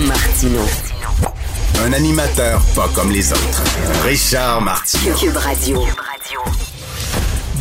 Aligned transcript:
Martino. 0.00 0.60
Un 1.82 1.92
animateur 1.94 2.60
pas 2.74 2.88
comme 2.94 3.10
les 3.10 3.32
autres. 3.32 3.64
Richard 4.04 4.60
Martineau. 4.60 5.14
Cube 5.14 5.36
Radio. 5.36 5.80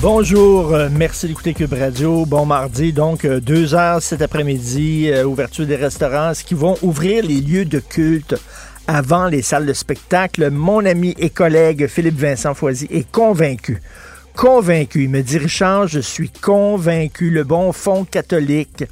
Bonjour, 0.02 0.74
euh, 0.74 0.90
merci 0.92 1.28
d'écouter 1.28 1.54
Cube 1.54 1.72
Radio. 1.72 2.26
Bon 2.26 2.46
mardi, 2.46 2.92
donc 2.92 3.24
euh, 3.24 3.40
deux 3.40 3.74
heures 3.74 4.02
cet 4.02 4.22
après-midi, 4.22 5.10
euh, 5.10 5.24
ouverture 5.24 5.66
des 5.66 5.78
restaurants, 5.78 6.34
ce 6.34 6.44
qui 6.44 6.56
vont 6.56 6.78
ouvrir 6.82 7.24
les 7.24 7.40
lieux 7.40 7.64
de 7.64 7.80
culte 7.80 8.36
avant 8.86 9.28
les 9.28 9.42
salles 9.42 9.66
de 9.66 9.74
spectacle. 9.74 10.50
Mon 10.50 10.86
ami 10.86 11.16
et 11.18 11.30
collègue 11.30 11.88
Philippe 11.88 12.20
Vincent 12.20 12.54
Foisy 12.54 12.88
est 12.92 13.10
convaincu. 13.10 13.82
Convaincu. 14.36 15.04
Il 15.04 15.10
me 15.10 15.22
dit, 15.22 15.38
Richard, 15.38 15.88
je 15.88 16.02
suis 16.02 16.30
convaincu. 16.30 17.30
Le 17.30 17.46
bon 17.46 17.72
fond 17.72 18.04
catholique. 18.04 18.84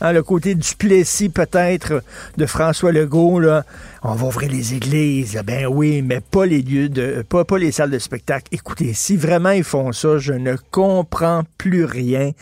Hein, 0.00 0.12
le 0.12 0.22
côté 0.22 0.54
du 0.54 0.74
Plessis 0.76 1.28
peut-être 1.28 2.02
de 2.36 2.46
François 2.46 2.92
Legault, 2.92 3.40
là, 3.40 3.64
on 4.06 4.14
va 4.14 4.26
ouvrir 4.26 4.50
les 4.50 4.74
églises, 4.74 5.40
ben 5.46 5.66
oui, 5.66 6.02
mais 6.02 6.20
pas 6.20 6.44
les 6.44 6.60
lieux 6.60 6.90
de, 6.90 7.24
pas, 7.26 7.46
pas 7.46 7.56
les 7.56 7.72
salles 7.72 7.90
de 7.90 7.98
spectacle. 7.98 8.46
Écoutez, 8.52 8.92
si 8.92 9.16
vraiment 9.16 9.50
ils 9.50 9.64
font 9.64 9.92
ça, 9.92 10.18
je 10.18 10.34
ne 10.34 10.56
comprends 10.70 11.42
plus 11.56 11.86
rien. 11.86 12.32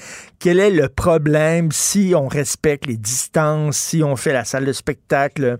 Quel 0.40 0.58
est 0.58 0.70
le 0.70 0.88
problème 0.88 1.70
si 1.70 2.14
on 2.16 2.26
respecte 2.26 2.86
les 2.86 2.96
distances, 2.96 3.76
si 3.76 4.02
on 4.02 4.16
fait 4.16 4.32
la 4.32 4.44
salle 4.44 4.64
de 4.64 4.72
spectacle 4.72 5.58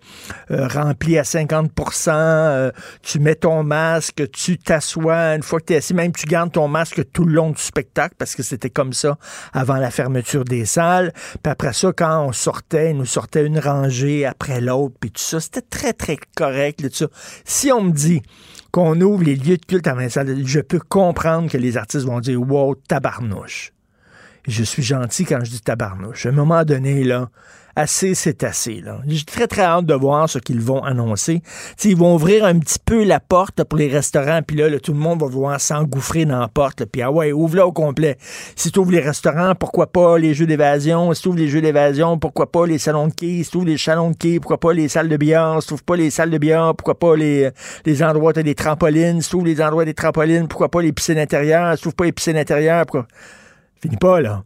euh, 0.51 0.67
remplie 0.67 1.19
à 1.19 1.23
50% 1.23 2.11
euh, 2.11 2.73
tu 3.01 3.21
mets 3.21 3.37
ton 3.37 3.63
masque, 3.63 4.29
tu 4.33 4.59
t'assois, 4.59 5.37
une 5.37 5.45
fois 5.45 5.61
que 5.61 5.67
tu 5.67 5.73
es 5.75 5.77
assis, 5.77 5.95
même 5.95 6.11
tu 6.11 6.27
gardes 6.27 6.51
ton 6.51 6.67
masque 6.67 7.05
tout 7.13 7.25
le 7.25 7.33
long 7.33 7.51
du 7.51 7.63
spectacle 7.63 8.17
parce 8.19 8.35
que 8.35 8.43
c'était 8.43 8.71
comme 8.71 8.93
ça 8.93 9.19
avant 9.53 9.77
la 9.77 9.93
fermeture 9.93 10.45
des 10.45 10.65
salles. 10.65 11.13
Puis 11.45 11.53
après 11.53 11.73
ça, 11.73 11.93
quand 11.97 12.27
on 12.27 12.33
sortait, 12.33 12.91
il 12.91 12.97
nous 12.97 13.07
sortait 13.07 13.47
une 13.47 13.61
rangée 13.61 14.27
après 14.27 14.61
l'autre, 14.61 14.97
puis 14.99 15.13
tout 15.13 15.23
ça, 15.23 15.39
c'était 15.39 15.61
très, 15.61 15.92
très 15.93 16.19
correct. 16.37 16.81
Là, 16.81 16.91
tout. 16.91 17.09
Si 17.45 17.71
on 17.73 17.83
me 17.83 17.93
dit 17.93 18.23
qu'on 18.71 19.01
ouvre 19.01 19.23
les 19.23 19.37
lieux 19.37 19.57
de 19.57 19.65
culte 19.65 19.89
les 19.99 20.09
salles, 20.09 20.47
je 20.47 20.61
peux 20.61 20.81
comprendre 20.81 21.51
que 21.51 21.59
les 21.59 21.77
artistes 21.77 22.07
vont 22.07 22.21
dire 22.21 22.41
«Wow, 22.43 22.75
tabarnouche». 22.75 23.73
Je 24.49 24.65
suis 24.65 24.83
gentil 24.83 25.25
quand 25.25 25.45
je 25.45 25.51
dis 25.51 25.61
tabarnouche. 25.61 26.27
À 26.27 26.31
un 26.31 26.33
moment 26.33 26.65
donné, 26.65 27.05
là, 27.05 27.31
assez, 27.77 28.15
c'est 28.15 28.45
assez. 28.45 28.81
Là. 28.81 29.01
J'ai 29.07 29.25
très, 29.25 29.47
très 29.47 29.63
hâte 29.63 29.87
de 29.87 29.95
voir 29.95 30.29
ce 30.29 30.39
qu'ils 30.39 30.61
vont 30.61 30.83
annoncer. 30.83 31.43
T'sais, 31.77 31.91
ils 31.91 31.97
vont 31.97 32.15
ouvrir 32.15 32.45
un 32.45 32.59
petit 32.59 32.79
peu 32.85 33.05
la 33.05 33.21
porte 33.21 33.65
pour 33.65 33.79
les 33.79 33.89
restaurants, 33.89 34.41
puis 34.47 34.57
là, 34.57 34.79
tout 34.79 34.93
le 34.93 34.99
monde 34.99 35.21
va 35.21 35.27
vouloir 35.27 35.61
s'engouffrer 35.61 36.25
dans 36.25 36.41
la 36.41 36.49
porte. 36.49 36.85
Puis 36.85 37.03
ah 37.03 37.11
ouais, 37.11 37.33
ouvre-la 37.33 37.67
au 37.67 37.73
complet. 37.73 38.17
Si 38.57 38.71
tu 38.71 38.79
ouvres 38.79 38.93
les 38.93 39.01
restaurants, 39.01 39.55
pourquoi 39.55 39.87
pas 39.87 40.19
les 40.19 40.35
jeux 40.35 40.47
d'évasion? 40.47 41.13
Si 41.15 41.23
tu 41.23 41.29
ouvres 41.29 41.39
les 41.39 41.49
jeux 41.49 41.61
d'évasion, 41.61 42.19
pourquoi 42.19 42.51
pas 42.51 42.67
les 42.67 42.79
salons 42.79 43.09
de 43.09 43.15
quai? 43.15 43.43
Si 43.43 43.51
tu 43.51 43.57
ouvres 43.59 43.67
les 43.67 43.79
salons 43.79 44.11
de 44.11 44.17
quai, 44.17 44.41
pourquoi 44.41 44.59
pas 44.59 44.73
les 44.73 44.89
salles 44.89 45.09
de 45.09 45.17
billard? 45.17 45.63
Si 45.63 45.69
tu 45.69 45.75
ouvres 45.75 45.85
pas 45.85 45.97
les 45.97 46.11
salles 46.11 46.31
de 46.31 46.39
billard, 46.39 46.77
pourquoi 46.77 46.99
pas 46.99 47.17
les, 47.17 47.53
endroits 48.03 48.33
où 48.37 48.43
des 48.43 48.55
trampolines? 48.55 49.21
Si 49.23 49.31
tu 49.31 49.37
ouvres 49.37 49.47
les 49.47 49.63
endroits 49.63 49.85
des 49.85 49.95
trampolines, 49.95 50.49
pourquoi 50.49 50.69
pas 50.69 50.83
les 50.83 50.93
piscines 50.93 51.19
intérieures? 51.19 51.77
Si 51.77 51.83
tu 51.83 51.89
ouvres 51.89 51.97
pas 51.97 52.05
les 52.05 52.13
piscines 52.13 52.37
intérieures, 52.37 52.85
pourquoi... 52.87 53.07
Finis 53.81 53.97
pas, 53.97 54.21
là. 54.21 54.45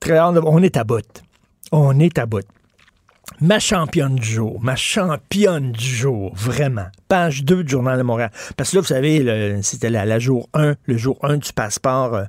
Très 0.00 0.16
hâte 0.16 0.34
de- 0.34 0.42
On 0.44 0.62
est 0.62 0.76
à 0.76 0.84
bout. 0.84 1.22
On 1.72 2.00
est 2.00 2.18
à 2.18 2.26
bout. 2.26 2.44
Ma 3.40 3.58
championne 3.58 4.16
du 4.16 4.28
jour, 4.28 4.60
ma 4.60 4.74
championne 4.74 5.72
du 5.72 5.84
jour, 5.84 6.32
vraiment. 6.34 6.86
Page 7.08 7.44
2 7.44 7.62
du 7.62 7.70
Journal 7.70 7.96
de 7.96 8.02
Montréal. 8.02 8.30
Parce 8.56 8.70
que 8.70 8.76
là, 8.76 8.80
vous 8.82 8.88
savez, 8.88 9.62
c'était 9.62 9.88
la, 9.88 10.18
jour 10.18 10.48
1, 10.52 10.74
le 10.84 10.96
jour 10.96 11.16
1 11.22 11.36
du 11.38 11.52
passeport 11.52 12.14
euh, 12.14 12.24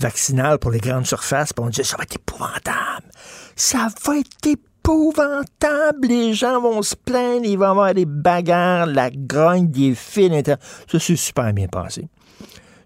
vaccinal 0.00 0.58
pour 0.58 0.70
les 0.70 0.80
grandes 0.80 1.06
surfaces. 1.06 1.52
Puis 1.52 1.64
on 1.64 1.68
disait, 1.68 1.84
ça 1.84 1.96
va 1.98 2.04
être 2.04 2.16
épouvantable. 2.16 3.06
Ça 3.54 3.88
va 4.04 4.18
être 4.18 4.46
épouvantable. 4.46 6.08
Les 6.08 6.32
gens 6.32 6.60
vont 6.60 6.82
se 6.82 6.96
plaindre, 6.96 7.44
il 7.44 7.58
va 7.58 7.66
y 7.66 7.70
avoir 7.70 7.94
des 7.94 8.06
bagarres, 8.06 8.86
la 8.86 9.10
grogne, 9.10 9.68
des 9.68 9.94
fils. 9.94 10.42
Ça, 10.90 10.98
c'est 10.98 11.16
super 11.16 11.52
bien 11.52 11.68
passé 11.68 12.08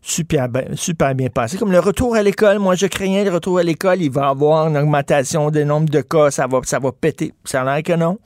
super 0.03 0.49
bien, 0.49 0.65
super 0.75 1.15
bien 1.15 1.29
passé. 1.29 1.59
Comme 1.59 1.73
le 1.73 1.81
retour 1.81 2.17
à 2.17 2.23
l'école, 2.23 2.59
moi 2.59 2.75
je 2.75 2.87
craignais 2.87 3.25
le 3.25 3.31
retour 3.31 3.59
à 3.59 3.63
l'école, 3.63 4.03
il 4.03 4.11
va 4.11 4.23
y 4.23 4.31
avoir 4.31 4.69
une 4.69 4.77
augmentation 4.77 5.51
des 5.51 5.65
nombres 5.65 5.91
de 5.91 6.01
cas, 6.01 6.31
ça 6.31 6.47
va, 6.47 6.61
ça 6.65 6.79
va 6.79 6.93
péter. 6.93 7.33
Ça 7.45 7.63
a 7.63 7.65
l'air 7.65 7.83
que 7.83 7.93
non. 7.93 8.19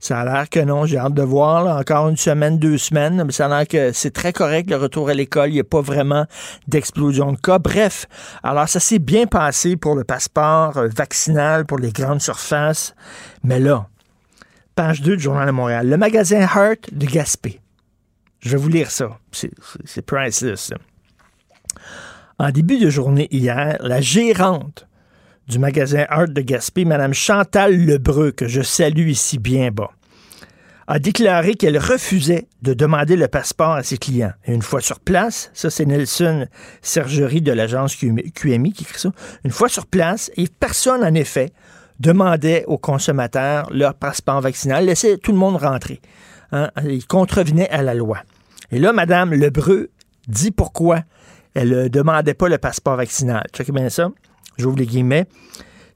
Ça 0.00 0.20
a 0.20 0.24
l'air 0.24 0.48
que 0.48 0.60
non. 0.60 0.86
J'ai 0.86 0.98
hâte 0.98 1.14
de 1.14 1.22
voir. 1.22 1.64
là, 1.64 1.76
encore 1.76 2.08
une 2.08 2.16
semaine, 2.16 2.58
deux 2.58 2.78
semaines. 2.78 3.24
Mais 3.24 3.32
ça 3.32 3.46
a 3.46 3.48
l'air 3.48 3.66
que 3.66 3.92
c'est 3.92 4.12
très 4.12 4.32
correct 4.32 4.70
le 4.70 4.76
retour 4.76 5.08
à 5.08 5.14
l'école. 5.14 5.50
Il 5.50 5.54
n'y 5.54 5.60
a 5.60 5.64
pas 5.64 5.80
vraiment 5.80 6.26
d'explosion 6.68 7.32
de 7.32 7.38
cas. 7.38 7.58
Bref, 7.58 8.06
alors 8.42 8.68
ça 8.68 8.78
s'est 8.78 9.00
bien 9.00 9.26
passé 9.26 9.76
pour 9.76 9.96
le 9.96 10.04
passeport 10.04 10.76
euh, 10.76 10.88
vaccinal 10.94 11.66
pour 11.66 11.78
les 11.78 11.90
grandes 11.90 12.20
surfaces. 12.20 12.94
Mais 13.42 13.58
là, 13.58 13.88
page 14.76 15.02
2 15.02 15.16
du 15.16 15.22
Journal 15.22 15.46
de 15.46 15.52
Montréal. 15.52 15.88
Le 15.88 15.96
magasin 15.96 16.40
Heart 16.42 16.94
de 16.94 17.06
Gaspé. 17.06 17.60
Je 18.40 18.50
vais 18.50 18.56
vous 18.56 18.68
lire 18.68 18.90
ça. 18.92 19.18
C'est 19.32 20.02
priceless. 20.02 20.70
En 22.40 22.50
début 22.50 22.78
de 22.78 22.88
journée 22.88 23.26
hier, 23.32 23.78
la 23.80 24.00
gérante 24.00 24.86
du 25.48 25.58
magasin 25.58 26.06
Art 26.08 26.28
de 26.28 26.40
Gaspé, 26.40 26.84
Mme 26.84 27.12
Chantal 27.12 27.76
Lebreu, 27.76 28.30
que 28.30 28.46
je 28.46 28.62
salue 28.62 29.08
ici 29.08 29.38
bien 29.38 29.72
bas, 29.72 29.90
a 30.86 31.00
déclaré 31.00 31.54
qu'elle 31.54 31.78
refusait 31.78 32.46
de 32.62 32.74
demander 32.74 33.16
le 33.16 33.26
passeport 33.26 33.72
à 33.72 33.82
ses 33.82 33.98
clients. 33.98 34.34
Et 34.44 34.54
une 34.54 34.62
fois 34.62 34.80
sur 34.80 35.00
place, 35.00 35.50
ça 35.52 35.68
c'est 35.68 35.84
Nelson 35.84 36.46
Sergerie 36.80 37.42
de 37.42 37.50
l'agence 37.50 37.96
QMI 37.96 38.72
qui 38.72 38.84
écrit 38.84 39.00
ça, 39.00 39.10
une 39.44 39.50
fois 39.50 39.68
sur 39.68 39.86
place, 39.86 40.30
et 40.36 40.46
personne 40.46 41.02
en 41.02 41.14
effet 41.14 41.50
demandait 41.98 42.64
aux 42.68 42.78
consommateurs 42.78 43.68
leur 43.72 43.94
passeport 43.94 44.40
vaccinal, 44.40 44.84
laissait 44.84 45.18
tout 45.18 45.32
le 45.32 45.38
monde 45.38 45.56
rentrer. 45.56 46.00
Hein, 46.52 46.70
il 46.84 47.04
contrevenait 47.04 47.68
à 47.70 47.82
la 47.82 47.94
loi. 47.94 48.18
Et 48.70 48.78
là, 48.78 48.92
Mme 48.92 49.34
Lebreu 49.34 49.90
dit 50.28 50.52
pourquoi 50.52 51.02
elle 51.58 51.70
ne 51.70 51.88
demandait 51.88 52.34
pas 52.34 52.48
le 52.48 52.56
passeport 52.56 52.94
vaccinal. 52.94 53.44
Checkez 53.52 53.72
bien 53.72 53.88
ça. 53.88 54.10
J'ouvre 54.58 54.78
les 54.78 54.86
guillemets. 54.86 55.26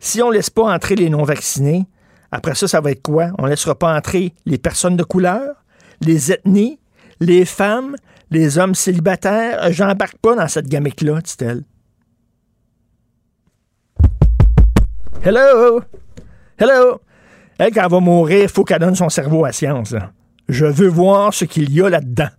Si 0.00 0.20
on 0.20 0.30
ne 0.30 0.34
laisse 0.34 0.50
pas 0.50 0.64
entrer 0.64 0.96
les 0.96 1.08
non-vaccinés, 1.08 1.86
après 2.32 2.56
ça, 2.56 2.66
ça 2.66 2.80
va 2.80 2.90
être 2.90 3.02
quoi? 3.02 3.30
On 3.38 3.44
ne 3.44 3.50
laissera 3.50 3.78
pas 3.78 3.96
entrer 3.96 4.34
les 4.44 4.58
personnes 4.58 4.96
de 4.96 5.04
couleur, 5.04 5.54
les 6.00 6.32
ethnies, 6.32 6.80
les 7.20 7.44
femmes, 7.44 7.94
les 8.32 8.58
hommes 8.58 8.74
célibataires? 8.74 9.62
Euh, 9.62 9.70
J'embarque 9.70 10.16
pas 10.18 10.34
dans 10.34 10.48
cette 10.48 10.66
gamique-là, 10.66 11.20
dit-elle. 11.20 11.62
Hello! 15.22 15.80
Hello! 16.58 17.00
Elle, 17.58 17.72
quand 17.72 17.84
elle 17.84 17.90
va 17.90 18.00
mourir, 18.00 18.42
il 18.42 18.48
faut 18.48 18.64
qu'elle 18.64 18.80
donne 18.80 18.96
son 18.96 19.10
cerveau 19.10 19.44
à 19.44 19.52
science. 19.52 19.94
Je 20.48 20.66
veux 20.66 20.88
voir 20.88 21.32
ce 21.32 21.44
qu'il 21.44 21.72
y 21.72 21.80
a 21.80 21.88
là-dedans. 21.88 22.30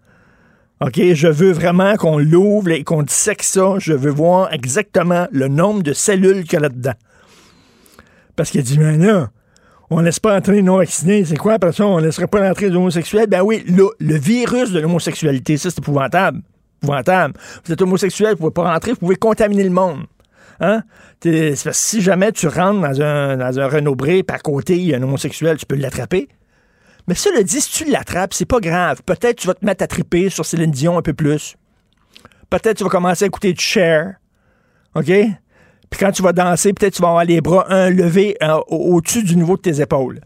OK? 0.82 1.00
Je 1.14 1.28
veux 1.28 1.52
vraiment 1.52 1.96
qu'on 1.96 2.18
l'ouvre 2.18 2.72
et 2.72 2.84
qu'on 2.84 3.04
dissèque 3.04 3.44
ça. 3.44 3.76
Je 3.78 3.94
veux 3.94 4.12
voir 4.12 4.52
exactement 4.54 5.28
le 5.32 5.48
nombre 5.48 5.84
de 5.84 5.94
cellules 5.94 6.44
qu'il 6.44 6.54
y 6.54 6.56
a 6.58 6.60
là-dedans. 6.62 6.94
Parce 8.36 8.52
qu'elle 8.52 8.64
dit, 8.64 8.80
mais 8.80 8.98
là, 8.98 9.30
on 9.90 10.02
laisse 10.02 10.20
pas 10.20 10.36
entrer 10.36 10.54
les 10.54 10.62
non-vaccinés. 10.62 11.24
C'est 11.26 11.38
quoi, 11.38 11.54
après 11.54 11.72
ça, 11.72 11.86
on 11.86 11.98
laisserait 12.00 12.28
pas 12.28 12.50
entrer 12.50 12.70
les 12.70 12.76
homosexuels? 12.76 13.28
Ben 13.28 13.42
oui, 13.42 13.64
le, 13.68 13.90
le 14.00 14.18
virus 14.18 14.72
de 14.72 14.80
l'homosexualité, 14.80 15.58
ça, 15.58 15.70
c'est 15.70 15.80
épouvantable. 15.80 16.42
Épouvantable. 16.82 17.36
Vous 17.66 17.72
êtes 17.72 17.82
homosexuel, 17.82 18.32
vous 18.32 18.38
pouvez 18.38 18.52
pas 18.52 18.74
rentrer, 18.74 18.92
vous 18.92 18.98
pouvez 18.98 19.16
contaminer 19.16 19.64
le 19.64 19.70
monde. 19.70 20.04
Hein? 20.60 20.84
Si 21.72 22.02
jamais 22.02 22.32
tu 22.32 22.48
rentres 22.48 22.82
dans 22.82 23.02
un, 23.02 23.38
dans 23.38 23.60
un 23.60 23.68
Renault 23.68 23.98
à 24.28 24.40
côté, 24.40 24.78
il 24.78 24.86
y 24.86 24.94
a 24.94 24.98
un 24.98 25.04
homosexuel, 25.04 25.58
tu 25.58 25.66
peux 25.66 25.76
l'attraper. 25.76 26.28
Mais 27.08 27.16
le 27.36 27.44
dit, 27.44 27.60
si 27.60 27.84
tu 27.84 27.92
l'attrapes, 27.92 28.34
c'est 28.34 28.46
pas 28.46 28.60
grave. 28.60 29.02
Peut-être 29.06 29.38
tu 29.38 29.48
vas 29.48 29.54
te 29.54 29.66
mettre 29.66 29.84
à 29.84 29.88
triper 29.88 30.30
sur 30.30 30.46
Céline 30.46 30.72
Dion 30.72 30.98
un 30.98 31.02
peu 31.02 31.14
plus. 31.14 31.56
Peut-être 32.50 32.78
tu 32.78 32.84
vas 32.84 32.90
commencer 32.90 33.26
à 33.26 33.28
écouter 33.28 33.52
du 33.54 33.62
Cher. 33.62 34.16
OK? 34.96 35.06
Puis 35.06 36.00
quand 36.00 36.12
tu 36.12 36.22
vas 36.22 36.34
danser, 36.34 36.74
peut-être 36.74 36.94
tu 36.96 37.02
vas 37.02 37.10
avoir 37.10 37.26
les 37.26 37.42
bras 37.42 37.66
un 37.72 37.90
levés 37.90 38.36
euh, 38.42 38.58
au- 38.68 38.96
au-dessus 38.96 39.24
du 39.24 39.36
niveau 39.36 39.58
de 39.58 39.62
tes 39.62 39.82
épaules. 39.82 40.22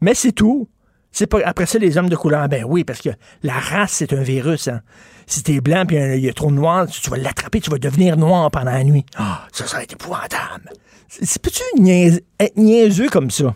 Mais 0.00 0.14
c'est 0.14 0.32
tout. 0.32 0.68
C'est 1.12 1.26
pas 1.26 1.38
après 1.44 1.66
ça 1.66 1.78
les 1.78 1.98
hommes 1.98 2.08
de 2.08 2.16
couleur. 2.16 2.48
Ben 2.48 2.64
oui, 2.64 2.84
parce 2.84 3.00
que 3.00 3.10
la 3.42 3.54
race 3.54 3.92
c'est 3.92 4.12
un 4.12 4.22
virus. 4.22 4.68
Hein. 4.68 4.80
Si 5.26 5.42
t'es 5.42 5.60
blanc 5.60 5.84
puis 5.86 5.96
il 5.96 6.20
y 6.20 6.28
a 6.28 6.32
trop 6.32 6.50
de 6.50 6.56
noir, 6.56 6.86
tu, 6.86 7.10
vas 7.10 7.16
l'attraper, 7.16 7.60
tu 7.60 7.70
vas 7.70 7.78
devenir 7.78 8.16
noir 8.16 8.50
pendant 8.50 8.70
la 8.70 8.84
nuit. 8.84 9.04
Ah, 9.16 9.46
ça, 9.52 9.66
ça 9.66 9.78
va 9.78 9.82
être 9.82 9.92
épouvantable. 9.94 10.70
C'est 11.08 11.42
peux-tu 11.42 11.62
être 12.38 12.56
niaiseux 12.56 13.08
comme 13.08 13.30
ça? 13.30 13.54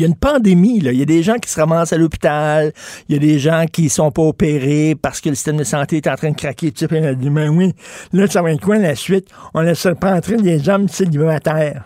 Il 0.00 0.04
y 0.04 0.06
a 0.06 0.08
une 0.08 0.16
pandémie, 0.16 0.80
là. 0.80 0.92
Il 0.92 0.98
y 0.98 1.02
a 1.02 1.04
des 1.04 1.22
gens 1.22 1.34
qui 1.34 1.50
se 1.50 1.60
ramassent 1.60 1.92
à 1.92 1.98
l'hôpital. 1.98 2.72
Il 3.10 3.16
y 3.16 3.18
a 3.18 3.20
des 3.20 3.38
gens 3.38 3.66
qui 3.70 3.90
sont 3.90 4.10
pas 4.10 4.22
opérés 4.22 4.94
parce 4.94 5.20
que 5.20 5.28
le 5.28 5.34
système 5.34 5.58
de 5.58 5.64
santé 5.64 5.98
est 5.98 6.06
en 6.06 6.14
train 6.14 6.30
de 6.30 6.36
craquer. 6.36 6.72
Tu 6.72 6.86
sais, 6.86 7.14
dit, 7.16 7.28
ben 7.28 7.50
oui, 7.50 7.74
là, 8.14 8.26
ça 8.26 8.40
va 8.40 8.50
être 8.50 8.62
quoi 8.62 8.78
la 8.78 8.94
suite? 8.94 9.28
On 9.52 9.60
laisse 9.60 9.86
pas 10.00 10.14
entrer 10.14 10.38
des 10.38 10.70
hommes 10.70 10.88
célibataires. 10.88 11.84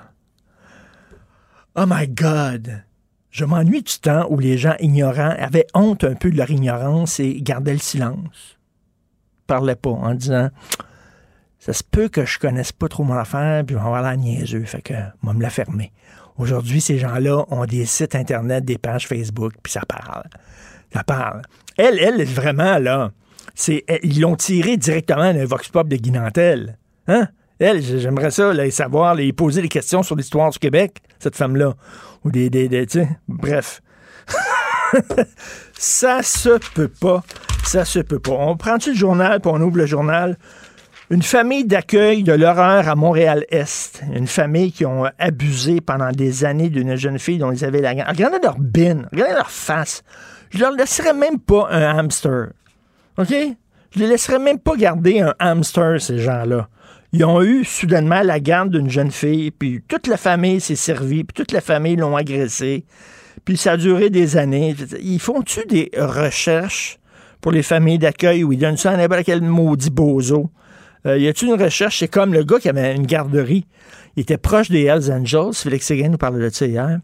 Oh 1.75 1.87
my 1.89 2.07
God! 2.07 2.85
Je 3.31 3.45
m'ennuie 3.45 3.83
du 3.83 3.99
temps 3.99 4.29
où 4.31 4.39
les 4.39 4.59
gens 4.59 4.77
ignorants 4.79 5.35
avaient 5.37 5.67
honte 5.75 6.05
un 6.05 6.15
peu 6.15 6.31
de 6.31 6.37
leur 6.37 6.53
ignorance 6.53 7.19
et 7.19 7.43
gardaient 7.43 7.73
le 7.73 7.79
silence. 7.81 8.59
Parlaient 9.49 9.75
pas 9.75 9.91
en 9.91 10.15
disant 10.15 10.51
ça 11.59 11.73
se 11.73 11.83
peut 11.83 12.09
que 12.09 12.25
je 12.25 12.39
connaisse 12.39 12.71
pas 12.71 12.87
trop 12.87 13.03
mon 13.03 13.15
affaire, 13.15 13.65
puis 13.65 13.75
on 13.75 13.91
va 13.91 14.03
la 14.03 14.17
niaiseux, 14.17 14.65
fait 14.67 14.83
que 14.83 14.95
moi 15.23 15.33
me 15.33 15.43
la 15.43 15.51
fermer. 15.51 15.93
Aujourd'hui, 16.37 16.81
ces 16.81 16.99
gens-là 16.99 17.45
ont 17.51 17.65
des 17.65 17.87
sites 17.87 18.15
Internet, 18.15 18.65
des 18.65 18.79
pages 18.79 19.07
Facebook, 19.07 19.53
puis 19.63 19.73
ça 19.73 19.83
parle. 19.87 20.25
Ça 20.93 21.05
parle. 21.05 21.43
Elle, 21.77 21.99
elle, 21.99 22.25
vraiment, 22.25 22.79
là, 22.79 23.13
c'est, 23.55 23.85
ils 24.03 24.21
l'ont 24.21 24.37
tiré 24.37 24.77
directement 24.77 25.33
d'un 25.33 25.45
Vox 25.45 25.69
Pop 25.69 25.89
de 25.89 25.97
Guy 25.97 26.11
Nantel. 26.11 26.77
Hein? 27.07 27.29
Elle, 27.59 27.83
j'aimerais 27.83 28.33
ça, 28.33 28.53
là, 28.53 28.69
savoir, 28.71 29.15
lui 29.15 29.33
poser 29.33 29.63
des 29.63 29.69
questions 29.69 30.03
sur 30.03 30.17
l'histoire 30.17 30.51
du 30.51 30.59
Québec, 30.59 31.01
cette 31.21 31.37
femme-là. 31.37 31.75
Ou 32.25 32.31
des, 32.31 32.51
des, 32.51 32.69
des 32.69 32.87
tu 32.87 33.01
sais, 33.01 33.09
bref. 33.29 33.81
ça 35.79 36.23
se 36.23 36.59
peut 36.75 36.89
pas. 36.89 37.23
Ça 37.65 37.85
se 37.85 38.01
peut 38.01 38.19
pas. 38.19 38.33
On 38.33 38.57
prend-tu 38.57 38.91
le 38.91 38.97
journal, 38.97 39.41
puis 39.41 39.51
on 39.55 39.61
ouvre 39.61 39.79
le 39.79 39.87
journal? 39.87 40.37
Une 41.15 41.23
famille 41.23 41.65
d'accueil 41.65 42.25
de 42.25 42.33
l'horreur 42.33 42.89
à 42.89 42.97
Montréal-Est. 42.97 44.03
Une 44.13 44.27
famille 44.27 44.73
qui 44.73 44.85
ont 44.85 45.05
abusé 45.21 45.81
pendant 45.81 46.11
des 46.11 46.45
années 46.45 46.71
d'une 46.71 46.97
jeune 46.97 47.21
fille 47.21 47.39
dont 47.39 47.53
ils 47.53 47.65
avaient 47.65 47.81
la 47.81 47.95
garde. 47.95 48.11
Regardez 48.11 48.39
leur 48.43 48.59
bin, 48.59 49.05
regardez 49.13 49.35
leur 49.35 49.49
face. 49.49 50.03
Je 50.51 50.59
leur 50.59 50.73
laisserais 50.73 51.15
même 51.15 51.39
pas 51.39 51.69
un 51.71 51.97
hamster. 51.97 52.49
OK? 53.17 53.29
Je 53.31 53.99
les 54.01 54.09
laisserais 54.09 54.41
même 54.41 54.59
pas 54.59 54.75
garder 54.75 55.21
un 55.21 55.33
hamster, 55.39 56.01
ces 56.01 56.19
gens-là. 56.19 56.69
Ils 57.13 57.25
ont 57.25 57.41
eu 57.43 57.65
soudainement 57.65 58.23
la 58.23 58.41
garde 58.41 58.71
d'une 58.71 58.91
jeune 58.91 59.13
fille, 59.13 59.53
puis 59.53 59.85
toute 59.87 60.09
la 60.09 60.17
famille 60.17 60.61
s'est 60.61 60.75
servie, 60.75 61.23
puis 61.23 61.45
toute 61.45 61.53
la 61.53 61.61
famille 61.61 61.95
l'ont 61.95 62.17
agressée. 62.17 62.87
Puis 63.45 63.57
ça 63.57 63.73
a 63.73 63.77
duré 63.77 64.11
des 64.11 64.37
années. 64.37 64.75
Ils 65.01 65.21
font-tu 65.21 65.65
des 65.67 65.93
recherches 65.97 66.99
pour 67.41 67.53
les 67.53 67.63
familles 67.63 68.01
d'accueil 68.01 68.43
où 68.43 68.53
ils 68.53 68.59
donnent 68.59 68.77
ça 68.77 68.91
à 68.91 68.97
n'importe 68.97 69.23
quel 69.23 69.43
maudit 69.43 69.91
bozo? 69.91 70.51
Euh, 71.07 71.19
y 71.19 71.29
a-t-il 71.29 71.49
une 71.49 71.63
recherche? 71.63 71.99
C'est 71.99 72.09
comme 72.09 72.33
le 72.33 72.45
gars 72.45 72.59
qui 72.59 72.69
avait 72.69 72.95
une 72.95 73.07
garderie. 73.07 73.67
Il 74.17 74.23
était 74.23 74.39
proche 74.39 74.71
des 74.71 74.85
Hells 74.85 75.13
Angels. 75.13 75.55
Félix 75.55 75.87
Séguin 75.87 76.09
nous 76.09 76.19
parlait 76.19 76.43
de 76.43 76.55
ça 76.55 76.67
hier. 76.67 76.99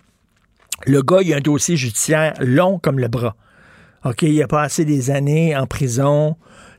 Le 0.86 1.02
gars, 1.02 1.18
il 1.22 1.32
a 1.34 1.36
un 1.36 1.40
dossier 1.40 1.76
judiciaire 1.76 2.34
long 2.40 2.78
comme 2.78 2.98
le 2.98 3.08
bras. 3.08 3.36
OK, 4.04 4.22
il 4.22 4.42
a 4.42 4.46
passé 4.46 4.86
des 4.86 5.10
années 5.10 5.54
en 5.54 5.66
prison, 5.66 6.36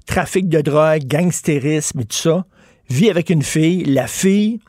trafic 0.08 0.50
de 0.50 0.62
drogue, 0.62 1.04
gangstérisme 1.06 2.00
et 2.00 2.06
tout 2.06 2.18
ça. 2.18 2.46
Vit 2.90 3.12
avec 3.12 3.30
une 3.30 3.44
fille. 3.44 3.84
La 3.86 4.08
fille, 4.08 4.60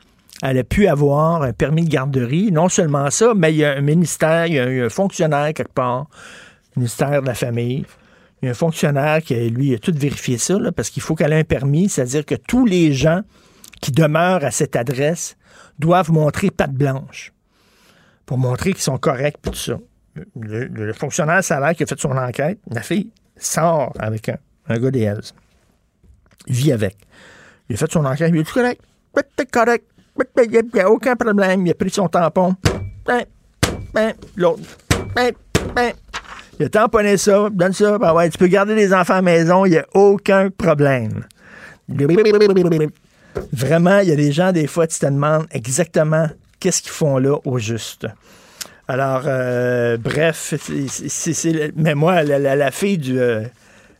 elle 0.43 0.59
a 0.59 0.63
pu 0.63 0.87
avoir 0.87 1.41
un 1.41 1.53
permis 1.53 1.83
de 1.83 1.89
garderie. 1.89 2.51
Non 2.51 2.69
seulement 2.69 3.09
ça, 3.09 3.33
mais 3.35 3.53
il 3.53 3.57
y 3.57 3.65
a 3.65 3.71
un 3.71 3.81
ministère, 3.81 4.45
il 4.45 4.53
y 4.53 4.59
a 4.59 4.65
un, 4.65 4.89
fonctionnaire 4.89 5.51
quelque 5.53 5.73
part, 5.73 6.07
ministère 6.75 7.21
de 7.21 7.27
la 7.27 7.33
famille. 7.33 7.85
Il 8.43 8.47
y 8.47 8.49
a 8.49 8.51
un 8.51 8.55
fonctionnaire 8.55 9.21
qui, 9.23 9.35
lui, 9.49 9.73
a 9.73 9.79
tout 9.79 9.93
vérifié 9.95 10.37
ça, 10.37 10.59
là, 10.59 10.73
parce 10.73 10.89
qu'il 10.89 11.01
faut 11.01 11.15
qu'elle 11.15 11.31
ait 11.31 11.39
un 11.39 11.43
permis, 11.45 11.87
c'est-à-dire 11.87 12.25
que 12.25 12.35
tous 12.35 12.65
les 12.65 12.91
gens 12.91 13.21
qui 13.81 13.91
demeurent 13.93 14.43
à 14.43 14.51
cette 14.51 14.75
adresse 14.75 15.37
doivent 15.79 16.11
montrer 16.11 16.51
patte 16.51 16.73
blanche 16.73 17.31
pour 18.25 18.37
montrer 18.37 18.73
qu'ils 18.73 18.81
sont 18.81 18.97
corrects 18.97 19.37
et 19.45 19.49
tout 19.49 19.55
ça. 19.55 19.79
Le, 20.15 20.65
le- 20.65 20.85
le 20.87 20.93
fonctionnaire 20.93 21.41
salaire 21.41 21.73
qui 21.73 21.83
a 21.83 21.85
fait 21.85 21.97
son 21.97 22.11
enquête, 22.17 22.59
la 22.69 22.81
fille 22.81 23.11
sort 23.37 23.93
avec 23.97 24.27
un, 24.27 24.37
un 24.67 24.77
gars 24.77 24.91
des 24.91 25.01
Hells. 25.03 25.23
Vit 26.47 26.73
avec. 26.73 26.97
Il 27.69 27.75
a 27.75 27.77
fait 27.77 27.91
son 27.91 28.03
enquête, 28.05 28.29
il 28.33 28.41
est 28.41 28.43
tout 28.43 28.53
correct. 28.53 28.81
T'es 29.37 29.45
correct. 29.45 29.85
Il 30.43 30.61
n'y 30.73 30.79
a 30.81 30.89
aucun 30.91 31.15
problème. 31.15 31.65
Il 31.65 31.71
a 31.71 31.75
pris 31.75 31.89
son 31.89 32.09
tampon. 32.09 32.55
Ben, 33.05 33.23
ben, 33.93 34.13
L'autre. 34.35 34.61
Ben. 35.15 35.33
Il 36.59 36.65
a 36.65 36.69
tamponné 36.69 37.17
ça, 37.17 37.49
donne 37.51 37.73
ça. 37.73 37.97
Ben 37.97 38.13
ouais, 38.13 38.29
tu 38.29 38.37
peux 38.37 38.47
garder 38.47 38.75
les 38.75 38.93
enfants 38.93 39.13
à 39.13 39.17
la 39.17 39.21
maison, 39.21 39.65
il 39.65 39.71
n'y 39.71 39.77
a 39.77 39.85
aucun 39.93 40.49
problème. 40.49 41.25
Vraiment, 43.51 43.99
il 43.99 44.09
y 44.09 44.11
a 44.11 44.15
des 44.15 44.31
gens, 44.31 44.51
des 44.51 44.67
fois, 44.67 44.87
tu 44.87 44.99
te 44.99 45.05
demandes 45.05 45.47
exactement 45.51 46.27
qu'est-ce 46.59 46.81
qu'ils 46.81 46.91
font 46.91 47.17
là 47.17 47.37
au 47.45 47.57
juste. 47.57 48.07
Alors, 48.87 49.23
euh, 49.25 49.97
bref, 49.97 50.53
mais 51.75 51.95
moi, 51.95 52.23
la 52.23 52.71
fille 52.71 52.97
du, 52.97 53.19
euh, 53.19 53.43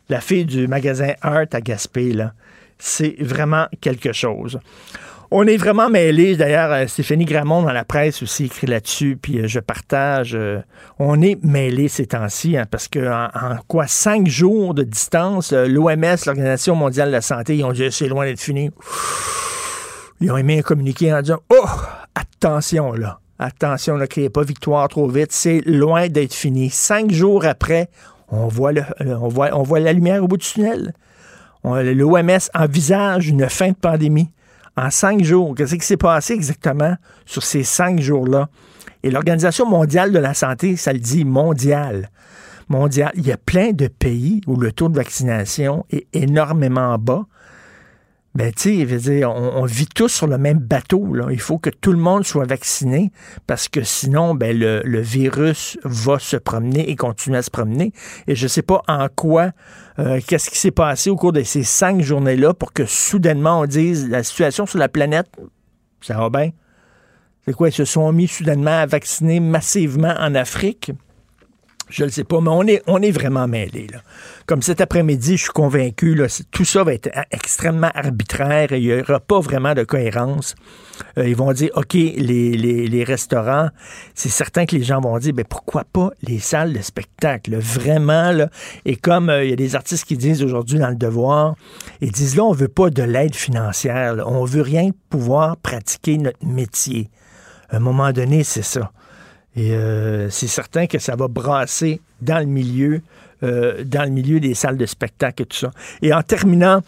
la 0.10 0.22
fille 0.22 0.46
du 0.46 0.68
magasin 0.68 1.14
Art 1.22 1.46
à 1.52 1.62
Gaspé, 1.62 2.14
là, 2.14 2.34
c'est 2.78 3.16
vraiment 3.20 3.68
quelque 3.82 4.12
chose. 4.12 4.60
On 5.36 5.48
est 5.48 5.58
vraiment 5.58 5.90
mêlés. 5.90 6.38
D'ailleurs, 6.38 6.72
euh, 6.72 6.86
Stéphanie 6.86 7.26
Gramont 7.26 7.64
dans 7.64 7.72
la 7.72 7.84
presse 7.84 8.22
aussi 8.22 8.46
écrit 8.46 8.68
là-dessus, 8.68 9.18
puis 9.20 9.40
euh, 9.40 9.48
je 9.48 9.60
partage. 9.60 10.36
euh, 10.36 10.62
on 11.00 11.24
est 11.24 11.44
mêlés 11.44 11.88
ces 11.88 12.06
temps-ci, 12.06 12.56
hein, 12.56 12.68
parce 12.70 12.88
que 12.88 13.00
en, 13.12 13.58
quoi 13.68 13.88
cinq 13.88 14.28
jours 14.28 14.76
de 14.76 14.84
distance, 14.84 15.52
l'OMS, 15.52 16.18
l'Organisation 16.28 16.76
mondiale 16.76 17.08
de 17.08 17.14
la 17.14 17.22
santé, 17.22 17.58
ils 17.58 17.64
ont 17.64 17.72
dit 17.72 17.92
c'est 17.92 18.08
loin 18.08 18.26
d'être 18.26 18.40
fini. 18.40 18.70
Ils 20.22 20.32
ont 20.32 20.38
émis 20.38 20.60
un 20.60 20.62
communiqué 20.62 21.12
en 21.12 21.24
disant 21.24 21.40
Oh, 21.50 21.66
attention 22.14 22.94
là, 22.94 23.20
attention, 23.40 23.98
ne 23.98 24.06
criez 24.06 24.30
pas 24.30 24.44
victoire 24.44 24.88
trop 24.88 25.08
vite, 25.08 25.32
c'est 25.32 25.62
loin 25.66 26.10
d'être 26.10 26.36
fini. 26.36 26.70
Cinq 26.70 27.10
jours 27.10 27.44
après, 27.44 27.90
on 28.30 28.48
voit, 28.50 28.72
on 29.00 29.64
voit, 29.64 29.80
la 29.80 29.94
lumière 29.94 30.24
au 30.24 30.28
bout 30.28 30.38
du 30.38 30.46
tunnel. 30.46 30.94
L'OMS 31.64 32.50
envisage 32.54 33.30
une 33.30 33.50
fin 33.50 33.70
de 33.70 33.76
pandémie 33.76 34.30
en 34.78 34.90
cinq 34.90 35.24
jours. 35.24 35.56
Qu'est-ce 35.56 35.76
qui 35.76 35.86
s'est 35.86 35.98
passé 35.98 36.34
exactement 36.34 36.96
sur 37.26 37.44
ces 37.44 37.64
cinq 37.64 38.00
jours-là? 38.00 38.50
Et 39.04 39.12
l'Organisation 39.12 39.66
mondiale 39.66 40.12
de 40.12 40.20
la 40.20 40.34
santé, 40.34 40.76
ça 40.76 40.94
le 40.94 41.00
dit 41.00 41.26
mondial. 41.26 42.10
Mondial. 42.70 43.12
Il 43.16 43.28
y 43.28 43.32
a 43.32 43.38
plein 43.38 43.72
de 43.72 43.88
pays 43.88 44.42
où 44.48 44.56
le 44.56 44.72
taux 44.72 44.90
de 44.90 44.96
vaccination 44.96 45.86
est 45.92 46.08
énormément 46.14 46.98
bas. 46.98 47.26
Ben, 48.36 48.52
tu 48.52 48.88
sais, 49.00 49.26
on, 49.26 49.64
vit 49.66 49.86
tous 49.86 50.08
sur 50.08 50.26
le 50.26 50.40
même 50.40 50.58
bateau. 50.58 51.14
Là. 51.14 51.28
Il 51.30 51.40
faut 51.40 51.60
que 51.60 51.70
tout 51.70 51.92
le 51.92 52.00
monde 52.00 52.26
soit 52.26 52.46
vacciné 52.46 53.12
parce 53.46 53.70
que 53.70 53.84
sinon, 53.84 54.34
ben, 54.34 54.58
le, 54.58 54.82
le 54.84 55.02
virus 55.02 55.78
va 55.84 56.18
se 56.18 56.38
promener 56.38 56.90
et 56.90 56.96
continuer 56.96 57.38
à 57.38 57.44
se 57.44 57.52
promener. 57.52 57.94
Et 58.26 58.34
je 58.34 58.46
ne 58.46 58.48
sais 58.48 58.64
pas 58.64 58.82
en 58.88 59.08
quoi, 59.16 59.52
euh, 60.00 60.20
qu'est-ce 60.26 60.50
qui 60.50 60.58
s'est 60.58 60.72
passé 60.72 61.12
au 61.12 61.16
cours 61.16 61.32
de 61.32 61.44
ces 61.44 61.62
cinq 61.62 62.02
journées-là 62.02 62.56
pour 62.56 62.74
que 62.74 62.86
soudainement 62.86 63.60
on 63.60 63.66
dise 63.68 64.10
la 64.10 64.24
situation 64.24 64.66
sur 64.66 64.80
la 64.80 64.90
planète, 64.90 65.28
ça 66.02 66.18
va 66.18 66.30
bien. 66.32 66.50
C'est 67.46 67.54
quoi, 67.54 67.70
ils 67.70 67.74
se 67.74 67.86
sont 67.86 68.12
mis 68.12 68.28
soudainement 68.28 68.80
à 68.80 68.86
vacciner 68.88 69.42
massivement 69.42 70.16
en 70.18 70.34
Afrique? 70.34 70.92
Je 71.94 72.06
ne 72.06 72.10
sais 72.10 72.24
pas, 72.24 72.42
mais 72.42 72.82
on 72.88 73.02
est, 73.04 73.12
vraiment 73.12 73.48
mêlés. 73.48 73.86
Comme 74.48 74.64
cet 74.64 74.82
après-midi, 74.82 75.38
je 75.38 75.44
suis 75.44 75.52
convaincu, 75.52 76.16
là, 76.16 76.26
tout 76.50 76.66
ça 76.66 76.84
va 76.84 76.92
être 76.96 77.12
extrêmement 77.30 77.92
arbitraire 77.94 78.72
et 78.72 78.80
il 78.80 78.88
n'y 78.88 79.00
aura 79.00 79.20
pas 79.20 79.40
vraiment 79.40 79.76
de 79.76 79.84
cohérence. 79.84 80.56
Euh, 81.20 81.28
ils 81.28 81.36
vont 81.36 81.54
dire, 81.54 81.70
OK, 81.76 81.94
les, 81.94 83.04
restaurants, 83.06 83.70
c'est 84.16 84.30
certain 84.30 84.66
que 84.66 84.76
les 84.76 84.82
gens 84.82 85.02
vont 85.02 85.20
dire, 85.20 85.34
ben 85.34 85.46
pourquoi 85.48 85.84
pas 85.84 86.10
les 86.24 86.40
salles 86.40 86.74
de 86.74 86.82
spectacle? 86.82 87.58
Vraiment, 87.58 88.32
là? 88.32 88.50
Et 88.86 88.96
comme 88.96 89.30
euh, 89.30 89.44
il 89.44 89.52
y 89.52 89.54
a 89.54 89.56
des 89.56 89.76
artistes 89.76 90.06
qui 90.06 90.18
disent 90.18 90.42
aujourd'hui 90.42 90.80
dans 90.80 90.90
le 90.90 90.96
devoir, 90.96 91.54
ils 92.02 92.12
disent 92.12 92.36
là, 92.36 92.44
on 92.44 92.54
veut 92.54 92.70
pas 92.70 92.90
de 92.90 93.04
l'aide 93.04 93.36
financière, 93.36 94.16
là. 94.16 94.28
on 94.28 94.46
veut 94.46 94.64
rien 94.64 94.90
pouvoir 95.12 95.58
pratiquer 95.58 96.18
notre 96.18 96.44
métier. 96.44 97.12
À 97.70 97.76
un 97.76 97.80
moment 97.80 98.12
donné, 98.12 98.44
c'est 98.44 98.64
ça. 98.64 98.92
Et 99.56 99.74
euh, 99.74 100.30
c'est 100.30 100.48
certain 100.48 100.88
que 100.88 101.00
ça 101.00 101.16
va 101.16 101.28
brasser 101.28 102.02
dans 102.22 102.40
le 102.40 102.46
milieu, 102.46 103.02
euh, 103.44 103.84
dans 103.84 104.04
le 104.04 104.10
milieu 104.10 104.40
des 104.40 104.56
salles 104.56 104.78
de 104.78 104.86
spectacle 104.86 105.44
et 105.44 105.46
tout 105.46 105.58
ça. 105.58 105.72
Et 106.02 106.14
en 106.14 106.24
terminant, 106.24 106.82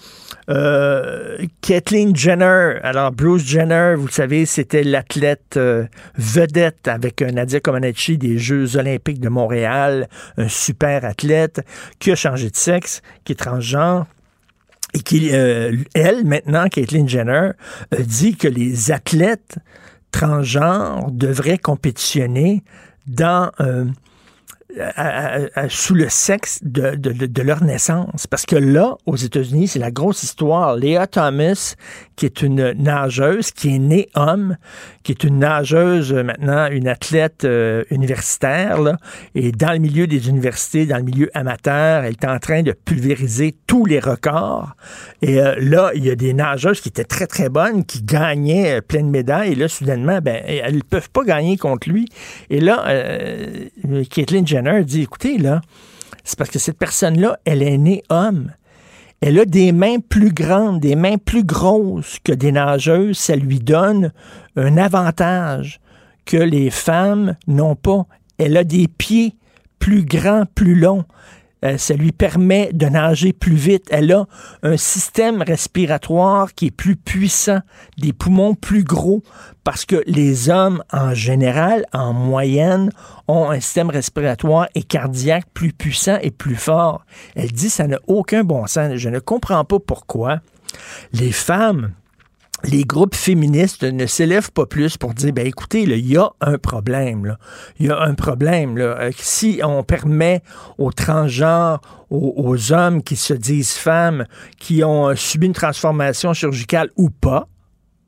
euh, 0.50 1.38
Kathleen 1.62 2.16
Jenner. 2.16 2.80
Alors, 2.82 3.12
Bruce 3.12 3.46
Jenner, 3.46 3.94
vous 3.96 4.08
le 4.08 4.12
savez, 4.12 4.46
c'était 4.46 4.84
l'athlète 4.84 5.58
euh, 5.58 5.86
vedette 6.18 6.88
avec 6.88 7.22
Nadia 7.22 7.60
Comaneci 7.60 8.18
des 8.18 8.38
Jeux 8.40 8.78
olympiques 8.78 9.20
de 9.20 9.30
Montréal, 9.30 10.08
un 10.38 10.48
super 10.48 11.06
athlète 11.06 11.62
qui 12.00 12.12
a 12.12 12.16
changé 12.16 12.50
de 12.50 12.56
sexe, 12.56 13.02
qui 13.26 13.34
est 13.34 13.36
transgenre, 13.36 14.06
et 14.94 15.00
qui, 15.00 15.28
elle, 15.28 16.24
maintenant, 16.24 16.70
Caitlyn 16.70 17.06
Jenner, 17.06 17.52
dit 18.00 18.38
que 18.38 18.48
les 18.48 18.94
athlètes 18.94 19.58
transgenres 20.16 21.12
devraient 21.12 21.58
compétitionner 21.58 22.64
dans 23.08 23.52
euh, 23.60 23.86
sous 25.70 25.94
le 25.94 26.10
sexe 26.10 26.60
de, 26.64 27.42
leur 27.42 27.64
naissance. 27.64 28.28
Parce 28.28 28.46
que 28.46 28.56
là, 28.56 28.98
aux 29.06 29.16
États-Unis, 29.16 29.68
c'est 29.70 29.80
la 29.80 29.92
grosse 29.92 30.24
histoire. 30.24 30.76
Léa 30.76 31.08
Thomas, 31.08 31.76
qui 32.16 32.26
est 32.26 32.42
une 32.42 32.72
nageuse, 32.74 33.52
qui 33.52 33.76
est 33.76 33.80
née 33.80 34.10
homme, 34.16 34.58
qui 35.04 35.12
est 35.12 35.24
une 35.24 35.40
nageuse 35.40 36.14
euh, 36.14 36.24
maintenant, 36.24 36.68
une 36.72 36.88
athlète 36.88 37.44
euh, 37.46 37.84
universitaire, 37.92 38.82
là, 38.82 38.98
et 39.36 39.52
dans 39.52 39.72
le 39.72 39.80
milieu 39.80 40.08
des 40.08 40.30
universités, 40.30 40.86
dans 40.86 40.98
le 40.98 41.04
milieu 41.04 41.30
amateur, 41.34 42.04
elle 42.04 42.14
est 42.14 42.26
en 42.26 42.40
train 42.40 42.64
de 42.64 42.72
pulvériser 42.72 43.56
tous 43.68 43.86
les 43.86 44.00
records. 44.00 44.76
Et 45.22 45.40
euh, 45.40 45.56
là, 45.60 45.92
il 45.94 46.06
y 46.06 46.10
a 46.10 46.16
des 46.16 46.34
nageuses 46.34 46.82
qui 46.82 46.90
étaient 46.90 47.04
très, 47.04 47.28
très 47.28 47.50
bonnes, 47.50 47.86
qui 47.86 48.02
gagnaient 48.02 48.82
plein 48.82 49.04
de 49.04 49.10
médailles, 49.10 49.52
et 49.52 49.56
là, 49.56 49.68
soudainement, 49.68 50.20
ben, 50.22 50.42
elles 50.46 50.78
ne 50.78 50.82
peuvent 50.82 51.10
pas 51.10 51.24
gagner 51.24 51.58
contre 51.58 51.90
lui. 51.90 52.08
Et 52.50 52.60
là, 52.60 52.86
Caitlyn 54.10 54.46
Jenner 54.46 54.65
dit, 54.84 55.02
écoutez, 55.02 55.38
là, 55.38 55.62
c'est 56.24 56.38
parce 56.38 56.50
que 56.50 56.60
cette 56.60 56.78
personne-là, 56.78 57.38
elle 57.46 57.62
est 57.62 57.78
née 57.78 58.04
homme. 58.10 58.52
Elle 59.22 59.40
a 59.40 59.46
des 59.46 59.72
mains 59.72 60.00
plus 60.00 60.34
grandes, 60.34 60.82
des 60.82 60.96
mains 60.96 61.18
plus 61.18 61.44
grosses 61.44 62.18
que 62.24 62.32
des 62.32 62.52
nageuses. 62.52 63.18
Ça 63.18 63.36
lui 63.36 63.60
donne 63.60 64.12
un 64.56 64.78
avantage 64.78 65.80
que 66.26 66.38
les 66.38 66.70
femmes 66.70 67.36
n'ont 67.48 67.76
pas. 67.76 68.06
Elle 68.38 68.58
a 68.58 68.64
des 68.64 68.88
pieds 68.88 69.36
plus 69.80 70.04
grands, 70.04 70.46
plus 70.54 70.76
longs. 70.76 71.06
Euh, 71.66 71.78
ça 71.78 71.96
lui 71.96 72.12
permet 72.12 72.72
de 72.74 72.86
nager 72.86 73.34
plus 73.34 73.56
vite. 73.56 73.88
Elle 73.90 74.12
a 74.12 74.28
un 74.64 74.78
système 74.78 75.42
respiratoire 75.42 76.54
qui 76.54 76.68
est 76.68 76.72
plus 76.72 76.96
puissant, 76.96 77.60
des 77.98 78.14
poumons 78.14 78.54
plus 78.54 78.84
gros, 78.84 79.24
parce 79.64 79.86
que 79.86 80.04
les 80.06 80.50
hommes, 80.50 80.84
en 80.92 81.14
général, 81.14 81.86
en 81.92 82.14
moyenne, 82.14 82.92
ont 83.28 83.50
un 83.50 83.60
système 83.60 83.90
respiratoire 83.90 84.68
et 84.76 84.84
cardiaque 84.84 85.46
plus 85.54 85.74
puissant 85.74 86.18
et 86.22 86.32
plus 86.32 86.56
fort. 86.56 87.04
Elle 87.36 87.52
dit 87.52 87.70
ça 87.70 87.88
n'a 87.88 88.00
aucun 88.08 88.44
bon 88.44 88.68
sens. 88.68 88.96
Je 88.96 89.10
ne 89.10 89.20
comprends 89.20 89.66
pas 89.66 89.80
pourquoi 89.80 90.42
les 91.14 91.32
femmes 91.32 91.92
les 92.66 92.84
groupes 92.84 93.16
féministes 93.16 93.84
ne 93.84 94.06
s'élèvent 94.06 94.52
pas 94.52 94.66
plus 94.66 94.98
pour 94.98 95.14
dire, 95.14 95.34
ben 95.34 95.46
écoutez, 95.46 95.84
il 95.84 96.08
y 96.08 96.18
a 96.18 96.32
un 96.42 96.58
problème. 96.58 97.38
Il 97.80 97.88
y 97.88 97.90
a 97.90 98.00
un 98.00 98.14
problème. 98.14 98.78
Euh, 98.78 99.12
si 99.18 99.62
on 99.64 99.84
permet 99.84 100.42
aux 100.78 100.92
transgenres, 100.92 101.82
aux, 102.10 102.72
hommes 102.72 103.04
qui 103.04 103.16
se 103.16 103.34
disent 103.34 103.74
femmes, 103.74 104.26
qui 104.58 104.84
ont 104.84 105.10
euh, 105.10 105.16
subi 105.16 105.48
une 105.48 105.54
transformation 105.54 106.34
chirurgicale 106.34 106.90
ou 106.96 107.10
pas, 107.10 107.48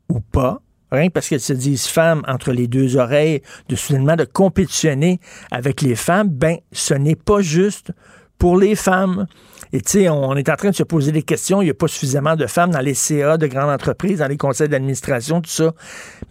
ou 0.08 0.20
pas, 0.20 0.60
rien 0.90 1.10
parce 1.10 1.28
qu'elles 1.28 1.40
se 1.40 1.52
disent 1.52 1.86
femmes 1.86 2.22
entre 2.26 2.52
les 2.52 2.66
deux 2.66 2.96
oreilles, 2.96 3.42
de 3.68 3.76
soudainement 3.76 4.16
de 4.16 4.24
compétitionner 4.24 5.20
avec 5.50 5.82
les 5.82 5.94
femmes, 5.94 6.28
ben 6.28 6.58
ce 6.72 6.94
n'est 6.94 7.16
pas 7.16 7.40
juste 7.40 7.92
pour 8.38 8.56
les 8.56 8.74
femmes. 8.74 9.26
Et 9.72 9.80
tu 9.80 9.90
sais, 9.90 10.08
on 10.08 10.34
est 10.36 10.48
en 10.48 10.56
train 10.56 10.70
de 10.70 10.74
se 10.74 10.82
poser 10.82 11.12
des 11.12 11.22
questions. 11.22 11.60
Il 11.62 11.66
n'y 11.66 11.70
a 11.70 11.74
pas 11.74 11.88
suffisamment 11.88 12.36
de 12.36 12.46
femmes 12.46 12.70
dans 12.70 12.80
les 12.80 12.94
CA 12.94 13.36
de 13.36 13.46
grandes 13.46 13.70
entreprises, 13.70 14.18
dans 14.18 14.28
les 14.28 14.36
conseils 14.36 14.68
d'administration, 14.68 15.40
tout 15.40 15.50
ça. 15.50 15.72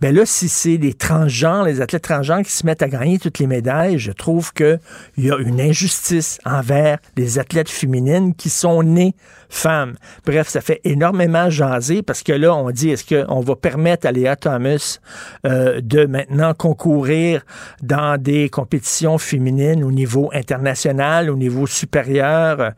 Ben 0.02 0.14
là, 0.14 0.26
si 0.26 0.50
c'est 0.50 0.78
les 0.78 0.94
transgenres, 0.94 1.64
les 1.64 1.82
athlètes 1.82 2.04
transgenres 2.04 2.44
qui 2.44 2.52
se 2.52 2.66
mettent 2.66 2.84
à 2.84 2.90
gagner 2.90 3.20
toutes 3.20 3.40
les 3.40 3.48
médailles, 3.48 4.00
je 4.00 4.12
trouve 4.12 4.54
qu'il 4.54 4.80
y 5.18 5.32
a 5.32 5.38
une 5.38 5.62
injustice 5.62 6.40
envers 6.46 6.98
les 7.16 7.40
athlètes 7.40 7.70
féminines 7.70 8.34
qui 8.36 8.50
sont 8.50 8.84
nées 8.84 9.16
femmes. 9.50 9.96
Bref, 10.26 10.48
ça 10.48 10.62
fait 10.62 10.82
énormément 10.84 11.50
jaser 11.50 12.02
parce 12.02 12.24
que 12.24 12.34
là, 12.34 12.54
on 12.54 12.70
dit, 12.72 12.90
est-ce 12.90 13.06
qu'on 13.06 13.40
va 13.40 13.56
permettre 13.56 14.08
à 14.08 14.12
Léa 14.12 14.36
Thomas 14.36 15.00
euh, 15.46 15.80
de 15.82 16.06
maintenant 16.06 16.54
concourir 16.54 17.46
dans 17.82 18.22
des 18.22 18.50
compétitions 18.50 19.18
féminines 19.18 19.84
au 19.84 19.92
niveau 19.92 20.30
international, 20.34 21.30
au 21.30 21.36
niveau 21.36 21.68
supérieur? 21.68 22.72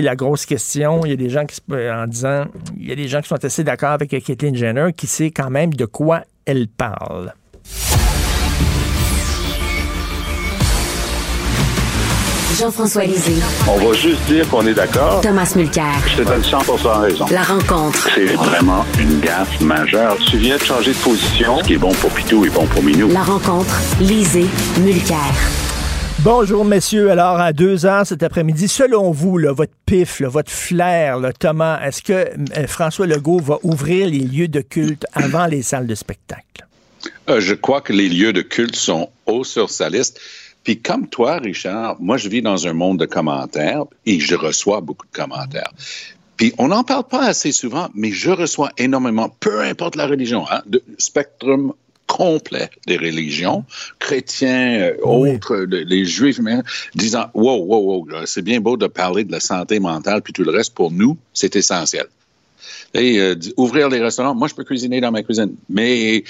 La 0.00 0.16
grosse 0.16 0.46
question. 0.46 1.00
Il 1.04 1.10
y 1.10 1.14
a 1.14 1.16
des 1.16 1.30
gens 1.30 1.44
qui, 1.46 1.60
en 1.70 2.06
disant, 2.06 2.44
il 2.78 2.88
y 2.88 2.92
a 2.92 2.96
des 2.96 3.08
gens 3.08 3.20
qui 3.20 3.28
sont 3.28 3.44
assez 3.44 3.64
d'accord 3.64 3.90
avec 3.90 4.10
Caitlyn 4.10 4.54
Jenner 4.54 4.92
qui 4.96 5.06
sait 5.06 5.30
quand 5.30 5.50
même 5.50 5.72
de 5.72 5.84
quoi 5.84 6.22
elle 6.46 6.68
parle. 6.68 7.32
Jean-François 12.58 13.04
Lisée. 13.04 13.40
On 13.68 13.78
va 13.78 13.94
juste 13.94 14.22
dire 14.26 14.46
qu'on 14.50 14.66
est 14.66 14.74
d'accord. 14.74 15.22
Thomas 15.22 15.50
Mulcair. 15.56 15.94
Je 16.08 16.22
te 16.22 16.28
donne 16.28 16.44
100 16.44 16.58
raison. 17.00 17.24
La 17.30 17.42
rencontre. 17.42 18.10
C'est 18.14 18.34
vraiment 18.34 18.84
une 18.98 19.20
gaffe 19.20 19.60
majeure. 19.62 20.18
Tu 20.30 20.36
viens 20.36 20.58
de 20.58 20.62
changer 20.62 20.92
de 20.92 20.98
position. 20.98 21.58
Ce 21.58 21.64
qui 21.64 21.74
est 21.74 21.78
bon 21.78 21.92
pour 21.92 22.10
Pitou 22.10 22.44
est 22.44 22.50
bon 22.50 22.66
pour 22.66 22.82
Minou. 22.82 23.08
La 23.08 23.22
rencontre. 23.22 23.80
Lisée. 24.00 24.46
Mulcair. 24.82 25.69
Bonjour, 26.22 26.66
messieurs. 26.66 27.10
Alors, 27.10 27.40
à 27.40 27.54
deux 27.54 27.86
heures 27.86 28.06
cet 28.06 28.22
après-midi, 28.22 28.68
selon 28.68 29.10
vous, 29.10 29.38
votre 29.54 29.72
pif, 29.86 30.20
votre 30.20 30.50
flair, 30.50 31.18
Thomas, 31.38 31.80
est-ce 31.82 32.02
que 32.02 32.12
euh, 32.12 32.66
François 32.66 33.06
Legault 33.06 33.38
va 33.38 33.58
ouvrir 33.62 34.06
les 34.06 34.18
lieux 34.18 34.48
de 34.48 34.60
culte 34.60 35.06
avant 35.14 35.46
les 35.46 35.62
salles 35.62 35.86
de 35.86 35.94
spectacle? 35.94 36.66
Euh, 37.30 37.40
je 37.40 37.54
crois 37.54 37.80
que 37.80 37.94
les 37.94 38.10
lieux 38.10 38.34
de 38.34 38.42
culte 38.42 38.76
sont 38.76 39.08
hauts 39.24 39.44
sur 39.44 39.70
sa 39.70 39.88
liste. 39.88 40.20
Puis 40.62 40.78
comme 40.82 41.08
toi, 41.08 41.38
Richard, 41.38 41.96
moi, 42.00 42.18
je 42.18 42.28
vis 42.28 42.42
dans 42.42 42.66
un 42.66 42.74
monde 42.74 42.98
de 42.98 43.06
commentaires 43.06 43.84
et 44.04 44.20
je 44.20 44.34
reçois 44.34 44.82
beaucoup 44.82 45.06
de 45.06 45.16
commentaires. 45.16 45.72
Puis 46.36 46.52
on 46.58 46.68
n'en 46.68 46.84
parle 46.84 47.04
pas 47.04 47.24
assez 47.24 47.50
souvent, 47.50 47.88
mais 47.94 48.10
je 48.12 48.30
reçois 48.30 48.70
énormément, 48.76 49.34
peu 49.40 49.62
importe 49.62 49.96
la 49.96 50.06
religion, 50.06 50.44
hein, 50.50 50.60
de 50.66 50.82
spectrum 50.98 51.72
complet 52.10 52.68
des 52.88 52.96
religions, 52.96 53.64
chrétiens, 54.00 54.80
euh, 54.80 54.96
autres, 55.02 55.56
les 55.70 56.04
juifs, 56.04 56.40
disant 56.96 57.26
wow, 57.34 57.64
wow, 57.64 58.04
wow, 58.04 58.26
c'est 58.26 58.42
bien 58.42 58.60
beau 58.60 58.76
de 58.76 58.88
parler 58.88 59.22
de 59.22 59.30
la 59.30 59.38
santé 59.38 59.78
mentale, 59.78 60.20
puis 60.20 60.32
tout 60.32 60.42
le 60.42 60.50
reste 60.50 60.74
pour 60.74 60.90
nous, 60.90 61.16
c'est 61.32 61.54
essentiel. 61.54 62.06
Et 62.92 63.20
euh, 63.20 63.36
ouvrir 63.56 63.88
les 63.88 64.00
restaurants, 64.00 64.34
moi, 64.34 64.48
je 64.48 64.54
peux 64.54 64.64
cuisiner 64.64 65.00
dans 65.00 65.12
ma 65.12 65.22
cuisine. 65.22 65.54
Mais 65.68 66.24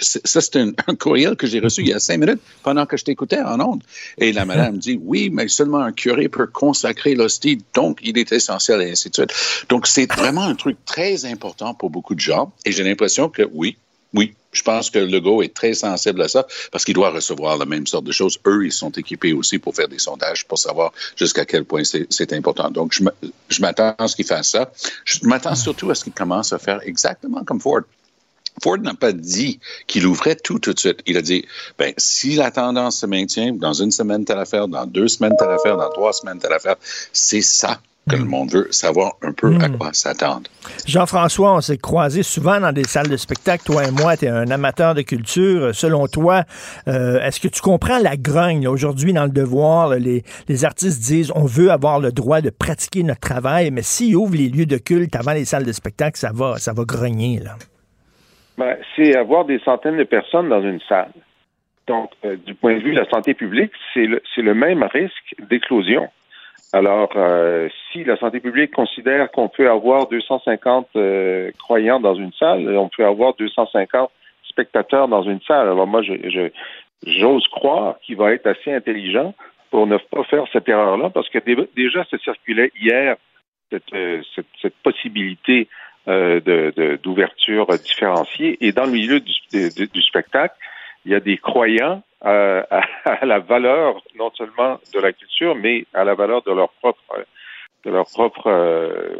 ça, 0.00 0.40
c'est 0.40 0.56
un, 0.88 0.96
courriel 0.96 1.36
que 1.36 1.46
j'ai 1.46 1.60
reçu 1.60 1.82
il 1.82 1.88
y 1.88 1.92
a 1.92 2.00
cinq 2.00 2.18
minutes 2.18 2.40
pendant 2.64 2.86
que 2.86 2.96
je 2.96 3.04
t'écoutais 3.04 3.40
en 3.40 3.60
ondes. 3.60 3.82
Et 4.18 4.32
la 4.32 4.44
madame 4.44 4.78
dit, 4.78 4.98
oui, 5.00 5.30
mais 5.32 5.46
seulement 5.46 5.78
un 5.78 5.92
curé 5.92 6.28
peut 6.28 6.48
consacrer 6.48 7.14
l'hostie, 7.14 7.58
donc 7.74 8.00
il 8.02 8.18
est 8.18 8.32
essentiel, 8.32 8.82
et 8.82 8.90
ainsi 8.90 9.10
de 9.10 9.14
suite. 9.14 9.32
Donc, 9.68 9.86
c'est 9.86 10.12
vraiment 10.12 10.42
un 10.42 10.56
truc 10.56 10.76
très 10.84 11.24
important 11.24 11.74
pour 11.74 11.90
beaucoup 11.90 12.16
de 12.16 12.20
gens. 12.20 12.52
Et 12.64 12.72
j'ai 12.72 12.82
l'impression 12.82 13.28
que, 13.28 13.42
oui, 13.52 13.76
oui, 14.14 14.34
je 14.52 14.62
pense 14.62 14.90
que 14.90 14.98
Legault 14.98 15.42
est 15.42 15.54
très 15.54 15.74
sensible 15.74 16.22
à 16.22 16.28
ça 16.28 16.46
parce 16.70 16.84
qu'il 16.84 16.94
doit 16.94 17.10
recevoir 17.10 17.56
la 17.56 17.64
même 17.64 17.86
sorte 17.86 18.04
de 18.04 18.12
choses. 18.12 18.38
Eux, 18.46 18.66
ils 18.66 18.72
sont 18.72 18.90
équipés 18.90 19.32
aussi 19.32 19.58
pour 19.58 19.74
faire 19.74 19.88
des 19.88 19.98
sondages 19.98 20.46
pour 20.46 20.58
savoir 20.58 20.92
jusqu'à 21.16 21.44
quel 21.44 21.64
point 21.64 21.82
c'est 21.84 22.32
important. 22.32 22.70
Donc, 22.70 22.92
je 22.92 23.60
m'attends 23.60 23.94
à 23.98 24.08
ce 24.08 24.16
qu'il 24.16 24.26
fasse 24.26 24.50
ça. 24.50 24.70
Je 25.04 25.26
m'attends 25.26 25.54
surtout 25.54 25.90
à 25.90 25.94
ce 25.94 26.04
qu'il 26.04 26.12
commence 26.12 26.52
à 26.52 26.58
faire 26.58 26.80
exactement 26.84 27.44
comme 27.44 27.60
Ford. 27.60 27.82
Ford 28.62 28.78
n'a 28.78 28.94
pas 28.94 29.12
dit 29.12 29.58
qu'il 29.86 30.06
ouvrait 30.06 30.36
tout 30.36 30.58
tout 30.58 30.74
de 30.74 30.78
suite. 30.78 31.00
Il 31.06 31.16
a 31.16 31.22
dit, 31.22 31.46
ben, 31.78 31.94
si 31.96 32.34
la 32.34 32.50
tendance 32.50 32.98
se 32.98 33.06
maintient, 33.06 33.52
dans 33.52 33.72
une 33.72 33.90
semaine, 33.90 34.26
telle 34.26 34.38
affaire, 34.38 34.68
dans 34.68 34.84
deux 34.84 35.08
semaines, 35.08 35.34
telle 35.38 35.50
affaire, 35.50 35.78
dans 35.78 35.90
trois 35.90 36.12
semaines, 36.12 36.38
telle 36.38 36.52
affaire, 36.52 36.76
c'est 37.12 37.40
ça 37.40 37.80
que 38.10 38.16
le 38.16 38.24
monde 38.24 38.50
veut 38.50 38.66
savoir 38.70 39.12
un 39.22 39.32
peu 39.32 39.56
à 39.60 39.68
quoi 39.68 39.92
s'attendre. 39.92 40.50
Jean-François, 40.86 41.54
on 41.54 41.60
s'est 41.60 41.78
croisés 41.78 42.24
souvent 42.24 42.58
dans 42.58 42.72
des 42.72 42.84
salles 42.84 43.08
de 43.08 43.16
spectacle. 43.16 43.64
Toi 43.64 43.84
et 43.84 43.90
moi, 43.90 44.16
tu 44.16 44.24
es 44.24 44.28
un 44.28 44.50
amateur 44.50 44.94
de 44.94 45.02
culture. 45.02 45.74
Selon 45.74 46.08
toi, 46.08 46.42
euh, 46.88 47.20
est-ce 47.20 47.40
que 47.40 47.48
tu 47.48 47.60
comprends 47.60 47.98
la 47.98 48.16
grogne? 48.16 48.66
Aujourd'hui, 48.66 49.12
dans 49.12 49.24
le 49.24 49.30
devoir, 49.30 49.88
là, 49.88 49.98
les, 49.98 50.24
les 50.48 50.64
artistes 50.64 51.00
disent 51.00 51.32
on 51.34 51.44
veut 51.44 51.70
avoir 51.70 52.00
le 52.00 52.10
droit 52.10 52.40
de 52.40 52.50
pratiquer 52.50 53.04
notre 53.04 53.20
travail, 53.20 53.70
mais 53.70 53.82
s'ils 53.82 54.16
ouvrent 54.16 54.36
les 54.36 54.48
lieux 54.48 54.66
de 54.66 54.78
culte 54.78 55.14
avant 55.14 55.32
les 55.32 55.44
salles 55.44 55.64
de 55.64 55.72
spectacle, 55.72 56.18
ça 56.18 56.32
va, 56.34 56.56
ça 56.56 56.72
va 56.72 56.84
grogner. 56.84 57.38
Là. 57.38 57.52
Ben, 58.58 58.76
c'est 58.96 59.16
avoir 59.16 59.44
des 59.44 59.60
centaines 59.60 59.96
de 59.96 60.04
personnes 60.04 60.48
dans 60.48 60.62
une 60.62 60.80
salle. 60.88 61.12
Donc, 61.86 62.10
euh, 62.24 62.36
du 62.36 62.54
point 62.54 62.74
de 62.74 62.82
vue 62.82 62.92
de 62.94 63.00
la 63.00 63.08
santé 63.08 63.34
publique, 63.34 63.72
c'est 63.94 64.06
le, 64.06 64.22
c'est 64.34 64.42
le 64.42 64.54
même 64.54 64.82
risque 64.82 65.34
d'éclosion. 65.48 66.08
Alors, 66.72 67.10
euh, 67.16 67.68
si 67.90 68.02
la 68.04 68.16
santé 68.16 68.40
publique 68.40 68.72
considère 68.72 69.30
qu'on 69.30 69.48
peut 69.48 69.68
avoir 69.70 70.08
250 70.08 70.88
euh, 70.96 71.50
croyants 71.58 72.00
dans 72.00 72.14
une 72.14 72.32
salle, 72.32 72.66
on 72.78 72.88
peut 72.88 73.04
avoir 73.04 73.34
250 73.34 74.10
spectateurs 74.48 75.06
dans 75.08 75.22
une 75.22 75.40
salle. 75.42 75.68
Alors 75.68 75.86
moi, 75.86 76.02
je, 76.02 76.48
j'ose 77.06 77.46
croire 77.48 77.96
qu'il 78.00 78.16
va 78.16 78.32
être 78.32 78.46
assez 78.46 78.72
intelligent 78.72 79.34
pour 79.70 79.86
ne 79.86 79.96
pas 79.98 80.24
faire 80.24 80.44
cette 80.52 80.68
erreur-là, 80.68 81.10
parce 81.10 81.28
que 81.28 81.38
dé- 81.38 81.68
déjà, 81.76 82.04
ça 82.10 82.18
circulait 82.18 82.70
hier, 82.80 83.16
cette, 83.70 83.92
euh, 83.94 84.22
cette, 84.34 84.46
cette 84.60 84.76
possibilité 84.82 85.68
euh, 86.08 86.40
d'ouverture 87.02 87.66
différenciée. 87.84 88.56
Et 88.66 88.72
dans 88.72 88.84
le 88.86 88.92
milieu 88.92 89.20
du, 89.20 89.32
de- 89.52 89.84
du 89.86 90.02
spectacle, 90.02 90.54
il 91.04 91.12
y 91.12 91.14
a 91.14 91.20
des 91.20 91.38
croyants 91.38 92.02
euh, 92.24 92.62
à, 92.70 92.82
à 93.22 93.24
la 93.26 93.38
valeur 93.40 94.00
non 94.16 94.30
seulement 94.36 94.78
de 94.94 95.00
la 95.00 95.12
culture, 95.12 95.54
mais 95.54 95.84
à 95.94 96.04
la 96.04 96.14
valeur 96.14 96.42
de 96.42 96.52
leur 96.52 96.70
propre, 96.80 97.24
de 97.84 97.90
leur 97.90 98.06
propre 98.06 98.46
euh, 98.46 99.14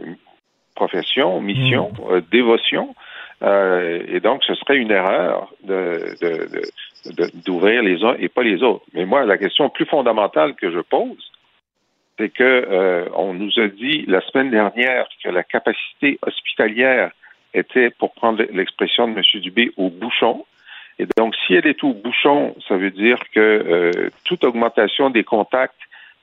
profession, 0.75 1.41
mission, 1.41 1.93
euh, 2.11 2.21
dévotion. 2.31 2.95
Euh, 3.43 4.03
et 4.09 4.21
donc, 4.21 4.45
ce 4.45 4.55
serait 4.55 4.77
une 4.77 4.91
erreur 4.93 5.53
de, 5.65 6.15
de- 6.21 6.47
de- 6.47 7.12
de- 7.12 7.31
d'ouvrir 7.45 7.83
les 7.83 8.03
uns 8.05 8.15
et 8.21 8.29
pas 8.29 8.43
les 8.45 8.62
autres. 8.62 8.85
Mais 8.95 9.05
moi, 9.05 9.25
la 9.25 9.37
question 9.37 9.69
plus 9.69 9.85
fondamentale 9.87 10.55
que 10.55 10.71
je 10.71 10.79
pose, 10.79 11.33
c'est 12.19 12.29
que 12.29 12.45
euh, 12.45 13.07
on 13.17 13.35
nous 13.35 13.51
a 13.59 13.67
dit 13.67 14.05
la 14.07 14.21
semaine 14.21 14.51
dernière 14.51 15.09
que 15.25 15.29
la 15.31 15.43
capacité 15.43 16.19
hospitalière 16.25 17.11
était, 17.53 17.91
pour 17.91 18.12
prendre 18.15 18.45
l'expression 18.53 19.09
de 19.09 19.15
M. 19.19 19.41
Dubé, 19.41 19.73
au 19.77 19.91
bouchon. 19.91 20.45
Et 20.99 21.06
donc, 21.16 21.34
si 21.46 21.54
elle 21.54 21.66
est 21.66 21.82
au 21.84 21.94
bouchon, 21.94 22.54
ça 22.68 22.76
veut 22.76 22.90
dire 22.90 23.18
que 23.34 23.40
euh, 23.40 24.11
toute 24.25 24.44
augmentation 24.44 25.11
des 25.11 25.25
contacts 25.25 25.80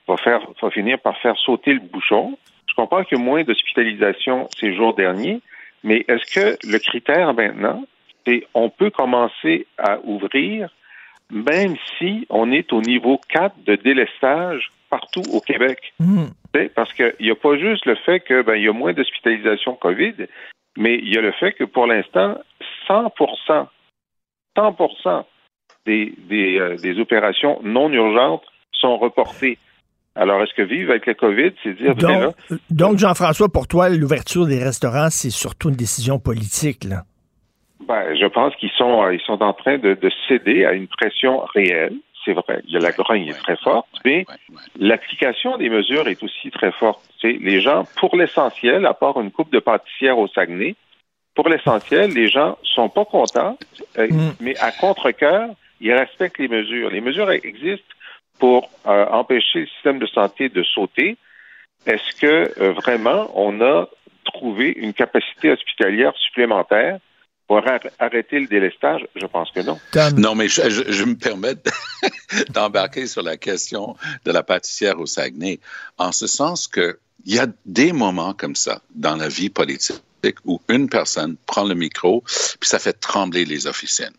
va 0.08 0.18
faire 0.18 0.42
va 0.62 0.70
finir 0.70 1.00
par 1.00 1.18
faire 1.18 1.38
sauter 1.38 1.74
le 1.74 1.80
bouchon. 1.80 2.38
Je 2.68 2.76
comprends 2.76 3.04
qu'il 3.04 3.18
y 3.18 3.22
a 3.22 3.24
moins 3.24 3.44
d'hospitalisation 3.44 4.48
ces 4.60 4.76
jours 4.76 4.94
derniers, 4.94 5.42
mais 5.84 6.06
est-ce 6.08 6.34
que 6.34 6.58
le 6.68 6.80
critère 6.80 7.34
maintenant, 7.34 7.84
c'est 8.26 8.46
on 8.54 8.70
peut 8.70 8.90
commencer 8.90 9.66
à 9.78 10.00
ouvrir 10.04 10.70
même 11.32 11.76
si 11.98 12.26
on 12.30 12.52
est 12.52 12.74
au 12.74 12.82
niveau 12.82 13.20
4 13.30 13.64
de 13.66 13.76
délestage 13.76 14.72
partout 14.90 15.24
au 15.32 15.42
Québec? 15.42 15.94
Hmm. 16.00 16.28
Parce 16.76 16.94
qu'il 16.94 17.14
n'y 17.20 17.30
a 17.30 17.36
pas 17.36 17.58
juste 17.58 17.86
le 17.86 17.96
fait 17.96 18.20
que 18.22 18.42
ben, 18.42 18.56
y 18.56 18.68
a 18.68 18.74
moins 18.74 18.94
d'hospitalisation 18.94 19.76
COVID, 19.76 20.16
mais 20.78 20.96
il 20.96 21.14
y 21.14 21.18
a 21.18 21.22
le 21.22 21.32
fait 21.34 21.54
que 21.54 21.64
pour 21.64 21.86
l'instant, 21.86 22.38
100 22.88 23.14
100 25.04 25.26
des, 25.86 26.14
des, 26.30 26.60
euh, 26.60 26.76
des 26.78 27.00
opérations 27.00 27.60
non 27.64 27.92
urgentes 27.92 28.44
sont 28.74 28.98
reportées. 28.98 29.58
Alors, 30.16 30.42
est-ce 30.44 30.54
que 30.54 30.64
vivre 30.64 30.92
avec 30.92 31.06
le 31.06 31.14
COVID, 31.14 31.52
c'est 31.64 31.74
dire, 31.74 31.96
ben 31.96 32.08
là, 32.08 32.26
Donc, 32.26 32.60
donc, 32.70 32.98
Jean-François, 32.98 33.48
pour 33.50 33.68
toi, 33.68 33.90
l'ouverture 33.90 34.48
des 34.48 34.62
restaurants, 34.62 35.10
c'est 35.10 35.30
surtout 35.30 35.70
une 35.70 35.76
décision 35.76 36.20
politique. 36.20 36.84
Là. 36.84 37.04
Ben, 37.88 38.16
je 38.16 38.26
pense 38.26 38.56
qu'ils 38.58 38.72
sont, 38.72 39.04
euh, 39.04 39.14
ils 39.14 39.22
sont 39.22 39.42
en 39.42 39.54
train 39.54 39.78
de, 39.78 39.94
de 39.94 40.12
céder 40.28 40.66
à 40.66 40.74
une 40.74 40.88
pression 40.88 41.40
réelle. 41.54 41.96
C'est 42.26 42.34
vrai, 42.34 42.62
il 42.68 42.74
y 42.74 42.76
a 42.78 42.80
la 42.80 42.92
grogne 42.92 43.28
est 43.28 43.40
très 43.40 43.56
forte, 43.56 43.88
mais 44.04 44.26
l'application 44.78 45.58
des 45.58 45.70
mesures 45.70 46.06
est 46.10 46.22
aussi 46.22 46.52
très 46.52 46.74
forte. 46.74 47.02
Les 47.24 47.62
gens, 47.62 47.86
pour 47.98 48.18
l'essentiel, 48.18 48.86
à 48.86 48.94
part 48.94 49.22
une 49.22 49.32
coupe 49.32 49.52
de 49.54 49.60
pâtissière 49.60 50.20
au 50.20 50.28
Saguenay, 50.28 50.76
pour 51.36 51.50
l'essentiel, 51.50 52.12
les 52.12 52.28
gens 52.28 52.58
sont 52.64 52.90
pas 52.90 53.06
contents, 53.06 53.58
euh, 53.98 54.08
Mm. 54.08 54.34
mais 54.40 54.58
à 54.58 54.72
contre-cœur, 54.72 55.50
ils 55.80 55.94
respectent 55.94 56.40
les 56.40 56.48
mesures. 56.48 56.90
Les 56.90 57.02
mesures 57.02 57.32
existent 57.32 57.96
pour 58.40 58.70
euh, 58.88 59.06
empêcher 59.08 59.62
le 59.62 59.68
système 59.68 60.00
de 60.00 60.08
santé 60.08 60.50
de 60.50 60.64
sauter. 60.64 61.18
Est-ce 61.86 62.20
que 62.20 62.52
euh, 62.62 62.72
vraiment 62.74 63.32
on 63.36 63.62
a 63.62 63.88
trouvé 64.26 64.74
une 64.76 64.94
capacité 64.94 65.52
hospitalière 65.52 66.14
supplémentaire 66.18 67.00
pour 67.50 67.68
ar- 67.68 67.80
arrêter 67.98 68.40
le 68.40 68.46
délestage? 68.48 69.02
Je 69.16 69.26
pense 69.26 69.50
que 69.52 69.62
non. 69.62 69.80
Tom, 69.92 70.14
Non, 70.20 70.36
mais 70.36 70.48
je, 70.48 70.70
je- 70.70 70.92
je 70.92 71.04
me 71.04 71.16
permets 71.16 71.56
de- 71.56 71.62
d'embarquer 72.54 73.08
sur 73.08 73.24
la 73.24 73.38
question 73.38 73.96
de 74.24 74.32
la 74.32 74.44
pâtissière 74.44 75.00
au 75.00 75.08
Saguenay, 75.08 75.60
en 75.98 76.12
ce 76.12 76.28
sens 76.28 76.68
que 76.68 77.00
il 77.26 77.34
y 77.36 77.40
a 77.40 77.48
des 77.66 77.92
moments 77.92 78.34
comme 78.34 78.56
ça 78.56 78.82
dans 78.96 79.16
la 79.18 79.28
vie 79.28 79.50
politique 79.50 80.38
où 80.46 80.62
une 80.70 80.88
personne 80.90 81.36
prend 81.48 81.64
le 81.66 81.74
micro, 81.76 82.22
puis 82.60 82.70
ça 82.70 82.78
fait 82.80 82.94
trembler 82.94 83.46
les 83.46 83.66
officines. 83.68 84.14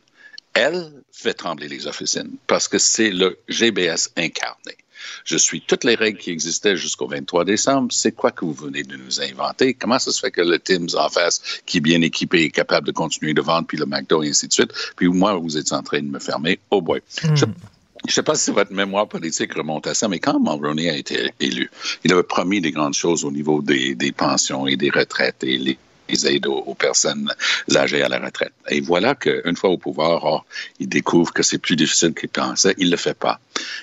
Elle 0.52 0.90
fait 1.12 1.34
trembler 1.34 1.68
les 1.68 1.86
officines 1.86 2.32
parce 2.48 2.66
que 2.68 2.78
c'est 2.78 3.10
le 3.10 3.38
GBS 3.48 4.10
incarné. 4.16 4.76
Je 5.24 5.36
suis 5.36 5.60
toutes 5.60 5.84
les 5.84 5.94
règles 5.94 6.18
qui 6.18 6.30
existaient 6.30 6.76
jusqu'au 6.76 7.06
23 7.06 7.44
décembre. 7.44 7.88
C'est 7.92 8.12
quoi 8.12 8.30
que 8.30 8.44
vous 8.44 8.52
venez 8.52 8.82
de 8.82 8.96
nous 8.96 9.20
inventer? 9.20 9.74
Comment 9.74 9.98
ça 9.98 10.12
se 10.12 10.20
fait 10.20 10.30
que 10.30 10.40
le 10.40 10.58
Tim's 10.58 10.94
en 10.94 11.08
face, 11.08 11.40
qui 11.66 11.78
est 11.78 11.80
bien 11.80 12.00
équipé, 12.02 12.44
est 12.44 12.50
capable 12.50 12.86
de 12.86 12.92
continuer 12.92 13.34
de 13.34 13.40
vendre, 13.40 13.66
puis 13.66 13.78
le 13.78 13.86
McDo, 13.86 14.22
et 14.22 14.30
ainsi 14.30 14.48
de 14.48 14.52
suite? 14.52 14.72
Puis 14.96 15.08
moi, 15.08 15.34
vous 15.34 15.56
êtes 15.56 15.72
en 15.72 15.82
train 15.82 16.00
de 16.00 16.08
me 16.08 16.18
fermer. 16.18 16.58
Oh 16.70 16.80
boy. 16.80 17.00
Je 17.34 17.44
je 18.06 18.12
ne 18.12 18.14
sais 18.14 18.22
pas 18.22 18.34
si 18.34 18.50
votre 18.50 18.72
mémoire 18.72 19.06
politique 19.06 19.52
remonte 19.52 19.86
à 19.86 19.92
ça, 19.92 20.08
mais 20.08 20.20
quand 20.20 20.40
Mulroney 20.40 20.88
a 20.88 20.96
été 20.96 21.32
élu, 21.38 21.70
il 22.02 22.12
avait 22.12 22.22
promis 22.22 22.62
des 22.62 22.70
grandes 22.70 22.94
choses 22.94 23.26
au 23.26 23.30
niveau 23.30 23.60
des, 23.60 23.94
des 23.94 24.10
pensions 24.10 24.66
et 24.66 24.76
des 24.76 24.88
retraites 24.88 25.44
et 25.44 25.58
les, 25.58 25.78
les 26.10 26.26
aides 26.26 26.46
aux, 26.46 26.58
aux 26.58 26.74
personnes 26.74 27.32
âgées 27.74 28.02
à 28.02 28.08
la 28.08 28.18
retraite. 28.18 28.52
Et 28.68 28.80
voilà 28.80 29.14
qu'une 29.14 29.56
fois 29.56 29.70
au 29.70 29.78
pouvoir, 29.78 30.24
oh, 30.24 30.40
il 30.78 30.88
découvre 30.88 31.32
que 31.32 31.42
c'est 31.42 31.58
plus 31.58 31.76
difficile 31.76 32.14
qu'il 32.14 32.28
pensait. 32.28 32.74
Il 32.78 32.86
ne 32.86 32.92
le 32.92 32.96
fait 32.96 33.14
pas. 33.14 33.40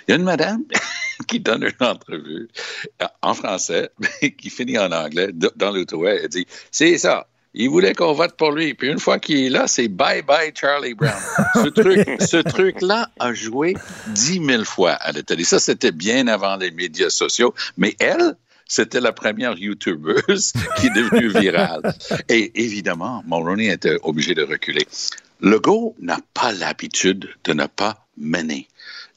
Il 0.08 0.12
y 0.12 0.14
a 0.14 0.16
une 0.18 0.24
madame 0.24 0.64
qui 1.28 1.40
donne 1.40 1.64
une 1.64 1.88
entrevue 1.88 2.48
euh, 3.02 3.06
en 3.22 3.34
français, 3.34 3.90
qui 4.38 4.50
finit 4.50 4.78
en 4.78 4.92
anglais 4.92 5.30
dans 5.34 5.72
l'autoway. 5.72 6.22
Elle 6.24 6.30
dit 6.30 6.48
C'est 6.72 6.98
ça. 6.98 7.28
Il 7.54 7.70
voulait 7.70 7.96
qu'on 7.96 8.14
vote 8.14 8.36
pour 8.38 8.52
lui. 8.52 8.76
Puis 8.76 8.90
une 8.90 9.00
fois 9.00 9.18
qu'il 9.18 9.46
est 9.46 9.50
là, 9.50 9.68
c'est 9.68 9.88
bye 9.88 10.22
bye 10.22 10.52
Charlie 10.54 10.94
Brown. 10.94 11.14
Ce 11.56 11.68
truc, 11.82 12.08
ce 12.22 12.38
truc-là 12.38 13.10
a 13.20 13.34
joué 13.34 13.76
dix 14.10 14.40
mille 14.40 14.66
fois 14.66 14.92
à 14.92 15.12
la 15.12 15.24
télé. 15.24 15.44
Ça, 15.44 15.60
c'était 15.60 15.92
bien 15.92 16.28
avant 16.28 16.58
les 16.58 16.70
médias 16.70 17.10
sociaux. 17.10 17.56
Mais 17.78 17.96
elle, 18.00 18.36
c'était 18.68 19.02
la 19.02 19.12
première 19.12 19.58
YouTubeuse 19.58 20.54
qui 20.78 20.88
est 20.88 20.96
devenue 20.96 21.30
virale. 21.30 21.94
Et 22.30 22.64
évidemment, 22.64 23.24
Mulroney 23.28 23.68
était 23.68 23.98
obligé 24.04 24.34
de 24.34 24.44
reculer. 24.44 24.88
Legault 25.42 25.96
n'a 26.00 26.20
pas 26.34 26.52
l'habitude 26.52 27.30
de 27.44 27.54
ne 27.54 27.66
pas 27.68 28.08
mener. 28.18 28.68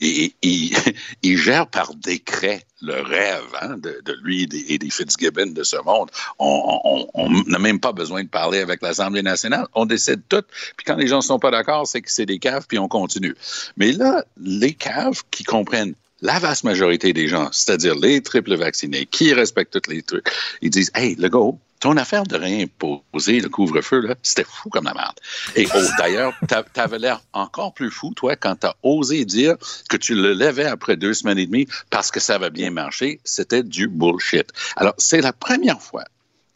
Et, 0.01 0.35
il, 0.43 0.75
il 1.23 1.37
gère 1.37 1.67
par 1.67 1.95
décret 1.95 2.65
le 2.83 3.01
rêve 3.03 3.45
hein, 3.61 3.77
de, 3.77 4.01
de, 4.03 4.17
lui 4.23 4.43
et 4.43 4.47
des, 4.47 4.65
et 4.69 4.79
des, 4.79 4.91
Fitzgibbon 4.91 5.53
de 5.53 5.63
ce 5.63 5.77
monde. 5.85 6.11
On 6.39 7.29
n'a 7.47 7.59
même 7.59 7.81
pas 7.81 7.93
besoin 7.93 8.23
de 8.23 8.29
parler 8.29 8.61
avec 8.61 8.81
l'Assemblée 8.83 9.23
nationale. 9.23 9.67
On 9.75 9.85
décide 9.85 10.23
tout. 10.29 10.43
Puis 10.77 10.85
quand 10.87 10.97
les 10.97 11.07
gens 11.07 11.17
ne 11.17 11.23
sont 11.23 11.39
pas 11.39 11.51
d'accord, 11.51 11.87
c'est 11.87 12.01
que 12.01 12.11
c'est 12.11 12.27
des 12.27 12.39
caves, 12.39 12.67
puis 12.67 12.79
on 12.79 12.89
continue. 12.89 13.35
Mais 13.77 13.93
là, 13.93 14.25
les 14.41 14.73
caves 14.73 15.23
qui 15.31 15.45
comprennent 15.45 15.95
la 16.23 16.39
vaste 16.39 16.65
majorité 16.65 17.13
des 17.13 17.29
gens, 17.29 17.49
c'est-à-dire 17.53 17.95
les 17.95 18.21
triples 18.23 18.57
vaccinés, 18.57 19.07
qui 19.07 19.33
respectent 19.33 19.81
tous 19.81 19.91
les 19.91 20.03
trucs, 20.03 20.29
ils 20.63 20.71
disent 20.71 20.91
Hey, 20.95 21.15
le 21.17 21.29
go, 21.29 21.59
ton 21.81 21.97
affaire 21.97 22.25
de 22.25 22.37
réimposer 22.37 23.41
le 23.41 23.49
couvre-feu, 23.49 24.15
c'était 24.23 24.45
fou 24.45 24.69
comme 24.69 24.85
la 24.85 24.95
merde. 24.95 25.19
Et 25.57 25.67
oh, 25.75 25.79
d'ailleurs, 25.99 26.35
t'avais 26.75 26.99
l'air 26.99 27.23
encore 27.33 27.73
plus 27.73 27.91
fou, 27.91 28.13
toi, 28.15 28.37
quand 28.37 28.57
t'as 28.57 28.75
osé 28.83 29.25
dire 29.25 29.57
que 29.89 29.97
tu 29.97 30.15
le 30.15 30.35
levais 30.35 30.67
après 30.67 30.97
deux 30.97 31.15
semaines 31.15 31.39
et 31.39 31.47
demie 31.47 31.67
parce 31.89 32.11
que 32.11 32.21
ça 32.21 32.37
va 32.39 32.51
bien 32.51 32.71
marcher. 32.71 33.21
C'était 33.25 33.63
du 33.63 33.89
bullshit. 33.89 34.53
Alors, 34.77 34.95
c'est 34.99 35.23
la 35.23 35.33
première 35.33 35.81
fois 35.81 36.05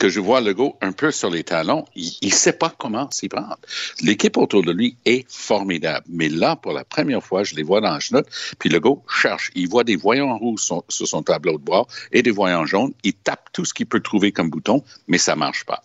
je 0.09 0.21
vois 0.21 0.41
Legault 0.41 0.77
un 0.81 0.93
peu 0.93 1.11
sur 1.11 1.31
les 1.31 1.45
talons. 1.45 1.85
Il 1.95 2.17
ne 2.23 2.31
sait 2.31 2.53
pas 2.53 2.73
comment 2.77 3.11
s'y 3.11 3.29
prendre. 3.29 3.59
L'équipe 4.01 4.37
autour 4.37 4.63
de 4.63 4.73
lui 4.73 4.97
est 5.05 5.25
formidable. 5.31 6.07
Mais 6.09 6.29
là, 6.29 6.57
pour 6.57 6.73
la 6.73 6.85
première 6.85 7.23
fois, 7.23 7.45
je 7.45 7.55
les 7.55 7.63
vois 7.63 7.81
dans 7.81 7.95
le 7.95 8.01
chenoute, 8.01 8.27
puis 8.59 8.69
Legault 8.69 9.03
cherche. 9.09 9.51
Il 9.55 9.69
voit 9.69 9.85
des 9.85 9.97
voyants 9.97 10.37
rouges 10.39 10.61
sur, 10.61 10.85
sur 10.89 11.07
son 11.07 11.23
tableau 11.23 11.59
de 11.59 11.65
bord 11.65 11.87
et 12.13 12.23
des 12.23 12.31
voyants 12.31 12.67
jaunes. 12.67 12.93
Il 13.03 13.15
tape 13.15 13.51
tout 13.53 13.65
ce 13.65 13.75
qu'il 13.75 13.87
peut 13.87 14.01
trouver 14.01 14.33
comme 14.33 14.51
bouton, 14.51 14.83
mais 15.09 15.19
ça 15.19 15.35
ne 15.35 15.41
marche 15.41 15.65
pas. 15.65 15.83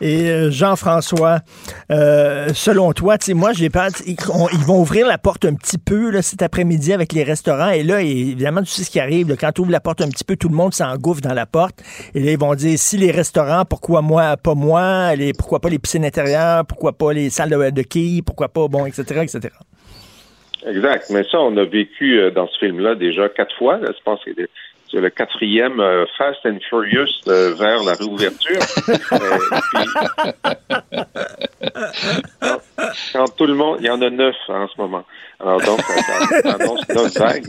Et 0.00 0.30
euh, 0.30 0.50
Jean-François, 0.50 1.40
euh, 1.90 2.48
selon 2.54 2.92
toi, 2.92 3.18
tu 3.18 3.26
sais, 3.26 3.34
moi, 3.34 3.52
j'ai 3.52 3.70
peur, 3.70 3.88
ils, 4.06 4.16
ils 4.52 4.64
vont 4.64 4.80
ouvrir 4.80 5.06
la 5.06 5.18
porte 5.18 5.44
un 5.44 5.54
petit 5.54 5.78
peu 5.78 6.10
là, 6.10 6.22
cet 6.22 6.42
après-midi 6.42 6.92
avec 6.92 7.12
les 7.12 7.24
restaurants. 7.24 7.70
Et 7.70 7.82
là, 7.82 8.00
évidemment, 8.00 8.62
tu 8.62 8.68
sais 8.68 8.84
ce 8.84 8.90
qui 8.90 9.00
arrive. 9.00 9.36
quand 9.36 9.52
tu 9.52 9.62
ouvres 9.62 9.72
la 9.72 9.80
porte 9.80 10.00
un 10.00 10.08
petit 10.08 10.24
peu, 10.24 10.36
tout 10.36 10.48
le 10.48 10.54
monde 10.54 10.72
s'engouffre 10.72 11.20
dans 11.20 11.34
la 11.34 11.46
porte. 11.46 11.82
Et 12.14 12.20
là, 12.20 12.32
ils 12.32 12.38
vont 12.38 12.54
dire, 12.54 12.78
si 12.78 12.96
les 12.96 13.10
restaurants, 13.10 13.64
pourquoi 13.64 14.02
moi, 14.02 14.36
pas 14.36 14.54
moi? 14.54 15.12
Pourquoi 15.36 15.60
pas 15.60 15.68
les 15.68 15.78
piscines 15.78 16.04
intérieures? 16.04 16.64
Pourquoi 16.64 16.92
pas 16.92 17.12
les 17.12 17.30
salles 17.30 17.50
de, 17.50 17.70
de 17.70 17.82
quilles? 17.82 18.22
Pourquoi 18.22 18.48
pas, 18.48 18.68
bon, 18.68 18.86
etc., 18.86 19.22
etc. 19.22 19.54
Exact. 20.66 21.10
Mais 21.10 21.24
ça, 21.24 21.40
on 21.40 21.56
a 21.56 21.64
vécu 21.64 22.18
euh, 22.18 22.30
dans 22.30 22.46
ce 22.48 22.58
film-là 22.58 22.94
déjà 22.94 23.28
quatre 23.28 23.56
fois. 23.56 23.80
Je 23.82 24.02
pense 24.04 24.20
que 24.24 24.30
c'est- 24.90 24.96
c'est 24.96 25.00
le 25.00 25.10
quatrième 25.10 25.80
euh, 25.80 26.04
Fast 26.16 26.40
and 26.46 26.58
Furious 26.68 27.08
euh, 27.28 27.54
vers 27.54 27.82
la 27.84 27.94
réouverture. 27.94 28.58
Euh, 29.12 29.38
puis- 29.72 30.98
quand, 32.40 32.58
quand 33.12 33.36
tout 33.36 33.46
le 33.46 33.54
monde, 33.54 33.78
il 33.80 33.86
y 33.86 33.90
en 33.90 34.00
a 34.02 34.10
neuf 34.10 34.36
hein, 34.48 34.62
en 34.62 34.68
ce 34.68 34.80
moment. 34.80 35.04
Alors 35.40 35.60
donc, 35.60 35.80
annonce 36.44 36.88
neuf 36.88 37.16
vagues. 37.16 37.44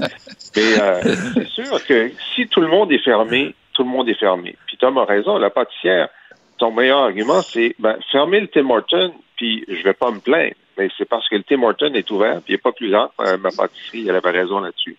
Mais 0.55 0.79
euh, 0.81 1.01
c'est 1.33 1.47
sûr 1.47 1.85
que 1.85 2.11
si 2.35 2.47
tout 2.47 2.61
le 2.61 2.67
monde 2.67 2.91
est 2.91 3.03
fermé, 3.03 3.55
tout 3.73 3.83
le 3.83 3.89
monde 3.89 4.09
est 4.09 4.19
fermé. 4.19 4.55
Puis 4.67 4.77
Tom 4.77 4.97
a 4.97 5.05
raison, 5.05 5.37
la 5.37 5.49
pâtissière, 5.49 6.09
ton 6.57 6.71
meilleur 6.71 6.99
argument, 6.99 7.41
c'est 7.41 7.75
ben, 7.79 7.97
fermer 8.11 8.41
le 8.41 8.47
Tim 8.47 8.69
Horton, 8.69 9.13
puis 9.37 9.63
je 9.67 9.81
vais 9.83 9.93
pas 9.93 10.11
me 10.11 10.19
plaindre. 10.19 10.55
Mais 10.77 10.89
c'est 10.97 11.07
parce 11.07 11.27
que 11.29 11.35
le 11.35 11.43
Tim 11.43 11.61
Horton 11.63 11.93
est 11.93 12.09
ouvert, 12.11 12.35
puis 12.41 12.49
il 12.49 12.51
n'est 12.53 12.57
pas 12.57 12.71
plus 12.71 12.89
grand. 12.91 13.11
Euh, 13.21 13.37
ma 13.37 13.51
pâtisserie, 13.51 14.05
elle 14.07 14.15
avait 14.15 14.31
raison 14.31 14.59
là-dessus. 14.59 14.97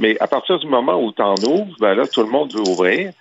Mais 0.00 0.16
à 0.20 0.26
partir 0.26 0.58
du 0.58 0.66
moment 0.66 1.00
où 1.00 1.12
tu 1.12 1.22
en 1.22 1.34
ouvres, 1.34 1.76
ben 1.78 1.94
là, 1.94 2.06
tout 2.06 2.22
le 2.22 2.28
monde 2.30 2.52
veut 2.52 2.62
ouvrir. 2.62 3.12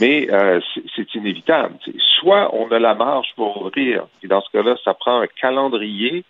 Mais 0.00 0.28
euh, 0.30 0.60
c'est- 0.94 1.14
inévitable. 1.14 1.76
Soit 2.20 2.54
on 2.54 2.70
a 2.70 2.78
la 2.78 2.94
marge 2.94 3.28
pour 3.36 3.62
ouvrir, 3.62 4.06
puis 4.18 4.28
dans 4.28 4.42
ce 4.42 4.50
cas-là, 4.50 4.76
ça 4.84 4.92
prend 4.92 5.20
un 5.20 5.26
calendrier, 5.40 6.24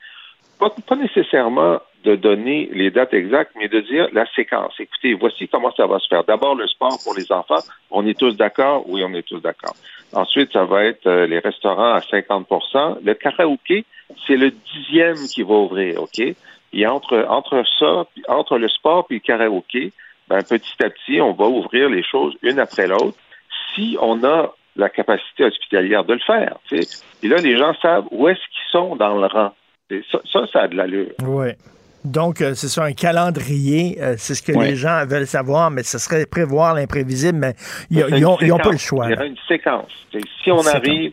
pas, 0.61 0.71
pas 0.87 0.95
nécessairement 0.97 1.81
de 2.05 2.15
donner 2.15 2.69
les 2.73 2.91
dates 2.93 3.13
exactes, 3.15 3.53
mais 3.57 3.67
de 3.69 3.81
dire 3.81 4.09
la 4.13 4.25
séquence. 4.37 4.75
Écoutez, 4.79 5.15
voici 5.15 5.49
comment 5.49 5.73
ça 5.73 5.87
va 5.87 5.99
se 5.99 6.07
faire. 6.07 6.23
D'abord, 6.23 6.55
le 6.55 6.69
sport 6.69 6.99
pour 7.03 7.15
les 7.15 7.33
enfants. 7.33 7.63
On 7.91 8.07
est 8.07 8.17
tous 8.17 8.37
d'accord? 8.37 8.85
Oui, 8.89 9.03
on 9.05 9.13
est 9.15 9.27
tous 9.27 9.41
d'accord. 9.41 9.75
Ensuite, 10.13 10.53
ça 10.53 10.65
va 10.65 10.85
être 10.85 11.07
euh, 11.09 11.27
les 11.27 11.41
restaurants 11.41 11.95
à 11.95 12.01
50% 12.01 12.99
Le 13.03 13.15
karaoké, 13.15 13.85
c'est 14.27 14.37
le 14.37 14.53
dixième 14.53 15.17
qui 15.17 15.43
va 15.43 15.55
ouvrir, 15.55 16.03
OK? 16.03 16.23
Et 16.77 16.87
entre, 16.87 17.25
entre 17.29 17.65
ça, 17.79 18.05
entre 18.29 18.59
le 18.59 18.69
sport 18.69 19.07
et 19.09 19.15
le 19.15 19.21
karaoké, 19.21 19.93
ben, 20.29 20.43
petit 20.43 20.85
à 20.85 20.91
petit, 20.91 21.21
on 21.23 21.33
va 21.33 21.47
ouvrir 21.47 21.89
les 21.89 22.03
choses 22.03 22.35
une 22.43 22.59
après 22.59 22.87
l'autre 22.87 23.17
si 23.75 23.97
on 24.01 24.23
a 24.25 24.53
la 24.77 24.91
capacité 24.91 25.45
hospitalière 25.45 26.05
de 26.05 26.13
le 26.13 26.21
faire. 26.21 26.59
Et 26.71 27.29
là, 27.29 27.37
les 27.39 27.57
gens 27.57 27.73
savent 27.81 28.05
où 28.11 28.29
est-ce 28.29 28.41
qu'ils 28.41 28.71
sont 28.73 28.95
dans 28.97 29.17
le 29.17 29.27
rang. 29.27 29.53
Ça, 29.91 30.19
ça, 30.31 30.41
ça 30.53 30.61
a 30.63 30.69
de 30.69 30.77
l'allure. 30.77 31.13
Oui. 31.25 31.49
Donc, 32.05 32.41
euh, 32.41 32.53
c'est 32.55 32.69
ça, 32.69 32.85
un 32.85 32.93
calendrier, 32.93 33.97
euh, 34.01 34.15
c'est 34.19 34.35
ce 34.35 34.43
que 34.43 34.53
les 34.53 34.77
gens 34.77 35.05
veulent 35.07 35.27
savoir, 35.27 35.71
mais 35.71 35.83
ce 35.83 35.99
serait 35.99 36.27
prévoir 36.27 36.75
l'imprévisible, 36.75 37.39
mais 37.39 37.55
ils 37.91 38.21
n'ont 38.21 38.59
pas 38.59 38.71
le 38.71 38.77
choix. 38.77 39.07
Il 39.07 39.13
y 39.13 39.15
aura 39.15 39.25
une 39.25 39.37
séquence. 39.49 39.91
Si 40.45 40.53
on 40.53 40.65
arrive, 40.67 41.13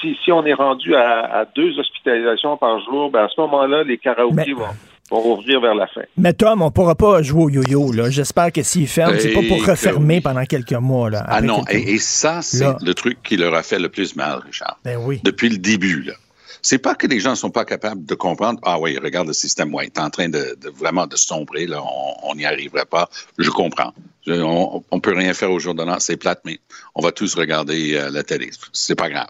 si, 0.00 0.16
si 0.24 0.30
on 0.30 0.44
est 0.46 0.54
rendu 0.54 0.94
à, 0.94 1.40
à 1.40 1.44
deux 1.44 1.78
hospitalisations 1.78 2.56
par 2.56 2.80
jour, 2.84 3.10
ben 3.10 3.24
à 3.24 3.28
ce 3.28 3.40
moment-là, 3.40 3.82
les 3.82 3.98
karaokés 3.98 4.34
Mais- 4.34 4.52
vont, 4.52 4.66
vont 5.10 5.32
ouvrir 5.38 5.60
vers 5.60 5.74
la 5.74 5.86
fin. 5.88 6.02
Mais 6.16 6.32
Tom, 6.32 6.62
on 6.62 6.70
pourra 6.70 6.94
pas 6.94 7.22
jouer 7.22 7.42
au 7.44 7.50
yo-yo. 7.50 7.92
là. 7.92 8.10
J'espère 8.10 8.52
que 8.52 8.62
s'ils 8.62 8.86
ferment, 8.88 9.16
c'est 9.18 9.32
pas 9.32 9.42
pour 9.48 9.64
que 9.64 9.70
refermer 9.72 10.16
oui. 10.16 10.20
pendant 10.20 10.44
quelques 10.44 10.72
mois. 10.72 11.10
Là, 11.10 11.24
Ah 11.28 11.40
non, 11.40 11.64
et, 11.68 11.94
et 11.94 11.98
ça, 11.98 12.42
c'est 12.42 12.60
Là. 12.64 12.76
le 12.82 12.94
truc 12.94 13.18
qui 13.22 13.36
leur 13.36 13.54
a 13.54 13.62
fait 13.62 13.78
le 13.78 13.88
plus 13.88 14.14
mal, 14.16 14.40
Richard. 14.46 14.78
Ben 14.84 14.98
oui. 15.04 15.20
Depuis 15.24 15.48
le 15.48 15.58
début, 15.58 16.02
là. 16.02 16.14
C'est 16.62 16.76
pas 16.78 16.94
que 16.94 17.06
les 17.06 17.20
gens 17.20 17.34
sont 17.36 17.48
pas 17.50 17.64
capables 17.64 18.04
de 18.04 18.14
comprendre. 18.14 18.60
Ah 18.64 18.78
oui, 18.78 18.98
regarde 19.02 19.26
le 19.28 19.32
système, 19.32 19.74
ouais, 19.74 19.86
est 19.86 19.98
en 19.98 20.10
train 20.10 20.28
de, 20.28 20.58
de 20.60 20.68
vraiment 20.68 21.06
de 21.06 21.16
sombrer, 21.16 21.66
là. 21.66 21.82
On 22.22 22.34
n'y 22.34 22.44
arriverait 22.44 22.84
pas. 22.84 23.08
Je 23.38 23.48
comprends. 23.48 23.94
Je- 24.26 24.34
on, 24.34 24.84
on 24.90 25.00
peut 25.00 25.14
rien 25.14 25.32
faire 25.32 25.50
au 25.50 25.58
jour 25.58 25.74
de 25.74 25.82
l'an, 25.82 25.96
c'est 26.00 26.18
plate, 26.18 26.42
mais 26.44 26.58
on 26.94 27.00
va 27.00 27.12
tous 27.12 27.34
regarder 27.34 27.94
euh, 27.96 28.10
la 28.10 28.22
télé. 28.22 28.50
C'est 28.74 28.94
pas 28.94 29.08
grave. 29.08 29.28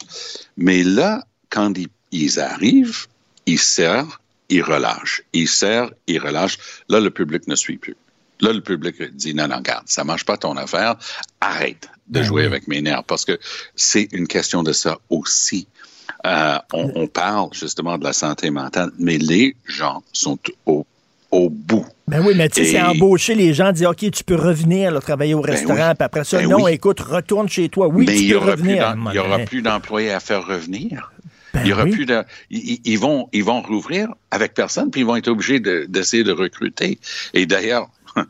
Mais 0.57 0.83
là, 0.83 1.23
quand 1.51 1.79
ils, 1.79 1.87
ils 2.11 2.41
arrivent, 2.41 3.07
ils 3.47 3.61
serrent, 3.61 4.19
ils 4.51 4.63
relâchent. 4.63 5.23
Ils 5.33 5.49
serrent, 5.49 5.91
ils 6.07 6.19
relâchent. 6.19 6.59
Là, 6.89 7.01
le 7.01 7.11
public 7.11 7.47
ne 7.49 7.55
suit 7.55 7.79
plus. 7.79 7.97
Là, 8.41 8.53
le 8.53 8.61
public 8.61 8.97
dit 9.15 9.35
non, 9.35 9.49
non, 9.49 9.61
garde, 9.61 9.85
ça 9.87 10.05
marche 10.05 10.25
pas 10.25 10.37
ton 10.37 10.57
affaire. 10.57 10.97
Arrête 11.41 11.89
de 12.09 12.21
Ben 12.21 12.25
jouer 12.25 12.45
avec 12.45 12.69
mes 12.69 12.81
nerfs 12.83 13.05
parce 13.05 13.25
que 13.25 13.39
c'est 13.77 14.09
une 14.13 14.27
question 14.27 14.63
de 14.63 14.73
ça 14.73 14.99
aussi. 15.11 15.69
Euh, 16.27 16.59
on, 16.73 16.91
on 16.97 17.07
parle 17.07 17.51
justement 17.53 17.97
de 17.97 18.05
la 18.05 18.13
santé 18.13 18.51
mentale, 18.51 18.91
mais 18.99 19.19
les 19.19 19.55
gens 19.67 20.03
sont 20.13 20.39
au, 20.67 20.85
au 21.31 21.49
bout. 21.51 21.87
Ben 22.09 22.25
oui, 22.27 22.35
mais 22.35 22.49
tu 22.49 22.65
sais, 22.65 22.73
c'est 22.73 22.83
embaucher 22.83 23.35
les 23.35 23.55
gens, 23.55 23.71
dire 23.73 23.91
OK, 23.91 24.11
tu 24.11 24.25
peux 24.25 24.35
revenir 24.35 24.91
là, 24.91 25.01
travailler 25.01 25.35
au 25.35 25.41
restaurant, 25.41 25.91
oui. 25.91 25.95
puis 25.95 26.05
après 26.05 26.25
ça, 26.25 26.39
Ben 26.39 26.49
non, 26.49 26.65
oui. 26.65 26.73
écoute, 26.73 27.01
retourne 27.01 27.49
chez 27.49 27.69
toi. 27.69 27.87
Oui, 27.87 28.05
mais 28.07 28.15
tu 28.15 28.23
il 28.23 28.33
peux 28.33 28.39
revenir. 28.39 28.97
il 29.11 29.15
y 29.15 29.19
aura 29.19 29.39
plus 29.41 29.63
d'employés 29.63 30.11
à 30.11 30.19
faire 30.19 30.45
revenir. 30.45 31.13
Ben 31.53 31.63
il 31.65 31.69
y 31.69 31.73
aura 31.73 31.85
oui. 31.85 31.91
plus 31.91 32.07
de, 32.07 32.25
ils, 32.51 32.81
ils 32.85 32.99
vont, 32.99 33.29
ils 33.33 33.45
vont 33.45 33.63
rouvrir 33.63 34.09
avec 34.31 34.55
personne, 34.55 34.91
puis 34.91 35.01
ils 35.01 35.07
vont 35.07 35.17
être 35.17 35.29
obligés 35.29 35.61
de- 35.61 35.87
d'essayer 35.89 36.25
de, 36.25 36.33
recruter. 36.33 36.99
Et 37.35 37.47
d'ailleurs, 37.47 37.89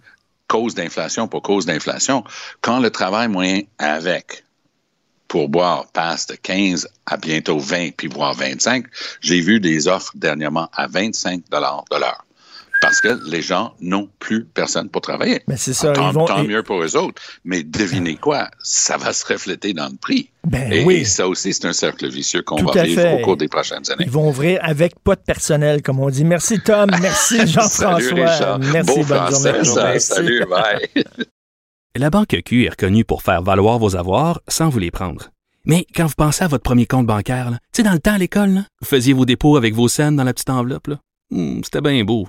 cause 0.48 0.74
d'inflation 0.74 1.28
pour 1.28 1.42
cause 1.42 1.66
d'inflation, 1.66 2.24
quand 2.60 2.80
le 2.80 2.90
travail 2.90 3.28
moyen 3.28 3.60
avec 3.78 4.44
pour 5.28 5.48
boire 5.48 5.86
passe 5.92 6.26
de 6.26 6.34
15 6.34 6.88
à 7.06 7.16
bientôt 7.16 7.58
20 7.58 7.90
puis 7.96 8.08
voire 8.08 8.34
25, 8.34 8.84
j'ai 9.20 9.40
vu 9.40 9.60
des 9.60 9.86
offres 9.86 10.12
dernièrement 10.16 10.68
à 10.72 10.88
25 10.88 11.48
dollars 11.50 11.84
de 11.90 11.96
l'heure. 11.98 12.24
Parce 12.80 13.00
que 13.00 13.18
les 13.30 13.42
gens 13.42 13.74
n'ont 13.80 14.08
plus 14.18 14.44
personne 14.44 14.88
pour 14.88 15.02
travailler. 15.02 15.42
Mais 15.48 15.56
c'est 15.58 15.74
ça, 15.74 15.92
Tant, 15.92 16.10
ils 16.10 16.14
vont- 16.14 16.24
tant 16.24 16.42
et- 16.42 16.46
mieux 16.46 16.62
pour 16.62 16.82
eux 16.82 16.96
autres. 16.96 17.20
Mais 17.44 17.62
devinez 17.62 18.16
quoi? 18.16 18.48
Ça 18.62 18.96
va 18.96 19.12
se 19.12 19.26
refléter 19.26 19.74
dans 19.74 19.88
le 19.88 19.96
prix. 19.96 20.30
Ben 20.44 20.72
et, 20.72 20.84
oui. 20.84 20.94
et 20.96 21.04
ça 21.04 21.28
aussi, 21.28 21.52
c'est 21.52 21.66
un 21.66 21.72
cercle 21.74 22.08
vicieux 22.08 22.40
qu'on 22.42 22.62
va 22.62 22.82
vivre 22.82 23.02
fait. 23.02 23.20
au 23.20 23.24
cours 23.24 23.36
des 23.36 23.48
prochaines 23.48 23.88
années. 23.90 24.04
Ils 24.06 24.10
vont 24.10 24.28
ouvrir 24.30 24.58
avec 24.62 24.98
pas 25.04 25.14
de 25.14 25.20
personnel, 25.20 25.82
comme 25.82 26.00
on 26.00 26.08
dit. 26.08 26.24
Merci, 26.24 26.58
Tom. 26.60 26.90
Merci, 27.02 27.38
Jean-François. 27.46 28.58
Merci, 28.58 28.86
Beau 28.86 28.96
bonne 29.04 29.04
français, 29.18 29.64
journée. 29.64 29.64
ça. 29.64 29.84
Merci. 29.92 30.06
Salut, 30.06 30.44
bye. 30.48 31.04
La 31.96 32.08
Banque 32.08 32.40
Q 32.44 32.64
est 32.64 32.70
reconnue 32.70 33.04
pour 33.04 33.22
faire 33.22 33.42
valoir 33.42 33.78
vos 33.78 33.96
avoirs 33.96 34.40
sans 34.48 34.68
vous 34.68 34.78
les 34.78 34.90
prendre. 34.90 35.30
Mais 35.66 35.84
quand 35.94 36.06
vous 36.06 36.14
pensez 36.16 36.44
à 36.44 36.48
votre 36.48 36.62
premier 36.62 36.86
compte 36.86 37.06
bancaire, 37.06 37.50
tu 37.50 37.56
sais, 37.72 37.82
dans 37.82 37.92
le 37.92 37.98
temps 37.98 38.14
à 38.14 38.18
l'école, 38.18 38.50
là, 38.50 38.60
vous 38.80 38.86
faisiez 38.86 39.12
vos 39.12 39.26
dépôts 39.26 39.56
avec 39.56 39.74
vos 39.74 39.88
scènes 39.88 40.16
dans 40.16 40.24
la 40.24 40.32
petite 40.32 40.48
enveloppe. 40.50 40.88
Hmm, 41.30 41.60
C'était 41.62 41.80
bien 41.82 42.02
beau. 42.04 42.28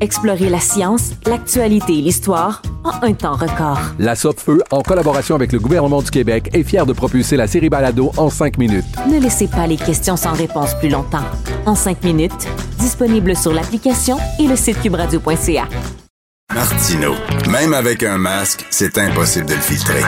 Explorez 0.00 0.48
la 0.48 0.60
science, 0.60 1.12
l'actualité 1.26 1.98
et 1.98 2.02
l'histoire 2.02 2.62
en 2.84 2.92
un 3.02 3.12
temps 3.12 3.34
record. 3.36 3.78
La 3.98 4.14
Feu, 4.14 4.62
en 4.70 4.82
collaboration 4.82 5.34
avec 5.34 5.52
le 5.52 5.58
gouvernement 5.58 6.02
du 6.02 6.10
Québec, 6.10 6.50
est 6.52 6.62
fière 6.62 6.86
de 6.86 6.92
propulser 6.92 7.36
la 7.36 7.46
série 7.46 7.68
Balado 7.68 8.12
en 8.16 8.30
cinq 8.30 8.58
minutes. 8.58 8.84
Ne 9.10 9.18
laissez 9.18 9.48
pas 9.48 9.66
les 9.66 9.76
questions 9.76 10.16
sans 10.16 10.32
réponse 10.32 10.74
plus 10.78 10.88
longtemps. 10.88 11.24
En 11.66 11.74
cinq 11.74 12.02
minutes, 12.04 12.48
disponible 12.78 13.36
sur 13.36 13.52
l'application 13.52 14.18
et 14.38 14.46
le 14.46 14.56
site 14.56 14.80
cubradio.ca. 14.82 15.68
Martino. 16.54 17.14
Même 17.50 17.74
avec 17.74 18.02
un 18.02 18.18
masque, 18.18 18.66
c'est 18.70 18.98
impossible 18.98 19.46
de 19.46 19.54
le 19.54 19.60
filtrer. 19.60 20.02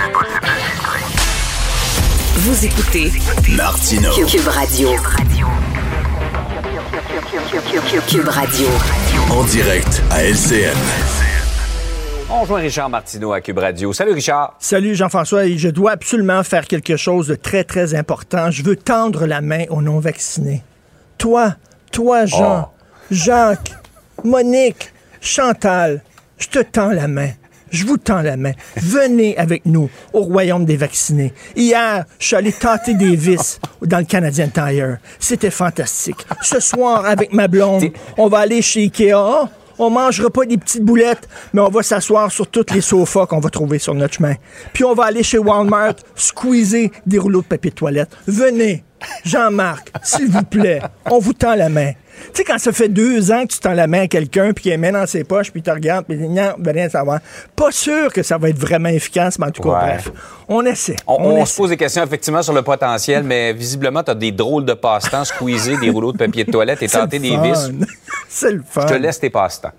Vous 2.37 2.65
écoutez 2.65 3.11
Martino. 3.57 4.11
Cube 4.13 4.47
Radio. 4.47 4.91
Cube 4.91 5.03
Radio. 5.03 5.56
En 9.31 9.45
direct 9.45 10.03
à 10.11 10.23
LCN. 10.23 10.77
On 12.29 12.43
rejoint 12.43 12.61
Richard 12.61 12.91
Martineau 12.91 13.33
à 13.33 13.41
Cube 13.41 13.57
Radio. 13.57 13.95
Salut 13.95 14.13
Richard. 14.13 14.55
Salut 14.59 14.95
Jean-François, 14.95 15.49
je 15.49 15.69
dois 15.71 15.93
absolument 15.93 16.43
faire 16.43 16.67
quelque 16.67 16.99
chose 16.99 17.29
de 17.29 17.35
très, 17.35 17.65
très 17.65 17.95
important. 17.95 18.51
Je 18.51 18.63
veux 18.63 18.77
tendre 18.77 19.25
la 19.25 19.41
main 19.41 19.65
aux 19.71 19.81
non-vaccinés. 19.81 20.63
Toi, 21.17 21.55
toi, 21.91 22.27
Jean, 22.27 22.71
Jacques, 23.11 23.73
Monique, 24.23 24.93
Chantal, 25.23 26.03
je 26.37 26.49
te 26.49 26.59
tends 26.59 26.91
la 26.91 27.09
main. 27.09 27.31
Je 27.71 27.85
vous 27.85 27.97
tends 27.97 28.23
la 28.23 28.37
main. 28.37 28.53
Venez 28.77 29.37
avec 29.37 29.67
nous 29.67 29.91
au 30.13 30.21
royaume 30.21 30.65
des 30.65 30.77
vaccinés. 30.77 31.33
Hier, 31.57 32.05
je 32.19 32.27
suis 32.27 32.37
allé 32.37 32.53
tâter 32.53 32.95
des 32.95 33.17
vis 33.17 33.61
dans 33.83 33.99
le 33.99 34.05
Canadian 34.05 34.49
Tire. 34.49 34.99
C'était 35.19 35.51
fantastique. 35.51 36.27
Ce 36.43 36.61
soir, 36.61 37.05
avec 37.05 37.33
ma 37.33 37.49
blonde, 37.49 37.91
on 38.17 38.29
va 38.29 38.39
aller 38.39 38.63
chez 38.63 38.83
Ikea. 38.83 39.49
On 39.79 39.91
mangera 39.91 40.31
pas 40.31 40.47
des 40.47 40.57
petites 40.57 40.83
boulettes, 40.83 41.29
mais 41.53 41.61
on 41.61 41.69
va 41.69 41.83
s'asseoir 41.83 42.33
sur 42.33 42.47
tous 42.47 42.65
les 42.73 42.81
sofas 42.81 43.27
qu'on 43.27 43.41
va 43.41 43.51
trouver 43.51 43.79
sur 43.79 43.95
notre 43.95 44.15
chemin. 44.15 44.35
Puis 44.73 44.85
on 44.85 44.95
va 44.95 45.05
aller 45.05 45.23
chez 45.23 45.37
Walmart 45.37 45.97
squeezer 46.15 46.91
des 47.05 47.19
rouleaux 47.19 47.43
de 47.43 47.47
papier 47.47 47.71
de 47.71 47.75
toilette. 47.75 48.09
Venez, 48.27 48.85
Jean-Marc, 49.25 49.93
s'il 50.03 50.29
vous 50.29 50.45
plaît, 50.45 50.81
on 51.11 51.19
vous 51.19 51.35
tend 51.35 51.55
la 51.55 51.69
main. 51.69 51.93
Tu 52.27 52.31
sais, 52.35 52.45
quand 52.45 52.59
ça 52.59 52.73
fait 52.73 52.89
deux 52.89 53.31
ans 53.33 53.43
que 53.47 53.53
tu 53.53 53.59
tends 53.61 53.73
la 53.75 53.87
main 53.87 54.03
à 54.03 54.07
quelqu'un, 54.09 54.53
puis 54.53 54.63
qu'il 54.65 54.79
met 54.79 54.93
dans 54.93 55.07
ses 55.07 55.25
poches, 55.25 55.51
puis 55.51 55.61
il 55.61 55.63
te 55.63 55.71
regarde, 55.71 56.05
puis 56.07 56.17
il 56.17 56.23
dit, 56.23 56.29
non, 56.29 56.55
ben 56.59 56.75
rien 56.75 56.89
savoir. 56.89 57.21
Pas 57.55 57.71
sûr 57.71 58.13
que 58.13 58.23
ça 58.23 58.39
va 58.39 58.49
être 58.49 58.59
vraiment 58.59 58.89
efficace, 58.89 59.39
mais 59.39 59.47
en 59.47 59.51
tout 59.51 59.63
cas, 59.63 59.69
Ouais. 59.69 59.79
bref, 59.81 60.11
on 60.49 60.65
essaie. 60.65 60.97
On, 61.07 61.15
On 61.15 61.31
on 61.33 61.37
essaie. 61.37 61.47
se 61.53 61.57
pose 61.57 61.71
des 61.71 61.77
questions 61.77 62.03
effectivement 62.05 62.43
sur 62.43 62.53
le 62.53 62.63
potentiel, 62.63 63.23
mais 63.23 63.53
visiblement, 63.53 64.03
tu 64.03 64.11
as 64.11 64.15
des 64.15 64.33
drôles 64.33 64.65
de 64.65 64.75
passe-temps, 64.75 65.25
squeezer 65.25 65.79
des 65.79 65.91
rouleaux 65.91 66.13
de 66.13 66.19
papier 66.19 66.45
de 66.45 66.51
toilette 66.53 66.83
et 66.83 66.89
tenter 66.89 67.19
des 67.19 67.37
vis. 67.37 67.71
C'est 68.29 68.53
le 68.53 68.63
fun. 68.69 68.83
Je 68.83 68.95
te 68.95 68.99
laisse 68.99 69.21
tes 69.21 69.31
passe-temps. 69.31 69.71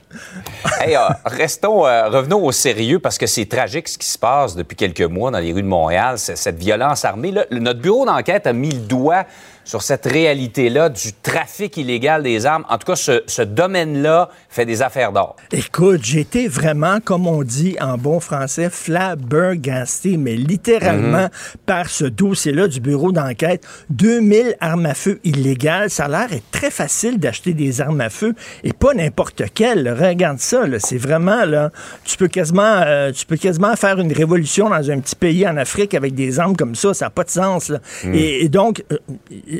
Hey, 0.79 0.95
euh, 0.95 0.99
restons, 1.25 1.85
euh, 1.85 2.07
revenons 2.09 2.43
au 2.43 2.51
sérieux 2.51 2.97
parce 2.99 3.17
que 3.17 3.27
c'est 3.27 3.45
tragique 3.45 3.87
ce 3.87 3.97
qui 3.97 4.07
se 4.07 4.17
passe 4.17 4.55
depuis 4.55 4.75
quelques 4.75 5.01
mois 5.01 5.31
dans 5.31 5.39
les 5.39 5.51
rues 5.53 5.61
de 5.61 5.67
Montréal, 5.67 6.17
cette 6.17 6.57
violence 6.57 7.03
armée. 7.05 7.31
Là, 7.31 7.45
notre 7.51 7.81
bureau 7.81 8.05
d'enquête 8.05 8.47
a 8.47 8.53
mis 8.53 8.71
le 8.71 8.79
doigt 8.79 9.25
sur 9.67 9.81
cette 9.81 10.05
réalité-là 10.05 10.87
du 10.87 11.11
trafic 11.21 11.75
illégal 11.75 12.23
des 12.23 12.45
armes. 12.45 12.63
En 12.69 12.77
tout 12.77 12.87
cas, 12.87 12.95
ce, 12.95 13.21
ce 13.27 13.41
domaine-là 13.41 14.29
fait 14.49 14.65
des 14.65 14.81
affaires 14.81 15.11
d'or. 15.11 15.35
Écoute, 15.51 15.99
j'étais 16.03 16.47
vraiment, 16.47 16.99
comme 17.03 17.27
on 17.27 17.43
dit 17.43 17.75
en 17.81 17.97
bon 17.97 18.21
français, 18.21 18.69
flabbergasté, 18.69 20.15
mais 20.15 20.35
littéralement 20.35 21.23
Mhm. 21.23 21.29
par 21.65 21.89
ce 21.89 22.05
dossier-là 22.05 22.69
du 22.69 22.79
bureau 22.79 23.11
d'enquête. 23.11 23.65
2000 23.89 24.55
armes 24.61 24.85
à 24.85 24.93
feu 24.93 25.19
illégales. 25.25 25.89
Ça 25.89 26.05
a 26.05 26.07
l'air 26.07 26.29
très 26.51 26.71
facile 26.71 27.19
d'acheter 27.19 27.53
des 27.53 27.81
armes 27.81 27.99
à 27.99 28.09
feu 28.09 28.33
et 28.63 28.71
pas 28.71 28.93
n'importe 28.93 29.43
quelles. 29.53 29.83
là. 29.83 29.95
Regarde 29.95 30.39
ça, 30.39 30.63
c'est 30.79 30.97
vraiment, 30.97 31.43
là, 31.45 31.71
tu 32.05 32.15
peux 32.15 32.29
quasiment, 32.29 32.61
euh, 32.85 33.11
tu 33.11 33.25
peux 33.25 33.35
quasiment 33.35 33.75
faire 33.75 33.99
une 33.99 34.13
révolution 34.13 34.69
dans 34.69 34.89
un 34.89 34.99
petit 35.01 35.15
pays 35.15 35.45
en 35.45 35.57
Afrique 35.57 35.93
avec 35.93 36.15
des 36.15 36.39
armes 36.39 36.55
comme 36.55 36.73
ça. 36.75 36.93
Ça 36.93 37.05
n'a 37.07 37.09
pas 37.09 37.25
de 37.25 37.29
sens. 37.31 37.67
là. 37.69 37.79
Mm. 38.05 38.13
Et, 38.13 38.43
et 38.45 38.49
donc, 38.49 38.83
euh, 38.93 38.97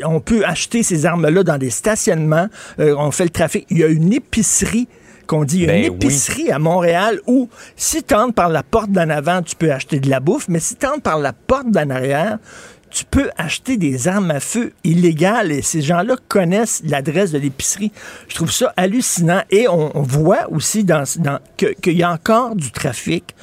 on 0.06 0.20
peut 0.20 0.44
acheter 0.46 0.84
ces 0.84 1.06
armes-là 1.06 1.44
dans 1.44 1.58
des 1.58 1.70
stationnements. 1.70 2.48
Euh, 2.80 2.96
on 2.98 3.12
fait 3.12 3.24
le 3.26 3.30
trafic. 3.30 3.66
Il 3.70 3.78
y 3.80 3.84
a 3.84 3.88
une 3.88 4.14
épicerie 4.14 4.88
qu'on 5.28 5.44
dit, 5.44 5.58
il 5.58 5.62
y 5.62 5.66
a 5.66 5.68
Ben 5.68 5.84
une 5.84 5.90
oui. 5.90 5.96
épicerie 5.96 6.52
à 6.52 6.60
Montréal 6.60 7.20
où 7.28 7.50
si 7.76 8.02
tu 8.04 8.14
entres 8.16 8.34
par 8.34 8.50
la 8.50 8.64
porte 8.64 8.92
d'en 8.92 9.10
avant, 9.10 9.42
tu 9.42 9.56
peux 9.56 9.72
acheter 9.72 10.00
de 10.00 10.10
la 10.10 10.20
bouffe, 10.22 10.48
mais 10.48 10.60
si 10.60 10.76
tu 10.76 10.86
entres 10.86 11.02
par 11.02 11.18
la 11.20 11.34
porte 11.34 11.70
d'en 11.70 11.90
arrière, 11.90 12.38
tu 12.90 13.04
peux 13.04 13.30
acheter 13.38 13.76
des 13.76 14.08
armes 14.08 14.32
à 14.32 14.40
feu 14.40 14.72
illégales 14.86 15.52
et 15.52 15.62
ces 15.62 15.82
gens-là 15.82 16.16
connaissent 16.30 16.82
l'adresse 16.86 17.34
de 17.34 17.38
l'épicerie. 17.38 17.92
Je 18.30 18.36
trouve 18.36 18.52
ça 18.52 18.74
hallucinant 18.78 19.42
et 19.52 19.68
on, 19.68 19.92
on 19.98 20.02
voit 20.04 20.50
aussi 20.52 20.86
dans, 20.86 21.04
dans- 21.18 21.40
que- 21.58 21.74
qu'il 21.82 21.98
y 21.98 22.04
a 22.04 22.12
encore 22.14 22.56
du 22.56 22.72
trafic 22.72 23.36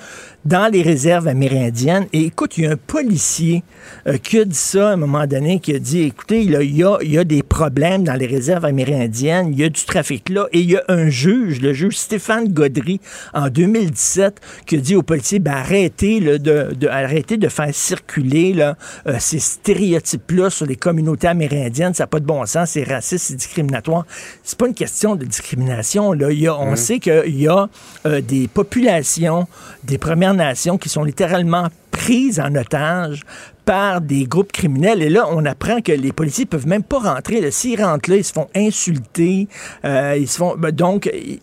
dans 0.45 0.71
les 0.71 0.83
réserves 0.83 1.29
amérindiennes. 1.29 2.07
Et 2.13 2.25
écoute, 2.25 2.59
il 2.59 2.65
y 2.65 2.67
a 2.67 2.73
un 2.73 2.77
policier 2.77 3.63
euh, 4.07 4.19
qui 4.19 4.39
a 4.39 4.45
dit 4.45 4.55
ça 4.55 4.91
à 4.91 4.93
un 4.93 4.97
moment 4.97 5.27
donné, 5.27 5.59
qui 5.59 5.75
a 5.75 5.79
dit, 5.79 6.03
écoutez, 6.03 6.43
il, 6.43 6.53
y 6.53 6.85
a, 6.85 6.99
y 7.03 7.19
a 7.19 7.25
des 7.25 7.43
problèmes 7.43 8.05
dans 8.05 8.15
les 8.15 8.27
réserves 8.27 8.65
amérindiennes, 8.65 9.49
il 9.53 9.61
y 9.61 9.65
a 9.65 9.69
du 9.69 9.85
trafic 9.85 10.29
là, 10.29 10.47
et 10.53 10.61
il 10.61 10.71
y 10.71 10.77
a 10.77 10.85
un 10.89 11.09
juge, 11.09 11.61
le 11.61 11.73
juge 11.73 11.97
Stéphane 11.97 12.53
Gaudry, 12.53 13.01
en 13.33 13.49
2017, 13.49 14.41
qui 14.67 14.77
a 14.77 14.81
dit 14.81 14.97
aux 14.97 15.03
policiers, 15.03 15.39
ben, 15.39 15.53
arrêtez, 15.53 16.21
là, 16.21 16.39
de, 16.39 16.75
de, 16.75 16.89
arrêtez 16.89 17.37
de 17.37 17.49
faire 17.49 17.75
circuler 17.75 18.53
là, 18.53 18.77
euh, 19.07 19.17
ces 19.19 19.39
stéréotypes-là 19.39 20.51
sur 20.51 20.67
les 20.67 20.77
communautés 20.77 21.29
amérindiennes, 21.29 21.95
ça 21.95 22.05
n'a 22.05 22.09
pas 22.09 22.21
de 22.21 22.27
bon 22.27 22.45
sens, 22.45 22.71
c'est 22.71 22.85
raciste, 22.85 23.27
c'est 23.29 23.37
discriminatoire. 23.37 24.05
C'est 24.43 24.59
pas 24.59 24.67
une 24.67 24.75
question 24.75 25.17
de 25.17 25.25
discrimination. 25.25 26.13
Là. 26.13 26.31
Y 26.31 26.49
a, 26.49 26.57
on 26.59 26.77
sait 26.77 26.99
qu'il 26.99 27.41
y 27.41 27.49
a 27.49 27.69
euh, 28.07 28.21
des 28.21 28.49
populations, 28.49 29.47
des 29.85 29.99
Premières 29.99 30.34
Nations 30.35 30.79
qui 30.79 30.89
sont 30.89 31.05
littéralement 31.05 31.69
prises 31.91 32.41
en 32.41 32.55
otage 32.55 33.23
par 33.65 34.01
des 34.01 34.25
groupes 34.25 34.53
criminels. 34.53 35.03
Et 35.03 35.09
là, 35.09 35.27
on 35.31 35.45
apprend 35.45 35.81
que 35.81 35.93
les 35.93 36.13
policiers 36.13 36.47
peuvent 36.47 36.67
même 36.67 36.83
pas 36.83 36.99
rentrer. 36.99 37.51
S'ils 37.51 37.83
rentrent 37.83 38.11
là, 38.11 38.17
ils 38.17 38.25
se 38.25 38.33
font 38.33 38.49
insulter. 38.55 39.49
euh, 39.85 40.17
ils 40.19 40.29
se 40.29 40.39
font... 40.39 40.55
ben, 40.57 40.71
donc, 40.71 41.11
il 41.13 41.41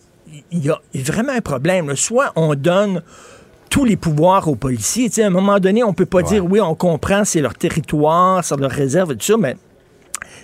y 0.64 0.70
a 0.70 0.78
vraiment 0.94 1.32
un 1.32 1.40
problème. 1.40 1.88
là. 1.88 1.96
Soit 1.96 2.32
on 2.36 2.54
donne 2.54 3.02
tous 3.70 3.84
les 3.86 3.96
pouvoirs 3.96 4.46
aux 4.48 4.54
policiers. 4.54 5.08
Tu 5.08 5.16
sais, 5.16 5.22
à 5.22 5.28
un 5.28 5.30
moment 5.30 5.58
donné, 5.58 5.82
on 5.82 5.94
peut 5.94 6.06
pas 6.06 6.22
dire 6.22 6.44
oui, 6.44 6.60
on 6.60 6.74
comprend, 6.74 7.24
c'est 7.24 7.40
leur 7.40 7.54
territoire, 7.54 8.44
c'est 8.44 8.56
leur 8.60 8.70
réserve 8.70 9.12
et 9.12 9.16
tout 9.16 9.24
ça, 9.24 9.36
mais 9.38 9.56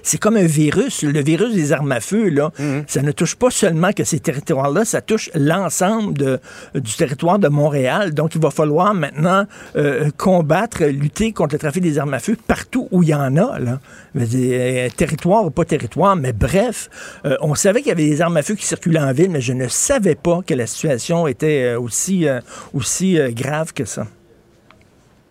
c'est 0.02 0.18
comme 0.18 0.36
un 0.36 0.46
virus. 0.46 1.02
Le 1.02 1.22
virus 1.22 1.54
des 1.54 1.72
armes 1.72 1.92
à 1.92 2.00
feu, 2.00 2.28
là, 2.28 2.50
ça 2.86 3.02
ne 3.02 3.12
touche 3.12 3.36
pas 3.36 3.50
seulement 3.50 3.92
que 3.92 4.04
ces 4.04 4.20
territoires-là, 4.20 4.84
ça 4.84 5.00
touche 5.00 5.30
l'ensemble 5.34 6.40
du 6.74 6.94
territoire 6.94 7.38
de 7.38 7.48
Montréal. 7.48 8.14
Donc, 8.14 8.34
il 8.34 8.40
va 8.40 8.50
falloir 8.50 8.94
maintenant 8.94 9.46
euh, 9.76 10.10
combattre, 10.16 10.84
lutter 10.84 11.32
contre 11.32 11.54
le 11.54 11.58
trafic 11.58 11.82
des 11.82 11.98
armes 11.98 12.14
à 12.14 12.18
feu 12.18 12.36
partout 12.46 12.88
où 12.90 13.02
il 13.02 13.10
y 13.10 13.14
en 13.14 13.36
a. 13.36 13.58
Là. 13.58 13.80
Dire, 14.14 14.58
euh, 14.60 14.88
territoire 14.96 15.44
ou 15.44 15.50
pas 15.50 15.64
territoire, 15.64 16.16
mais 16.16 16.32
bref, 16.32 16.88
euh, 17.24 17.36
on 17.40 17.54
savait 17.54 17.80
qu'il 17.80 17.88
y 17.88 17.92
avait 17.92 18.08
des 18.08 18.20
armes 18.20 18.36
à 18.36 18.42
feu 18.42 18.54
qui 18.54 18.66
circulaient 18.66 19.00
en 19.00 19.12
ville, 19.12 19.30
mais 19.30 19.40
je 19.40 19.52
ne 19.52 19.68
savais 19.68 20.14
pas 20.14 20.40
que 20.46 20.54
la 20.54 20.66
situation 20.66 21.26
était 21.26 21.74
aussi, 21.74 22.26
euh, 22.26 22.40
aussi 22.74 23.18
grave 23.30 23.72
que 23.72 23.84
ça. 23.84 24.06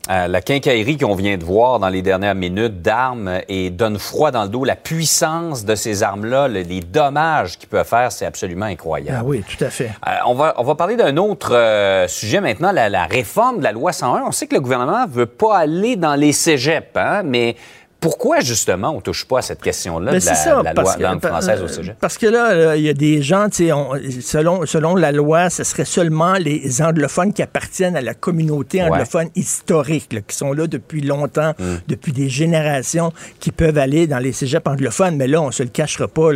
Euh, 0.10 0.28
la 0.28 0.42
quincaillerie 0.42 0.98
qu'on 0.98 1.16
vient 1.16 1.36
de 1.38 1.44
voir 1.44 1.80
dans 1.80 1.90
les 1.90 2.02
dernières 2.02 2.34
minutes 2.36 2.82
d'armes 2.82 3.42
et 3.50 3.70
donne 3.70 4.00
froid 4.00 4.32
dans 4.32 4.44
le 4.44 4.50
dos. 4.50 4.64
La 4.64 4.78
puissance 4.78 5.66
de 5.66 5.76
ces 5.76 6.02
armes-là, 6.02 6.48
le- 6.48 6.62
les 6.62 6.80
dommages 6.80 7.58
qu'ils 7.58 7.68
peuvent 7.68 7.86
faire, 7.86 8.10
c'est 8.12 8.26
absolument 8.26 8.68
incroyable. 8.68 9.18
Ah 9.22 9.26
oui, 9.26 9.44
tout 9.48 9.62
à 9.64 9.70
fait. 9.70 9.92
Euh, 10.08 10.12
on, 10.26 10.34
va, 10.34 10.54
on 10.58 10.64
va 10.64 10.76
parler 10.76 10.96
d'un 10.96 11.18
autre 11.18 11.54
euh, 11.54 12.08
sujet 12.08 12.40
maintenant, 12.40 12.72
la, 12.72 12.88
la 12.88 13.04
réforme 13.06 13.58
de 13.60 13.64
la 13.64 13.74
loi 13.74 13.92
101. 13.92 14.24
On 14.26 14.32
sait 14.32 14.48
que 14.48 14.56
le 14.56 14.62
gouvernement 14.62 15.06
veut 15.10 15.26
pas 15.26 15.58
aller 15.58 15.98
dans 15.98 16.16
les 16.16 16.32
cégeps, 16.32 16.88
hein, 16.96 17.24
mais 17.26 17.58
pourquoi 18.00 18.40
justement 18.42 18.92
on 18.96 19.02
touche 19.02 19.26
pas 19.26 19.40
à 19.40 19.42
cette 19.42 19.62
question-là 19.62 20.12
Ben, 20.12 20.20
de 20.20 20.26
la, 20.26 20.36
ça, 20.36 20.62
la 20.64 20.74
loi 20.74 20.94
que- 20.96 21.02
langue 21.02 21.26
française 21.26 21.62
au 21.62 21.66
euh, 21.66 21.68
cégep? 21.68 21.96
Parce 22.00 22.18
que 22.18 22.28
là, 22.28 22.76
il 22.76 22.84
y 22.84 22.90
a 22.90 22.94
des 22.94 23.22
gens, 23.22 23.48
on- 23.74 23.96
selon, 24.22 24.66
selon 24.66 24.96
la 24.96 25.12
loi, 25.12 25.50
ce 25.50 25.64
serait 25.64 25.86
seulement 25.86 26.34
les 26.34 26.82
anglophones 26.82 27.34
qui 27.34 27.42
appartiennent 27.42 27.96
à 27.96 28.02
la 28.02 28.14
communauté 28.14 28.82
Ouais. 28.84 28.90
anglophone 28.90 29.30
historique, 29.36 30.14
là, 30.14 30.22
qui 30.22 30.36
sont 30.36 30.54
là 30.54 30.68
depuis 30.68 31.02
longtemps, 31.02 31.54
depuis 31.88 32.12
des 32.12 32.30
générations, 32.30 33.12
qui 33.40 33.52
peuvent 33.52 33.78
aller 33.78 34.06
dans 34.08 34.20
les 34.20 34.32
cégeps 34.32 34.68
anglophones. 34.68 35.16
Mais 35.18 35.28
là, 35.28 35.42
on 35.42 35.52
se 35.52 35.64
le 35.64 35.70
cachera 35.70 36.08
pas. 36.08 36.30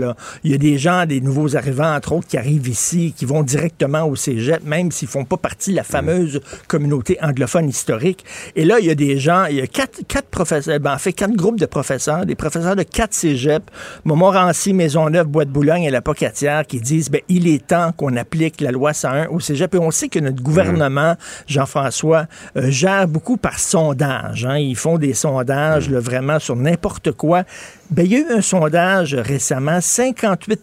Il 0.43 0.52
y 0.52 0.54
a 0.56 0.58
des 0.58 0.78
gens, 0.78 1.06
des 1.06 1.21
nouveaux 1.21 1.56
arrivants, 1.56 1.95
entre 1.95 2.13
autres, 2.13 2.28
qui 2.28 2.38
arrivent 2.38 2.67
ici, 2.67 3.13
qui 3.15 3.26
vont 3.26 3.43
directement 3.43 4.04
au 4.04 4.15
cégep, 4.15 4.63
même 4.63 4.91
s'ils 4.91 5.08
font 5.08 5.26
pas 5.26 5.38
partie 5.38 5.71
de 5.71 5.76
la 5.76 5.84
fameuse 5.84 6.41
communauté 6.67 7.17
anglophone 7.21 7.69
historique. 7.69 8.26
Et 8.56 8.65
là, 8.65 8.80
il 8.80 8.86
y 8.86 8.89
a 8.89 8.95
des 8.95 9.17
gens, 9.19 9.45
il 9.45 9.58
y 9.58 9.62
a 9.62 9.67
quatre, 9.67 10.00
quatre 10.08 10.28
professeurs, 10.28 10.80
ben, 10.80 10.93
en 10.93 10.97
fait, 10.97 11.13
quatre 11.13 11.34
groupes 11.36 11.50
de 11.59 11.65
professeurs, 11.65 12.25
des 12.25 12.35
professeurs 12.35 12.75
de 12.75 12.83
quatre 12.83 13.13
cégeps, 13.13 13.65
Montmorency, 14.05 14.73
Maisonneuve, 14.73 15.27
Bois-de-Boulogne 15.27 15.83
et 15.83 15.89
la 15.89 16.01
Pocatière, 16.01 16.65
qui 16.65 16.79
disent, 16.79 17.09
ben, 17.09 17.21
il 17.29 17.47
est 17.47 17.67
temps 17.67 17.91
qu'on 17.95 18.15
applique 18.17 18.61
la 18.61 18.71
loi 18.71 18.93
101 18.93 19.27
au 19.27 19.39
cégep. 19.39 19.75
Et 19.75 19.77
on 19.79 19.91
sait 19.91 20.09
que 20.09 20.19
notre 20.19 20.41
gouvernement, 20.41 21.15
Jean-François, 21.47 22.25
euh, 22.57 22.69
gère 22.69 23.07
beaucoup 23.07 23.37
par 23.37 23.59
sondage. 23.59 24.45
hein. 24.45 24.57
Ils 24.57 24.75
font 24.75 24.97
des 24.97 25.13
sondages, 25.13 25.89
là, 25.89 25.99
vraiment, 25.99 26.39
sur 26.39 26.55
n'importe 26.55 27.11
quoi. 27.11 27.43
Ben, 27.91 28.06
il 28.06 28.13
y 28.13 28.15
a 28.15 28.19
eu 28.19 28.38
un 28.38 28.41
sondage 28.41 29.15
récemment. 29.15 29.82
58 29.82 30.62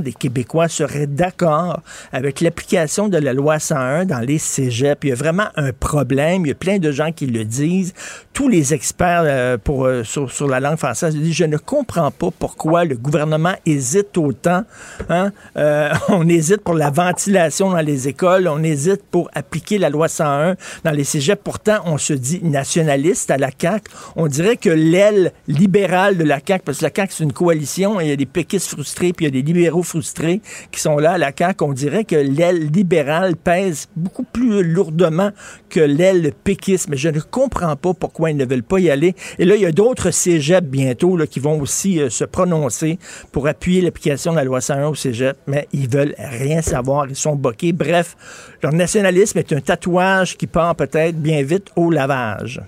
des 0.00 0.14
Québécois 0.14 0.68
seraient 0.68 1.06
d'accord 1.06 1.82
avec 2.12 2.40
l'application 2.40 3.08
de 3.08 3.18
la 3.18 3.34
loi 3.34 3.58
101 3.58 4.06
dans 4.06 4.20
les 4.20 4.38
cégeps. 4.38 5.00
Il 5.02 5.10
y 5.10 5.12
a 5.12 5.14
vraiment 5.14 5.48
un 5.56 5.72
problème. 5.74 6.46
Il 6.46 6.48
y 6.48 6.52
a 6.52 6.54
plein 6.54 6.78
de 6.78 6.90
gens 6.90 7.12
qui 7.12 7.26
le 7.26 7.44
disent. 7.44 7.92
Tous 8.32 8.48
les 8.48 8.72
experts 8.72 9.24
euh, 9.26 9.58
pour, 9.58 9.84
euh, 9.84 10.02
sur, 10.02 10.32
sur, 10.32 10.48
la 10.48 10.60
langue 10.60 10.78
française 10.78 11.14
disent 11.14 11.34
Je 11.34 11.44
ne 11.44 11.58
comprends 11.58 12.10
pas 12.10 12.30
pourquoi 12.38 12.86
le 12.86 12.96
gouvernement 12.96 13.52
hésite 13.66 14.16
autant. 14.16 14.64
Hein? 15.10 15.30
Euh, 15.58 15.92
on 16.08 16.26
hésite 16.26 16.62
pour 16.62 16.72
la 16.72 16.88
ventilation 16.88 17.72
dans 17.72 17.82
les 17.82 18.08
écoles. 18.08 18.48
On 18.48 18.62
hésite 18.62 19.02
pour 19.10 19.30
appliquer 19.34 19.76
la 19.76 19.90
loi 19.90 20.08
101 20.08 20.56
dans 20.84 20.90
les 20.90 21.04
cégeps. 21.04 21.42
Pourtant, 21.44 21.80
on 21.84 21.98
se 21.98 22.14
dit 22.14 22.40
nationaliste 22.42 23.30
à 23.30 23.36
la 23.36 23.50
CAQ. 23.50 23.90
On 24.16 24.26
dirait 24.26 24.56
que 24.56 24.70
l'aile 24.70 25.32
libérale 25.48 26.16
de 26.16 26.24
la 26.24 26.38
CAQ, 26.38 26.61
parce 26.64 26.78
que 26.78 26.84
la 26.84 26.90
CAQ, 26.94 27.12
c'est 27.12 27.24
une 27.24 27.32
coalition, 27.32 28.00
et 28.00 28.04
il 28.04 28.08
y 28.10 28.12
a 28.12 28.16
des 28.16 28.26
péquistes 28.26 28.68
frustrés, 28.68 29.12
puis 29.12 29.26
il 29.26 29.34
y 29.34 29.38
a 29.38 29.42
des 29.42 29.52
libéraux 29.52 29.82
frustrés 29.82 30.40
qui 30.70 30.80
sont 30.80 30.98
là 30.98 31.12
à 31.12 31.18
la 31.18 31.32
CAQ. 31.36 31.64
On 31.64 31.72
dirait 31.72 32.04
que 32.04 32.16
l'aile 32.16 32.70
libérale 32.70 33.36
pèse 33.36 33.88
beaucoup 33.96 34.24
plus 34.24 34.62
lourdement 34.62 35.30
que 35.68 35.80
l'aile 35.80 36.32
péquiste. 36.44 36.88
Mais 36.88 36.96
je 36.96 37.08
ne 37.08 37.20
comprends 37.20 37.76
pas 37.76 37.94
pourquoi 37.94 38.30
ils 38.30 38.36
ne 38.36 38.44
veulent 38.44 38.62
pas 38.62 38.78
y 38.78 38.90
aller. 38.90 39.14
Et 39.38 39.44
là, 39.44 39.56
il 39.56 39.62
y 39.62 39.66
a 39.66 39.72
d'autres 39.72 40.10
cégeps 40.10 40.66
bientôt 40.66 41.16
là, 41.16 41.26
qui 41.26 41.40
vont 41.40 41.60
aussi 41.60 42.00
euh, 42.00 42.10
se 42.10 42.24
prononcer 42.24 42.98
pour 43.32 43.46
appuyer 43.48 43.80
l'application 43.80 44.32
de 44.32 44.36
la 44.36 44.44
loi 44.44 44.60
101 44.60 44.88
au 44.88 44.94
cégep, 44.94 45.36
mais 45.46 45.68
ils 45.72 45.88
veulent 45.88 46.14
rien 46.18 46.62
savoir. 46.62 47.06
Ils 47.08 47.16
sont 47.16 47.36
boqués. 47.36 47.72
Bref, 47.72 48.16
leur 48.62 48.72
nationalisme 48.72 49.38
est 49.38 49.52
un 49.52 49.60
tatouage 49.60 50.36
qui 50.36 50.46
part 50.46 50.74
peut-être 50.76 51.20
bien 51.20 51.42
vite 51.42 51.68
au 51.76 51.90
lavage. 51.90 52.60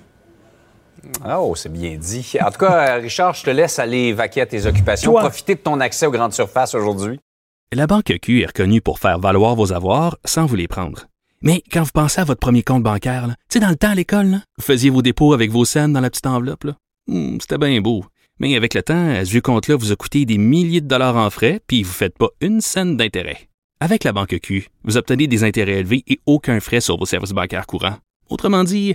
Oh, 1.29 1.55
c'est 1.57 1.73
bien 1.73 1.97
dit. 1.97 2.35
En 2.41 2.51
tout 2.51 2.59
cas, 2.59 2.97
Richard, 2.97 3.35
je 3.35 3.45
te 3.45 3.51
laisse 3.51 3.79
aller 3.79 4.13
vaquer 4.13 4.43
à 4.43 4.47
tes 4.47 4.67
occupations. 4.67 5.13
Toi. 5.13 5.21
Profiter 5.23 5.55
de 5.55 5.61
ton 5.61 5.81
accès 5.81 6.07
aux 6.07 6.11
grandes 6.11 6.33
surfaces 6.33 6.75
aujourd'hui. 6.75 7.19
La 7.73 7.87
Banque 7.87 8.13
Q 8.23 8.43
est 8.43 8.47
reconnue 8.47 8.81
pour 8.81 8.99
faire 8.99 9.19
valoir 9.19 9.55
vos 9.57 9.73
avoirs 9.73 10.17
sans 10.25 10.47
vous 10.47 10.57
les 10.57 10.69
prendre. 10.69 11.07
Mais 11.43 11.63
quand 11.73 11.83
vous 11.83 11.91
pensez 11.93 12.21
à 12.21 12.25
votre 12.25 12.41
premier 12.41 12.63
compte 12.63 12.83
bancaire, 12.83 13.27
tu 13.27 13.35
sais, 13.55 13.61
dans 13.61 13.69
le 13.69 13.77
temps 13.77 13.91
à 13.91 13.95
l'école, 13.95 14.27
là, 14.27 14.39
vous 14.59 14.65
faisiez 14.65 14.91
vos 14.91 15.03
dépôts 15.03 15.33
avec 15.35 15.51
vos 15.51 15.65
scènes 15.65 15.93
dans 15.93 16.01
la 16.01 16.09
petite 16.11 16.27
enveloppe. 16.27 16.67
Hmm, 17.07 17.39
C'était 17.41 17.59
bien 17.59 17.81
beau. 17.81 18.05
Mais 18.39 18.57
avec 18.57 18.75
le 18.75 18.83
temps, 18.83 19.15
ce 19.25 19.31
vieux 19.31 19.41
compte-là 19.41 19.77
vous 19.77 19.93
a 19.93 19.97
coûté 19.97 20.25
des 20.25 20.39
milliers 20.39 20.81
de 20.81 20.89
dollars 20.89 21.17
en 21.17 21.31
frais, 21.31 21.61
puis 21.67 21.83
vous 21.83 21.91
ne 21.91 21.95
faites 21.95 22.17
pas 22.19 22.29
une 22.41 22.61
scène 22.61 22.97
d'intérêt. 22.97 23.49
Avec 23.81 24.05
la 24.05 24.13
Banque 24.13 24.39
Q, 24.41 24.69
vous 24.85 24.97
obtenez 24.97 25.27
des 25.27 25.45
intérêts 25.45 25.81
élevés 25.81 26.03
et 26.07 26.21
aucun 26.27 26.61
frais 26.61 26.81
sur 26.81 26.97
vos 26.97 27.07
services 27.07 27.33
bancaires 27.33 27.67
courants. 27.67 27.97
Autrement 28.31 28.65
dit, 28.65 28.95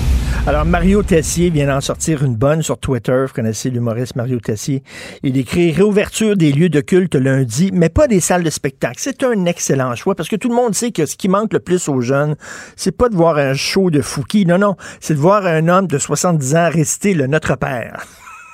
Alors, 0.47 0.65
Mario 0.65 1.03
Tessier 1.03 1.51
vient 1.51 1.67
d'en 1.67 1.81
sortir 1.81 2.23
une 2.23 2.35
bonne 2.35 2.63
sur 2.63 2.79
Twitter. 2.79 3.25
Vous 3.27 3.33
connaissez 3.33 3.69
l'humoriste 3.69 4.15
Mario 4.15 4.39
Tessier. 4.39 4.81
Il 5.21 5.37
écrit 5.37 5.71
réouverture 5.71 6.35
des 6.35 6.51
lieux 6.51 6.69
de 6.69 6.81
culte 6.81 7.13
lundi, 7.13 7.69
mais 7.71 7.89
pas 7.89 8.07
des 8.07 8.19
salles 8.19 8.41
de 8.43 8.49
spectacle. 8.49 8.95
C'est 8.97 9.23
un 9.23 9.45
excellent 9.45 9.93
choix 9.93 10.15
parce 10.15 10.29
que 10.29 10.35
tout 10.35 10.49
le 10.49 10.55
monde 10.55 10.73
sait 10.73 10.91
que 10.91 11.05
ce 11.05 11.15
qui 11.15 11.29
manque 11.29 11.53
le 11.53 11.59
plus 11.59 11.87
aux 11.89 12.01
jeunes, 12.01 12.35
c'est 12.75 12.91
pas 12.91 13.09
de 13.09 13.15
voir 13.15 13.37
un 13.37 13.53
show 13.53 13.91
de 13.91 14.01
Fouki. 14.01 14.47
Non, 14.47 14.57
non. 14.57 14.77
C'est 14.99 15.13
de 15.13 15.19
voir 15.19 15.45
un 15.45 15.67
homme 15.67 15.85
de 15.85 15.99
70 15.99 16.55
ans 16.55 16.69
réciter 16.71 17.13
le 17.13 17.27
Notre 17.27 17.55
Père. 17.55 18.03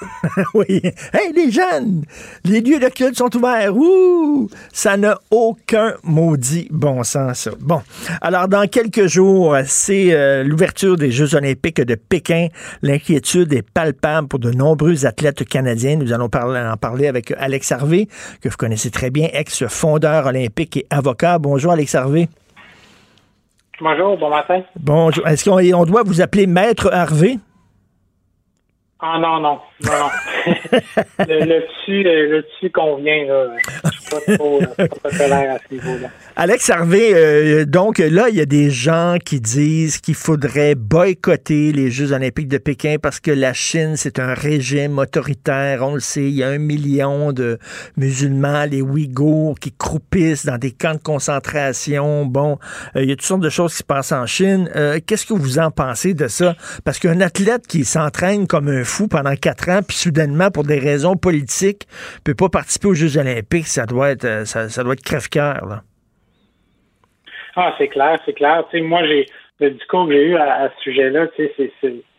oui. 0.54 0.82
Hey, 1.14 1.34
les 1.34 1.52
jeunes! 1.52 2.04
Les 2.44 2.62
lieux 2.62 2.80
de 2.80 2.90
culte 2.90 3.18
sont 3.18 3.36
ouverts. 3.36 3.76
Ouh! 3.76 4.50
Ça 4.72 4.98
n'a 4.98 5.20
aucun 5.32 5.94
maudit 6.04 6.68
bon 6.72 7.04
sens, 7.04 7.40
ça. 7.40 7.52
Bon. 7.60 7.82
Alors, 8.22 8.48
dans 8.48 8.68
quelques 8.68 9.08
jours, 9.08 9.56
c'est 9.66 10.14
euh, 10.14 10.44
l'ouverture 10.44 10.96
des 10.96 11.12
Jeux 11.12 11.36
olympiques 11.36 11.82
de 11.82 11.96
Pékin. 11.96 12.48
L'inquiétude 12.82 13.54
est 13.54 13.68
palpable 13.68 14.28
pour 14.28 14.40
de 14.40 14.52
nombreux 14.52 15.06
athlètes 15.06 15.44
canadiens. 15.46 15.96
Nous 15.96 16.14
allons 16.14 16.30
parler, 16.30 16.60
en 16.60 16.78
parler 16.78 17.08
avec 17.08 17.34
Alex 17.38 17.72
Harvey, 17.72 18.08
que 18.42 18.50
vous 18.50 18.58
connaissez 18.58 18.92
très 18.92 19.10
bien, 19.10 19.28
ex-fondeur 19.34 20.26
olympique 20.28 20.78
et 20.78 20.86
avocat. 20.90 21.40
Bonjour, 21.40 21.72
Alex 21.72 21.96
Harvey. 21.96 22.30
Bonjour, 23.80 24.18
bon 24.18 24.30
matin. 24.30 24.62
Bonjour. 24.80 25.28
Est-ce 25.28 25.48
qu'on 25.48 25.60
on 25.60 25.86
doit 25.86 26.04
vous 26.04 26.22
appeler 26.22 26.48
Maître 26.48 26.90
Harvey? 26.92 27.38
Ah 29.00 29.20
non, 29.20 29.40
non, 29.40 29.60
non, 29.82 29.92
non. 29.92 30.10
le, 31.28 31.46
le 31.46 31.62
dessus, 31.62 32.04
le 32.04 32.42
dessus 32.42 32.72
convient, 32.72 33.26
là. 33.26 33.48
Euh. 34.30 34.60
Alex 36.36 36.70
Harvey, 36.70 37.12
euh, 37.14 37.66
donc 37.66 37.98
là, 37.98 38.30
il 38.30 38.36
y 38.36 38.42
a 38.42 38.46
des 38.46 38.70
gens 38.70 39.18
qui 39.24 39.42
disent 39.42 39.98
qu'il 39.98 40.16
faudrait 40.16 40.76
boycotter 40.76 41.72
les 41.72 41.90
Jeux 41.90 42.12
olympiques 42.12 42.48
de 42.48 42.58
Pékin 42.58 42.98
parce 43.02 43.20
que 43.20 43.32
la 43.32 43.54
Chine, 43.54 43.96
c'est 43.96 44.20
un 44.20 44.34
régime 44.34 45.00
autoritaire. 45.00 45.82
On 45.82 45.96
le 45.96 46.00
sait, 46.00 46.24
il 46.24 46.36
y 46.36 46.44
a 46.44 46.50
un 46.50 46.58
million 46.58 47.34
de 47.34 47.58
musulmans, 47.96 48.66
les 48.66 48.82
Ouïghours, 48.82 49.60
qui 49.60 49.72
croupissent 49.72 50.46
dans 50.46 50.58
des 50.58 50.72
camps 50.72 50.94
de 50.94 51.00
concentration. 51.00 52.26
Bon, 52.26 52.60
euh, 52.96 53.04
il 53.04 53.10
y 53.10 53.12
a 53.12 53.16
toutes 53.16 53.26
sortes 53.26 53.42
de 53.42 53.50
choses 53.50 53.72
qui 53.72 53.80
se 53.80 53.84
passent 53.84 54.12
en 54.12 54.26
Chine. 54.26 54.70
Euh, 54.76 55.00
Qu'est-ce 55.06 55.26
que 55.26 55.34
vous 55.34 55.60
en 55.60 55.72
pensez 55.72 56.14
de 56.14 56.28
ça? 56.28 56.56
Parce 56.84 57.00
qu'un 57.00 57.20
athlète 57.22 57.68
qui 57.68 57.84
s'entraîne 57.84 58.48
comme 58.48 58.68
un 58.68 58.84
fou 58.84 59.08
pendant 59.08 59.36
quatre 59.36 59.70
ans, 59.70 59.82
puis 59.86 59.98
soudainement, 59.98 60.52
pour 60.52 60.64
des 60.64 60.80
raisons 60.80 61.16
politiques, 61.16 61.88
peut 62.24 62.36
pas 62.36 62.50
participer 62.50 62.88
aux 62.88 62.94
Jeux 62.94 63.18
olympiques, 63.18 63.68
ça 63.68 63.86
doit 63.86 63.97
être, 64.06 64.26
euh, 64.26 64.46
ça, 64.46 64.70
ça 64.70 64.84
doit 64.84 64.94
être 64.94 65.04
crève-cœur, 65.04 65.66
là. 65.66 65.82
Ah, 67.56 67.74
c'est 67.78 67.88
clair, 67.88 68.20
c'est 68.26 68.34
clair. 68.34 68.64
Moi, 68.74 69.06
j'ai 69.08 69.26
le 69.60 69.72
discours 69.72 70.06
que 70.08 70.14
j'ai 70.14 70.24
eu 70.28 70.36
à, 70.36 70.64
à 70.66 70.70
ce 70.70 70.82
sujet-là, 70.84 71.28
c'est- 71.36 71.52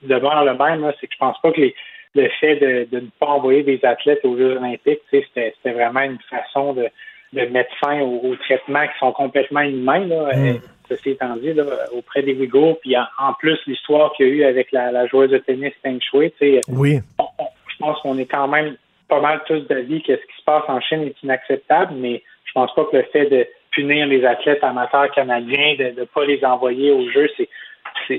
demeure 0.02 0.44
le 0.44 0.54
même. 0.54 0.92
C'est 1.00 1.06
que 1.06 1.12
je 1.12 1.18
pense 1.18 1.40
pas 1.40 1.52
que 1.52 1.60
les, 1.60 1.74
le 2.14 2.28
fait 2.40 2.56
de, 2.56 2.88
de 2.90 3.00
ne 3.04 3.08
pas 3.20 3.26
envoyer 3.26 3.62
des 3.62 3.78
athlètes 3.84 4.24
aux 4.24 4.36
Jeux 4.36 4.56
Olympiques, 4.56 5.00
c'était 5.10 5.54
vraiment 5.72 6.00
une 6.00 6.18
façon 6.28 6.72
de, 6.72 6.88
de 7.32 7.42
mettre 7.46 7.70
fin 7.78 8.00
aux, 8.00 8.20
aux 8.24 8.36
traitements 8.36 8.86
qui 8.86 8.98
sont 8.98 9.12
complètement 9.12 9.60
inhumains. 9.60 10.06
Là, 10.06 10.30
Mm. 10.36 10.48
euh, 10.48 10.54
ceci 10.88 11.10
étant 11.10 11.36
dit, 11.36 11.52
là, 11.52 11.64
auprès 11.92 12.22
des 12.22 12.34
Ouïghours, 12.34 12.80
puis 12.80 12.96
en, 12.96 13.04
en 13.18 13.32
plus 13.34 13.58
l'histoire 13.66 14.12
qu'il 14.14 14.26
y 14.26 14.30
a 14.30 14.32
eu 14.32 14.44
avec 14.44 14.72
la, 14.72 14.90
la 14.90 15.06
joueuse 15.06 15.30
de 15.30 15.38
tennis 15.38 15.72
Peng 15.84 15.98
Shui, 16.00 16.32
tu 16.32 16.38
sais, 16.38 16.60
Oui. 16.68 16.98
on- 17.18 17.24
on- 17.38 17.46
je 17.68 17.76
pense 17.78 18.00
qu'on 18.00 18.18
est 18.18 18.26
quand 18.26 18.48
même 18.48 18.76
pas 19.08 19.20
mal 19.20 19.40
tous 19.46 19.60
d'avis 19.68 20.02
que 20.02 20.12
ce 20.16 20.20
qui 20.22 20.36
se 20.38 20.44
passe 20.44 20.64
en 20.68 20.80
Chine 20.80 21.02
est 21.02 21.22
inacceptable, 21.22 21.94
mais 21.96 22.22
je 22.44 22.52
pense 22.52 22.74
pas 22.74 22.84
que 22.90 22.96
le 22.96 23.04
fait 23.12 23.26
de 23.26 23.46
punir 23.72 24.06
les 24.06 24.24
athlètes 24.24 24.62
amateurs 24.62 25.10
canadiens, 25.12 25.74
de 25.78 26.00
ne 26.00 26.04
pas 26.04 26.24
les 26.24 26.44
envoyer 26.44 26.90
au 26.92 27.08
jeu, 27.10 27.28
c'est 27.36 27.48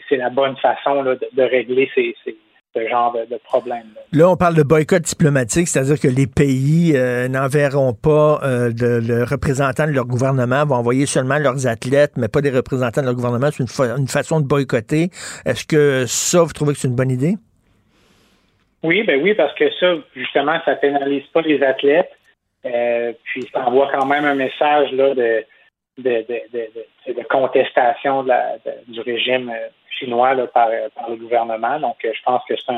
c'est 0.09 0.17
la 0.17 0.29
bonne 0.29 0.55
façon 0.57 1.01
là, 1.03 1.15
de, 1.15 1.41
régler 1.43 1.89
ces, 1.95 2.15
ces- 2.23 2.35
ce 2.75 2.87
genre 2.87 3.13
de, 3.13 3.25
de 3.33 3.39
problème. 3.43 3.85
Là, 4.11 4.29
on 4.29 4.35
parle 4.35 4.55
de 4.55 4.61
boycott 4.63 5.01
diplomatique, 5.01 5.67
c'est-à-dire 5.67 5.99
que 5.99 6.07
les 6.07 6.27
pays 6.27 6.93
euh, 6.95 7.27
n'enverront 7.27 7.93
pas 7.93 8.39
euh, 8.43 8.71
de, 8.71 8.99
le 9.05 9.23
représentant 9.23 9.87
de 9.87 9.91
leur 9.91 10.05
gouvernement, 10.05 10.65
vont 10.65 10.75
envoyer 10.75 11.05
seulement 11.07 11.39
leurs 11.39 11.65
athlètes, 11.65 12.11
mais 12.17 12.27
pas 12.27 12.41
des 12.41 12.51
représentants 12.51 13.01
de 13.01 13.07
leur 13.07 13.15
gouvernement. 13.15 13.47
C'est 13.51 13.63
une, 13.63 13.67
fa- 13.67 13.95
une 13.97 14.07
façon 14.07 14.39
de 14.39 14.45
boycotter. 14.47 15.09
Est-ce 15.45 15.65
que 15.65 16.05
ça, 16.07 16.43
vous 16.43 16.53
trouvez 16.53 16.73
que 16.73 16.79
c'est 16.79 16.87
une 16.87 16.95
bonne 16.95 17.09
idée? 17.11 17.35
Oui, 18.83 19.03
ben 19.03 19.21
oui, 19.21 19.33
parce 19.33 19.53
que 19.55 19.69
ça, 19.73 19.95
justement, 20.15 20.57
ça 20.65 20.75
pénalise 20.75 21.25
pas 21.27 21.41
les 21.41 21.61
athlètes. 21.63 22.11
Euh, 22.65 23.13
puis 23.23 23.47
ça 23.53 23.65
envoie 23.67 23.89
quand 23.91 24.05
même 24.05 24.25
un 24.25 24.35
message 24.35 24.91
là 24.91 25.13
de 25.13 25.45
de, 25.97 26.25
de, 26.29 27.13
de, 27.13 27.23
contestation 27.23 28.23
la, 28.23 28.55
du 28.87 29.01
régime 29.01 29.49
euh, 29.49 29.67
chinois 29.89 30.33
par 30.53 30.69
le 30.69 31.15
gouvernement. 31.17 31.77
Donc, 31.79 31.97
euh, 32.05 32.11
je 32.13 32.21
pense 32.23 32.41
que 32.47 32.55
c'est 32.55 32.71
un, 32.71 32.77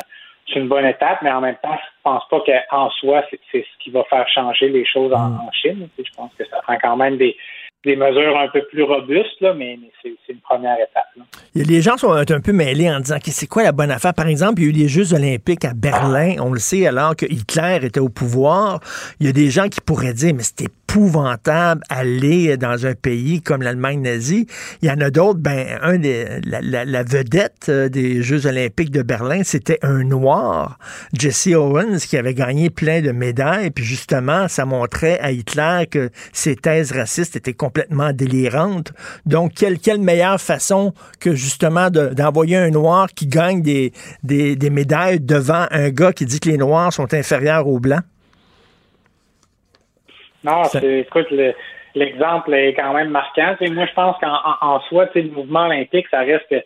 une 0.56 0.68
bonne 0.68 0.86
étape, 0.86 1.22
mais 1.22 1.32
en 1.32 1.42
même 1.42 1.58
temps, 1.62 1.76
je 1.76 2.02
pense 2.04 2.28
pas 2.30 2.42
qu'en 2.42 2.90
soi, 2.90 3.24
c'est 3.52 3.62
ce 3.62 3.84
qui 3.84 3.92
va 3.92 4.04
faire 4.06 4.28
changer 4.28 4.70
les 4.70 4.86
choses 4.86 5.14
en, 5.14 5.34
en 5.36 5.52
Chine. 5.52 5.88
Je 5.98 6.12
pense 6.16 6.32
que 6.38 6.46
ça 6.46 6.62
prend 6.62 6.78
quand 6.78 6.98
même 6.98 7.18
des, 7.18 7.38
des 7.84 7.96
mesures 7.96 8.38
un 8.38 8.48
peu 8.50 8.62
plus 8.70 8.84
robustes, 8.84 9.42
là, 9.42 9.54
mais, 9.54 9.80
c'est 10.04 10.12
une 10.30 10.40
première 10.40 10.76
étape. 10.76 11.28
Les 11.56 11.82
gens 11.82 11.98
sont 11.98 12.12
un 12.12 12.42
peu 12.42 12.54
mêlés 12.54 12.90
en 12.90 13.00
disant 13.00 13.18
que 13.18 13.32
c'est 13.32 13.48
quoi 13.48 13.64
la 13.64 13.72
bonne 13.72 13.92
affaire. 13.92 14.14
Par 14.14 14.28
exemple, 14.28 14.62
il 14.62 14.64
y 14.64 14.68
a 14.68 14.70
eu 14.70 14.74
les 14.84 14.88
Jeux 14.88 15.14
olympiques 15.14 15.66
à 15.66 15.74
Berlin, 15.74 16.36
on 16.40 16.54
le 16.54 16.60
sait, 16.60 16.86
alors 16.86 17.16
que 17.16 17.26
Hitler 17.26 17.80
était 17.82 18.00
au 18.00 18.10
pouvoir. 18.10 18.80
Il 19.20 19.26
y 19.26 19.30
a 19.30 19.34
des 19.34 19.50
gens 19.50 19.68
qui 19.68 19.82
pourraient 19.82 20.14
dire, 20.14 20.34
mais 20.36 20.44
c'était 20.44 20.66
épouvantable 20.92 21.82
aller 21.90 22.58
dans 22.58 22.86
un 22.86 22.94
pays 22.94 23.42
comme 23.42 23.62
l'Allemagne 23.62 24.02
nazie. 24.02 24.46
Il 24.82 24.90
y 24.90 24.92
en 24.92 25.00
a 25.00 25.10
d'autres, 25.10 25.40
ben, 25.40 25.80
un 25.82 25.98
des, 25.98 26.26
la, 26.46 26.86
la, 26.86 27.04
vedette 27.04 27.68
euh, 27.70 27.88
des 27.88 28.22
Jeux 28.22 28.46
olympiques 28.46 28.92
de 28.92 29.02
Berlin, 29.02 29.42
c'était 29.44 29.80
un 29.84 30.04
noir, 30.04 30.78
Jesse 31.14 31.48
Owens, 31.48 32.00
qui 32.00 32.18
avait 32.18 32.34
gagné 32.34 32.70
plein 32.70 33.02
de 33.02 33.12
médailles. 33.12 33.72
Puis 33.72 33.86
justement, 33.86 34.48
ça 34.48 34.66
montrait 34.66 35.20
à 35.20 35.32
Hitler 35.32 35.86
que 35.90 36.10
ses 36.34 36.56
thèses 36.56 36.92
racistes 36.92 37.36
étaient 37.36 37.54
complètement 37.54 37.71
délirantes. 38.14 38.92
Donc, 39.26 39.54
quelle, 39.58 39.80
quelle 39.80 40.00
meilleure 40.00 40.40
façon 40.40 40.94
que 41.20 41.34
justement 41.34 41.90
d'envoyer 41.90 42.58
un 42.58 42.70
noir 42.70 43.08
qui 43.16 43.28
gagne 43.28 43.62
des, 43.62 43.92
des, 44.24 44.56
des 44.56 44.70
médailles 44.70 45.20
devant 45.20 45.66
un 45.72 45.90
gars 45.90 46.14
qui 46.14 46.26
dit 46.26 46.40
que 46.40 46.50
les 46.50 46.58
noirs 46.58 46.94
sont 46.94 47.14
inférieurs 47.14 47.68
aux 47.68 47.80
blancs? 47.80 48.04
Non, 50.44 50.64
écoute, 50.82 51.28
l'exemple 51.96 52.54
est 52.54 52.74
quand 52.74 52.94
même 52.94 53.10
marquant. 53.10 53.56
moi, 53.60 53.86
je 53.86 53.94
pense 53.94 54.18
qu'en 54.20 54.38
en, 54.62 54.80
soi, 54.82 55.08
le 55.14 55.30
mouvement 55.30 55.66
olympique, 55.66 56.08
ça 56.10 56.20
reste 56.20 56.48
que 56.50 56.64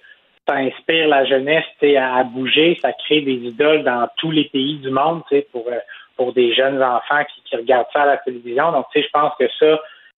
ça 0.47 0.56
inspire 0.56 1.08
la 1.08 1.26
jeunesse 1.26 1.66
à, 1.97 2.18
à, 2.18 2.24
bouger, 2.24 2.78
ça 2.82 2.93
crée 2.93 3.22
des 3.22 3.34
idoles 3.34 3.84
dans 3.84 4.08
tous 4.18 4.32
les 4.32 4.45
pays 4.45 4.78
du 4.78 4.91
monde 4.91 5.24
pour, 5.51 5.68
euh, 5.68 5.80
pour 6.16 6.34
des 6.34 6.53
jeunes 6.53 6.82
enfants 6.82 7.24
qui, 7.34 7.41
qui 7.49 7.56
regardent 7.58 7.88
ça 7.91 8.03
à 8.03 8.06
la 8.06 8.18
télévision. 8.18 8.72
Donc, 8.72 8.86
je 8.95 9.01
pense 9.12 9.34
que 9.39 9.45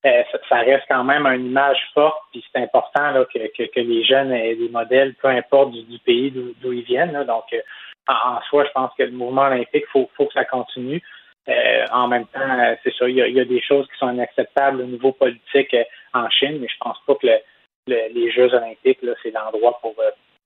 euh, 0.05 0.23
ça, 0.47 0.57
reste 0.59 0.85
quand 0.89 1.03
même 1.03 1.25
une 1.25 1.47
image 1.47 1.79
forte, 1.93 2.21
puis 2.31 2.43
c'est 2.51 2.61
important 2.61 3.25
que, 3.33 3.79
les 3.79 4.03
jeunes 4.03 4.31
aient 4.31 4.55
des 4.55 4.69
modèles, 4.69 5.15
peu 5.15 5.27
importe 5.27 5.71
du, 5.71 5.99
pays 5.99 6.31
d'où 6.31 6.71
ils 6.71 6.83
viennent. 6.83 7.23
Donc, 7.23 7.45
euh, 7.53 7.61
en, 8.07 8.39
soi, 8.49 8.65
je 8.65 8.71
pense 8.71 8.91
que 8.97 9.03
le 9.03 9.11
mouvement 9.11 9.43
olympique, 9.43 9.85
faut, 9.91 10.09
faut 10.15 10.27
que 10.27 10.33
ça 10.33 10.45
continue. 10.45 11.01
Euh, 11.49 11.85
en 11.91 12.07
même 12.07 12.27
temps, 12.27 12.75
c'est 12.83 12.93
ça, 12.93 13.09
il 13.09 13.15
y, 13.15 13.39
a, 13.39 13.45
des 13.45 13.61
choses 13.61 13.87
qui 13.87 13.97
sont 13.97 14.11
inacceptables 14.13 14.81
au 14.81 14.85
niveau 14.85 15.13
politique 15.13 15.75
en 16.13 16.29
Chine, 16.29 16.59
mais 16.59 16.67
je 16.67 16.77
pense 16.79 16.97
pas 17.07 17.15
que 17.15 17.27
les 17.87 18.31
Jeux 18.31 18.53
olympiques, 18.53 18.99
c'est 19.23 19.31
l'endroit 19.31 19.79
pour, 19.81 19.95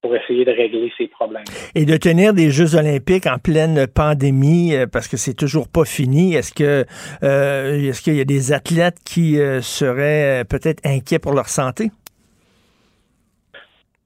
pour 0.02 0.16
essayer 0.16 0.46
de 0.46 0.52
régler 0.52 0.92
ces 0.98 1.08
problèmes. 1.08 1.44
Et 1.76 1.86
de 1.86 1.96
tenir 1.98 2.34
des 2.34 2.50
Jeux 2.50 2.76
olympiques 2.76 3.28
en 3.28 3.38
pleine 3.38 3.86
pandémie, 3.88 4.74
parce 4.92 5.08
que 5.08 5.18
c'est 5.18 5.36
toujours 5.36 5.68
pas 5.72 5.86
fini, 5.86 6.34
est-ce 6.34 6.54
que 6.54 6.86
est-ce 7.22 8.02
qu'il 8.02 8.16
y 8.16 8.22
a 8.22 8.26
des 8.26 8.52
athlètes 8.52 8.98
qui 9.06 9.36
seraient 9.62 10.44
peut-être 10.50 10.84
inquiets 10.86 11.20
pour 11.20 11.34
leur 11.34 11.48
santé? 11.48 11.92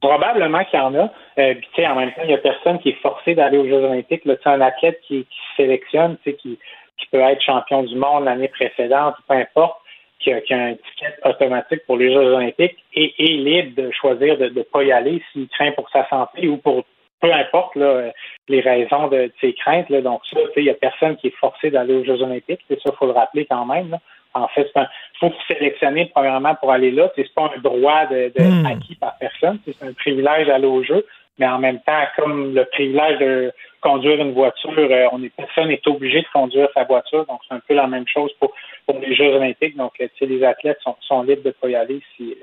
Probablement 0.05 0.63
qu'il 0.65 0.79
y 0.79 0.81
en 0.81 0.93
a. 0.93 1.11
Euh, 1.39 1.55
en 1.79 1.95
même 1.95 2.11
temps, 2.11 2.21
il 2.21 2.27
n'y 2.27 2.33
a 2.33 2.37
personne 2.37 2.77
qui 2.77 2.89
est 2.89 3.01
forcé 3.01 3.33
d'aller 3.33 3.57
aux 3.57 3.65
Jeux 3.65 3.83
olympiques. 3.83 4.23
Là, 4.25 4.35
un 4.45 4.61
athlète 4.61 4.99
qui, 5.07 5.25
qui 5.25 5.39
sélectionne, 5.57 6.17
qui, 6.23 6.35
qui 6.37 7.07
peut 7.11 7.19
être 7.19 7.41
champion 7.41 7.81
du 7.81 7.95
monde 7.95 8.25
l'année 8.25 8.49
précédente, 8.49 9.15
peu 9.27 9.33
importe, 9.33 9.79
qui 10.25 10.53
a, 10.53 10.57
un 10.57 10.73
ticket 10.73 11.15
automatique 11.23 11.85
pour 11.85 11.97
les 11.97 12.11
Jeux 12.11 12.33
olympiques 12.33 12.77
et 12.93 13.13
est 13.17 13.37
libre 13.37 13.81
de 13.81 13.91
choisir 13.91 14.37
de 14.37 14.49
ne 14.49 14.61
pas 14.63 14.83
y 14.83 14.91
aller 14.91 15.21
s'il 15.31 15.47
craint 15.49 15.71
pour 15.71 15.89
sa 15.89 16.07
santé 16.09 16.47
ou 16.47 16.57
pour 16.57 16.83
peu 17.21 17.31
importe 17.31 17.75
là, 17.75 18.11
les 18.49 18.61
raisons 18.61 19.07
de, 19.07 19.31
ses 19.41 19.53
craintes. 19.53 19.89
Là. 19.89 20.01
Donc 20.01 20.21
ça, 20.31 20.39
il 20.57 20.63
n'y 20.63 20.69
a 20.69 20.73
personne 20.73 21.15
qui 21.17 21.27
est 21.27 21.37
forcé 21.39 21.71
d'aller 21.71 21.93
aux 21.93 22.03
Jeux 22.03 22.21
olympiques. 22.21 22.61
C'est 22.67 22.79
ça, 22.81 22.89
il 22.93 22.97
faut 22.97 23.05
le 23.05 23.13
rappeler 23.13 23.45
quand 23.45 23.65
même. 23.65 23.97
En 24.33 24.47
fait, 24.49 24.69
il 24.75 24.87
faut 25.19 25.31
sélectionner 25.47 26.11
premièrement 26.13 26.55
pour 26.55 26.71
aller 26.71 26.91
là. 26.91 27.09
C'est 27.15 27.33
pas 27.33 27.51
un 27.55 27.59
droit 27.61 28.05
de, 28.07 28.31
hmm. 28.37 28.65
acquis 28.65 28.95
par 28.95 29.17
personne. 29.17 29.59
C'est 29.65 29.81
un 29.81 29.93
privilège 29.93 30.47
d'aller 30.47 30.67
aux 30.67 30.83
Jeux 30.83 31.05
mais 31.37 31.47
en 31.47 31.59
même 31.59 31.79
temps, 31.81 32.03
comme 32.15 32.55
le 32.55 32.65
privilège 32.65 33.19
de 33.19 33.53
conduire 33.81 34.19
une 34.21 34.33
voiture, 34.33 34.71
euh, 34.77 35.07
on 35.11 35.21
est 35.23 35.29
personne 35.35 35.67
n'est 35.67 35.87
obligé 35.87 36.21
de 36.21 36.27
conduire 36.33 36.69
sa 36.73 36.83
voiture, 36.83 37.25
donc 37.25 37.41
c'est 37.47 37.55
un 37.55 37.59
peu 37.59 37.73
la 37.73 37.87
même 37.87 38.07
chose 38.07 38.31
pour, 38.39 38.53
pour 38.85 38.99
les 38.99 39.13
Jeux 39.15 39.33
olympiques. 39.33 39.75
Donc, 39.75 39.93
euh, 39.99 40.07
les 40.21 40.43
athlètes 40.43 40.79
sont, 40.81 40.95
sont 41.01 41.23
libres 41.23 41.43
de 41.43 41.51
pas 41.51 41.69
y 41.69 41.75
aller 41.75 42.01
si, 42.15 42.35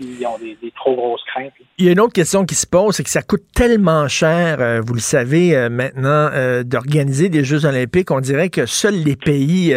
ils 0.00 0.26
ont 0.26 0.38
des, 0.38 0.56
trop 0.76 0.94
grosses 0.94 1.22
craintes. 1.26 1.52
Il 1.78 1.86
y 1.86 1.88
a 1.88 1.92
une 1.92 2.00
autre 2.00 2.12
question 2.12 2.44
qui 2.44 2.54
se 2.54 2.66
pose, 2.66 2.96
c'est 2.96 3.02
que 3.02 3.10
ça 3.10 3.22
coûte 3.22 3.42
tellement 3.54 4.06
cher, 4.08 4.58
euh, 4.60 4.80
vous 4.84 4.94
le 4.94 5.00
savez 5.00 5.56
euh, 5.56 5.68
maintenant, 5.68 6.30
euh, 6.32 6.62
d'organiser 6.62 7.28
des 7.28 7.44
Jeux 7.44 7.64
olympiques. 7.64 8.10
On 8.10 8.20
dirait 8.20 8.48
que 8.48 8.66
seuls 8.66 9.02
les 9.02 9.16
pays 9.16 9.74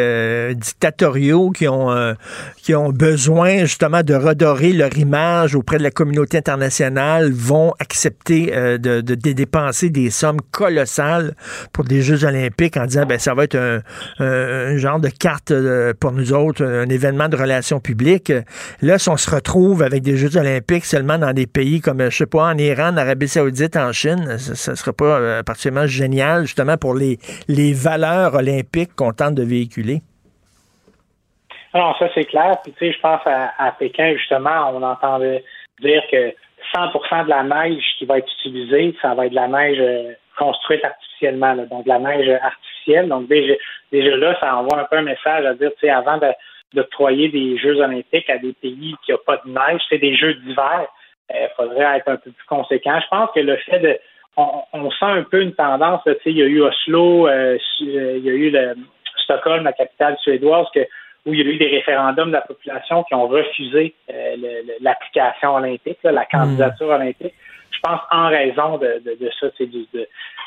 dictatoriaux 0.55 1.51
qui 1.51 1.67
ont, 1.67 2.15
qui 2.57 2.75
ont 2.75 2.89
besoin 2.89 3.65
justement 3.65 4.03
de 4.03 4.13
redorer 4.13 4.73
leur 4.73 4.95
image 4.97 5.55
auprès 5.55 5.77
de 5.77 5.83
la 5.83 5.91
communauté 5.91 6.37
internationale 6.37 7.31
vont 7.31 7.73
accepter 7.79 8.47
de, 8.77 9.01
de, 9.01 9.15
dépenser 9.15 9.89
des 9.89 10.09
sommes 10.09 10.41
colossales 10.51 11.35
pour 11.73 11.85
des 11.85 12.01
Jeux 12.01 12.23
olympiques 12.25 12.77
en 12.77 12.85
disant 12.85 13.05
ben 13.05 13.19
ça 13.19 13.33
va 13.33 13.45
être 13.45 13.55
un, 13.55 13.81
un 14.19 14.77
genre 14.77 14.99
de 14.99 15.09
carte 15.09 15.53
pour 15.99 16.11
nous 16.11 16.33
autres, 16.33 16.63
un 16.63 16.89
événement 16.89 17.29
de 17.29 17.37
relations 17.37 17.79
publiques. 17.79 18.31
Là, 18.81 18.97
si 18.97 19.09
on 19.09 19.17
se 19.17 19.29
retrouve 19.29 19.83
avec 19.83 20.03
des 20.03 20.10
Jeux 20.15 20.37
olympiques 20.37 20.85
seulement 20.85 21.17
dans 21.17 21.33
des 21.33 21.47
pays 21.47 21.81
comme, 21.81 22.01
je 22.09 22.17
sais 22.17 22.25
pas, 22.25 22.45
en 22.45 22.57
Iran, 22.57 22.89
en 22.93 22.97
Arabie 22.97 23.27
saoudite, 23.27 23.75
en 23.77 23.91
Chine, 23.91 24.37
ça 24.37 24.71
ne 24.71 24.75
serait 24.75 24.93
pas 24.93 25.19
euh, 25.19 25.43
particulièrement 25.43 25.87
génial, 25.87 26.41
justement, 26.43 26.77
pour 26.77 26.95
les, 26.95 27.17
les 27.47 27.73
valeurs 27.73 28.35
olympiques 28.35 28.95
qu'on 28.95 29.11
tente 29.11 29.35
de 29.35 29.43
véhiculer? 29.43 30.01
Alors, 31.73 31.97
ça, 31.97 32.07
c'est 32.13 32.25
clair. 32.25 32.57
Puis, 32.63 32.73
tu 32.73 32.79
sais, 32.79 32.93
je 32.93 32.99
pense 32.99 33.21
à, 33.25 33.71
Pékin, 33.79 34.13
justement, 34.17 34.71
on 34.73 34.83
entendait 34.83 35.43
dire 35.81 36.01
que 36.11 36.33
100% 36.73 37.25
de 37.25 37.29
la 37.29 37.43
neige 37.43 37.83
qui 37.97 38.05
va 38.05 38.17
être 38.17 38.31
utilisée, 38.39 38.95
ça 39.01 39.13
va 39.13 39.25
être 39.25 39.31
de 39.31 39.35
la 39.35 39.47
neige 39.47 39.79
euh, 39.79 40.13
construite 40.37 40.83
artificiellement, 40.83 41.55
donc 41.69 41.83
de 41.83 41.89
la 41.89 41.99
neige 41.99 42.29
artificielle. 42.41 43.07
Donc, 43.07 43.27
déjà 43.27 43.55
là, 43.91 44.37
ça 44.39 44.57
envoie 44.57 44.79
un 44.79 44.85
peu 44.85 44.97
un 44.97 45.03
message 45.03 45.45
à 45.45 45.53
dire, 45.53 45.71
tu 45.79 45.87
sais, 45.87 45.89
avant 45.89 46.17
de 46.17 46.27
d'octroyer 46.73 47.29
des 47.29 47.57
Jeux 47.57 47.79
olympiques 47.81 48.29
à 48.29 48.37
des 48.37 48.53
pays 48.53 48.95
qui 49.05 49.11
n'ont 49.11 49.19
pas 49.25 49.41
de 49.45 49.49
neige, 49.49 49.81
c'est 49.89 49.97
des 49.97 50.15
Jeux 50.15 50.33
d'hiver. 50.35 50.87
Il 51.29 51.35
euh, 51.35 51.47
faudrait 51.55 51.97
être 51.97 52.07
un 52.07 52.17
peu 52.17 52.31
plus 52.31 52.45
conséquent. 52.47 52.99
Je 53.01 53.07
pense 53.09 53.29
que 53.33 53.39
le 53.39 53.57
fait 53.57 53.79
de 53.79 53.99
on, 54.37 54.89
sent 54.91 55.05
un 55.05 55.23
peu 55.23 55.41
une 55.41 55.53
tendance, 55.53 56.01
il 56.25 56.37
y 56.37 56.41
a 56.41 56.45
eu 56.45 56.61
Oslo, 56.61 57.27
euh, 57.27 57.57
euh, 57.81 58.17
il 58.17 58.23
y 58.23 58.29
a 58.29 58.33
eu 58.33 58.49
le, 58.49 58.75
Stockholm, 59.23 59.65
la 59.65 59.73
capitale 59.73 60.17
suédoise, 60.21 60.67
que, 60.73 60.79
où 61.25 61.33
il 61.33 61.39
y 61.39 61.47
a 61.47 61.51
eu 61.51 61.57
des 61.57 61.67
référendums 61.67 62.29
de 62.29 62.35
la 62.35 62.41
population 62.41 63.03
qui 63.03 63.13
ont 63.13 63.27
refusé 63.27 63.93
l'application 64.79 65.55
olympique, 65.55 65.99
la 66.03 66.25
candidature 66.25 66.87
hmm. 66.87 67.01
olympique. 67.01 67.33
Je 67.71 67.79
pense 67.83 67.99
en 68.09 68.29
raison 68.29 68.77
de, 68.77 69.01
de, 69.03 69.29
ça, 69.39 69.47
c'est 69.57 69.65
du, 69.65 69.85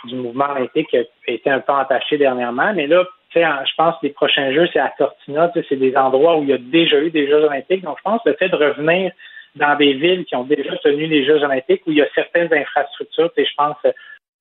du 0.04 0.14
mouvement 0.14 0.50
olympique 0.50 0.88
qui 0.88 0.98
a 0.98 1.04
été 1.26 1.50
un 1.50 1.60
peu 1.60 1.72
entaché 1.72 2.16
dernièrement. 2.16 2.72
Mais 2.74 2.86
là, 2.86 3.04
je 3.40 3.74
pense 3.76 3.94
que 3.96 4.06
les 4.06 4.12
prochains 4.12 4.52
Jeux, 4.52 4.68
c'est 4.72 4.78
à 4.78 4.92
Cortina, 4.96 5.50
c'est 5.54 5.76
des 5.76 5.96
endroits 5.96 6.38
où 6.38 6.42
il 6.42 6.50
y 6.50 6.52
a 6.52 6.58
déjà 6.58 7.00
eu 7.00 7.10
des 7.10 7.26
Jeux 7.26 7.44
olympiques. 7.44 7.82
Donc, 7.82 7.98
je 7.98 8.02
pense 8.02 8.22
que 8.22 8.30
le 8.30 8.36
fait 8.36 8.48
de 8.48 8.56
revenir 8.56 9.12
dans 9.56 9.76
des 9.76 9.94
villes 9.94 10.24
qui 10.24 10.34
ont 10.36 10.44
déjà 10.44 10.76
tenu 10.78 11.06
les 11.06 11.24
Jeux 11.24 11.42
olympiques, 11.42 11.82
où 11.86 11.90
il 11.90 11.98
y 11.98 12.02
a 12.02 12.08
certaines 12.14 12.52
infrastructures, 12.52 13.30
je 13.36 13.44
pense 13.56 13.76
euh, 13.84 13.92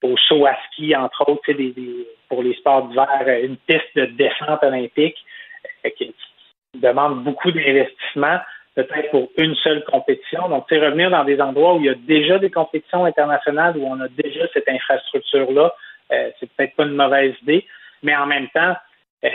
au 0.03 0.17
saut 0.17 0.45
à 0.45 0.55
ski, 0.67 0.95
entre 0.95 1.29
autres, 1.29 1.41
pour 2.29 2.43
les 2.43 2.53
sports 2.55 2.87
d'hiver, 2.87 3.07
euh, 3.27 3.45
une 3.45 3.57
piste 3.57 3.95
de 3.95 4.05
descente 4.05 4.63
olympique 4.63 5.17
euh, 5.85 5.89
qui, 5.97 6.13
demande 6.75 7.23
beaucoup 7.23 7.51
d'investissement, 7.51 8.39
peut-être 8.73 9.11
pour 9.11 9.29
une 9.37 9.53
seule 9.57 9.83
compétition. 9.83 10.49
Donc, 10.49 10.65
c'est 10.67 10.79
revenir 10.79 11.11
dans 11.11 11.23
des 11.23 11.39
endroits 11.39 11.75
où 11.75 11.79
il 11.81 11.85
y 11.85 11.89
a 11.89 11.93
déjà 11.93 12.39
des 12.39 12.49
compétitions 12.49 13.05
internationales, 13.05 13.77
où 13.77 13.85
on 13.85 14.01
a 14.01 14.07
déjà 14.07 14.47
cette 14.53 14.67
infrastructure-là, 14.67 15.71
c'est 16.09 16.49
peut-être 16.55 16.75
pas 16.75 16.85
une 16.85 16.95
mauvaise 16.95 17.35
idée 17.43 17.67
mais 18.03 18.15
en 18.15 18.25
même 18.25 18.47
temps, 18.49 18.75
euh, 19.25 19.29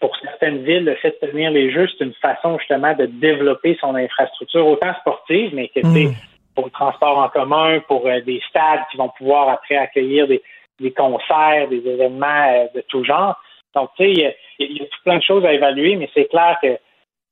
pour 0.00 0.16
certaines 0.16 0.64
villes, 0.64 0.84
le 0.84 0.94
fait 0.96 1.16
de 1.22 1.28
tenir 1.28 1.50
les 1.50 1.70
Jeux, 1.70 1.86
c'est 1.88 2.04
une 2.04 2.14
façon 2.14 2.58
justement 2.58 2.94
de 2.94 3.06
développer 3.06 3.76
son 3.80 3.94
infrastructure, 3.94 4.66
autant 4.66 4.94
sportive, 5.00 5.54
mais 5.54 5.68
que 5.68 5.80
mm. 5.80 6.14
pour 6.54 6.64
le 6.64 6.70
transport 6.70 7.18
en 7.18 7.28
commun, 7.28 7.80
pour 7.86 8.06
euh, 8.06 8.20
des 8.22 8.40
stades 8.48 8.80
qui 8.90 8.96
vont 8.96 9.10
pouvoir 9.10 9.50
après 9.50 9.76
accueillir 9.76 10.26
des, 10.26 10.42
concerts, 10.92 11.68
des 11.68 11.86
événements 11.86 12.48
euh, 12.48 12.66
de 12.74 12.80
tout 12.88 13.04
genre. 13.04 13.36
Donc, 13.74 13.90
tu 13.96 14.04
sais, 14.04 14.34
il 14.58 14.72
y, 14.78 14.80
a 14.80 14.84
tout 14.86 14.98
plein 15.04 15.18
de 15.18 15.22
choses 15.22 15.44
à 15.44 15.52
évaluer, 15.52 15.96
mais 15.96 16.08
c'est 16.14 16.24
clair 16.24 16.56
que 16.62 16.78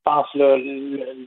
pense 0.08 0.34
là, 0.34 0.56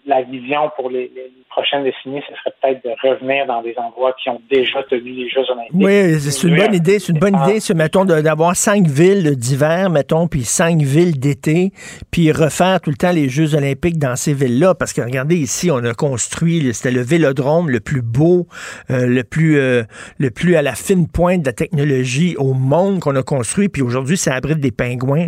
la 0.08 0.24
vision 0.24 0.72
pour 0.76 0.90
les, 0.90 1.12
prochaines 1.50 1.84
décennies, 1.84 2.22
ce 2.28 2.36
serait 2.36 2.54
peut-être 2.62 2.84
de 2.86 3.08
revenir 3.08 3.46
dans 3.46 3.62
des 3.62 3.76
endroits 3.78 4.14
qui 4.14 4.30
ont 4.30 4.42
déjà 4.50 4.82
tenu 4.84 5.12
les 5.12 5.30
Jeux 5.30 5.44
olympiques. 5.52 5.74
Oui, 5.74 6.20
c'est 6.20 6.48
une 6.48 6.56
bonne 6.56 6.74
idée. 6.74 7.00
C'est 7.00 7.12
une 7.12 7.20
bonne 7.20 7.38
idée, 7.44 7.60
mettons, 7.76 8.06
d'avoir 8.06 8.56
cinq 8.56 8.88
villes 8.88 9.36
d'hiver, 9.36 9.90
mettons, 9.90 10.28
puis 10.28 10.44
cinq 10.44 10.82
villes 10.82 11.20
d'été, 11.20 11.72
puis 12.10 12.32
refaire 12.32 12.80
tout 12.82 12.90
le 12.90 12.96
temps 12.96 13.12
les 13.12 13.30
Jeux 13.30 13.54
olympiques 13.54 14.00
dans 14.00 14.16
ces 14.16 14.34
villes-là. 14.34 14.76
Parce 14.76 14.94
que 14.94 15.02
regardez 15.02 15.36
ici, 15.36 15.70
on 15.70 15.84
a 15.84 15.94
construit, 15.94 16.74
c'était 16.74 16.96
le 16.96 17.02
vélodrome 17.02 17.70
le 17.70 17.82
plus 17.82 18.02
beau, 18.02 18.48
euh, 18.90 19.06
le 19.06 19.24
plus 19.24 19.60
euh, 19.60 19.84
le 20.18 20.32
plus 20.32 20.56
à 20.56 20.62
la 20.62 20.74
fine 20.74 21.08
pointe 21.08 21.42
de 21.42 21.48
la 21.48 21.54
technologie 21.54 22.36
au 22.38 22.54
monde 22.54 23.00
qu'on 23.00 23.16
a 23.16 23.24
construit, 23.24 23.70
puis 23.70 23.82
aujourd'hui, 23.82 24.18
ça 24.18 24.34
abrite 24.34 24.60
des 24.60 24.72
pingouins. 24.72 25.28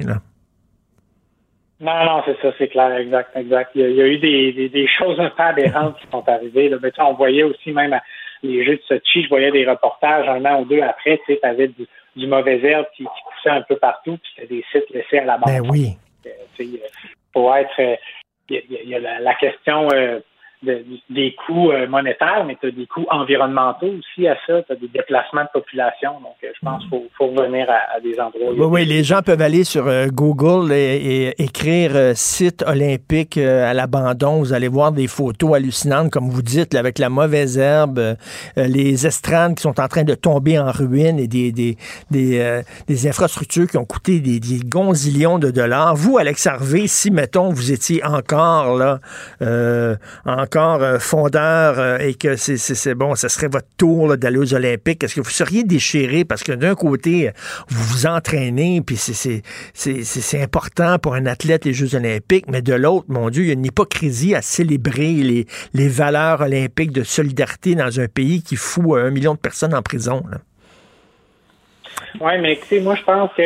Non, 1.84 2.06
non, 2.06 2.24
c'est 2.26 2.40
ça, 2.42 2.54
c'est 2.58 2.70
clair, 2.70 2.96
exact, 2.98 3.36
exact. 3.36 3.72
Il 3.76 3.82
y 3.82 3.84
a, 3.84 3.90
il 3.90 3.96
y 3.96 4.02
a 4.02 4.08
eu 4.08 4.18
des, 4.18 4.54
des, 4.54 4.70
des 4.70 4.88
choses 4.98 5.20
un 5.20 5.30
peu 5.30 5.44
aberrantes 5.44 6.00
qui 6.00 6.08
sont 6.12 6.28
arrivées. 6.28 6.70
Là. 6.70 6.78
Mais, 6.82 6.92
on 7.00 7.14
voyait 7.14 7.44
aussi 7.44 7.72
même 7.72 7.94
à 7.94 8.02
les 8.42 8.66
Jeux 8.66 8.76
de 8.78 8.82
Sochi, 8.88 9.24
je 9.24 9.30
voyais 9.30 9.52
des 9.52 9.66
reportages 9.68 10.28
un 10.28 10.44
an 10.46 10.62
ou 10.62 10.66
deux 10.66 10.82
après, 10.82 11.18
tu 11.20 11.34
sais, 11.34 11.40
t'avais 11.42 11.68
du, 11.70 11.86
du 12.16 12.28
mauvais 12.28 12.60
herbe 12.62 12.86
qui, 12.96 13.04
qui 13.04 13.10
poussait 13.36 13.50
un 13.56 13.62
peu 13.62 13.76
partout, 13.78 14.18
puis 14.22 14.32
c'était 14.36 14.56
des 14.56 14.66
sites 14.72 14.90
laissés 14.90 15.20
à 15.20 15.26
la 15.26 15.38
Ben 15.38 15.62
oui. 15.70 15.98
Euh, 16.26 16.30
tu 16.58 16.66
sais, 16.66 16.80
euh, 16.84 16.88
pour 17.34 17.56
être, 17.56 17.80
euh, 17.80 17.96
il 18.50 18.58
y, 18.70 18.74
y 18.74 18.78
a- 18.78 18.82
il 18.84 18.90
y 18.90 18.96
a 18.96 19.00
la, 19.00 19.20
la 19.20 19.34
question 19.36 19.88
euh, 19.94 20.20
de- 20.66 20.84
des 21.10 21.36
coûts 21.46 21.72
euh, 21.72 21.88
monétaires, 21.88 22.44
mais 22.46 22.58
tu 22.60 22.68
as 22.68 22.72
des 22.72 22.88
coûts 22.88 23.06
environnementaux 23.10 23.92
aussi 24.00 24.28
à 24.28 24.36
ça, 24.48 24.62
tu 24.64 24.72
as 24.74 24.76
des 24.76 24.88
déplacements 24.88 25.44
de 25.44 25.50
population. 25.60 26.12
Donc, 26.22 26.36
euh, 26.44 26.48
je 26.54 26.60
pense 26.66 26.82
qu'il 26.82 26.90
faut, 26.90 27.04
faut 27.18 27.28
revenir 27.28 27.68
à, 27.70 27.96
à 27.96 28.00
des 28.00 28.20
endroits. 28.20 28.54
Oui, 28.58 28.66
oui, 28.72 28.86
les 28.86 29.04
gens 29.04 29.22
peuvent 29.22 29.42
aller 29.42 29.64
sur 29.64 29.88
euh, 29.88 30.08
Google 30.08 30.72
et, 30.72 30.96
et 31.38 31.44
écrire 31.44 31.92
site 32.16 32.64
olympique 32.68 33.38
à 33.38 33.74
l'abandon. 33.74 34.40
Vous 34.40 34.54
allez 34.54 34.68
voir 34.68 34.92
des 34.92 35.08
photos 35.08 35.56
hallucinantes, 35.56 36.12
comme 36.12 36.30
vous 36.30 36.42
dites, 36.42 36.76
avec 36.76 37.00
la 37.00 37.10
mauvaise 37.10 37.58
herbe, 37.58 38.16
les 38.56 39.06
estrades 39.06 39.56
qui 39.56 39.62
sont 39.62 39.80
en 39.80 39.88
train 39.88 40.04
de 40.04 40.16
tomber 40.16 40.58
en 40.60 40.72
ruine 40.72 41.20
et 41.20 41.28
des, 41.28 41.52
des, 41.52 41.78
des, 42.12 42.40
euh, 42.40 42.62
des 42.88 43.08
infrastructures 43.08 43.68
qui 43.68 43.78
ont 43.78 43.86
coûté 43.86 44.20
des, 44.20 44.40
des 44.40 44.60
gonzillions 44.66 45.40
de 45.40 45.52
dollars. 45.52 45.96
Vous, 45.96 46.18
Alex 46.18 46.48
Harvey, 46.48 46.88
si, 46.88 47.12
mettons, 47.12 47.50
vous 47.50 47.72
étiez 47.72 48.04
encore 48.06 48.78
là, 48.78 49.00
euh, 49.42 49.96
encore 50.26 50.53
euh, 50.56 51.00
fondeur 51.00 51.80
euh, 51.80 51.98
et 51.98 52.14
que 52.14 52.36
c'est- 52.36 52.94
bon, 52.96 53.16
ce 53.16 53.28
serait 53.28 53.48
votre 53.48 53.68
tour 53.78 54.18
d'aller 54.18 54.38
aux 54.38 54.54
Olympiques, 54.54 55.04
est-ce 55.04 55.16
que 55.16 55.22
vous 55.22 55.30
seriez 55.30 55.64
déchiré? 55.64 56.26
Parce 56.26 56.44
que 56.44 56.52
d'un 56.52 56.76
côté, 56.76 57.32
vous 57.70 57.84
vous 57.84 58.06
entraînez, 58.06 58.82
puis 58.82 58.98
c'est- 58.98 60.42
important 60.42 61.00
pour 61.00 61.16
un 61.16 61.26
athlète 61.26 61.66
les 61.66 61.74
Jeux 61.74 61.96
olympiques, 61.96 62.46
mais 62.48 62.62
de 62.62 62.74
l'autre, 62.74 63.06
mon 63.10 63.30
Dieu, 63.30 63.44
il 63.44 63.48
y 63.48 63.50
a 63.52 63.54
une 63.54 63.66
hypocrisie 63.66 64.36
à 64.36 64.42
célébrer 64.42 65.14
les, 65.74 65.88
valeurs 65.88 66.42
olympiques 66.42 66.92
de 66.92 67.04
solidarité 67.04 67.76
dans 67.76 68.00
un 68.00 68.08
pays 68.08 68.42
qui 68.42 68.56
fout 68.56 68.98
un 68.98 69.10
million 69.10 69.34
de 69.34 69.40
personnes 69.40 69.74
en 69.74 69.82
prison. 69.82 70.24
Oui, 72.20 72.32
mais 72.40 72.54
écoutez, 72.54 72.80
moi, 72.82 72.96
je 72.96 73.04
pense 73.04 73.30
que 73.36 73.44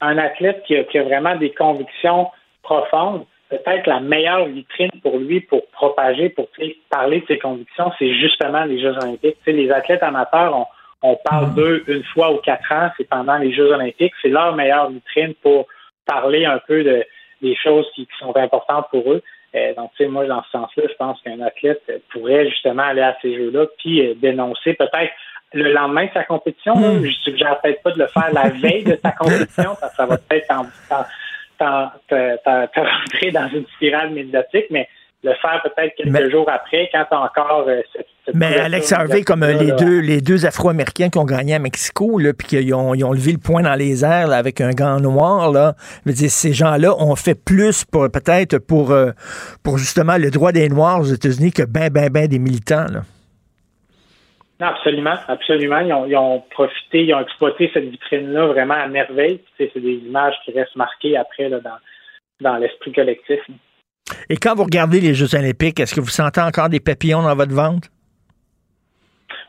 un 0.00 0.18
athlète 0.18 0.62
qui 0.66 0.76
a 0.76 1.02
vraiment 1.02 1.36
des 1.36 1.52
convictions 1.52 2.28
profondes, 2.62 3.24
peut-être 3.48 3.86
la 3.86 4.00
meilleure 4.00 4.46
vitrine 4.46 4.90
pour 5.02 5.18
lui 5.18 5.40
pour 5.40 5.66
propager, 5.68 6.28
pour 6.28 6.48
parler 6.90 7.20
de 7.20 7.26
ses 7.26 7.38
convictions, 7.38 7.90
c'est 7.98 8.14
justement 8.14 8.64
les 8.64 8.80
Jeux 8.80 8.96
olympiques. 8.96 9.36
Tu 9.44 9.50
sais, 9.50 9.52
les 9.52 9.70
athlètes 9.70 10.02
amateurs, 10.02 10.54
on, 10.56 10.66
on 11.10 11.16
parle 11.24 11.54
d'eux 11.54 11.84
une 11.88 12.04
fois 12.04 12.32
ou 12.32 12.38
quatre 12.38 12.70
ans, 12.72 12.90
c'est 12.96 13.08
pendant 13.08 13.36
les 13.38 13.52
Jeux 13.52 13.70
olympiques, 13.72 14.12
c'est 14.20 14.28
leur 14.28 14.54
meilleure 14.54 14.90
vitrine 14.90 15.34
pour 15.42 15.66
parler 16.06 16.44
un 16.44 16.58
peu 16.66 16.82
de, 16.84 17.04
des 17.42 17.56
choses 17.56 17.86
qui, 17.94 18.06
qui 18.06 18.18
sont 18.18 18.36
importantes 18.36 18.86
pour 18.90 19.12
eux. 19.12 19.22
Euh, 19.54 19.74
donc, 19.74 19.90
tu 19.96 20.04
sais, 20.04 20.10
moi, 20.10 20.26
dans 20.26 20.42
ce 20.42 20.50
sens-là, 20.50 20.82
je 20.88 20.94
pense 20.98 21.20
qu'un 21.22 21.40
athlète 21.40 21.80
euh, 21.88 21.98
pourrait 22.12 22.48
justement 22.50 22.82
aller 22.82 23.00
à 23.00 23.16
ces 23.22 23.34
Jeux-là, 23.34 23.66
puis 23.78 24.06
euh, 24.06 24.14
dénoncer 24.16 24.74
peut-être 24.74 25.12
le 25.54 25.72
lendemain 25.72 26.04
de 26.04 26.10
sa 26.12 26.24
compétition. 26.24 26.74
là. 26.74 27.00
Je 27.02 27.10
suggère 27.22 27.58
peut-être 27.62 27.82
pas 27.82 27.92
de 27.92 27.98
le 27.98 28.06
faire 28.08 28.30
la 28.34 28.50
veille 28.50 28.84
de 28.84 28.98
sa 29.02 29.12
compétition, 29.12 29.74
parce 29.80 29.92
que 29.92 29.96
ça 29.96 30.06
va 30.06 30.18
peut-être 30.18 30.46
t'en- 30.48 31.04
te 31.58 32.80
rentrer 32.80 33.30
dans 33.32 33.48
une 33.48 33.66
spirale 33.76 34.10
médiatique, 34.10 34.66
mais 34.70 34.88
le 35.24 35.32
faire 35.42 35.60
peut-être 35.62 35.94
quelques 35.96 36.10
Mais- 36.10 36.30
jours 36.30 36.48
après, 36.48 36.88
quand 36.92 37.04
encore 37.10 37.64
euh, 37.66 37.80
cette, 37.92 38.06
cette 38.24 38.34
Mais 38.36 38.56
Alex 38.56 38.92
Harvey, 38.92 39.22
comme 39.22 39.42
euh, 39.42 39.52
les 39.52 39.72
deux, 39.72 39.98
les 39.98 40.20
deux 40.20 40.46
Afro-Américains 40.46 41.08
qui 41.08 41.18
ont 41.18 41.24
gagné 41.24 41.54
à 41.54 41.58
Mexico, 41.58 42.18
là, 42.18 42.32
puis 42.32 42.46
qu'ils 42.46 42.74
ont, 42.74 42.94
ils 42.94 43.04
ont 43.04 43.12
levé 43.12 43.32
le 43.32 43.38
poing 43.38 43.62
dans 43.62 43.74
les 43.74 44.04
airs 44.04 44.28
là, 44.28 44.36
avec 44.36 44.60
un 44.60 44.70
gant 44.70 45.00
noir, 45.00 45.50
là, 45.50 45.74
je 46.06 46.10
veux 46.10 46.16
dire, 46.16 46.30
ces 46.30 46.52
gens-là 46.52 46.94
ont 46.98 47.16
fait 47.16 47.34
plus 47.34 47.84
pour 47.84 48.08
peut-être 48.10 48.58
pour, 48.58 48.92
euh, 48.92 49.10
pour 49.64 49.78
justement 49.78 50.18
le 50.18 50.30
droit 50.30 50.52
des 50.52 50.68
Noirs 50.68 51.00
aux 51.00 51.04
États-Unis 51.04 51.52
que 51.52 51.64
ben, 51.64 51.90
ben, 51.90 52.10
ben 52.10 52.28
des 52.28 52.38
militants. 52.38 52.86
Là. 52.88 53.02
Non, 54.60 54.66
absolument, 54.68 55.14
absolument. 55.28 55.78
Ils 55.80 55.92
ont, 55.92 56.06
ils 56.06 56.16
ont 56.16 56.40
profité, 56.50 57.04
ils 57.04 57.14
ont 57.14 57.20
exploité 57.20 57.70
cette 57.72 57.88
vitrine-là 57.88 58.46
vraiment 58.48 58.74
à 58.74 58.88
merveille. 58.88 59.40
C'est 59.56 59.72
des 59.76 59.94
images 59.94 60.34
qui 60.44 60.52
restent 60.52 60.74
marquées 60.74 61.16
après 61.16 61.48
là, 61.48 61.60
dans, 61.60 61.78
dans 62.40 62.56
l'esprit 62.56 62.92
collectif. 62.92 63.40
Et 64.28 64.36
quand 64.36 64.54
vous 64.54 64.64
regardez 64.64 65.00
les 65.00 65.14
Jeux 65.14 65.34
olympiques, 65.34 65.78
est-ce 65.78 65.94
que 65.94 66.00
vous 66.00 66.08
sentez 66.08 66.40
encore 66.40 66.68
des 66.68 66.80
papillons 66.80 67.22
dans 67.22 67.36
votre 67.36 67.54
ventre? 67.54 67.88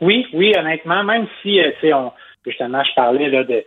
Oui, 0.00 0.26
oui, 0.32 0.54
honnêtement, 0.56 1.02
même 1.02 1.26
si, 1.42 1.60
euh, 1.60 1.70
tu 1.80 1.88
sais, 1.88 1.92
on, 1.92 2.12
justement, 2.46 2.82
je 2.84 2.94
parlais 2.94 3.28
là, 3.28 3.44
de 3.44 3.64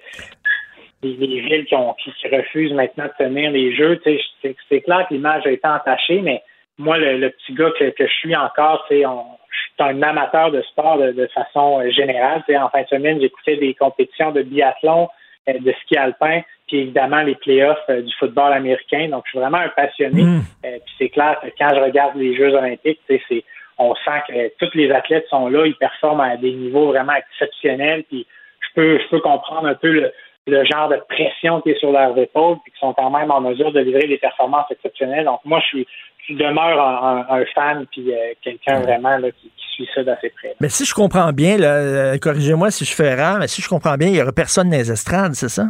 des, 1.02 1.18
des 1.18 1.42
villes 1.42 1.66
qui, 1.66 1.76
ont, 1.76 1.94
qui, 1.96 2.28
refusent 2.30 2.74
maintenant 2.74 3.06
de 3.06 3.26
tenir 3.26 3.52
les 3.52 3.76
jeux, 3.76 4.00
c'est 4.04 4.82
clair 4.82 5.06
que 5.08 5.14
l'image 5.14 5.46
a 5.46 5.52
été 5.52 5.68
entachée, 5.68 6.22
mais 6.22 6.42
moi, 6.78 6.98
le, 6.98 7.18
le 7.18 7.30
petit 7.30 7.54
gars 7.54 7.72
que, 7.78 7.90
que 7.92 8.08
je 8.08 8.14
suis 8.14 8.36
encore, 8.36 8.86
on- 8.92 9.26
je 9.50 9.84
suis 9.84 9.92
un 9.92 10.02
amateur 10.02 10.52
de 10.52 10.62
sport 10.64 10.98
de, 10.98 11.12
de 11.12 11.28
façon 11.28 11.80
euh, 11.80 11.92
générale. 11.92 12.44
En 12.60 12.70
fin 12.70 12.82
de 12.82 12.88
semaine, 12.88 13.22
j'écoutais 13.22 13.58
des 13.58 13.74
compétitions 13.76 14.32
de 14.32 14.42
biathlon, 14.42 15.10
euh, 15.50 15.54
de 15.60 15.72
ski 15.84 15.96
alpin, 15.98 16.42
puis 16.68 16.78
évidemment 16.80 17.22
les 17.22 17.36
playoffs 17.36 17.78
euh, 17.90 18.02
du 18.02 18.14
football 18.16 18.54
américain. 18.54 19.10
Donc, 19.10 19.24
je 19.26 19.32
suis 19.32 19.40
vraiment 19.40 19.60
un 19.60 19.70
passionné. 19.70 20.24
Mm. 20.24 20.42
Puis 20.64 20.94
c'est 20.98 21.10
clair 21.10 21.40
que 21.42 21.48
quand 21.58 21.70
je 21.76 21.82
regarde 21.82 22.16
les 22.16 22.36
Jeux 22.36 22.54
olympiques, 22.56 23.00
c'est 23.08 23.44
on 23.78 23.94
sent 23.96 24.22
que 24.28 24.52
tous 24.60 24.76
les 24.78 24.92
athlètes 24.92 25.28
sont 25.30 25.48
là, 25.50 25.66
ils 25.66 25.76
performent 25.76 26.22
à 26.22 26.38
des 26.38 26.52
niveaux 26.52 26.88
vraiment 26.88 27.14
exceptionnels. 27.14 28.04
Puis 28.04 28.26
je 28.62 28.68
peux, 28.76 29.00
je 29.00 29.08
peux 29.10 29.20
comprendre 29.20 29.68
un 29.68 29.76
peu 29.76 29.92
le, 29.92 30.12
le 30.48 30.64
genre 30.66 30.90
de 30.90 30.98
pression 31.10 31.62
qui 31.62 31.72
est 31.72 31.80
sur 31.80 31.92
leurs 31.92 32.18
épaules, 32.18 32.58
puis 32.64 32.72
qui 32.72 32.80
sont 32.80 32.94
quand 32.94 33.10
même 33.10 33.32
en 33.32 33.42
mesure 33.42 33.72
de 33.72 33.80
livrer 33.80 34.08
des 34.08 34.18
performances 34.18 34.70
exceptionnelles. 34.72 35.26
Donc 35.26 35.42
moi, 35.46 35.60
je 35.62 35.66
suis, 35.68 35.88
je 36.30 36.34
demeure 36.36 36.80
un, 36.82 37.26
un- 37.30 37.42
un 37.42 37.46
fan, 37.54 37.86
puis 37.92 38.14
euh, 38.14 38.18
quelqu'un 38.42 38.80
vraiment 38.82 39.18
là, 39.18 39.30
qui, 39.32 39.52
qui 39.58 39.66
suit 39.76 39.90
ça 39.94 40.04
d'assez 40.04 40.30
près. 40.30 40.56
Mais 40.62 40.70
si 40.70 40.86
je 40.86 40.94
comprends 40.94 41.32
bien, 41.34 41.58
là, 41.58 41.68
euh, 41.76 42.18
corrigez-moi 42.18 42.72
si 42.72 42.86
je 42.86 42.94
fais 42.96 43.08
erreur, 43.08 43.40
mais 43.40 43.48
si 43.48 43.62
je 43.62 43.68
comprends 43.70 43.96
bien, 43.98 44.08
il 44.08 44.14
n'y 44.14 44.22
aura 44.22 44.32
personne 44.32 44.70
dans 44.70 44.78
les 44.78 44.92
estrades, 44.92 45.34
c'est 45.34 45.50
ça? 45.50 45.66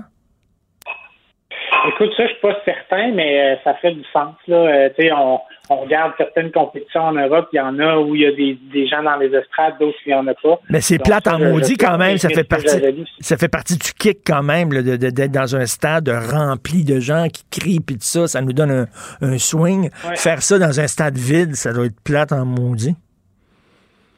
Écoute, 1.88 2.12
ça, 2.16 2.24
je 2.28 2.32
suis 2.32 2.42
pas 2.42 2.56
certain, 2.94 3.12
mais 3.14 3.40
euh, 3.40 3.56
ça 3.64 3.74
fait 3.76 3.92
du 3.92 4.04
sens. 4.12 4.36
Là. 4.48 4.58
Euh, 4.58 4.90
on, 5.16 5.40
on 5.70 5.76
regarde 5.78 6.14
certaines 6.18 6.52
compétitions 6.52 7.02
en 7.02 7.14
Europe, 7.14 7.50
il 7.54 7.58
y 7.58 7.60
en 7.60 7.80
a 7.80 7.98
où 7.98 8.16
il 8.16 8.22
y 8.22 8.26
a 8.26 8.32
des, 8.32 8.58
des 8.72 8.88
gens 8.88 9.04
dans 9.04 9.16
les 9.18 9.34
estrades, 9.34 9.76
d'autres 9.80 9.98
où 9.98 10.10
il 10.10 10.10
n'y 10.10 10.16
en 10.16 10.28
a 10.28 10.34
pas. 10.34 10.60
Mais 10.70 10.82
c'est 10.82 11.00
plate 11.00 11.28
en 11.28 11.40
maudit 11.40 11.78
quand 11.78 11.98
même, 11.98 12.18
ça 12.18 12.30
fait 12.30 12.44
partie 12.44 12.80
ça 13.20 13.38
fait 13.38 13.48
partie 13.50 13.78
du 13.78 13.94
kick 13.94 14.20
quand 14.26 14.44
même 14.44 14.70
d'être 14.70 15.32
dans 15.32 15.56
un 15.56 15.66
stade 15.66 16.10
rempli 16.10 16.84
de 16.84 17.00
gens 17.00 17.28
qui 17.28 17.44
crient 17.50 17.80
puis 17.80 17.96
tout 17.96 18.04
ça, 18.04 18.28
ça 18.28 18.42
nous 18.42 18.54
donne 18.54 18.72
un, 18.72 18.86
un 19.22 19.38
swing. 19.38 19.90
Ouais. 20.08 20.16
Faire 20.16 20.42
ça 20.42 20.60
dans 20.60 20.80
un 20.80 20.88
stade 20.88 21.18
vide, 21.18 21.56
ça 21.56 21.74
doit 21.74 21.86
être 21.86 22.02
plate 22.04 22.32
en 22.32 22.46
maudit. 22.46 22.96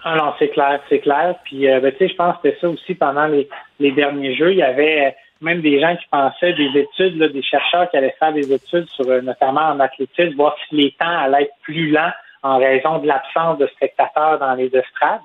Ah 0.04 0.16
non, 0.18 0.34
c'est 0.38 0.50
clair, 0.50 0.80
c'est 0.88 1.00
clair. 1.00 1.36
Puis, 1.46 1.68
euh, 1.68 1.80
ben, 1.80 1.92
tu 1.92 1.98
sais, 1.98 2.10
je 2.10 2.16
pense 2.16 2.36
que 2.36 2.42
c'était 2.44 2.58
ça 2.62 2.70
aussi 2.70 2.94
pendant 2.94 3.26
les, 3.26 3.50
les 3.80 3.92
derniers 3.92 4.36
Jeux. 4.36 4.52
Il 4.52 4.60
y 4.60 4.64
avait 4.64 5.16
même 5.46 5.62
des 5.62 5.80
gens 5.80 5.96
qui 5.96 6.06
pensaient 6.12 6.54
des 6.54 6.72
études, 6.80 7.18
des 7.32 7.44
chercheurs 7.44 7.90
qui 7.90 7.98
allaient 7.98 8.16
faire 8.20 8.34
des 8.34 8.52
études 8.52 8.88
sur, 8.90 9.08
euh, 9.10 9.22
notamment 9.22 9.62
en 9.74 9.80
athlétisme, 9.80 10.36
voir 10.36 10.56
si 10.68 10.76
les 10.76 10.92
temps 10.92 11.18
allaient 11.24 11.44
être 11.44 11.56
plus 11.62 11.92
lents 11.92 12.12
en 12.44 12.58
raison 12.58 12.98
de 13.00 13.08
l'absence 13.08 13.58
de 13.58 13.68
spectateurs 13.68 14.40
dans 14.40 14.54
les 14.56 14.68
estrades. 14.76 15.22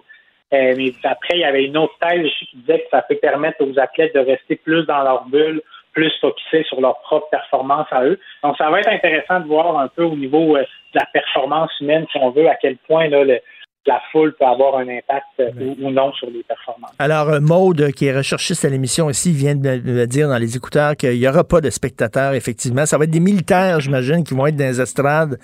Euh, 0.53 0.75
mais 0.77 0.93
après, 1.05 1.35
il 1.35 1.41
y 1.41 1.45
avait 1.45 1.65
une 1.65 1.77
autre 1.77 1.95
thèse 2.01 2.25
aussi 2.25 2.47
qui 2.47 2.57
disait 2.59 2.81
que 2.81 2.89
ça 2.91 3.03
peut 3.03 3.17
permettre 3.17 3.59
aux 3.65 3.79
athlètes 3.79 4.15
de 4.15 4.21
rester 4.21 4.57
plus 4.57 4.85
dans 4.87 5.03
leur 5.03 5.25
bulle, 5.27 5.63
plus 5.93 6.13
focusés 6.21 6.65
sur 6.65 6.81
leur 6.81 7.01
propre 7.01 7.29
performance 7.31 7.87
à 7.91 8.05
eux. 8.05 8.19
Donc, 8.43 8.57
ça 8.59 8.71
va 8.71 8.81
être 8.81 8.89
intéressant 8.89 9.41
de 9.41 9.47
voir 9.47 9.79
un 9.79 9.89
peu 9.89 10.05
au 10.05 10.17
niveau 10.17 10.57
euh, 10.57 10.63
de 10.95 10.99
la 10.99 11.07
performance 11.13 11.71
humaine, 11.81 12.07
si 12.11 12.19
on 12.19 12.31
veut, 12.31 12.49
à 12.49 12.57
quel 12.57 12.77
point 12.79 13.09
là, 13.09 13.25
le- 13.25 13.41
la 13.87 13.99
foule 14.13 14.35
peut 14.39 14.45
avoir 14.45 14.77
un 14.77 14.83
impact 14.89 15.25
euh, 15.41 15.51
ou, 15.59 15.87
ou 15.87 15.91
non 15.91 16.13
sur 16.13 16.29
les 16.29 16.43
performances. 16.43 16.93
Alors, 16.99 17.31
euh, 17.31 17.41
Maude, 17.41 17.93
qui 17.93 18.07
est 18.07 18.17
recherchiste 18.17 18.65
à 18.67 18.69
l'émission 18.69 19.09
ici, 19.09 19.33
vient 19.33 19.55
de 19.55 19.81
me- 19.83 20.07
dire 20.07 20.29
dans 20.29 20.37
les 20.37 20.55
écouteurs 20.55 20.95
qu'il 20.97 21.19
n'y 21.19 21.27
aura 21.27 21.45
pas 21.45 21.63
de 21.63 21.71
spectateurs, 21.71 22.35
effectivement. 22.35 22.85
Ça 22.85 22.99
va 22.99 23.05
être 23.05 23.11
des 23.11 23.21
militaires, 23.21 23.81
j'imagine, 23.81 24.23
qui 24.23 24.35
vont 24.35 24.47
être 24.47 24.57
dans 24.57 24.67
les 24.67 24.81
estrades. 24.83 25.39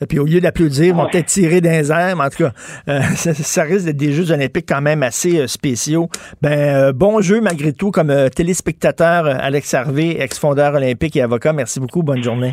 Euh, 0.00 0.06
Puis 0.06 0.18
au 0.18 0.24
lieu 0.24 0.40
d'applaudir, 0.40 0.84
ils 0.86 0.94
vont 0.94 1.04
Ouais. 1.04 1.10
peut-être 1.12 1.26
tirer 1.26 1.60
dans 1.60 1.70
les 1.70 1.92
airs. 1.92 2.16
Mais 2.16 2.24
en 2.24 2.30
tout 2.30 2.44
cas, 2.44 2.52
euh, 2.88 3.00
ça, 3.14 3.34
ça 3.34 3.62
risque 3.64 3.84
d'être 3.84 3.96
des 3.98 4.12
Jeux 4.12 4.30
olympiques 4.32 4.66
quand 4.68 4.80
même 4.80 5.02
assez 5.02 5.38
euh, 5.40 5.46
spéciaux. 5.46 6.08
Ben, 6.40 6.52
euh, 6.52 6.92
bon 6.94 7.20
jeu 7.20 7.40
malgré 7.42 7.72
tout 7.74 7.90
comme 7.90 8.10
euh, 8.10 8.30
téléspectateur, 8.30 9.26
euh, 9.26 9.34
Alex 9.38 9.74
Harvey, 9.74 10.16
ex-fondeur 10.18 10.74
olympique 10.74 11.14
et 11.16 11.22
avocat. 11.22 11.52
Merci 11.52 11.78
beaucoup. 11.78 12.02
Bonne 12.02 12.22
journée. 12.22 12.52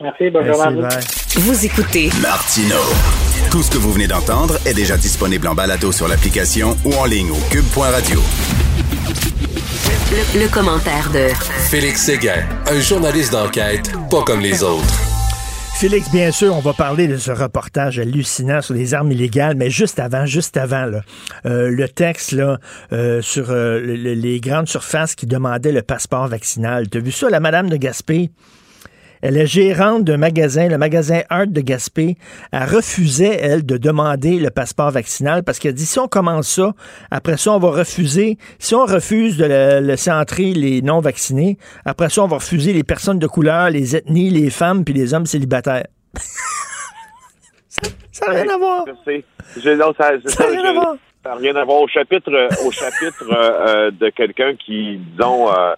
Merci, 0.00 0.30
bonne 0.30 0.46
journée 0.46 0.84
à 0.86 0.88
vous. 0.88 1.40
Vous 1.42 1.66
écoutez 1.66 2.08
Martino. 2.22 3.21
Tout 3.52 3.62
ce 3.62 3.70
que 3.70 3.76
vous 3.76 3.92
venez 3.92 4.06
d'entendre 4.08 4.56
est 4.66 4.72
déjà 4.74 4.96
disponible 4.96 5.46
en 5.46 5.54
balado 5.54 5.92
sur 5.92 6.08
l'application 6.08 6.76
ou 6.84 6.94
en 6.94 7.04
ligne 7.04 7.30
au 7.30 7.36
cube.radio. 7.50 8.18
le, 10.10 10.40
le 10.40 10.48
commentaire 10.48 11.10
de 11.12 11.28
Félix 11.68 12.02
Séguin, 12.02 12.42
un 12.66 12.80
journaliste 12.80 13.32
d'enquête 13.32 13.92
pas 14.10 14.22
comme 14.22 14.40
les 14.40 14.62
autres. 14.62 14.98
Félix, 15.74 16.10
bien 16.10 16.30
sûr, 16.32 16.54
on 16.56 16.60
va 16.60 16.72
parler 16.72 17.08
de 17.08 17.16
ce 17.18 17.30
reportage 17.32 17.98
hallucinant 17.98 18.62
sur 18.62 18.72
les 18.74 18.94
armes 18.94 19.12
illégales, 19.12 19.56
mais 19.56 19.68
juste 19.68 19.98
avant, 19.98 20.24
juste 20.26 20.56
avant, 20.56 20.84
là, 20.86 21.00
euh, 21.44 21.68
le 21.70 21.88
texte 21.88 22.32
là, 22.32 22.58
euh, 22.92 23.20
sur 23.20 23.50
euh, 23.50 23.80
le- 23.80 23.96
le- 23.96 24.14
les 24.14 24.40
grandes 24.40 24.68
surfaces 24.68 25.14
qui 25.14 25.26
demandaient 25.26 25.72
le 25.72 25.82
passeport 25.82 26.28
vaccinal. 26.28 26.88
Tu 26.88 26.98
as 26.98 27.00
vu 27.00 27.10
ça, 27.12 27.28
la 27.28 27.40
madame 27.40 27.68
de 27.68 27.76
Gaspé? 27.76 28.30
Elle 29.22 29.36
est 29.36 29.46
gérante 29.46 30.04
d'un 30.04 30.16
magasin, 30.16 30.68
le 30.68 30.76
magasin 30.78 31.20
Art 31.30 31.46
de 31.46 31.60
Gaspé. 31.60 32.16
Elle 32.50 32.64
refusait, 32.64 33.38
elle, 33.40 33.64
de 33.64 33.76
demander 33.76 34.38
le 34.38 34.50
passeport 34.50 34.90
vaccinal 34.90 35.44
parce 35.44 35.58
qu'elle 35.60 35.74
dit 35.74 35.86
si 35.86 35.98
on 36.00 36.08
commence 36.08 36.48
ça, 36.48 36.72
après 37.10 37.36
ça, 37.36 37.52
on 37.52 37.58
va 37.58 37.70
refuser. 37.70 38.36
Si 38.58 38.74
on 38.74 38.84
refuse 38.84 39.36
de 39.36 39.44
le- 39.44 39.80
laisser 39.86 40.10
entrer 40.10 40.52
les 40.52 40.82
non-vaccinés, 40.82 41.56
après 41.84 42.10
ça, 42.10 42.22
on 42.24 42.26
va 42.28 42.36
refuser 42.36 42.72
les 42.72 42.82
personnes 42.84 43.18
de 43.20 43.26
couleur, 43.28 43.70
les 43.70 43.94
ethnies, 43.96 44.30
les 44.30 44.50
femmes 44.50 44.84
puis 44.84 44.92
les 44.94 45.14
hommes 45.14 45.26
célibataires. 45.26 45.86
ça 48.12 48.26
n'a 48.26 48.42
rien 48.42 48.54
à 48.54 48.58
voir. 48.58 48.84
Je 49.56 49.70
non, 49.70 49.92
ça, 49.96 50.12
n'a 50.12 50.46
rien 50.50 50.62
je- 50.62 50.66
à 50.68 50.72
voir. 50.72 50.94
ça 51.22 51.28
n'a 51.30 51.34
rien 51.36 51.56
à 51.56 51.64
voir. 51.64 51.80
Au 51.80 51.88
chapitre, 51.88 52.30
euh, 52.32 52.48
au 52.66 52.70
chapitre 52.70 53.24
euh, 53.30 53.66
euh, 53.86 53.90
de 53.90 54.08
quelqu'un 54.10 54.54
qui, 54.56 54.98
disons, 55.16 55.50
euh, 55.50 55.74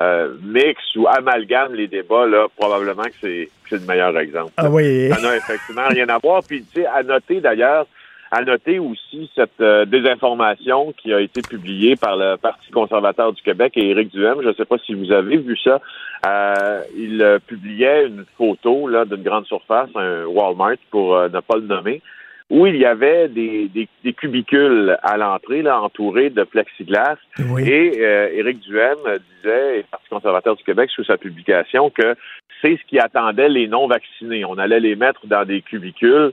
euh, 0.00 0.34
mixe 0.42 0.96
ou 0.96 1.06
amalgame 1.06 1.74
les 1.74 1.86
débats, 1.86 2.26
là, 2.26 2.46
probablement 2.56 3.04
que 3.04 3.14
c'est 3.20 3.48
que 3.64 3.70
c'est 3.70 3.80
le 3.80 3.86
meilleur 3.86 4.18
exemple. 4.18 4.52
Ah 4.56 4.68
oui. 4.68 5.08
Ça 5.10 5.20
n'a 5.20 5.36
effectivement 5.36 5.88
rien 5.88 6.08
à 6.08 6.18
voir. 6.18 6.42
Puis, 6.46 6.64
tu 6.64 6.80
sais, 6.80 6.86
à 6.86 7.02
noter 7.02 7.40
d'ailleurs, 7.40 7.86
à 8.30 8.42
noter 8.42 8.80
aussi 8.80 9.30
cette 9.34 9.60
euh, 9.60 9.84
désinformation 9.84 10.92
qui 11.00 11.12
a 11.12 11.20
été 11.20 11.40
publiée 11.40 11.94
par 11.94 12.16
le 12.16 12.36
Parti 12.36 12.70
conservateur 12.72 13.32
du 13.32 13.40
Québec 13.42 13.74
et 13.76 13.90
Éric 13.90 14.10
Duhem. 14.10 14.42
Je 14.42 14.48
ne 14.48 14.54
sais 14.54 14.64
pas 14.64 14.76
si 14.84 14.94
vous 14.94 15.12
avez 15.12 15.36
vu 15.36 15.56
ça. 15.62 15.80
Euh, 16.26 16.82
il 16.96 17.22
euh, 17.22 17.38
publiait 17.38 18.06
une 18.06 18.24
photo 18.36 18.88
là 18.88 19.04
d'une 19.04 19.22
grande 19.22 19.46
surface, 19.46 19.90
un 19.94 20.24
Walmart 20.24 20.76
pour 20.90 21.14
euh, 21.14 21.28
ne 21.28 21.40
pas 21.40 21.56
le 21.56 21.62
nommer, 21.62 22.02
où 22.50 22.66
il 22.66 22.76
y 22.76 22.84
avait 22.84 23.28
des, 23.28 23.68
des, 23.68 23.88
des 24.04 24.12
cubicules 24.12 24.96
à 25.02 25.16
l'entrée, 25.16 25.62
là, 25.62 25.80
entourés 25.80 26.30
de 26.30 26.44
plexiglas. 26.44 27.16
Et 27.58 27.92
euh, 28.00 28.28
Éric 28.32 28.60
Duhem 28.60 28.98
disait, 29.36 29.80
et 29.80 29.82
Parti 29.90 30.08
conservateur 30.10 30.54
du 30.54 30.62
Québec, 30.62 30.90
sous 30.90 31.04
sa 31.04 31.16
publication, 31.16 31.90
que 31.90 32.14
c'est 32.60 32.76
ce 32.76 32.84
qui 32.86 32.98
attendait 32.98 33.48
les 33.48 33.66
non-vaccinés. 33.66 34.44
On 34.44 34.58
allait 34.58 34.80
les 34.80 34.94
mettre 34.94 35.26
dans 35.26 35.44
des 35.44 35.62
cubicules. 35.62 36.32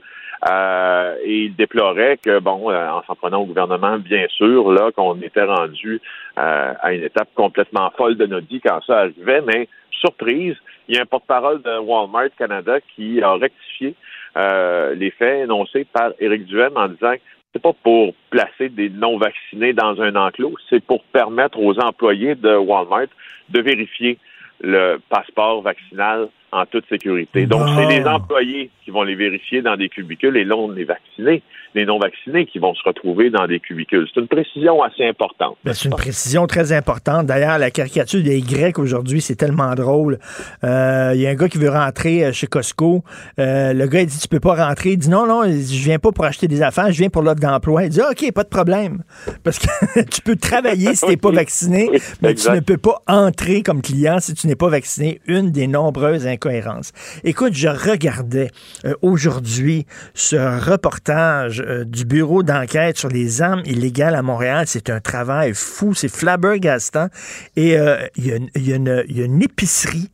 euh, 0.50 1.16
et 1.24 1.44
il 1.44 1.56
déplorait 1.56 2.18
que, 2.18 2.40
bon, 2.40 2.70
euh, 2.70 2.88
en 2.88 3.02
s'en 3.04 3.14
prenant 3.14 3.42
au 3.42 3.46
gouvernement, 3.46 3.98
bien 3.98 4.26
sûr, 4.28 4.72
là, 4.72 4.90
qu'on 4.92 5.20
était 5.20 5.44
rendu 5.44 6.00
euh, 6.38 6.74
à 6.80 6.92
une 6.92 7.04
étape 7.04 7.28
complètement 7.34 7.90
folle 7.96 8.16
de 8.16 8.26
notre 8.26 8.48
vie 8.48 8.60
quand 8.60 8.80
ça 8.86 9.00
arrivait, 9.00 9.40
mais 9.42 9.68
surprise, 9.90 10.56
il 10.88 10.96
y 10.96 10.98
a 10.98 11.02
un 11.02 11.06
porte-parole 11.06 11.62
de 11.62 11.78
Walmart 11.78 12.30
Canada 12.36 12.78
qui 12.94 13.22
a 13.22 13.34
rectifié 13.34 13.94
euh, 14.36 14.94
les 14.94 15.10
faits 15.10 15.44
énoncés 15.44 15.86
par 15.92 16.12
Éric 16.18 16.46
Duhem 16.46 16.72
en 16.76 16.88
disant 16.88 17.14
que 17.14 17.20
c'est 17.52 17.62
pas 17.62 17.74
pour 17.82 18.14
placer 18.30 18.68
des 18.70 18.88
non-vaccinés 18.88 19.74
dans 19.74 20.00
un 20.00 20.16
enclos, 20.16 20.54
c'est 20.70 20.82
pour 20.82 21.02
permettre 21.04 21.58
aux 21.58 21.78
employés 21.78 22.34
de 22.34 22.56
Walmart 22.56 23.08
de 23.50 23.60
vérifier 23.60 24.18
le 24.60 24.98
passeport 25.10 25.60
vaccinal 25.60 26.28
en 26.52 26.64
toute 26.66 26.88
sécurité. 26.88 27.46
Donc, 27.46 27.68
c'est 27.76 27.86
les 27.86 28.06
employés 28.06 28.70
qui 28.84 28.90
vont 28.90 29.02
les 29.02 29.14
vérifier 29.14 29.62
dans 29.62 29.76
des 29.76 29.88
cubicules 29.88 30.36
et 30.36 30.44
non 30.44 30.70
les 30.70 30.84
vaccinés, 30.84 31.42
les 31.74 31.86
non-vaccinés 31.86 32.46
qui 32.46 32.58
vont 32.58 32.74
se 32.74 32.82
retrouver 32.84 33.30
dans 33.30 33.46
des 33.46 33.60
cubicules. 33.60 34.06
C'est 34.12 34.20
une 34.20 34.28
précision 34.28 34.82
assez 34.82 35.06
importante. 35.06 35.56
Ben, 35.64 35.72
c'est 35.72 35.88
une 35.88 35.94
précision 35.94 36.46
très 36.46 36.72
importante. 36.72 37.26
D'ailleurs, 37.26 37.58
la 37.58 37.70
caricature 37.70 38.22
des 38.22 38.40
Grecs 38.40 38.78
aujourd'hui, 38.78 39.20
c'est 39.20 39.36
tellement 39.36 39.74
drôle. 39.74 40.18
Euh, 40.64 41.12
Il 41.14 41.20
y 41.20 41.26
a 41.26 41.30
un 41.30 41.34
gars 41.34 41.48
qui 41.48 41.58
veut 41.58 41.70
rentrer 41.70 42.24
euh, 42.24 42.32
chez 42.32 42.46
Costco. 42.46 43.04
Euh, 43.38 43.72
le 43.72 43.86
gars, 43.86 44.00
il 44.00 44.06
dit 44.06 44.18
Tu 44.18 44.28
peux 44.28 44.40
pas 44.40 44.66
rentrer. 44.66 44.90
Il 44.90 44.98
dit 44.98 45.08
Non, 45.08 45.26
non, 45.26 45.44
je 45.44 45.84
viens 45.84 45.98
pas 45.98 46.12
pour 46.12 46.24
acheter 46.24 46.48
des 46.48 46.62
affaires, 46.62 46.92
je 46.92 46.98
viens 46.98 47.08
pour 47.08 47.22
l'offre 47.22 47.40
d'emploi. 47.40 47.84
Il 47.84 47.90
dit 47.90 48.00
OK, 48.00 48.32
pas 48.32 48.44
de 48.44 48.48
problème. 48.48 49.02
Parce 49.44 49.58
que 49.58 50.02
tu 50.10 50.20
peux 50.22 50.36
travailler 50.36 50.94
si 50.94 51.04
tu 51.04 51.10
n'es 51.10 51.16
pas 51.16 51.30
vacciné, 51.30 51.88
mais 52.20 52.34
tu 52.34 52.50
ne 52.50 52.60
peux 52.60 52.76
pas 52.76 53.02
entrer 53.06 53.62
comme 53.62 53.80
client 53.80 54.18
si 54.20 54.34
tu 54.34 54.46
n'es 54.46 54.56
pas 54.56 54.68
vacciné. 54.68 55.20
Une 55.26 55.50
des 55.50 55.66
nombreuses 55.66 56.26
incohérences. 56.26 56.92
Écoute, 57.24 57.54
je 57.54 57.68
regardais 57.68 58.50
euh, 58.84 58.94
aujourd'hui 59.02 59.86
ce 60.14 60.36
reportage 60.70 61.60
euh, 61.60 61.84
du 61.84 62.04
bureau 62.04 62.42
d'enquête 62.42 62.96
sur 62.96 63.08
les 63.08 63.42
armes 63.42 63.62
illégales 63.64 64.14
à 64.14 64.22
Montréal. 64.22 64.64
C'est 64.66 64.90
un 64.90 65.00
travail 65.00 65.52
fou, 65.54 65.94
c'est 65.94 66.10
flabbergastant. 66.12 67.08
Et 67.56 67.78
euh, 67.78 67.96
il 68.16 68.26
y, 68.26 68.32
a 68.32 68.36
une- 68.36 68.50
y 68.56 69.18
y 69.18 69.22
a 69.22 69.44
épicerie 69.44 70.10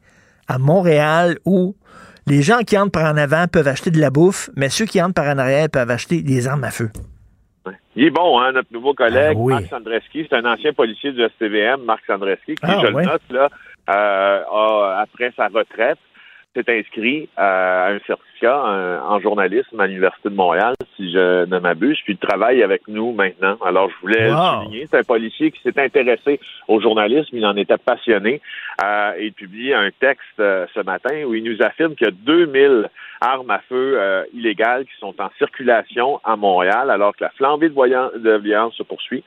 à 0.48 0.58
Montréal 0.58 1.38
où 1.44 1.74
les 2.26 2.42
gens 2.42 2.58
qui 2.60 2.76
entrent 2.76 2.92
par 2.92 3.12
en 3.12 3.16
avant 3.16 3.46
peuvent 3.48 3.68
acheter 3.68 3.90
de 3.90 4.00
la 4.00 4.10
bouffe, 4.10 4.50
mais 4.56 4.68
ceux 4.68 4.84
qui 4.84 5.00
entrent 5.02 5.14
par 5.14 5.26
en 5.34 5.38
arrière 5.38 5.68
peuvent 5.70 5.90
acheter 5.90 6.22
des 6.22 6.46
armes 6.46 6.64
à 6.64 6.70
feu. 6.70 6.90
Il 7.96 8.04
est 8.04 8.10
bon, 8.10 8.38
hein, 8.38 8.52
notre 8.52 8.72
nouveau 8.72 8.94
collègue, 8.94 9.36
Ah 9.36 9.40
oui. 9.40 9.54
Marc 9.54 9.66
Sandreski. 9.66 10.26
C'est 10.30 10.36
un 10.36 10.44
ancien 10.44 10.72
policier 10.72 11.10
du 11.12 11.20
STVM, 11.22 11.82
Marc 11.84 12.00
Sandreski, 12.06 12.54
qui, 12.54 12.60
Ah, 12.62 12.78
je 12.82 12.92
ouais. 12.92 13.04
le 13.04 13.10
note, 13.10 13.22
là, 13.30 13.48
euh, 13.90 14.42
a, 14.44 15.00
après 15.02 15.32
sa 15.36 15.48
retraite, 15.48 15.98
s'est 16.54 16.64
inscrit 16.78 17.28
euh, 17.38 17.42
à 17.42 17.88
un 17.92 17.98
certificat 18.38 19.02
en 19.08 19.20
journalisme 19.20 19.78
à 19.80 19.86
l'Université 19.86 20.28
de 20.28 20.34
Montréal, 20.34 20.74
si 20.96 21.12
je 21.12 21.44
ne 21.46 21.58
m'abuse, 21.58 21.98
puis 22.04 22.14
il 22.14 22.18
travaille 22.18 22.62
avec 22.62 22.86
nous 22.88 23.12
maintenant. 23.12 23.56
Alors, 23.64 23.90
je 23.90 23.94
voulais 24.00 24.28
Wow. 24.30 24.34
le 24.34 24.64
souligner. 24.64 24.86
C'est 24.90 24.98
un 24.98 25.02
policier 25.02 25.50
qui 25.50 25.60
s'est 25.62 25.78
intéressé 25.80 26.40
au 26.68 26.80
journalisme, 26.80 27.36
il 27.36 27.46
en 27.46 27.56
était 27.56 27.76
passionné, 27.78 28.40
euh, 28.82 29.12
et 29.18 29.26
il 29.26 29.32
publie 29.32 29.72
un 29.74 29.90
texte 29.98 30.40
euh, 30.40 30.66
ce 30.74 30.80
matin 30.80 31.24
où 31.24 31.34
il 31.34 31.44
nous 31.44 31.60
affirme 31.62 31.94
qu'il 31.94 32.06
y 32.06 32.10
a 32.10 32.12
2000 32.12 32.88
armes 33.20 33.50
à 33.50 33.58
feu 33.68 33.94
euh, 33.98 34.24
illégales 34.32 34.84
qui 34.84 34.96
sont 35.00 35.14
en 35.20 35.30
circulation 35.38 36.20
à 36.24 36.36
Montréal, 36.36 36.90
alors 36.90 37.16
que 37.16 37.24
la 37.24 37.30
flambée 37.30 37.68
de, 37.68 37.74
voyan- 37.74 38.10
de 38.16 38.36
violence 38.38 38.74
se 38.74 38.82
poursuit. 38.82 39.24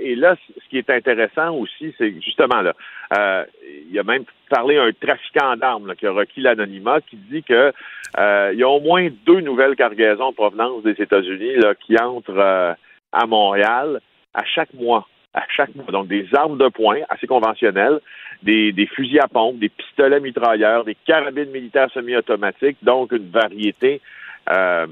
Et 0.00 0.14
là, 0.16 0.36
ce 0.62 0.68
qui 0.68 0.78
est 0.78 0.90
intéressant 0.90 1.54
aussi, 1.54 1.94
c'est 1.98 2.14
justement 2.20 2.62
là, 2.62 3.44
il 3.90 3.98
a 3.98 4.02
même 4.02 4.24
parlé 4.48 4.78
à 4.78 4.84
un 4.84 4.92
trafiquant 4.92 5.56
d'armes 5.56 5.94
qui 5.96 6.06
a 6.06 6.12
requis 6.12 6.40
l'anonymat, 6.40 7.00
qui 7.02 7.16
dit 7.16 7.42
que 7.42 7.72
euh, 8.18 8.50
il 8.52 8.58
y 8.58 8.62
a 8.62 8.68
au 8.68 8.80
moins 8.80 9.08
deux 9.26 9.40
nouvelles 9.40 9.76
cargaisons 9.76 10.24
en 10.24 10.32
provenance 10.32 10.82
des 10.82 11.00
États-Unis 11.00 11.56
qui 11.84 11.96
entrent 11.98 12.38
euh, 12.38 12.74
à 13.12 13.26
Montréal 13.26 14.00
à 14.34 14.44
chaque 14.44 14.72
mois. 14.74 15.08
À 15.32 15.42
chaque 15.48 15.74
mois. 15.74 15.86
Donc, 15.90 16.06
des 16.06 16.28
armes 16.34 16.58
de 16.58 16.68
poing 16.68 16.98
assez 17.08 17.26
conventionnelles, 17.26 18.00
des, 18.42 18.70
des 18.72 18.86
fusils 18.86 19.20
à 19.20 19.26
pompe, 19.26 19.58
des 19.58 19.68
pistolets 19.68 20.20
mitrailleurs, 20.20 20.84
des 20.84 20.96
carabines 21.06 21.50
militaires 21.50 21.90
semi-automatiques, 21.92 22.76
donc 22.82 23.10
une 23.10 23.30
variété 23.30 24.00
euh, 24.48 24.86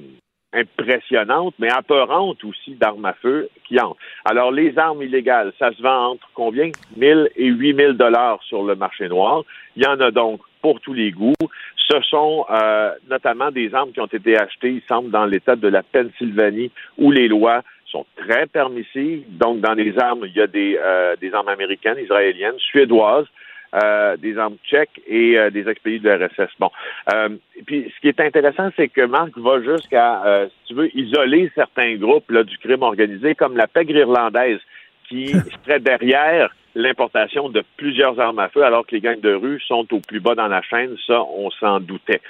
impressionnante, 0.53 1.55
mais 1.59 1.71
apeurante 1.71 2.43
aussi 2.45 2.75
d'armes 2.75 3.05
à 3.05 3.13
feu 3.15 3.49
qui 3.67 3.81
entrent. 3.81 3.97
Alors, 4.25 4.51
les 4.51 4.77
armes 4.79 5.03
illégales, 5.03 5.53
ça 5.59 5.73
se 5.73 5.81
vend 5.81 6.13
entre 6.13 6.29
combien? 6.35 6.71
1000 6.97 7.31
et 7.37 7.47
8000 7.47 7.93
dollars 7.93 8.43
sur 8.43 8.65
le 8.65 8.75
marché 8.75 9.09
noir. 9.09 9.45
Il 9.77 9.85
y 9.85 9.87
en 9.87 10.01
a 10.01 10.11
donc 10.11 10.41
pour 10.63 10.81
tous 10.81 10.95
les 10.95 11.11
goûts. 11.11 11.35
Ce 11.77 12.01
sont 12.03 12.47
euh, 12.49 12.93
notamment 13.11 13.51
des 13.51 13.75
armes 13.75 13.93
qui 13.93 14.01
ont 14.01 14.07
été 14.07 14.39
achetées, 14.39 14.71
il 14.71 14.83
semble, 14.89 15.11
dans 15.11 15.27
l'État 15.27 15.57
de 15.57 15.69
la 15.69 15.83
Pennsylvanie, 15.83 16.71
où 16.97 17.11
les 17.11 17.29
lois 17.29 17.63
sont 17.87 18.07
très 18.17 18.47
permissives. 18.47 19.25
Donc, 19.29 19.61
dans 19.61 19.75
les 19.75 19.99
armes, 19.99 20.25
il 20.27 20.33
y 20.33 20.41
a 20.41 20.47
des, 20.47 20.79
euh, 20.81 21.17
des 21.21 21.35
armes 21.35 21.49
américaines, 21.49 21.99
israéliennes, 21.99 22.59
suédoises, 22.59 23.27
euh, 23.75 24.17
des 24.17 24.37
armes 24.39 24.57
tchèques 24.65 25.01
et 25.07 25.39
euh, 25.39 25.51
des 25.51 25.69
expédiés 25.69 25.99
de 25.99 26.11
RSS. 26.11 26.51
Bon. 26.59 26.71
Euh, 27.13 27.31
puis, 27.67 27.91
ce 27.95 28.01
qui 28.01 28.09
est 28.09 28.21
intéressant, 28.21 28.71
c'est 28.77 28.89
que 28.89 29.03
Marc 29.03 29.37
va 29.39 29.63
jusqu'à, 29.63 30.25
euh, 30.25 30.47
si 30.49 30.69
tu 30.69 30.75
veux, 30.75 30.97
isoler 30.97 31.51
certains 31.55 31.97
groupes 31.97 32.31
là, 32.31 32.45
du 32.45 32.59
crime 32.59 32.83
organisé, 32.83 33.35
comme 33.35 33.57
la 33.57 33.67
pègre 33.67 33.97
irlandaise, 33.97 34.61
qui 35.09 35.29
serait 35.65 35.81
derrière 35.81 36.55
l'importation 36.75 37.49
de 37.49 37.63
plusieurs 37.77 38.19
armes 38.21 38.39
à 38.39 38.49
feu, 38.49 38.65
alors 38.65 38.87
que 38.87 38.95
les 38.95 39.01
gangs 39.01 39.21
de 39.21 39.35
rue 39.35 39.61
sont 39.61 39.87
au 39.93 40.01
plus 40.01 40.21
bas 40.21 40.35
dans 40.35 40.49
la 40.49 40.63
chaîne. 40.63 40.97
Ça, 41.07 41.23
on 41.23 41.51
s'en 41.51 41.81
doutait. 41.81 42.21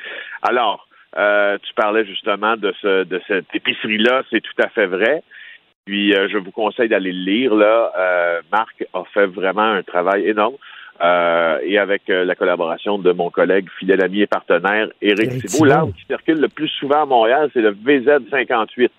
Alors, 0.42 0.86
euh, 1.16 1.58
tu 1.62 1.74
parlais 1.74 2.04
justement 2.04 2.56
de, 2.56 2.72
ce, 2.80 3.04
de 3.04 3.20
cette 3.26 3.54
épicerie-là, 3.54 4.22
c'est 4.30 4.40
tout 4.40 4.62
à 4.62 4.68
fait 4.68 4.86
vrai. 4.86 5.22
Puis, 5.84 6.14
euh, 6.14 6.28
je 6.28 6.38
vous 6.38 6.52
conseille 6.52 6.88
d'aller 6.88 7.12
le 7.12 7.24
lire. 7.24 7.54
Là, 7.54 7.92
euh, 7.98 8.40
Marc 8.50 8.84
a 8.94 9.04
fait 9.12 9.26
vraiment 9.26 9.62
un 9.62 9.82
travail 9.82 10.28
énorme. 10.28 10.56
Euh, 11.02 11.58
et 11.64 11.78
avec 11.78 12.08
euh, 12.10 12.24
la 12.24 12.36
collaboration 12.36 12.98
de 12.98 13.10
mon 13.10 13.28
collègue, 13.28 13.66
fidèle 13.78 14.04
ami 14.04 14.20
et 14.20 14.26
partenaire, 14.28 14.88
Éric. 15.00 15.46
Thibault. 15.46 15.64
L'arme 15.64 15.92
qui 15.92 16.04
circule 16.06 16.38
le 16.38 16.48
plus 16.48 16.68
souvent 16.68 17.02
à 17.02 17.06
Montréal, 17.06 17.50
c'est 17.52 17.60
le 17.60 17.72
VZ58. 17.72 18.90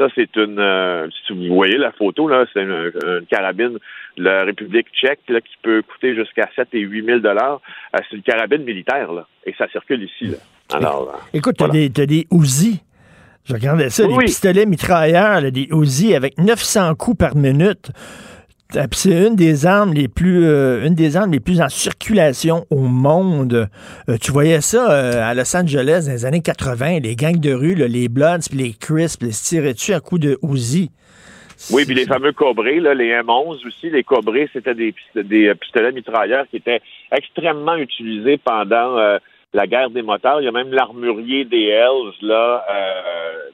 Ça, 0.00 0.08
c'est 0.14 0.34
une. 0.36 0.58
euh, 0.58 1.06
si 1.26 1.34
vous 1.34 1.54
voyez 1.54 1.76
la 1.76 1.92
photo, 1.92 2.26
là, 2.26 2.46
c'est 2.54 2.62
une, 2.62 2.90
une 3.04 3.26
carabine 3.30 3.76
de 4.16 4.22
la 4.22 4.44
République 4.44 4.86
tchèque 4.94 5.20
là, 5.28 5.42
qui 5.42 5.52
peut 5.62 5.82
coûter 5.82 6.14
jusqu'à 6.14 6.48
7 6.56 6.68
et 6.72 6.78
8 6.80 7.04
000 7.04 7.18
dollars. 7.18 7.60
Euh, 7.94 7.98
c'est 8.08 8.16
une 8.16 8.22
carabine 8.22 8.64
militaire, 8.64 9.12
là, 9.12 9.26
et 9.44 9.54
ça 9.58 9.68
circule 9.70 10.02
ici. 10.02 10.28
Là. 10.28 10.38
Alors, 10.72 11.10
euh, 11.14 11.18
Écoute, 11.38 11.56
t'as 11.58 11.68
des, 11.68 11.90
t'as 11.90 12.06
des 12.06 12.26
Uzi. 12.32 12.80
Je 13.44 13.52
regardais 13.52 13.90
ça, 13.90 14.04
Oui, 14.04 14.08
des 14.10 14.16
oui. 14.16 14.24
pistolets 14.24 14.64
mitrailleurs, 14.64 15.42
là, 15.42 15.50
des 15.50 15.68
Uzi 15.70 16.14
avec 16.14 16.38
900 16.38 16.94
coups 16.94 17.18
par 17.18 17.36
minute. 17.36 17.90
Puis 18.72 18.88
C'est 18.92 19.26
une 19.26 19.36
des 19.36 19.66
armes 19.66 19.92
les 19.92 20.08
plus 20.08 20.44
euh, 20.44 20.86
une 20.86 20.94
des 20.94 21.16
armes 21.16 21.32
les 21.32 21.40
plus 21.40 21.60
en 21.60 21.68
circulation 21.68 22.66
au 22.70 22.80
monde. 22.80 23.68
Euh, 24.08 24.16
tu 24.20 24.30
voyais 24.32 24.60
ça 24.60 24.90
euh, 24.90 25.28
à 25.28 25.34
Los 25.34 25.56
Angeles 25.56 26.04
dans 26.06 26.12
les 26.12 26.24
années 26.24 26.42
80, 26.42 27.00
les 27.00 27.16
gangs 27.16 27.40
de 27.40 27.52
rue, 27.52 27.74
là, 27.74 27.88
les 27.88 28.08
Bloods, 28.08 28.48
puis 28.48 28.58
les 28.58 28.74
ils 28.90 29.08
se 29.34 29.44
tiraient 29.44 29.74
dessus 29.74 29.92
à 29.92 30.00
coups 30.00 30.20
de 30.20 30.38
Uzi? 30.42 30.90
Oui, 31.70 31.84
puis 31.84 31.94
les 31.94 32.06
fameux 32.06 32.32
cobrés, 32.32 32.80
là, 32.80 32.94
les 32.94 33.10
M11 33.10 33.66
aussi, 33.66 33.90
les 33.90 34.02
cobrés, 34.02 34.48
c'était 34.52 34.74
des, 34.74 34.92
pist- 34.92 35.26
des 35.26 35.48
euh, 35.48 35.54
pistolets 35.54 35.92
mitrailleurs 35.92 36.46
qui 36.48 36.56
étaient 36.56 36.80
extrêmement 37.12 37.76
utilisés 37.76 38.38
pendant 38.38 38.96
euh, 38.98 39.18
la 39.52 39.66
guerre 39.66 39.90
des 39.90 40.00
motards. 40.00 40.40
Il 40.40 40.44
y 40.46 40.48
a 40.48 40.52
même 40.52 40.72
l'armurier 40.72 41.44
des 41.44 41.64
Hells, 41.66 42.14
là, 42.22 42.64
euh, 42.70 43.50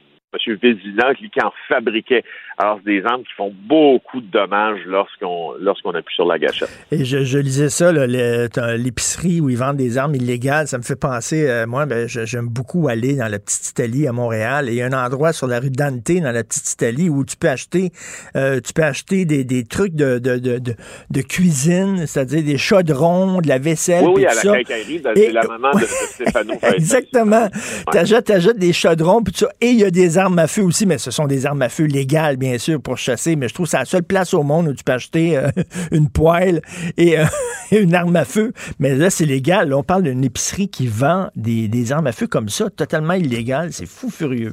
M. 0.46 0.56
Vézina, 0.62 1.14
qui 1.14 1.28
en 1.42 1.52
fabriquait. 1.68 2.22
Alors, 2.58 2.78
c'est 2.84 2.90
des 2.90 3.04
armes 3.04 3.22
qui 3.22 3.32
font 3.36 3.52
beaucoup 3.68 4.20
de 4.20 4.30
dommages 4.30 4.80
lorsqu'on 4.86 5.52
lorsqu'on 5.60 5.90
appuie 5.90 6.14
sur 6.14 6.24
la 6.26 6.38
gâchette. 6.38 6.70
Et 6.90 7.04
je, 7.04 7.22
je 7.24 7.38
lisais 7.38 7.68
ça, 7.68 7.92
l'épicerie 7.92 9.40
où 9.40 9.50
ils 9.50 9.58
vendent 9.58 9.76
des 9.76 9.98
armes 9.98 10.14
illégales. 10.14 10.66
Ça 10.66 10.78
me 10.78 10.82
fait 10.82 10.96
penser, 10.96 11.46
euh, 11.48 11.66
moi, 11.66 11.84
ben, 11.86 12.08
j'aime 12.08 12.48
beaucoup 12.48 12.88
aller 12.88 13.14
dans 13.16 13.28
la 13.28 13.38
petite 13.38 13.68
Italie 13.68 14.06
à 14.08 14.12
Montréal. 14.12 14.68
Et 14.68 14.72
il 14.72 14.76
y 14.76 14.82
a 14.82 14.86
un 14.86 14.92
endroit 15.06 15.32
sur 15.32 15.46
la 15.46 15.60
rue 15.60 15.70
Dante, 15.70 16.10
dans 16.22 16.32
la 16.32 16.44
petite 16.44 16.70
Italie, 16.72 17.10
où 17.10 17.24
tu 17.24 17.36
peux 17.36 17.48
acheter, 17.48 17.90
euh, 18.36 18.60
tu 18.64 18.72
peux 18.72 18.82
acheter 18.84 19.24
des, 19.26 19.44
des 19.44 19.64
trucs 19.64 19.94
de, 19.94 20.18
de, 20.18 20.38
de, 20.38 21.20
cuisine, 21.22 22.06
c'est-à-dire 22.06 22.42
des 22.42 22.56
chaudrons, 22.58 23.40
de 23.42 23.48
la 23.48 23.58
vaisselle. 23.58 24.04
Oui, 24.04 24.12
oui, 24.16 24.24
puis 24.24 24.26
à 24.26 24.30
tout 24.30 24.46
la 24.46 24.52
ça. 24.52 24.56
quincaillerie, 24.58 25.02
Et- 25.16 25.26
c'est 25.26 25.32
la 25.32 25.42
maman 25.46 25.72
de, 25.72 25.84
Stéphano. 25.84 26.54
Exactement. 26.74 27.48
T'achètes, 27.92 28.24
t'achètes 28.26 28.58
des 28.58 28.72
chaudrons, 28.72 29.22
puis 29.22 29.32
tout 29.32 29.40
ça. 29.40 29.50
Et 29.60 29.68
il 29.70 29.78
y 29.78 29.84
a 29.84 29.90
des 29.90 30.16
armes 30.18 30.38
à 30.38 30.46
feu 30.46 30.62
aussi, 30.62 30.86
mais 30.86 30.96
ce 30.98 31.10
sont 31.10 31.26
des 31.26 31.44
armes 31.44 31.60
à 31.62 31.68
feu 31.68 31.84
légales, 31.84 32.36
bien 32.36 32.45
sûr, 32.58 32.80
pour 32.80 32.98
chasser. 32.98 33.36
Mais 33.36 33.48
je 33.48 33.54
trouve 33.54 33.66
que 33.66 33.70
c'est 33.70 33.78
la 33.78 33.84
seule 33.84 34.02
place 34.02 34.34
au 34.34 34.42
monde 34.42 34.68
où 34.68 34.74
tu 34.74 34.84
peux 34.84 34.92
acheter 34.92 35.36
euh, 35.36 35.48
une 35.92 36.10
poêle 36.10 36.60
et 36.96 37.18
euh, 37.18 37.24
une 37.72 37.94
arme 37.94 38.16
à 38.16 38.24
feu. 38.24 38.52
Mais 38.78 38.94
là, 38.94 39.10
c'est 39.10 39.26
légal. 39.26 39.70
Là, 39.70 39.76
on 39.76 39.82
parle 39.82 40.04
d'une 40.04 40.24
épicerie 40.24 40.68
qui 40.68 40.86
vend 40.86 41.28
des, 41.36 41.92
armes 41.92 42.06
à 42.06 42.12
feu 42.12 42.26
comme 42.26 42.48
ça, 42.48 42.70
totalement 42.70 43.14
illégal. 43.14 43.72
C'est 43.72 43.86
fou 43.86 44.10
furieux. 44.10 44.52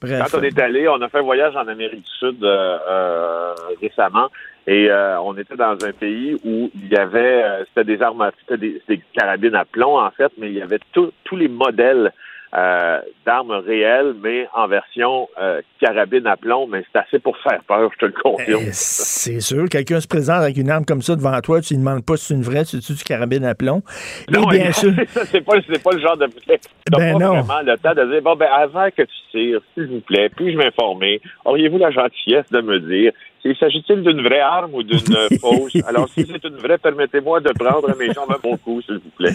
Quand 0.00 0.38
on 0.38 0.42
est 0.42 0.58
allé, 0.58 0.86
on 0.88 1.00
a 1.00 1.08
fait 1.08 1.18
un 1.18 1.22
voyage 1.22 1.56
en 1.56 1.66
Amérique 1.66 2.02
du 2.02 2.12
Sud 2.18 2.44
euh, 2.44 3.54
récemment 3.80 4.28
et 4.66 4.90
on 5.22 5.36
était 5.38 5.56
dans 5.56 5.76
un 5.84 5.92
pays 5.92 6.36
où 6.44 6.70
il 6.74 6.88
y 6.88 6.96
avait, 6.96 7.64
c'était 7.68 7.96
des 7.96 8.02
armes, 8.02 8.30
c'était 8.40 8.58
des, 8.58 8.82
des 8.88 9.00
carabines 9.14 9.54
à 9.54 9.64
plomb 9.64 9.98
en 9.98 10.10
fait, 10.10 10.30
mais 10.38 10.48
il 10.48 10.54
y 10.54 10.62
avait 10.62 10.80
tous 10.92 11.36
les 11.36 11.48
modèles 11.48 12.12
euh, 12.54 13.00
d'armes 13.26 13.50
réelles, 13.52 14.14
mais 14.22 14.48
en 14.54 14.68
version 14.68 15.28
euh, 15.40 15.60
carabine 15.80 16.26
à 16.26 16.36
plomb, 16.36 16.66
mais 16.66 16.84
c'est 16.92 16.98
assez 17.00 17.18
pour 17.18 17.36
faire 17.38 17.60
peur, 17.66 17.90
je 17.94 17.98
te 17.98 18.06
le 18.06 18.12
confirme. 18.22 18.62
Eh, 18.66 18.70
C'est 18.72 19.40
sûr, 19.40 19.68
quelqu'un 19.68 20.00
se 20.00 20.06
présente 20.08 20.42
avec 20.42 20.56
une 20.56 20.70
arme 20.70 20.84
comme 20.84 21.02
ça 21.02 21.16
devant 21.16 21.38
toi, 21.40 21.60
tu 21.60 21.74
lui 21.74 21.80
demandes 21.80 22.04
pas 22.04 22.16
si 22.16 22.26
c'est 22.26 22.34
une 22.34 22.42
vraie, 22.42 22.64
si 22.64 22.80
c'est 22.80 22.94
du 22.94 23.04
carabine 23.04 23.44
à 23.44 23.54
plomb. 23.54 23.82
Et 24.28 24.32
Non, 24.32 24.46
bien 24.46 24.66
mais 24.66 24.72
sûr, 24.72 24.92
ça, 25.08 25.24
c'est 25.26 25.40
pas, 25.40 25.54
pas 25.60 25.92
le 25.92 26.00
genre 26.00 26.16
de 26.16 26.26
T'as 26.26 26.98
Ben 26.98 27.18
pas 27.18 27.18
non. 27.18 27.40
vraiment 27.42 27.62
le 27.62 27.76
temps 27.78 27.94
de 27.94 28.12
dire 28.12 28.22
bon 28.22 28.36
ben 28.36 28.48
avant 28.56 28.88
que 28.90 29.02
tu 29.02 29.14
tires, 29.32 29.60
s'il 29.74 29.86
vous 29.88 30.00
plaît, 30.00 30.28
puis-je 30.34 30.56
m'informer, 30.56 31.20
auriez-vous 31.44 31.78
la 31.78 31.90
gentillesse 31.90 32.46
de 32.52 32.60
me 32.60 32.78
dire 32.80 33.12
il 33.50 33.56
s'agit-il 33.56 34.02
d'une 34.02 34.22
vraie 34.22 34.40
arme 34.40 34.74
ou 34.74 34.82
d'une 34.82 34.98
euh, 35.14 35.28
fausse? 35.40 35.76
Alors, 35.86 36.08
si 36.08 36.26
c'est 36.26 36.44
une 36.44 36.56
vraie, 36.56 36.78
permettez-moi 36.78 37.40
de 37.40 37.50
prendre 37.52 37.94
mes 37.96 38.12
jambes 38.12 38.30
à 38.30 38.38
mon 38.42 38.56
cou, 38.56 38.80
s'il 38.82 38.96
vous 38.96 39.10
plaît. 39.16 39.32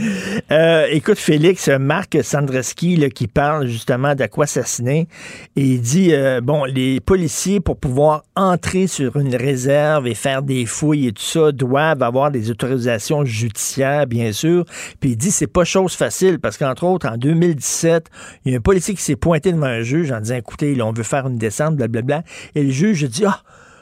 Euh, 0.51 0.87
écoute, 0.91 1.17
Félix, 1.17 1.69
Marc 1.69 2.17
Sandreski, 2.23 2.95
là, 2.97 3.09
qui 3.09 3.27
parle 3.27 3.67
justement 3.67 4.15
d'Aquassassiné, 4.15 5.07
et 5.55 5.61
il 5.61 5.81
dit, 5.81 6.13
euh, 6.13 6.41
bon, 6.41 6.65
les 6.65 6.99
policiers, 6.99 7.59
pour 7.59 7.77
pouvoir 7.77 8.23
entrer 8.35 8.87
sur 8.87 9.17
une 9.17 9.35
réserve 9.35 10.07
et 10.07 10.15
faire 10.15 10.41
des 10.41 10.65
fouilles 10.65 11.07
et 11.07 11.11
tout 11.11 11.21
ça, 11.21 11.51
doivent 11.51 12.03
avoir 12.03 12.31
des 12.31 12.51
autorisations 12.51 13.23
judiciaires, 13.25 14.07
bien 14.07 14.31
sûr. 14.31 14.65
Puis 14.99 15.11
il 15.11 15.17
dit, 15.17 15.31
c'est 15.31 15.51
pas 15.51 15.63
chose 15.63 15.95
facile, 15.95 16.39
parce 16.39 16.57
qu'entre 16.57 16.83
autres, 16.83 17.07
en 17.07 17.17
2017, 17.17 18.07
il 18.45 18.51
y 18.51 18.55
a 18.55 18.57
un 18.57 18.61
policier 18.61 18.93
qui 18.93 19.01
s'est 19.01 19.15
pointé 19.15 19.51
devant 19.51 19.67
un 19.67 19.81
juge 19.81 20.11
en 20.11 20.19
disant, 20.19 20.35
écoutez, 20.35 20.75
là, 20.75 20.85
on 20.85 20.91
veut 20.91 21.03
faire 21.03 21.27
une 21.27 21.37
descente, 21.37 21.75
blablabla. 21.75 22.23
Et 22.55 22.63
le 22.63 22.71
juge 22.71 23.03
dit, 23.05 23.23
ah, 23.25 23.41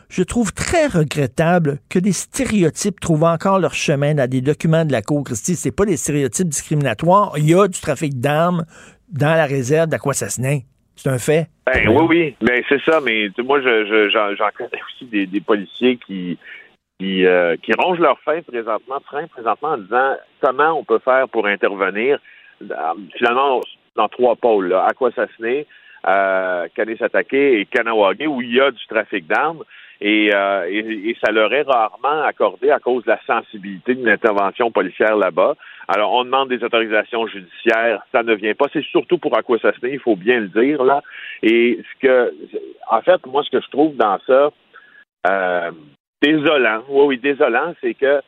je 0.09 0.23
trouve 0.23 0.51
très 0.53 0.87
regrettable 0.87 1.79
que 1.89 1.99
des 1.99 2.11
stéréotypes 2.11 2.99
trouvent 2.99 3.23
encore 3.23 3.59
leur 3.59 3.73
chemin 3.73 4.15
dans 4.15 4.29
des 4.29 4.41
documents 4.41 4.85
de 4.85 4.91
la 4.91 5.01
Cour 5.01 5.23
Christie. 5.23 5.55
C'est 5.55 5.75
pas 5.75 5.85
des 5.85 5.97
stéréotypes 5.97 6.49
discriminatoires. 6.49 7.33
Il 7.37 7.49
y 7.49 7.53
a 7.53 7.67
du 7.67 7.79
trafic 7.79 8.19
d'armes 8.19 8.65
dans 9.11 9.35
la 9.35 9.45
réserve 9.45 9.87
d'Aquassassiné. 9.87 10.65
C'est 10.95 11.09
un 11.09 11.17
fait. 11.17 11.47
Ben, 11.65 11.87
oui, 11.87 12.05
oui, 12.09 12.35
mais 12.41 12.63
c'est 12.67 12.81
ça, 12.81 12.99
mais 12.99 13.29
moi, 13.37 13.61
je, 13.61 13.85
je- 13.85 14.09
j'en, 14.09 14.35
j'en 14.35 14.49
connais 14.57 14.81
aussi 14.89 15.05
des, 15.05 15.39
policiers 15.41 15.97
qui, 15.97 16.37
qui, 16.99 17.25
euh, 17.25 17.55
rongent 17.77 17.99
leur 17.99 18.19
fin 18.19 18.41
présentement, 18.41 18.99
frein 19.05 19.27
présentement 19.27 19.69
en 19.69 19.77
disant 19.77 20.15
comment 20.41 20.71
on 20.77 20.83
peut 20.83 20.99
faire 20.99 21.29
pour 21.29 21.45
intervenir 21.47 22.19
finalement 23.15 23.61
dans 23.95 24.09
trois 24.09 24.35
pôles, 24.35 24.69
là, 24.69 24.85
Aquassassiné, 24.89 25.65
euh, 26.07 26.67
Kanesatake 26.75 27.33
et 27.33 27.67
Kanawagé, 27.71 28.27
où 28.27 28.41
il 28.41 28.53
y 28.53 28.59
a 28.59 28.71
du 28.71 28.85
trafic 28.87 29.27
d'armes. 29.27 29.63
Et, 30.01 30.29
euh, 30.33 30.65
et, 30.69 31.09
et 31.09 31.17
ça 31.23 31.31
leur 31.31 31.51
est 31.53 31.63
rarement 31.63 32.21
accordé 32.23 32.71
à 32.71 32.79
cause 32.79 33.03
de 33.03 33.09
la 33.09 33.19
sensibilité 33.27 33.95
d'une 33.95 34.07
intervention 34.07 34.71
policière 34.71 35.17
là-bas. 35.17 35.55
Alors, 35.89 36.13
on 36.13 36.23
demande 36.23 36.49
des 36.49 36.63
autorisations 36.63 37.27
judiciaires, 37.27 38.01
ça 38.11 38.23
ne 38.23 38.33
vient 38.33 38.53
pas. 38.53 38.67
C'est 38.71 38.85
surtout 38.85 39.17
pour 39.17 39.37
Aquassassiné, 39.37 39.93
il 39.93 39.99
faut 39.99 40.15
bien 40.15 40.39
le 40.39 40.47
dire, 40.47 40.83
là. 40.83 41.01
Et 41.43 41.79
ce 41.83 42.07
que, 42.07 42.33
en 42.89 43.01
fait, 43.01 43.25
moi, 43.25 43.43
ce 43.43 43.49
que 43.49 43.61
je 43.61 43.69
trouve 43.69 43.95
dans 43.97 44.19
ça, 44.25 44.51
euh, 45.27 45.71
désolant, 46.21 46.83
oui, 46.87 47.05
oui, 47.07 47.17
désolant, 47.17 47.73
c'est 47.81 47.93
que 47.93 48.21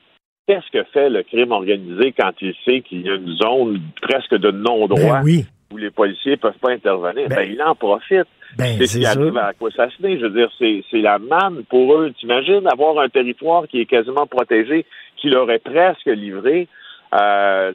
qu'est-ce 0.47 0.69
que 0.72 0.84
fait 0.91 1.09
le 1.09 1.24
crime 1.24 1.51
organisé 1.51 2.13
quand 2.19 2.34
il 2.41 2.53
sait 2.65 2.82
qu'il 2.82 3.05
y 3.05 3.09
a 3.09 3.15
une 3.15 3.36
zone 3.38 3.80
presque 4.01 4.36
de 4.36 4.51
non-droit? 4.51 5.19
Ben 5.19 5.24
oui. 5.24 5.45
Où 5.72 5.78
les 5.78 5.91
policiers 5.91 6.38
peuvent 6.38 6.57
pas 6.59 6.72
intervenir? 6.72 7.30
Ben, 7.30 7.49
il 7.49 7.61
en 7.61 7.76
profite. 7.76 8.28
Ben, 8.57 8.78
c'est 8.78 8.88
ce 8.88 8.97
qui 8.99 9.05
arrive 9.05 9.38
à 9.38 9.47
Aquassassiné. 9.47 10.19
Je 10.19 10.26
veux 10.26 10.30
dire, 10.30 10.51
c'est, 10.59 10.84
la 10.93 11.19
manne 11.19 11.63
pour 11.69 11.95
eux. 11.95 12.11
T'imagines 12.19 12.67
avoir 12.67 12.99
un 12.99 13.09
territoire 13.09 13.67
qui 13.67 13.82
est 13.82 13.86
quasiment 13.86 14.28
protégé, 14.28 14.86
qui 15.17 15.30
leur 15.30 15.49
est 15.51 15.59
presque 15.59 16.05
livré. 16.05 16.67
Euh, 17.13 17.74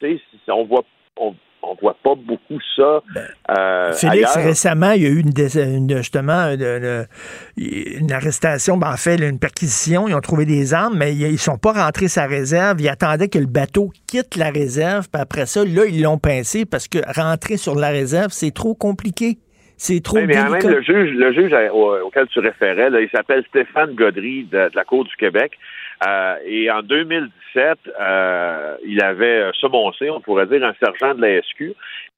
tu 0.00 0.18
sais, 0.18 0.52
on 0.52 0.64
voit, 0.64 0.84
on, 1.16 1.34
on 1.62 1.74
voit 1.80 1.96
pas 2.02 2.14
beaucoup 2.14 2.58
ça 2.76 3.02
euh, 3.50 3.92
Félix, 3.92 4.36
ailleurs. 4.36 4.46
récemment, 4.48 4.92
il 4.92 5.02
y 5.02 5.06
a 5.06 5.08
eu 5.10 5.20
une, 5.20 5.96
justement 5.98 6.50
une, 6.52 7.06
une- 7.56 8.12
arrestation, 8.12 8.76
ben, 8.76 8.92
en 8.92 8.96
fait, 8.96 9.16
une 9.16 9.38
perquisition. 9.38 10.08
Ils 10.08 10.14
ont 10.14 10.20
trouvé 10.20 10.44
des 10.46 10.74
armes, 10.74 10.96
mais 10.98 11.14
ils 11.14 11.32
ne 11.32 11.36
sont 11.36 11.58
pas 11.58 11.72
rentrés 11.72 12.08
sa 12.08 12.26
réserve. 12.26 12.80
Ils 12.80 12.88
attendaient 12.88 13.28
que 13.28 13.38
le 13.38 13.46
bateau 13.46 13.90
quitte 14.06 14.36
la 14.36 14.50
réserve, 14.50 15.08
puis 15.12 15.20
après 15.20 15.46
ça, 15.46 15.64
là, 15.64 15.84
ils 15.86 16.02
l'ont 16.02 16.18
pincé 16.18 16.64
parce 16.64 16.88
que 16.88 16.98
rentrer 17.18 17.56
sur 17.56 17.74
la 17.74 17.88
réserve, 17.90 18.28
c'est 18.30 18.52
trop 18.54 18.74
compliqué. 18.74 19.38
C'est 19.76 20.02
trop 20.02 20.16
Oui, 20.18 20.26
mais 20.26 20.34
délicat. 20.34 20.50
même 20.50 20.76
le 20.76 20.82
juge, 20.82 21.10
le 21.16 21.32
juge 21.32 21.52
euh, 21.54 21.70
au- 21.70 22.06
auquel 22.06 22.26
tu 22.26 22.38
référais, 22.40 22.90
là, 22.90 23.00
il 23.00 23.08
s'appelle 23.08 23.42
Stéphane 23.48 23.94
Godry 23.94 24.44
de, 24.44 24.68
de 24.68 24.76
la 24.76 24.84
Cour 24.84 25.04
du 25.04 25.16
Québec. 25.16 25.52
Euh, 26.06 26.36
et 26.46 26.70
en 26.70 26.82
2017, 26.82 27.78
euh, 28.00 28.76
il 28.86 29.02
avait 29.02 29.42
euh, 29.42 29.52
semoncé, 29.60 30.08
on 30.10 30.20
pourrait 30.20 30.46
dire, 30.46 30.64
un 30.64 30.74
sergent 30.82 31.14
de 31.14 31.20
la 31.20 31.42
SQ 31.42 31.74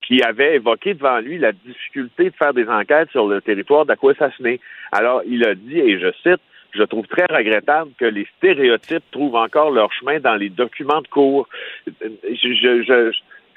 qui 0.07 0.23
avait 0.23 0.57
évoqué 0.57 0.95
devant 0.95 1.19
lui 1.19 1.39
la 1.39 1.53
difficulté 1.53 2.31
de 2.31 2.35
faire 2.35 2.55
des 2.55 2.69
enquêtes 2.69 3.11
sur 3.11 3.27
le 3.27 3.41
territoire 3.41 3.85
d'Aquassassiné. 3.85 4.61
Alors, 4.93 5.23
il 5.27 5.47
a 5.47 5.55
dit, 5.55 5.79
et 5.79 5.99
je 5.99 6.13
cite, 6.23 6.41
je 6.75 6.83
trouve 6.85 7.07
très 7.07 7.27
regrettable 7.31 7.91
que 7.99 8.05
les 8.05 8.27
stéréotypes 8.39 9.05
trouvent 9.11 9.37
encore 9.37 9.71
leur 9.71 9.93
chemin 9.93 10.21
dans 10.21 10.37
les 10.37 10.49
documents 10.49 11.03
de 11.03 11.09
cours. 11.09 11.49
Je, 11.87 11.93
je, 12.25 12.83
je, 12.83 13.13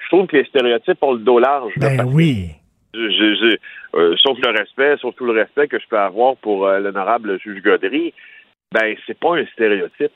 je 0.05 0.07
trouve 0.09 0.27
que 0.27 0.37
les 0.37 0.45
stéréotypes 0.45 1.01
ont 1.01 1.13
le 1.13 1.19
dos 1.19 1.39
large. 1.39 1.73
Ben 1.77 2.05
oui. 2.05 2.49
euh, 2.95 4.15
sauf 4.17 4.37
le 4.39 4.57
respect, 4.57 4.97
sauf 5.01 5.15
tout 5.15 5.25
le 5.25 5.33
respect 5.33 5.67
que 5.67 5.79
je 5.79 5.87
peux 5.87 5.97
avoir 5.97 6.35
pour 6.37 6.67
euh, 6.67 6.79
l'honorable 6.79 7.39
juge 7.39 7.61
Godry, 7.61 8.13
ben 8.75 8.95
c'est 9.07 9.17
pas 9.17 9.37
un 9.37 9.45
stéréotype. 9.53 10.11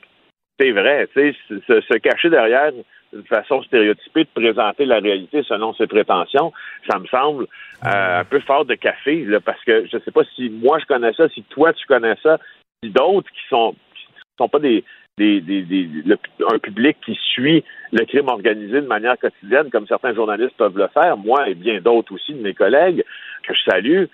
C'est 0.58 0.72
vrai, 0.72 1.08
tu 1.14 1.32
sais, 1.32 1.58
se, 1.66 1.98
cacher 1.98 2.28
derrière 2.28 2.70
une 3.14 3.24
façon 3.24 3.62
stéréotypée 3.62 4.24
de 4.24 4.28
présenter 4.34 4.84
la 4.84 4.98
réalité 4.98 5.42
selon 5.42 5.72
ses 5.74 5.86
prétentions, 5.86 6.52
ça 6.88 6.98
me 6.98 7.06
semble 7.06 7.46
euh, 7.86 8.20
un 8.20 8.24
peu 8.24 8.40
fort 8.40 8.66
de 8.66 8.74
café, 8.74 9.26
parce 9.44 9.62
que 9.64 9.86
je 9.86 9.98
sais 9.98 10.10
pas 10.10 10.24
si 10.36 10.50
moi 10.50 10.78
je 10.78 10.84
connais 10.84 11.14
ça, 11.14 11.28
si 11.30 11.42
toi 11.44 11.72
tu 11.72 11.86
connais 11.86 12.14
ça, 12.22 12.38
si 12.84 12.90
d'autres 12.90 13.30
qui 13.30 13.48
sont 13.48 13.74
qui 13.94 14.06
sont 14.38 14.48
pas 14.48 14.58
des 14.58 14.84
des, 15.16 15.40
des, 15.40 15.88
un 16.50 16.58
public 16.58 16.96
qui 17.04 17.14
suit 17.32 17.62
le 17.92 18.04
crime 18.06 18.28
organisé 18.28 18.80
de 18.80 18.86
manière 18.86 19.18
quotidienne, 19.18 19.70
comme 19.70 19.86
certains 19.86 20.14
journalistes 20.14 20.56
peuvent 20.56 20.78
le 20.78 20.88
faire, 20.88 21.16
moi 21.16 21.48
et 21.48 21.54
bien 21.54 21.80
d'autres 21.80 22.14
aussi 22.14 22.32
de 22.32 22.42
mes 22.42 22.54
collègues 22.54 23.04
que 23.46 23.54
je 23.54 23.70
salue, 23.70 24.04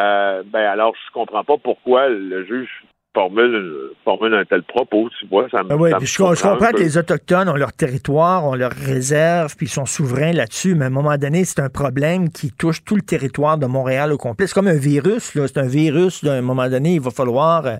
euh, 0.00 0.42
ben 0.46 0.64
alors 0.66 0.94
je 0.94 1.12
comprends 1.12 1.44
pas 1.44 1.56
pourquoi 1.58 2.08
le 2.08 2.44
juge 2.44 2.82
formule, 3.14 3.90
formule 4.04 4.34
un 4.34 4.44
tel 4.44 4.62
propos, 4.62 5.08
tu 5.20 5.26
vois. 5.28 5.46
Ça, 5.50 5.62
me- 5.62 5.72
Ah 5.72 5.76
oui, 5.76 5.90
ça 5.90 5.96
me 5.96 6.00
puis 6.00 6.08
je, 6.08 6.16
comprends 6.18 6.70
que 6.72 6.78
les 6.78 6.96
Autochtones 6.96 7.48
ont 7.48 7.56
leur 7.56 7.72
territoire, 7.72 8.46
ont 8.46 8.54
leurs 8.54 8.72
réserves, 8.72 9.54
puis 9.56 9.66
ils 9.66 9.70
sont 9.70 9.86
souverains 9.86 10.32
là-dessus, 10.32 10.74
mais 10.74 10.84
à 10.84 10.88
un 10.88 10.90
moment 10.90 11.16
donné, 11.18 11.44
c'est 11.44 11.60
un 11.60 11.68
problème 11.68 12.30
qui 12.30 12.50
touche 12.50 12.82
tout 12.84 12.96
le 12.96 13.02
territoire 13.02 13.58
de 13.58 13.66
Montréal 13.66 14.12
au 14.12 14.18
complet. 14.18 14.46
C'est 14.46 14.54
comme 14.54 14.68
un 14.68 14.74
virus, 14.74 15.34
là. 15.34 15.46
C'est 15.46 15.58
un 15.58 15.66
virus, 15.66 16.22
là. 16.22 16.32
À 16.32 16.36
un 16.36 16.42
moment 16.42 16.68
donné, 16.68 16.94
il 16.94 17.00
va 17.00 17.10
falloir, 17.10 17.66
euh, 17.66 17.76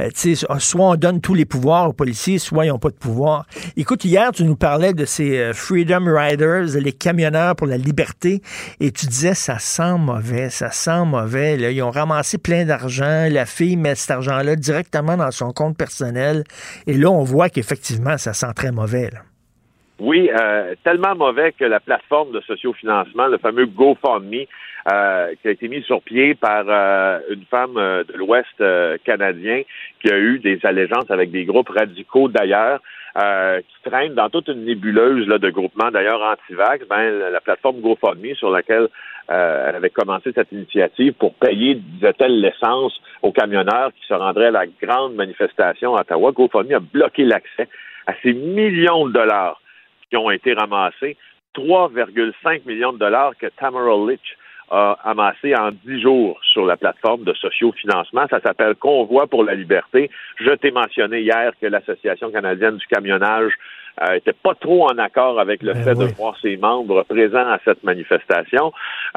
euh, 0.00 0.08
tu 0.14 0.36
sais, 0.36 0.46
soit 0.58 0.86
on 0.90 0.96
donne 0.96 1.20
tous 1.20 1.34
les 1.34 1.46
pouvoirs 1.46 1.88
aux 1.88 1.92
policiers, 1.94 2.38
soit 2.38 2.66
ils 2.66 2.68
n'ont 2.68 2.78
pas 2.78 2.90
de 2.90 2.94
pouvoir. 2.96 3.46
Écoute, 3.76 4.04
hier, 4.04 4.32
tu 4.32 4.44
nous 4.44 4.56
parlais 4.56 4.92
de 4.92 5.04
ces 5.06 5.38
euh, 5.38 5.52
Freedom 5.54 6.04
Riders, 6.06 6.78
les 6.78 6.92
camionneurs 6.92 7.56
pour 7.56 7.66
la 7.66 7.78
liberté, 7.78 8.42
et 8.80 8.90
tu 8.90 9.06
disais, 9.06 9.34
ça 9.34 9.58
sent 9.58 9.96
mauvais, 9.98 10.50
ça 10.50 10.70
sent 10.70 11.04
mauvais. 11.06 11.56
Là. 11.56 11.70
Ils 11.70 11.82
ont 11.82 11.90
ramassé 11.90 12.36
plein 12.36 12.64
d'argent, 12.66 13.28
la 13.30 13.46
fille 13.46 13.76
met 13.76 13.94
cet 13.94 14.10
argent-là 14.10 14.56
directement 14.74 15.16
dans 15.16 15.30
son 15.30 15.52
compte 15.52 15.76
personnel, 15.78 16.42
et 16.86 16.94
là, 16.94 17.08
on 17.10 17.22
voit 17.22 17.48
qu'effectivement, 17.48 18.18
ça 18.18 18.32
sent 18.32 18.52
très 18.56 18.72
mauvais. 18.72 19.10
Oui, 20.00 20.28
euh, 20.28 20.74
tellement 20.82 21.14
mauvais 21.14 21.52
que 21.52 21.64
la 21.64 21.78
plateforme 21.78 22.32
de 22.32 22.40
sociofinancement, 22.40 23.28
le 23.28 23.38
fameux 23.38 23.66
GoFundMe, 23.66 24.46
euh, 24.92 25.34
qui 25.40 25.48
a 25.48 25.50
été 25.52 25.68
mis 25.68 25.82
sur 25.82 26.02
pied 26.02 26.34
par 26.34 26.64
euh, 26.68 27.20
une 27.30 27.44
femme 27.44 27.74
de 27.74 28.12
l'Ouest 28.14 28.62
canadien 29.04 29.62
qui 30.02 30.12
a 30.12 30.18
eu 30.18 30.40
des 30.40 30.58
allégeances 30.64 31.10
avec 31.10 31.30
des 31.30 31.44
groupes 31.44 31.68
radicaux 31.68 32.28
d'ailleurs, 32.28 32.80
qui 33.14 33.88
traînent 33.88 34.14
dans 34.14 34.28
toute 34.28 34.48
une 34.48 34.64
nébuleuse 34.64 35.28
de 35.28 35.50
groupements 35.50 35.92
d'ailleurs 35.92 36.20
anti-vax, 36.20 36.84
ben, 36.88 37.30
la 37.30 37.40
plateforme 37.40 37.80
GoFundMe 37.80 38.34
sur 38.34 38.50
laquelle 38.50 38.88
euh, 39.30 39.66
elle 39.68 39.76
avait 39.76 39.90
commencé 39.90 40.32
cette 40.34 40.52
initiative 40.52 41.14
pour 41.14 41.34
payer, 41.34 41.76
disait-elle, 41.76 42.40
l'essence 42.40 43.00
aux 43.22 43.32
camionneurs 43.32 43.90
qui 43.92 44.06
se 44.06 44.14
rendraient 44.14 44.48
à 44.48 44.50
la 44.50 44.66
grande 44.66 45.14
manifestation 45.14 45.96
à 45.96 46.02
Ottawa. 46.02 46.32
GoFundMe 46.32 46.74
a 46.74 46.80
bloqué 46.80 47.24
l'accès 47.24 47.68
à 48.06 48.12
ces 48.22 48.34
millions 48.34 49.06
de 49.06 49.12
dollars 49.12 49.60
qui 50.10 50.16
ont 50.16 50.30
été 50.30 50.52
ramassés, 50.52 51.16
3,5 51.54 52.66
millions 52.66 52.92
de 52.92 52.98
dollars 52.98 53.32
que 53.38 53.46
Tamara 53.46 53.96
Litch 54.06 54.36
a 54.70 54.98
amassé 55.04 55.54
en 55.54 55.70
10 55.72 56.00
jours 56.00 56.38
sur 56.42 56.66
la 56.66 56.76
plateforme 56.76 57.24
de 57.24 57.32
sociofinancement. 57.34 58.26
Ça 58.28 58.40
s'appelle 58.40 58.74
Convoi 58.74 59.26
pour 59.26 59.44
la 59.44 59.54
liberté. 59.54 60.10
Je 60.36 60.50
t'ai 60.52 60.70
mentionné 60.70 61.20
hier 61.20 61.52
que 61.60 61.66
l'Association 61.66 62.30
canadienne 62.30 62.76
du 62.76 62.86
camionnage 62.86 63.52
euh, 64.02 64.14
était 64.14 64.32
pas 64.32 64.54
trop 64.54 64.90
en 64.90 64.98
accord 64.98 65.38
avec 65.38 65.62
le 65.62 65.74
fait 65.74 65.94
de 65.94 66.06
voir 66.16 66.36
ses 66.40 66.56
membres 66.56 67.04
présents 67.04 67.46
à 67.46 67.58
cette 67.64 67.84
manifestation. 67.84 68.72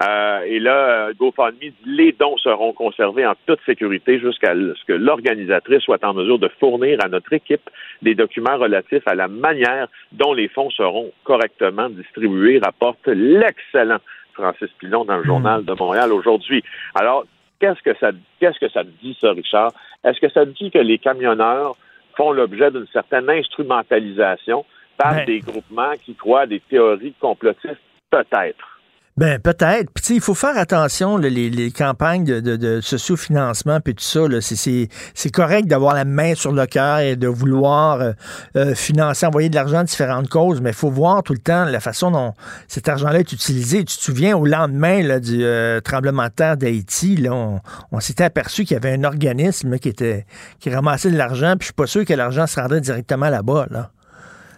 Euh, 0.07 0.41
et 0.41 0.59
là, 0.59 1.07
euh, 1.07 1.13
GoFundMe 1.17 1.57
dit 1.59 1.73
les 1.85 2.11
dons 2.11 2.37
seront 2.37 2.73
conservés 2.73 3.25
en 3.25 3.33
toute 3.47 3.59
sécurité 3.65 4.19
jusqu'à 4.19 4.53
ce 4.53 4.85
que 4.85 4.93
l'organisatrice 4.93 5.81
soit 5.81 6.03
en 6.03 6.13
mesure 6.13 6.37
de 6.37 6.49
fournir 6.59 7.03
à 7.03 7.07
notre 7.07 7.33
équipe 7.33 7.69
des 8.03 8.13
documents 8.13 8.57
relatifs 8.57 9.07
à 9.07 9.15
la 9.15 9.27
manière 9.27 9.87
dont 10.11 10.33
les 10.33 10.47
fonds 10.47 10.69
seront 10.69 11.11
correctement 11.23 11.89
distribués, 11.89 12.59
rapporte 12.63 13.07
l'excellent 13.07 13.97
Francis 14.33 14.69
Pilon 14.79 15.05
dans 15.05 15.17
le 15.17 15.23
journal 15.23 15.65
de 15.65 15.73
Montréal 15.73 16.13
aujourd'hui. 16.13 16.63
Alors, 16.93 17.25
qu'est-ce 17.59 17.81
que 17.81 17.97
ça 17.99 18.11
qu'est-ce 18.39 18.59
que 18.59 18.69
ça 18.69 18.83
dit, 18.83 19.17
ça, 19.19 19.31
Richard? 19.31 19.71
Est-ce 20.03 20.19
que 20.19 20.29
ça 20.29 20.45
dit 20.45 20.69
que 20.69 20.77
les 20.77 20.99
camionneurs 20.99 21.75
font 22.17 22.31
l'objet 22.31 22.71
d'une 22.71 22.87
certaine 22.91 23.29
instrumentalisation 23.29 24.65
par 24.97 25.13
Ben. 25.13 25.25
des 25.25 25.39
groupements 25.39 25.93
qui 26.03 26.15
croient 26.15 26.41
à 26.41 26.47
des 26.47 26.59
théories 26.59 27.13
complotistes? 27.19 27.77
Peut-être. 28.09 28.76
Ben 29.17 29.39
peut-être. 29.39 29.89
Puis 29.91 30.15
il 30.15 30.21
faut 30.21 30.35
faire 30.35 30.55
attention 30.57 31.17
les, 31.17 31.71
campagnes 31.71 32.23
de, 32.23 32.39
de, 32.39 32.55
de 32.55 32.81
socio-financement 32.81 33.79
puis 33.81 33.95
tout 33.95 34.03
ça. 34.03 34.21
C'est- 34.41 35.31
correct 35.31 35.67
d'avoir 35.67 35.95
la 35.95 36.05
main 36.05 36.35
sur 36.35 36.51
le 36.51 36.65
cœur 36.67 36.99
et 36.99 37.15
de 37.15 37.27
vouloir 37.27 37.99
euh, 37.99 38.11
euh, 38.55 38.75
financer, 38.75 39.25
envoyer 39.25 39.49
de 39.49 39.55
l'argent 39.55 39.79
à 39.79 39.83
différentes 39.83 40.29
causes, 40.29 40.61
mais 40.61 40.69
il 40.69 40.75
faut 40.75 40.89
voir 40.89 41.23
tout 41.23 41.33
le 41.33 41.39
temps 41.39 41.65
la 41.65 41.79
façon 41.79 42.11
dont 42.11 42.33
cet 42.67 42.87
argent-là 42.89 43.19
est 43.19 43.31
utilisé. 43.31 43.83
Tu 43.83 43.97
te 43.97 44.01
souviens, 44.03 44.37
au 44.37 44.45
lendemain 44.45 45.01
là, 45.01 45.19
du 45.19 45.43
euh, 45.43 45.79
tremblement 45.81 46.25
de 46.25 46.31
terre 46.31 46.57
d'Haïti, 46.57 47.27
on, 47.29 47.59
on 47.91 47.99
s'était 47.99 48.23
aperçu 48.23 48.65
qu'il 48.65 48.75
y 48.75 48.77
avait 48.77 48.93
un 48.93 49.03
organisme 49.03 49.79
qui 49.79 49.89
était 49.89 50.25
qui 50.59 50.69
ramassait 50.69 51.11
de 51.11 51.17
l'argent, 51.17 51.53
puis 51.57 51.61
je 51.61 51.65
suis 51.65 51.73
pas 51.73 51.87
sûr 51.87 52.05
que 52.05 52.13
l'argent 52.13 52.47
se 52.47 52.59
rendrait 52.59 52.81
directement 52.81 53.29
là-bas. 53.29 53.67
Là. 53.71 53.91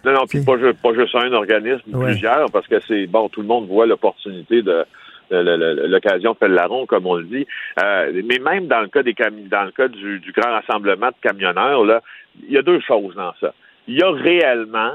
Non, 0.05 0.13
non, 0.13 0.25
puis 0.27 0.43
pas, 0.43 0.53
pas 0.81 0.93
juste 0.93 1.15
un 1.15 1.33
organisme, 1.33 1.95
Ouais. 1.95 2.11
plusieurs, 2.11 2.49
parce 2.51 2.67
que 2.67 2.79
c'est 2.87 3.07
bon, 3.07 3.29
tout 3.29 3.41
le 3.41 3.47
monde 3.47 3.67
voit 3.67 3.85
l'opportunité 3.85 4.61
de 4.61 4.85
de- 5.31 5.85
l'occasion 5.87 6.33
fait 6.33 6.47
le 6.47 6.55
larron, 6.55 6.87
comme 6.87 7.05
on 7.05 7.13
le 7.13 7.23
dit. 7.25 7.45
Euh, 7.83 8.11
mais 8.25 8.39
même 8.39 8.65
dans 8.65 8.81
le 8.81 8.87
cas 8.87 9.03
des 9.03 9.13
dans 9.13 9.63
le 9.63 9.71
cas 9.71 9.87
du, 9.87 10.19
du 10.19 10.31
grand 10.31 10.49
rassemblement 10.51 11.09
de 11.09 11.15
camionneurs, 11.21 11.85
là, 11.85 12.01
il 12.47 12.51
y 12.51 12.57
a 12.57 12.63
deux 12.63 12.79
choses 12.79 13.13
dans 13.13 13.31
ça. 13.39 13.53
Il 13.87 13.95
y 13.95 14.01
a 14.01 14.09
réellement 14.09 14.93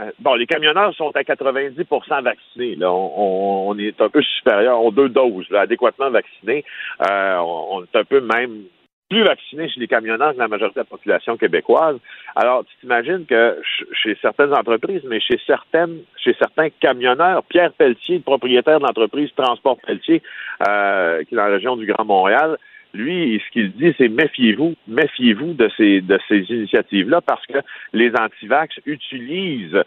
euh, 0.00 0.10
bon, 0.18 0.34
les 0.34 0.46
camionneurs 0.46 0.92
sont 0.94 1.10
à 1.14 1.22
90% 1.22 2.20
vaccinés. 2.22 2.74
Là. 2.74 2.92
On, 2.92 3.12
on- 3.16 3.70
on 3.70 3.78
est 3.78 3.98
un 4.00 4.08
peu 4.10 4.20
supérieur, 4.22 4.78
on 4.82 4.90
deux 4.90 5.08
doses, 5.08 5.48
là, 5.50 5.60
adéquatement 5.60 6.10
vaccinés. 6.10 6.64
Euh, 7.08 7.36
on, 7.38 7.76
on 7.78 7.82
est 7.84 7.96
un 7.96 8.04
peu 8.04 8.20
même 8.20 8.64
plus 9.08 9.22
vaccinés 9.22 9.68
chez 9.68 9.80
les 9.80 9.86
camionneurs 9.86 10.32
que 10.34 10.38
la 10.38 10.48
majorité 10.48 10.80
de 10.80 10.80
la 10.80 10.84
population 10.84 11.36
québécoise. 11.36 11.96
Alors, 12.34 12.64
tu 12.64 12.74
t'imagines 12.80 13.24
que 13.24 13.54
ch- 13.54 13.88
chez 13.92 14.18
certaines 14.20 14.52
entreprises, 14.52 15.02
mais 15.04 15.20
chez 15.20 15.38
certaines, 15.46 15.98
chez 16.16 16.34
certains 16.38 16.70
camionneurs, 16.70 17.44
Pierre 17.44 17.72
Pelletier, 17.72 18.16
le 18.16 18.22
propriétaire 18.22 18.80
de 18.80 18.84
l'entreprise 18.84 19.30
Transport 19.36 19.78
Pelletier, 19.86 20.22
euh, 20.68 21.22
qui 21.24 21.34
est 21.34 21.36
dans 21.36 21.44
la 21.46 21.54
région 21.54 21.76
du 21.76 21.86
Grand 21.86 22.04
Montréal, 22.04 22.56
lui, 22.94 23.42
ce 23.46 23.52
qu'il 23.52 23.72
dit, 23.72 23.94
c'est 23.98 24.08
méfiez-vous, 24.08 24.74
méfiez-vous 24.88 25.52
de 25.52 25.68
ces 25.76 26.00
de 26.00 26.18
ces 26.28 26.40
initiatives-là 26.50 27.20
parce 27.20 27.44
que 27.46 27.58
les 27.92 28.10
antivax 28.16 28.74
utilisent 28.86 29.82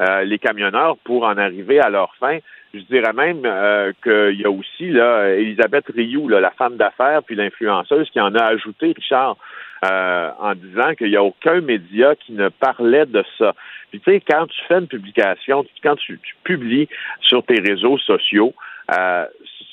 euh, 0.00 0.24
les 0.24 0.38
camionneurs 0.38 0.96
pour 1.04 1.24
en 1.24 1.36
arriver 1.36 1.80
à 1.80 1.88
leur 1.88 2.14
fin. 2.16 2.38
Je 2.72 2.80
dirais 2.80 3.12
même 3.12 3.42
euh, 3.44 3.92
qu'il 4.02 4.40
y 4.40 4.44
a 4.44 4.50
aussi 4.50 4.90
là 4.90 5.28
Elisabeth 5.28 5.84
Rioux, 5.94 6.28
là, 6.28 6.40
la 6.40 6.50
femme 6.50 6.76
d'affaires 6.76 7.22
puis 7.22 7.36
l'influenceuse, 7.36 8.10
qui 8.10 8.20
en 8.20 8.34
a 8.34 8.42
ajouté, 8.42 8.92
Richard, 8.96 9.36
euh, 9.84 10.30
en 10.40 10.54
disant 10.54 10.94
qu'il 10.94 11.10
n'y 11.10 11.16
a 11.16 11.22
aucun 11.22 11.60
média 11.60 12.14
qui 12.16 12.32
ne 12.32 12.48
parlait 12.48 13.06
de 13.06 13.22
ça. 13.38 13.54
Puis 13.90 14.00
tu 14.00 14.10
sais, 14.10 14.20
quand 14.20 14.46
tu 14.46 14.60
fais 14.66 14.78
une 14.78 14.88
publication, 14.88 15.64
quand 15.82 15.96
tu, 15.96 16.18
tu 16.18 16.34
publies 16.42 16.88
sur 17.20 17.44
tes 17.44 17.60
réseaux 17.60 17.98
sociaux, 17.98 18.54
euh, 18.90 19.26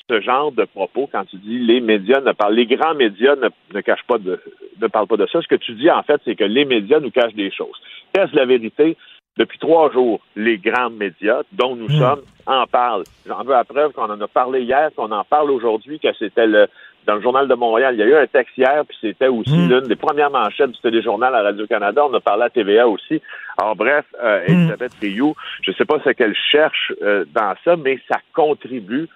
ce 0.08 0.20
genre 0.20 0.52
de 0.52 0.64
propos, 0.64 1.08
quand 1.10 1.24
tu 1.24 1.36
dis 1.36 1.58
les 1.58 1.80
médias 1.80 2.20
ne 2.20 2.32
parlent, 2.32 2.54
les 2.54 2.66
grands 2.66 2.94
médias 2.94 3.36
ne, 3.36 3.48
ne 3.74 3.80
cachent 3.80 4.06
pas 4.06 4.18
de, 4.18 4.40
ne 4.80 4.86
parlent 4.86 5.06
pas 5.06 5.16
de 5.16 5.26
ça. 5.26 5.40
Ce 5.40 5.48
que 5.48 5.54
tu 5.54 5.72
dis 5.72 5.90
en 5.90 6.02
fait, 6.02 6.20
c'est 6.24 6.34
que 6.34 6.44
les 6.44 6.64
médias 6.64 7.00
nous 7.00 7.10
cachent 7.10 7.34
des 7.34 7.50
choses. 7.50 7.80
Qu'est-ce 8.12 8.36
la 8.36 8.44
vérité? 8.44 8.96
Depuis 9.38 9.58
trois 9.58 9.90
jours, 9.92 10.20
les 10.36 10.58
grands 10.58 10.90
médias, 10.90 11.40
dont 11.52 11.74
nous 11.74 11.88
sommes, 11.98 12.20
en 12.46 12.66
parlent. 12.66 13.04
J'en 13.26 13.42
veux 13.44 13.52
la 13.52 13.64
preuve 13.64 13.92
qu'on 13.92 14.10
en 14.10 14.20
a 14.20 14.28
parlé 14.28 14.60
hier, 14.62 14.90
qu'on 14.94 15.10
en 15.10 15.24
parle 15.24 15.50
aujourd'hui, 15.50 15.98
que 15.98 16.08
c'était 16.18 16.46
le 16.46 16.66
dans 17.06 17.16
le 17.16 17.20
Journal 17.22 17.48
de 17.48 17.54
Montréal. 17.54 17.94
Il 17.96 17.98
y 17.98 18.02
a 18.04 18.06
eu 18.06 18.14
un 18.14 18.26
texte 18.28 18.56
hier, 18.56 18.84
puis 18.86 18.96
c'était 19.00 19.26
aussi 19.26 19.50
l'une 19.68 19.88
des 19.88 19.96
premières 19.96 20.30
manchettes 20.30 20.70
du 20.70 20.80
téléjournal 20.80 21.34
à 21.34 21.42
Radio-Canada. 21.42 22.04
On 22.08 22.14
a 22.14 22.20
parlé 22.20 22.44
à 22.44 22.50
TVA 22.50 22.86
aussi. 22.86 23.20
Alors 23.58 23.74
bref, 23.74 24.04
euh, 24.22 24.44
Elisabeth 24.46 24.92
Rioux, 25.00 25.34
je 25.62 25.72
ne 25.72 25.76
sais 25.76 25.84
pas 25.84 25.98
ce 26.04 26.10
qu'elle 26.10 26.36
cherche 26.52 26.92
euh, 27.02 27.24
dans 27.34 27.54
ça, 27.64 27.74
mais 27.76 27.98
ça 28.08 28.18
contribue 28.32 29.08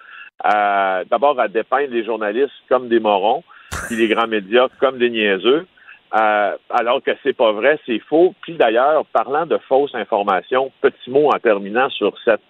à- 0.43 1.03
d'abord 1.09 1.39
à 1.39 1.47
dépeindre 1.47 1.91
les 1.91 2.03
journalistes 2.03 2.51
comme 2.67 2.89
des 2.89 2.99
morons, 2.99 3.43
puis 3.87 3.95
les 3.95 4.07
grands 4.09 4.27
médias 4.27 4.67
comme 4.79 4.97
des 4.97 5.09
niaiseux. 5.09 5.65
Euh, 6.15 6.55
alors 6.69 7.03
que 7.03 7.11
c'est 7.23 7.35
pas 7.35 7.51
vrai, 7.51 7.79
c'est 7.85 7.99
faux. 7.99 8.33
Puis 8.41 8.55
d'ailleurs, 8.55 9.05
parlant 9.07 9.45
de 9.45 9.57
fausses 9.67 9.93
informations, 9.95 10.71
petit 10.81 11.09
mot 11.09 11.29
en 11.29 11.39
terminant 11.39 11.89
sur 11.89 12.13
cette 12.23 12.41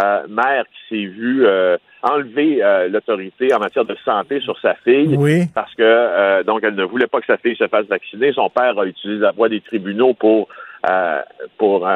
euh, 0.00 0.26
mère 0.26 0.64
qui 0.64 0.88
s'est 0.88 1.06
vue 1.06 1.44
euh, 1.44 1.76
enlever 2.02 2.64
euh, 2.64 2.88
l'autorité 2.88 3.52
en 3.52 3.58
matière 3.58 3.84
de 3.84 3.94
santé 4.06 4.40
sur 4.40 4.58
sa 4.58 4.74
fille 4.76 5.14
Oui. 5.18 5.42
parce 5.54 5.74
que 5.74 6.42
donc 6.44 6.60
elle 6.62 6.76
ne 6.76 6.84
voulait 6.84 7.08
pas 7.08 7.20
que 7.20 7.26
sa 7.26 7.36
fille 7.36 7.56
se 7.56 7.68
fasse 7.68 7.84
vacciner. 7.86 8.32
Son 8.32 8.48
père 8.48 8.78
a 8.78 8.86
utilisé 8.86 9.20
la 9.20 9.32
voie 9.32 9.50
des 9.50 9.60
tribunaux 9.60 10.14
pour 10.14 10.48
pour 11.58 11.86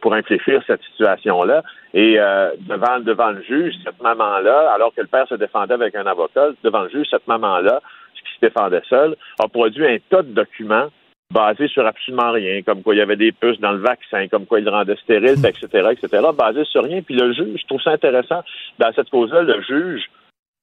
pour 0.00 0.14
infléchir 0.14 0.62
cette 0.68 0.82
situation-là. 0.92 1.62
Et 1.92 2.18
devant 2.60 3.00
devant 3.00 3.30
le 3.32 3.42
juge, 3.42 3.74
cette 3.84 4.00
maman-là, 4.00 4.70
alors 4.72 4.94
que 4.94 5.00
le 5.00 5.08
père 5.08 5.26
se 5.26 5.34
défendait 5.34 5.74
avec 5.74 5.96
un 5.96 6.06
avocat, 6.06 6.50
devant 6.62 6.82
le 6.82 6.90
juge, 6.90 7.08
cette 7.10 7.26
maman-là, 7.26 7.80
qui 8.24 8.34
se 8.34 8.40
défendait 8.46 8.82
seule, 8.88 9.16
a 9.38 9.48
produit 9.48 9.86
un 9.86 9.98
tas 10.10 10.22
de 10.22 10.32
documents 10.32 10.88
basés 11.32 11.68
sur 11.68 11.86
absolument 11.86 12.30
rien, 12.32 12.62
comme 12.62 12.82
quoi 12.82 12.94
il 12.94 12.98
y 12.98 13.00
avait 13.00 13.16
des 13.16 13.32
puces 13.32 13.58
dans 13.60 13.72
le 13.72 13.78
vaccin, 13.78 14.28
comme 14.28 14.46
quoi 14.46 14.58
il 14.60 14.64
le 14.64 14.70
rendait 14.70 14.96
stérile, 14.96 15.44
etc., 15.44 15.66
etc., 15.92 16.22
basés 16.36 16.64
sur 16.64 16.84
rien. 16.84 17.02
Puis 17.02 17.14
le 17.16 17.32
juge, 17.32 17.60
je 17.60 17.66
trouve 17.66 17.80
ça 17.82 17.90
intéressant, 17.92 18.42
dans 18.78 18.92
cette 18.92 19.10
cause-là, 19.10 19.42
le 19.42 19.60
juge 19.62 20.04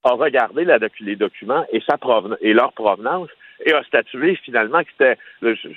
a 0.03 0.11
regardé 0.11 0.63
la 0.65 0.79
docu- 0.79 1.03
les 1.05 1.15
documents 1.15 1.65
et, 1.71 1.81
sa 1.81 1.95
proven- 1.97 2.37
et 2.41 2.53
leur 2.53 2.73
provenance 2.73 3.29
et 3.65 3.73
a 3.73 3.83
statué 3.83 4.35
finalement 4.43 4.81
que 4.83 4.89
c'était, 4.91 5.17
je, 5.41 5.53
je- 5.53 5.69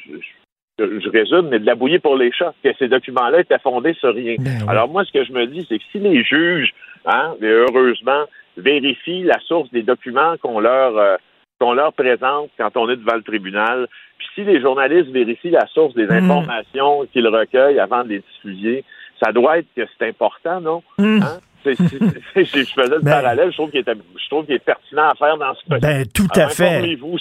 je- 0.79 1.01
je 1.01 1.09
résume, 1.11 1.49
mais 1.51 1.59
de 1.59 1.67
la 1.67 1.75
bouillie 1.75 1.99
pour 1.99 2.17
les 2.17 2.33
chats, 2.33 2.55
que 2.63 2.71
ces 2.79 2.89
documents-là 2.89 3.41
étaient 3.41 3.59
fondés 3.59 3.95
sur 3.95 4.15
rien. 4.15 4.37
Alors 4.69 4.89
moi, 4.89 5.05
ce 5.05 5.13
que 5.13 5.25
je 5.25 5.33
me 5.33 5.47
dis, 5.47 5.65
c'est 5.69 5.79
que 5.79 5.85
si 5.93 5.99
les 5.99 6.23
juges, 6.25 6.73
hein, 7.07 7.35
et 7.43 7.47
heureusement, 7.47 8.25
vérifient 8.57 9.25
la 9.25 9.39
source 9.41 9.71
des 9.73 9.83
documents 9.83 10.37
qu'on 10.39 10.61
leur 10.61 10.97
euh, 10.97 11.17
qu'on 11.65 11.73
leur 11.73 11.95
présente 11.95 12.51
quand 12.59 12.77
on 12.77 12.91
est 12.91 12.97
devant 12.97 13.15
le 13.15 13.23
tribunal. 13.23 13.89
Puis 14.19 14.29
si 14.35 14.45
les 14.45 14.61
journalistes 14.61 15.11
vérifient 15.11 15.51
la 15.51 15.67
source 15.69 15.95
des 15.95 16.11
informations 16.11 17.07
qu'ils 17.11 17.27
recueillent 17.27 17.81
avant 17.81 18.05
de 18.05 18.11
les 18.11 18.19
diffuser, 18.19 18.85
ça 19.23 19.33
doit 19.33 19.59
être 19.59 19.69
que 19.75 19.83
c'est 19.97 20.09
important, 20.09 20.61
non? 20.61 20.83
Hein? 20.99 21.39
C'est- 21.77 21.77
c'est- 21.77 22.45
c'est- 22.45 22.65
je 22.65 22.73
faisais 22.75 22.95
le 22.97 23.01
Ben- 23.01 23.11
parallèle, 23.13 23.51
je 23.51 23.57
trouve 23.57 23.71
qu'il 23.71 23.81
est, 23.81 23.85
je 23.89 24.29
trouve 24.29 24.45
qu'il 24.45 24.55
est 24.55 24.59
pertinent 24.65 25.09
à 25.09 25.15
faire 25.15 25.37
dans 25.39 25.55
ce 25.55 25.69
cas 25.71 25.79
Ben, 25.79 26.07
tout 26.07 26.29
à 26.35 26.49
fait. 26.49 26.67
Informez-vous, 26.69 27.17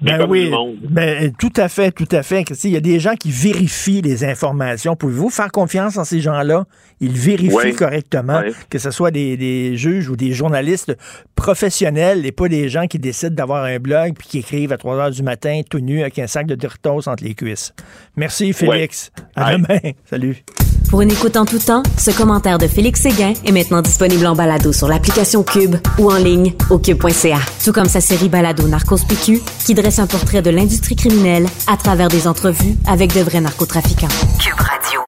Ben 0.00 0.18
comme 0.18 0.30
oui, 0.30 0.50
monde. 0.50 0.76
ben, 0.82 1.32
tout 1.38 1.52
à 1.56 1.68
fait, 1.68 1.92
tout 1.92 2.08
à 2.10 2.22
fait. 2.22 2.42
Il 2.64 2.70
y 2.70 2.76
a 2.76 2.80
des 2.80 2.98
gens 2.98 3.14
qui 3.14 3.30
vérifient 3.30 4.02
les 4.02 4.24
informations. 4.24 4.96
Pouvez-vous 4.96 5.30
faire 5.30 5.52
confiance 5.52 5.96
en 5.98 6.04
ces 6.04 6.20
gens-là? 6.20 6.64
Ils 7.00 7.12
vérifient 7.12 7.54
Oui. 7.54 7.74
correctement, 7.74 8.40
Oui. 8.44 8.52
que 8.68 8.78
ce 8.78 8.90
soit 8.90 9.10
des, 9.10 9.36
des 9.36 9.76
juges 9.76 10.08
ou 10.08 10.16
des 10.16 10.32
journalistes 10.32 10.96
professionnels 11.36 12.26
et 12.26 12.32
pas 12.32 12.48
des 12.48 12.68
gens 12.68 12.86
qui 12.86 12.98
décident 12.98 13.34
d'avoir 13.34 13.64
un 13.64 13.78
blog 13.78 14.14
puis 14.18 14.28
qui 14.28 14.38
écrivent 14.38 14.72
à 14.72 14.76
3 14.78 14.96
heures 14.96 15.10
du 15.10 15.22
matin 15.22 15.60
tout 15.68 15.80
nu 15.80 16.00
avec 16.02 16.18
un 16.18 16.26
sac 16.26 16.46
de 16.46 16.54
Doritos 16.54 17.08
entre 17.08 17.24
les 17.24 17.34
cuisses. 17.34 17.72
Merci, 18.16 18.52
Félix. 18.52 19.10
À 19.34 19.54
demain. 19.56 19.78
Salut. 20.04 20.42
Pour 20.90 21.02
une 21.02 21.12
écoute 21.12 21.36
en 21.36 21.44
tout 21.44 21.60
temps, 21.60 21.84
ce 21.96 22.10
commentaire 22.10 22.58
de 22.58 22.66
Félix 22.66 23.02
Séguin 23.02 23.32
est 23.44 23.52
maintenant 23.52 23.80
disponible 23.80 24.26
en 24.26 24.34
balado 24.34 24.72
sur 24.72 24.88
l'application 24.88 25.44
Cube 25.44 25.76
ou 26.00 26.10
en 26.10 26.16
ligne 26.16 26.54
au 26.68 26.78
cube.ca. 26.80 27.38
Tout 27.64 27.72
comme 27.72 27.86
sa 27.86 28.00
série 28.00 28.28
balado 28.28 28.66
Narcos 28.66 29.04
PQ 29.08 29.40
qui 29.64 29.74
dresse 29.74 30.00
un 30.00 30.08
portrait 30.08 30.42
de 30.42 30.50
l'industrie 30.50 30.96
criminelle 30.96 31.46
à 31.68 31.76
travers 31.76 32.08
des 32.08 32.26
entrevues 32.26 32.74
avec 32.88 33.14
de 33.14 33.20
vrais 33.20 33.40
narcotrafiquants. 33.40 34.08
Cube 34.40 34.58
Radio. 34.58 35.00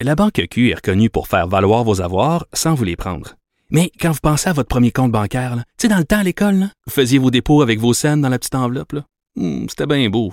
La 0.00 0.14
Banque 0.14 0.40
Q 0.50 0.70
est 0.70 0.76
reconnue 0.76 1.10
pour 1.10 1.28
faire 1.28 1.46
valoir 1.46 1.84
vos 1.84 2.00
avoirs 2.00 2.46
sans 2.54 2.74
vous 2.74 2.84
les 2.84 2.96
prendre. 2.96 3.34
Mais 3.70 3.90
quand 4.00 4.12
vous 4.12 4.20
pensez 4.22 4.48
à 4.48 4.54
votre 4.54 4.68
premier 4.68 4.92
compte 4.92 5.12
bancaire, 5.12 5.56
tu 5.78 5.82
sais, 5.82 5.88
dans 5.88 5.98
le 5.98 6.04
temps 6.04 6.20
à 6.20 6.22
l'école, 6.22 6.68
vous 6.86 6.92
faisiez 6.92 7.18
vos 7.18 7.30
dépôts 7.30 7.60
avec 7.60 7.78
vos 7.80 7.92
scènes 7.92 8.22
dans 8.22 8.30
la 8.30 8.38
petite 8.38 8.54
enveloppe. 8.54 8.94
Hmm, 9.36 9.66
C'était 9.68 9.84
bien 9.86 10.08
beau. 10.08 10.32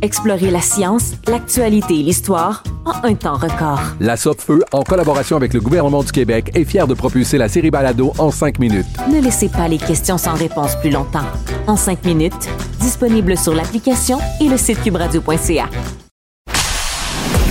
Explorez 0.00 0.50
la 0.50 0.60
science, 0.60 1.14
l'actualité 1.26 1.98
et 1.98 2.02
l'histoire 2.02 2.62
en 2.84 3.04
un 3.04 3.14
temps 3.14 3.36
record. 3.36 3.80
La 3.98 4.16
Feu, 4.16 4.62
en 4.72 4.82
collaboration 4.82 5.36
avec 5.36 5.52
le 5.52 5.60
gouvernement 5.60 6.04
du 6.04 6.12
Québec, 6.12 6.52
est 6.54 6.64
fière 6.64 6.86
de 6.86 6.94
propulser 6.94 7.36
la 7.36 7.48
série 7.48 7.70
Balado 7.70 8.12
en 8.18 8.30
cinq 8.30 8.60
minutes. 8.60 8.86
Ne 9.12 9.20
laissez 9.20 9.48
pas 9.48 9.66
les 9.66 9.78
questions 9.78 10.16
sans 10.16 10.34
réponse 10.34 10.76
plus 10.76 10.90
longtemps. 10.90 11.26
En 11.66 11.76
cinq 11.76 12.04
minutes, 12.04 12.48
disponible 12.80 13.36
sur 13.36 13.54
l'application 13.54 14.18
et 14.40 14.48
le 14.48 14.56
site 14.56 14.82
cubradio.ca. 14.82 15.68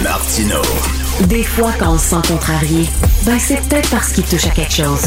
Martino. 0.01 0.61
Des 1.27 1.43
fois, 1.43 1.71
quand 1.77 1.93
on 1.93 1.97
se 1.97 2.09
sent 2.09 2.27
contrarié, 2.27 2.85
ben 3.25 3.37
c'est 3.39 3.59
peut-être 3.67 3.89
parce 3.89 4.13
qu'il 4.13 4.23
touche 4.23 4.45
à 4.45 4.51
quelque 4.51 4.73
chose. 4.73 5.01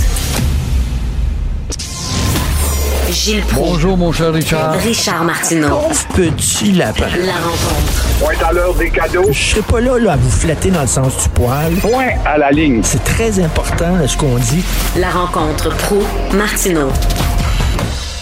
Gilles 3.11 3.43
Proulx. 3.43 3.73
Bonjour, 3.73 3.97
mon 3.97 4.13
cher 4.13 4.33
Richard. 4.33 4.75
Richard 4.75 5.25
Martineau. 5.25 5.81
Petit 6.15 6.73
lapin. 6.73 7.09
La 7.27 7.35
rencontre. 7.35 8.07
Point 8.21 8.49
à 8.49 8.53
l'heure 8.53 8.75
des 8.75 8.91
cadeaux. 8.91 9.27
Je 9.33 9.39
serai 9.39 9.63
pas 9.63 9.81
là, 9.81 9.99
là 9.99 10.13
à 10.13 10.17
vous 10.17 10.31
flatter 10.31 10.71
dans 10.71 10.83
le 10.83 10.87
sens 10.87 11.25
du 11.25 11.29
poil. 11.31 11.75
Point 11.77 12.11
à 12.25 12.39
la 12.39 12.53
ligne. 12.53 12.83
C'est 12.85 13.03
très 13.03 13.41
important 13.41 13.97
là, 13.97 14.07
ce 14.07 14.17
qu'on 14.17 14.37
dit. 14.37 14.63
La 14.97 15.11
rencontre 15.11 15.77
pro 15.77 16.03
martineau 16.35 16.89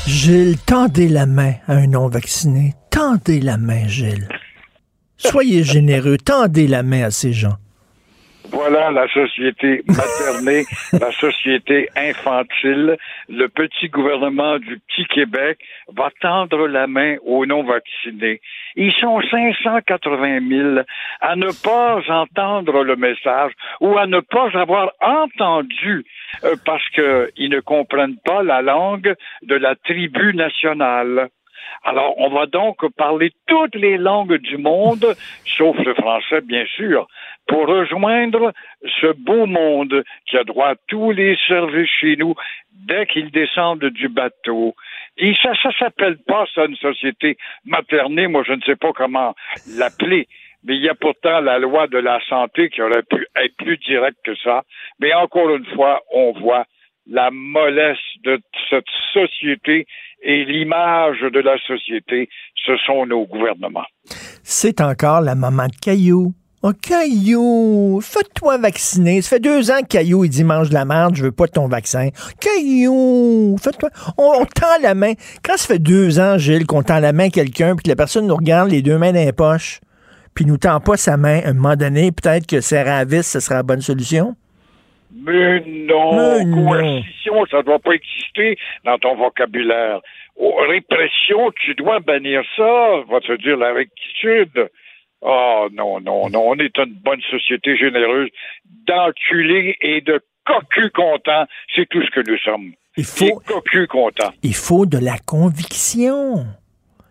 Gilles, 0.06 0.56
tendez 0.64 1.08
la 1.08 1.26
main 1.26 1.52
à 1.66 1.74
un 1.74 1.86
non-vacciné. 1.86 2.74
Tendez 2.88 3.40
la 3.40 3.58
main, 3.58 3.86
Gilles. 3.86 4.26
Soyez 5.18 5.64
généreux. 5.64 6.16
Tendez 6.16 6.66
la 6.66 6.82
main 6.82 7.04
à 7.04 7.10
ces 7.10 7.34
gens. 7.34 7.56
Voilà 8.50 8.90
la 8.90 9.06
société 9.08 9.82
maternée, 9.86 10.64
la 10.92 11.12
société 11.12 11.88
infantile. 11.96 12.96
Le 13.28 13.48
petit 13.48 13.88
gouvernement 13.88 14.58
du 14.58 14.78
petit 14.80 15.06
Québec 15.06 15.58
va 15.94 16.10
tendre 16.20 16.66
la 16.66 16.86
main 16.86 17.16
aux 17.24 17.44
non-vaccinés. 17.46 18.40
Ils 18.76 18.92
sont 18.92 19.20
580 19.30 20.48
000 20.48 20.78
à 21.20 21.36
ne 21.36 21.50
pas 21.62 22.00
entendre 22.08 22.84
le 22.84 22.96
message 22.96 23.52
ou 23.80 23.98
à 23.98 24.06
ne 24.06 24.20
pas 24.20 24.50
avoir 24.54 24.92
entendu 25.00 26.04
euh, 26.44 26.56
parce 26.64 26.88
qu'ils 26.90 27.50
ne 27.50 27.60
comprennent 27.60 28.18
pas 28.24 28.42
la 28.42 28.62
langue 28.62 29.14
de 29.42 29.54
la 29.54 29.74
tribu 29.74 30.34
nationale. 30.34 31.28
Alors, 31.84 32.14
on 32.18 32.28
va 32.28 32.46
donc 32.46 32.76
parler 32.96 33.32
toutes 33.46 33.74
les 33.74 33.98
langues 33.98 34.36
du 34.36 34.58
monde, 34.58 35.14
sauf 35.56 35.76
le 35.78 35.94
français, 35.94 36.40
bien 36.40 36.64
sûr, 36.76 37.06
pour 37.48 37.66
rejoindre 37.66 38.52
ce 39.00 39.12
beau 39.12 39.46
monde 39.46 40.04
qui 40.28 40.36
a 40.36 40.44
droit 40.44 40.68
à 40.68 40.74
tous 40.86 41.10
les 41.10 41.36
services 41.48 41.90
chez 42.00 42.16
nous 42.16 42.34
dès 42.72 43.06
qu'ils 43.06 43.30
descendent 43.30 43.84
du 43.84 44.08
bateau. 44.08 44.74
Et 45.16 45.34
ça, 45.42 45.52
ça 45.62 45.70
s'appelle 45.78 46.18
pas 46.18 46.44
ça 46.54 46.66
une 46.66 46.76
société 46.76 47.36
maternée, 47.64 48.28
moi 48.28 48.44
je 48.46 48.52
ne 48.52 48.60
sais 48.60 48.76
pas 48.76 48.92
comment 48.92 49.34
l'appeler. 49.76 50.28
Mais 50.64 50.76
il 50.76 50.82
y 50.82 50.88
a 50.88 50.94
pourtant 50.94 51.40
la 51.40 51.58
loi 51.58 51.86
de 51.86 51.98
la 51.98 52.20
santé 52.28 52.68
qui 52.68 52.82
aurait 52.82 53.02
pu 53.02 53.26
être 53.36 53.56
plus 53.56 53.78
directe 53.78 54.18
que 54.24 54.36
ça. 54.36 54.64
Mais 55.00 55.14
encore 55.14 55.54
une 55.54 55.66
fois, 55.66 56.02
on 56.12 56.32
voit 56.32 56.66
la 57.06 57.30
mollesse 57.30 57.96
de 58.24 58.38
cette 58.68 58.84
société 59.12 59.86
et 60.22 60.44
l'image 60.44 61.20
de 61.20 61.40
la 61.40 61.56
société, 61.58 62.28
ce 62.66 62.76
sont 62.78 63.06
nos 63.06 63.24
gouvernements. 63.24 63.86
C'est 64.42 64.80
encore 64.80 65.20
la 65.20 65.34
maman 65.34 65.66
de 65.66 65.76
Caillou. 65.80 66.34
Oh, 66.60 66.72
Caillou, 66.72 68.00
fais-toi 68.02 68.58
vacciner. 68.58 69.22
Ça 69.22 69.36
fait 69.36 69.40
deux 69.40 69.70
ans 69.70 69.80
que 69.80 69.86
Caillou, 69.86 70.24
il 70.24 70.28
dit 70.28 70.42
mange 70.42 70.70
de 70.70 70.74
la 70.74 70.84
merde, 70.84 71.14
je 71.14 71.22
veux 71.22 71.30
pas 71.32 71.46
ton 71.46 71.68
vaccin. 71.68 72.08
Caillou, 72.40 73.56
fais-toi. 73.62 73.90
On, 74.18 74.40
on 74.40 74.44
tend 74.44 74.82
la 74.82 74.94
main. 74.96 75.12
Quand 75.44 75.56
ça 75.56 75.68
fait 75.74 75.78
deux 75.78 76.18
ans, 76.18 76.36
Gilles, 76.36 76.66
qu'on 76.66 76.82
tend 76.82 76.98
la 76.98 77.12
main 77.12 77.26
à 77.26 77.30
quelqu'un, 77.30 77.76
puis 77.76 77.84
que 77.84 77.88
la 77.88 77.94
personne 77.94 78.26
nous 78.26 78.34
regarde 78.34 78.70
les 78.72 78.82
deux 78.82 78.98
mains 78.98 79.12
dans 79.12 79.24
les 79.24 79.32
poches, 79.32 79.78
puis 80.34 80.46
nous 80.46 80.56
tend 80.56 80.80
pas 80.80 80.96
sa 80.96 81.16
main, 81.16 81.40
à 81.44 81.50
un 81.50 81.52
moment 81.52 81.76
donné, 81.76 82.10
peut-être 82.10 82.46
que 82.46 82.60
serrer 82.60 82.90
à 82.90 83.04
vis, 83.04 83.22
ce 83.24 83.38
sera 83.38 83.54
la 83.56 83.62
bonne 83.62 83.80
solution? 83.80 84.34
Mais 85.14 85.60
non, 85.86 86.16
Mais 86.16 86.44
non. 86.44 86.66
coercition, 86.66 87.46
ça 87.52 87.58
ne 87.58 87.62
doit 87.62 87.78
pas 87.78 87.92
exister 87.92 88.58
dans 88.84 88.98
ton 88.98 89.14
vocabulaire. 89.16 90.00
Oh, 90.36 90.54
répression, 90.68 91.52
tu 91.64 91.74
dois 91.76 92.00
bannir 92.00 92.42
ça, 92.56 92.64
va 93.08 93.20
te 93.20 93.40
dire 93.42 93.56
la 93.56 93.72
rectitude. 93.72 94.68
Oh 95.20 95.68
non, 95.72 96.00
non, 96.00 96.28
non, 96.30 96.42
on 96.50 96.54
est 96.58 96.76
une 96.78 96.94
bonne 96.94 97.20
société 97.30 97.76
généreuse 97.76 98.28
d'enculés 98.86 99.76
et 99.80 100.00
de 100.00 100.20
cocus 100.46 100.90
contents. 100.94 101.44
C'est 101.74 101.88
tout 101.88 102.02
ce 102.02 102.10
que 102.10 102.28
nous 102.30 102.38
sommes. 102.38 102.72
Il 102.96 103.04
faut- 103.04 103.24
Des 103.26 103.32
cocus 103.46 103.86
contents. 103.88 104.32
Il 104.42 104.54
faut 104.54 104.86
de 104.86 104.98
la 104.98 105.18
conviction. 105.18 106.46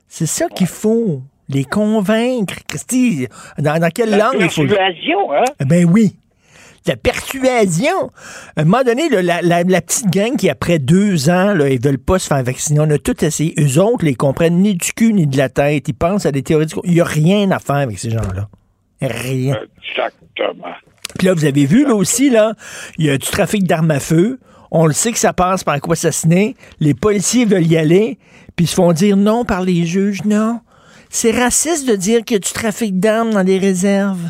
C'est 0.07 0.25
ça 0.25 0.47
qu'il 0.49 0.67
faut. 0.67 1.21
Les 1.49 1.63
convaincre. 1.63 2.55
Christy, 2.67 3.27
dans, 3.57 3.79
dans 3.79 3.89
quelle 3.89 4.09
La 4.09 4.17
langue 4.17 4.35
il 4.41 4.49
faut. 4.49 4.65
persuasion, 4.65 5.31
hein? 5.33 5.43
Ben 5.65 5.85
oui. 5.89 6.15
La 6.87 6.95
persuasion. 6.95 8.11
À 8.55 8.61
un 8.61 8.63
moment 8.65 8.83
donné, 8.83 9.09
là, 9.09 9.21
la, 9.21 9.41
la- 9.41 9.63
la 9.63 9.81
petite 9.81 10.09
gang 10.09 10.35
qui, 10.35 10.49
après 10.49 10.79
deux 10.79 11.29
ans, 11.29 11.53
là, 11.53 11.69
ils 11.69 11.81
veulent 11.81 11.97
pas 11.99 12.17
se 12.19 12.27
faire 12.27 12.41
vacciner, 12.43 12.79
on 12.79 12.89
a 12.89 12.97
tout 12.97 13.23
essayé. 13.25 13.53
Eux 13.59 13.79
autres, 13.81 14.05
là, 14.05 14.11
ils 14.11 14.17
comprennent 14.17 14.59
ni 14.59 14.75
du 14.75 14.93
cul 14.93 15.13
ni 15.13 15.27
de 15.27 15.37
la 15.37 15.49
tête. 15.49 15.87
Ils 15.89 15.93
pensent 15.93 16.25
à 16.25 16.31
des 16.31 16.43
théories 16.43 16.65
du. 16.67 16.75
Il 16.85 16.93
n'y 16.93 17.01
a 17.01 17.05
rien 17.05 17.51
à 17.51 17.59
faire 17.59 17.75
avec 17.75 17.99
ces 17.99 18.09
gens-là. 18.09 18.47
Rien. 19.01 19.57
Exactement. 19.91 20.73
Puis 21.17 21.27
là, 21.27 21.33
vous 21.33 21.45
avez 21.45 21.65
vu, 21.65 21.85
là 21.85 21.95
aussi, 21.95 22.29
là, 22.29 22.53
il 22.97 23.05
y 23.05 23.09
a 23.09 23.17
du 23.17 23.27
trafic 23.27 23.63
d'armes 23.65 23.91
à 23.91 23.99
feu. 23.99 24.39
On 24.71 24.85
le 24.85 24.93
sait 24.93 25.11
que 25.11 25.19
ça 25.19 25.33
passe 25.33 25.63
par 25.63 25.79
quoi 25.79 25.93
assassiner. 25.93 26.55
Les 26.79 26.93
policiers 26.93 27.45
veulent 27.45 27.65
y 27.67 27.77
aller, 27.77 28.17
puis 28.55 28.65
ils 28.65 28.67
se 28.67 28.75
font 28.75 28.91
dire 28.91 29.15
non 29.17 29.45
par 29.45 29.61
les 29.61 29.85
juges. 29.85 30.23
Non. 30.25 30.59
C'est 31.09 31.31
raciste 31.31 31.87
de 31.87 31.95
dire 31.95 32.25
que 32.25 32.35
tu 32.35 32.51
trafiques 32.53 32.99
d'armes 32.99 33.31
dans 33.31 33.43
les 33.43 33.57
réserves. 33.59 34.29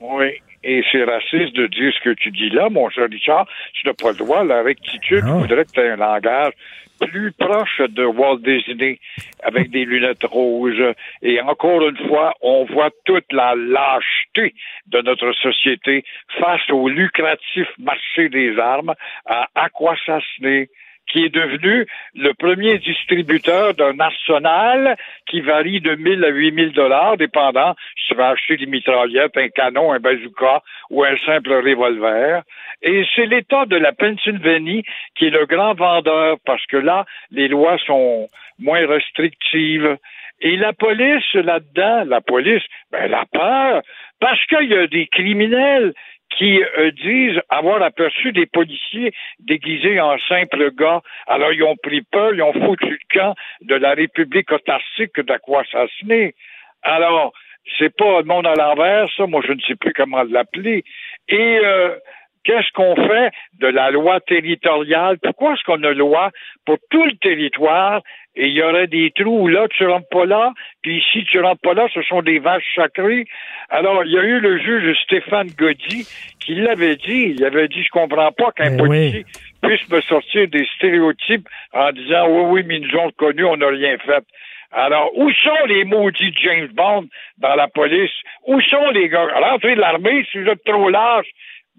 Oui. 0.00 0.28
Et 0.62 0.82
c'est 0.90 1.04
raciste 1.04 1.54
de 1.56 1.66
dire 1.66 1.92
ce 1.96 2.04
que 2.04 2.14
tu 2.14 2.30
dis 2.30 2.50
là, 2.50 2.68
mon 2.68 2.88
cher 2.90 3.08
Richard. 3.10 3.46
Tu 3.72 3.86
n'as 3.86 3.94
pas 3.94 4.10
le 4.10 4.16
droit. 4.16 4.44
La 4.44 4.62
rectitude, 4.62 5.24
je 5.24 5.32
voudrais 5.32 5.64
que 5.64 5.72
tu 5.72 5.80
aies 5.80 5.90
un 5.90 5.96
langage 5.96 6.52
plus 7.00 7.32
proche 7.32 7.80
de 7.80 8.04
Walt 8.04 8.40
Disney 8.40 8.98
avec 9.42 9.70
des 9.70 9.84
lunettes 9.84 10.24
rouges. 10.24 10.82
Et 11.22 11.40
encore 11.40 11.88
une 11.88 11.96
fois, 12.08 12.34
on 12.42 12.64
voit 12.64 12.90
toute 13.04 13.32
la 13.32 13.54
lâcheté 13.54 14.54
de 14.86 15.00
notre 15.00 15.32
société 15.32 16.04
face 16.38 16.68
au 16.70 16.88
lucratif 16.88 17.68
marché 17.78 18.28
des 18.28 18.58
armes 18.58 18.94
à 19.26 19.48
Aquasasné 19.54 20.68
qui 21.10 21.24
est 21.24 21.34
devenu 21.34 21.86
le 22.14 22.32
premier 22.34 22.78
distributeur 22.78 23.74
d'un 23.74 23.98
arsenal 23.98 24.96
qui 25.26 25.40
varie 25.40 25.80
de 25.80 25.94
1000 25.94 26.24
à 26.24 26.28
8000 26.28 26.72
dollars, 26.72 27.16
dépendant 27.16 27.74
si 27.96 28.08
tu 28.08 28.14
vas 28.14 28.28
acheter 28.30 28.56
des 28.56 28.66
mitraillettes, 28.66 29.36
un 29.36 29.48
canon, 29.48 29.92
un 29.92 29.98
bazooka 29.98 30.62
ou 30.90 31.04
un 31.04 31.16
simple 31.18 31.52
revolver. 31.52 32.42
Et 32.82 33.04
c'est 33.14 33.26
l'État 33.26 33.66
de 33.66 33.76
la 33.76 33.92
Pennsylvanie 33.92 34.84
qui 35.16 35.26
est 35.26 35.30
le 35.30 35.46
grand 35.46 35.74
vendeur 35.74 36.36
parce 36.46 36.64
que 36.66 36.76
là, 36.76 37.04
les 37.30 37.48
lois 37.48 37.76
sont 37.86 38.28
moins 38.58 38.86
restrictives. 38.86 39.96
Et 40.42 40.56
la 40.56 40.72
police, 40.72 41.34
là-dedans, 41.34 42.04
la 42.06 42.20
police, 42.20 42.62
ben, 42.90 43.00
elle 43.04 43.14
a 43.14 43.26
peur 43.30 43.82
parce 44.20 44.44
qu'il 44.46 44.68
y 44.68 44.74
a 44.74 44.86
des 44.86 45.06
criminels 45.06 45.92
qui 46.36 46.62
euh, 46.62 46.90
disent 46.92 47.40
avoir 47.48 47.82
aperçu 47.82 48.32
des 48.32 48.46
policiers 48.46 49.12
déguisés 49.40 50.00
en 50.00 50.16
simples 50.28 50.70
gars. 50.72 51.00
Alors, 51.26 51.52
ils 51.52 51.62
ont 51.62 51.76
pris 51.76 52.02
peur, 52.02 52.34
ils 52.34 52.42
ont 52.42 52.52
foutu 52.52 52.90
le 52.90 53.18
camp 53.18 53.34
de 53.62 53.74
la 53.74 53.94
République 53.94 54.50
autarcique 54.52 55.20
d'Aquassassiné. 55.20 56.34
Alors, 56.82 57.32
c'est 57.78 57.94
pas 57.94 58.20
le 58.20 58.24
monde 58.24 58.46
à 58.46 58.54
l'envers, 58.54 59.08
ça, 59.16 59.26
moi 59.26 59.42
je 59.46 59.52
ne 59.52 59.60
sais 59.60 59.74
plus 59.74 59.92
comment 59.92 60.22
l'appeler. 60.22 60.84
Et 61.28 61.58
euh, 61.62 61.96
qu'est-ce 62.44 62.72
qu'on 62.72 62.96
fait 62.96 63.30
de 63.58 63.66
la 63.66 63.90
loi 63.90 64.20
territoriale? 64.20 65.18
Pourquoi 65.22 65.54
est-ce 65.54 65.64
qu'on 65.64 65.82
a 65.82 65.90
une 65.90 65.98
loi 65.98 66.30
pour 66.64 66.78
tout 66.90 67.04
le 67.04 67.16
territoire 67.16 68.02
et 68.40 68.46
il 68.46 68.54
y 68.54 68.62
aurait 68.62 68.86
des 68.86 69.10
trous 69.10 69.42
où 69.42 69.48
là, 69.48 69.68
tu 69.68 69.86
rentres 69.86 70.08
pas 70.08 70.24
là, 70.24 70.54
puis 70.82 70.96
ici, 70.96 71.24
tu 71.30 71.38
rentres 71.40 71.60
pas 71.60 71.74
là, 71.74 71.88
ce 71.92 72.00
sont 72.00 72.22
des 72.22 72.38
vaches 72.38 72.74
sacrées. 72.74 73.26
Alors, 73.68 74.02
il 74.06 74.12
y 74.12 74.18
a 74.18 74.22
eu 74.22 74.40
le 74.40 74.58
juge 74.58 74.96
Stéphane 75.02 75.48
Goddy 75.58 76.08
qui 76.40 76.54
l'avait 76.54 76.96
dit, 76.96 77.34
il 77.36 77.44
avait 77.44 77.68
dit, 77.68 77.82
je 77.82 77.90
comprends 77.90 78.32
pas 78.32 78.50
qu'un 78.52 78.72
Eh 78.72 78.76
policier 78.78 79.26
puisse 79.62 79.86
me 79.90 80.00
sortir 80.00 80.48
des 80.48 80.66
stéréotypes 80.76 81.46
en 81.74 81.92
disant, 81.92 82.28
oui, 82.30 82.44
oui, 82.48 82.62
mais 82.66 82.76
ils 82.78 82.88
nous 82.88 82.98
ont 82.98 83.10
connus, 83.10 83.44
on 83.44 83.58
n'a 83.58 83.68
rien 83.68 83.98
fait. 83.98 84.24
Alors, 84.72 85.10
où 85.18 85.30
sont 85.30 85.66
les 85.66 85.84
maudits 85.84 86.32
James 86.36 86.68
Bond 86.72 87.08
dans 87.36 87.56
la 87.56 87.68
police? 87.68 88.12
Où 88.46 88.58
sont 88.62 88.88
les 88.94 89.10
gars? 89.10 89.28
À 89.34 89.40
l'entrée 89.40 89.74
de 89.74 89.80
l'armée, 89.80 90.24
si 90.32 90.38
vous 90.38 90.48
êtes 90.48 90.64
trop 90.64 90.88
lâche, 90.88 91.26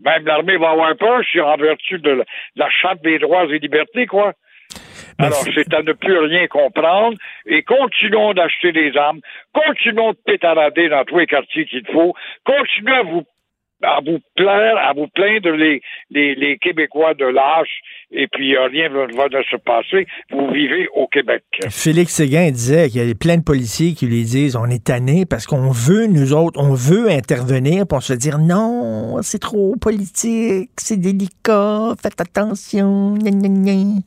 même 0.06 0.26
l'armée 0.26 0.58
va 0.58 0.72
avoir 0.72 0.96
peur, 0.96 1.24
suis 1.24 1.42
en 1.42 1.58
vertu 1.58 1.98
de 1.98 2.12
la, 2.12 2.24
la 2.56 2.70
Charte 2.70 3.02
des 3.02 3.18
droits 3.18 3.46
et 3.46 3.58
libertés, 3.58 4.06
quoi. 4.06 4.34
Alors, 5.26 5.44
c'est 5.54 5.74
à 5.74 5.82
ne 5.82 5.94
plus 5.94 6.18
rien 6.18 6.48
comprendre 6.48 7.18
et 7.46 7.64
continuons 7.64 8.34
d'acheter 8.34 8.72
des 8.72 8.96
armes, 8.98 9.22
continuons 9.54 10.12
de 10.12 10.18
pétarader 10.26 10.90
dans 10.90 11.04
tous 11.06 11.20
les 11.20 11.28
quartiers 11.28 11.66
qu'il 11.66 11.86
faut, 11.88 12.14
continuons 12.46 12.96
à 12.96 13.04
vous 13.04 13.24
à 13.84 14.00
vous 14.06 14.20
plaindre, 14.36 14.78
à 14.78 14.94
vous 14.94 15.08
plaindre 15.08 15.52
les, 15.52 15.82
les, 16.10 16.36
les 16.36 16.58
Québécois 16.58 17.14
de 17.14 17.26
lâche 17.26 17.82
et 18.12 18.28
puis 18.28 18.56
euh, 18.56 18.68
rien 18.68 18.90
ne 18.90 19.16
va 19.16 19.30
de 19.30 19.42
se 19.50 19.58
passer. 19.58 20.08
Vous 20.32 20.50
vivez 20.52 20.88
au 20.94 21.08
Québec. 21.08 21.44
Félix 21.70 22.14
Séguin 22.14 22.52
disait 22.52 22.90
qu'il 22.90 23.06
y 23.06 23.12
a 23.12 23.16
plein 23.16 23.38
de 23.38 23.44
policiers 23.44 23.94
qui 23.94 24.06
lui 24.06 24.24
disent 24.24 24.56
on 24.56 24.66
est 24.66 24.86
tannés 24.86 25.26
parce 25.26 25.48
qu'on 25.48 25.72
veut, 25.72 26.08
nous 26.08 26.34
autres, 26.34 26.60
on 26.62 26.74
veut 26.74 27.10
intervenir, 27.10 27.88
pour 27.88 28.04
se 28.04 28.14
dire 28.14 28.38
non, 28.38 29.22
c'est 29.22 29.40
trop 29.40 29.76
politique, 29.80 30.72
c'est 30.78 31.00
délicat, 31.00 31.94
faites 32.02 32.20
attention, 32.22 33.16
gna, 33.16 33.32
gna, 33.32 33.50
gna. 33.50 34.02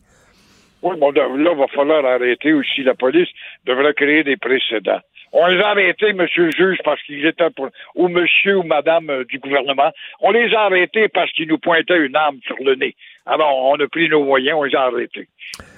Oui, 0.85 0.99
bon, 0.99 1.11
là, 1.12 1.26
il 1.35 1.43
va 1.43 1.66
falloir 1.68 2.05
arrêter 2.05 2.53
aussi. 2.53 2.82
La 2.82 2.95
police 2.95 3.28
devrait 3.64 3.95
créer 3.95 4.22
des 4.22 4.37
précédents. 4.37 5.01
On 5.32 5.47
les 5.47 5.59
a 5.59 5.70
arrêtés, 5.70 6.12
monsieur 6.12 6.45
le 6.45 6.51
juge, 6.51 6.78
parce 6.85 7.03
qu'ils 7.05 7.24
étaient 7.24 7.49
pour, 7.57 7.70
ou 7.95 8.09
monsieur 8.09 8.59
ou 8.59 8.62
madame 8.64 9.09
euh, 9.09 9.24
du 9.24 9.39
gouvernement. 9.39 9.91
On 10.20 10.30
les 10.30 10.55
a 10.55 10.66
arrêtés 10.66 11.09
parce 11.09 11.32
qu'ils 11.32 11.49
nous 11.49 11.57
pointaient 11.57 11.99
une 11.99 12.14
arme 12.14 12.37
sur 12.47 12.57
le 12.62 12.74
nez. 12.74 12.95
Alors, 13.24 13.57
on 13.64 13.80
a 13.80 13.89
pris 13.89 14.11
nos 14.11 14.24
moyens, 14.24 14.59
on 14.59 14.64
les 14.64 14.76
a 14.76 14.82
arrêtés. 14.82 15.26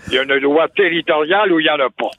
Il 0.09 0.15
y 0.15 0.19
a 0.19 0.25
une 0.25 0.35
loi 0.39 0.67
territoriale 0.71 1.53
où 1.53 1.61
il 1.61 1.63
n'y 1.63 1.71
en 1.71 1.79
a 1.79 1.89
pas? 1.89 2.11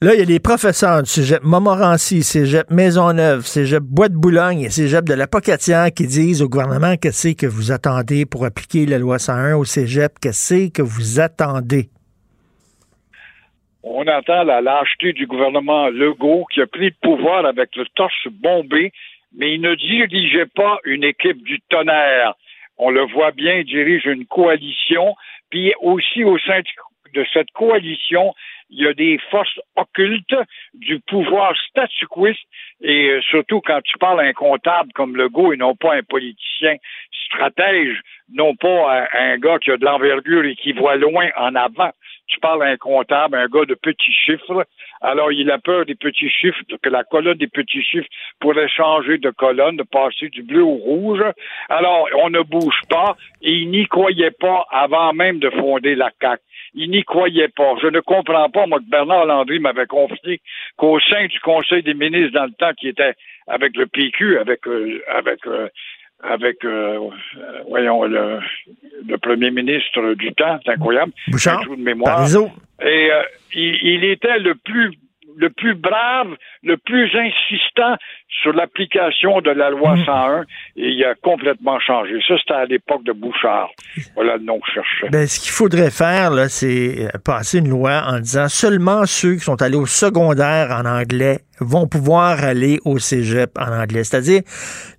Là, 0.00 0.14
il 0.14 0.20
y 0.20 0.22
a 0.22 0.24
les 0.24 0.40
professeurs 0.40 1.02
du 1.02 1.10
cégep 1.10 1.42
Montmorency, 1.42 2.22
cégep 2.22 2.70
Maisonneuve, 2.70 3.46
cégep 3.46 3.82
Bois-de-Boulogne 3.82 4.62
et 4.62 4.70
cégep 4.70 5.04
de 5.04 5.14
la 5.14 5.26
Pocatière 5.26 5.92
qui 5.92 6.06
disent 6.06 6.40
au 6.40 6.48
gouvernement 6.48 6.96
qu'est-ce 6.96 7.34
que 7.34 7.46
vous 7.46 7.70
attendez 7.70 8.24
pour 8.24 8.46
appliquer 8.46 8.86
la 8.86 8.98
loi 8.98 9.18
101 9.18 9.56
au 9.56 9.64
cégep, 9.64 10.18
qu'est-ce 10.20 10.70
que 10.70 10.82
vous 10.82 11.20
attendez? 11.20 11.90
On 13.86 14.06
entend 14.06 14.44
la 14.44 14.62
lâcheté 14.62 15.12
du 15.12 15.26
gouvernement 15.26 15.88
Legault 15.88 16.46
qui 16.50 16.62
a 16.62 16.66
pris 16.66 16.86
le 16.86 16.94
pouvoir 17.02 17.44
avec 17.44 17.76
le 17.76 17.84
torse 17.94 18.26
bombé, 18.30 18.92
mais 19.36 19.52
il 19.52 19.60
ne 19.60 19.74
dirigeait 19.74 20.46
pas 20.46 20.78
une 20.86 21.04
équipe 21.04 21.42
du 21.42 21.60
tonnerre. 21.68 22.32
On 22.78 22.88
le 22.88 23.02
voit 23.02 23.32
bien, 23.32 23.56
il 23.56 23.66
dirige 23.66 24.06
une 24.06 24.24
coalition, 24.24 25.14
puis 25.50 25.74
aussi 25.82 26.24
au 26.24 26.38
sein 26.38 26.60
de 27.12 27.26
cette 27.34 27.50
coalition, 27.50 28.32
il 28.70 28.84
y 28.84 28.88
a 28.88 28.94
des 28.94 29.18
forces 29.30 29.60
occultes 29.76 30.34
du 30.72 30.98
pouvoir 31.00 31.54
statuquiste 31.68 32.40
et 32.80 33.10
euh, 33.10 33.20
surtout 33.20 33.60
quand 33.60 33.82
tu 33.84 33.98
parles 33.98 34.20
à 34.20 34.24
un 34.24 34.32
comptable 34.32 34.92
comme 34.94 35.14
Legault 35.14 35.52
et 35.52 35.58
non 35.58 35.76
pas 35.76 35.94
un 35.94 36.02
politicien 36.02 36.76
stratège, 37.26 38.00
non 38.32 38.56
pas 38.56 39.06
un 39.12 39.36
gars 39.36 39.58
qui 39.58 39.70
a 39.70 39.76
de 39.76 39.84
l'envergure 39.84 40.44
et 40.46 40.56
qui 40.56 40.72
voit 40.72 40.96
loin 40.96 41.28
en 41.36 41.54
avant. 41.54 41.90
Tu 42.26 42.40
parles 42.40 42.62
à 42.62 42.66
un 42.66 42.76
comptable, 42.76 43.36
un 43.36 43.46
gars 43.46 43.64
de 43.66 43.74
petits 43.74 44.12
chiffres. 44.12 44.66
Alors, 45.00 45.30
il 45.30 45.50
a 45.50 45.58
peur 45.58 45.84
des 45.84 45.94
petits 45.94 46.30
chiffres, 46.30 46.60
que 46.82 46.88
la 46.88 47.04
colonne 47.04 47.36
des 47.36 47.48
petits 47.48 47.82
chiffres 47.82 48.08
pourrait 48.40 48.68
changer 48.68 49.18
de 49.18 49.30
colonne, 49.30 49.76
de 49.76 49.82
passer 49.82 50.28
du 50.30 50.42
bleu 50.42 50.62
au 50.62 50.74
rouge. 50.74 51.22
Alors, 51.68 52.08
on 52.22 52.30
ne 52.30 52.40
bouge 52.40 52.80
pas 52.88 53.16
et 53.42 53.52
il 53.52 53.70
n'y 53.70 53.86
croyait 53.86 54.30
pas 54.30 54.66
avant 54.70 55.12
même 55.12 55.38
de 55.38 55.50
fonder 55.50 55.94
la 55.94 56.10
CAC. 56.18 56.40
Il 56.74 56.90
n'y 56.90 57.04
croyait 57.04 57.48
pas. 57.48 57.74
Je 57.82 57.88
ne 57.88 58.00
comprends 58.00 58.50
pas, 58.50 58.66
moi, 58.66 58.78
que 58.78 58.90
Bernard 58.90 59.26
Landry 59.26 59.60
m'avait 59.60 59.86
confié 59.86 60.40
qu'au 60.76 60.98
sein 61.00 61.26
du 61.26 61.38
Conseil 61.40 61.82
des 61.82 61.94
ministres 61.94 62.32
dans 62.32 62.46
le 62.46 62.52
temps 62.52 62.72
qui 62.72 62.88
était 62.88 63.14
avec 63.46 63.76
le 63.76 63.86
PQ, 63.86 64.38
avec, 64.38 64.66
euh, 64.66 65.02
avec 65.08 65.46
euh, 65.46 65.68
avec, 66.28 66.64
euh, 66.64 66.98
voyons, 67.68 68.04
le, 68.04 68.40
le, 69.06 69.18
premier 69.18 69.50
ministre 69.50 70.14
du 70.14 70.32
temps, 70.32 70.58
c'est 70.64 70.72
incroyable. 70.72 71.12
Bouchard, 71.28 71.60
un 71.60 71.64
trou 71.64 71.76
de 71.76 71.82
mémoire. 71.82 72.16
Parizeau. 72.16 72.50
Et 72.82 73.10
euh, 73.12 73.22
il, 73.54 73.74
il, 73.82 74.04
était 74.04 74.38
le 74.38 74.54
plus 74.54 74.92
le 75.36 75.50
plus 75.50 75.74
brave, 75.74 76.36
le 76.62 76.76
plus 76.76 77.10
insistant 77.16 77.96
sur 78.42 78.52
l'application 78.52 79.40
de 79.40 79.50
la 79.50 79.70
loi 79.70 79.96
101 80.04 80.42
et 80.76 80.88
il 80.88 81.04
a 81.04 81.14
complètement 81.14 81.78
changé. 81.80 82.14
Ça, 82.26 82.34
c'était 82.38 82.54
à 82.54 82.64
l'époque 82.64 83.04
de 83.04 83.12
Bouchard. 83.12 83.70
Voilà 84.14 84.36
le 84.36 84.44
nom 84.44 84.58
que 84.58 84.66
je 84.68 84.72
cherchais. 84.74 85.08
Ben, 85.10 85.26
ce 85.26 85.40
qu'il 85.40 85.52
faudrait 85.52 85.90
faire, 85.90 86.30
là, 86.30 86.48
c'est 86.48 87.08
passer 87.24 87.58
une 87.58 87.68
loi 87.68 88.02
en 88.06 88.18
disant 88.18 88.48
seulement 88.48 89.06
ceux 89.06 89.34
qui 89.34 89.40
sont 89.40 89.62
allés 89.62 89.76
au 89.76 89.86
secondaire 89.86 90.70
en 90.70 90.84
anglais 90.84 91.38
vont 91.60 91.86
pouvoir 91.86 92.42
aller 92.42 92.80
au 92.84 92.98
cégep 92.98 93.56
en 93.58 93.72
anglais. 93.72 94.04
C'est-à-dire 94.04 94.42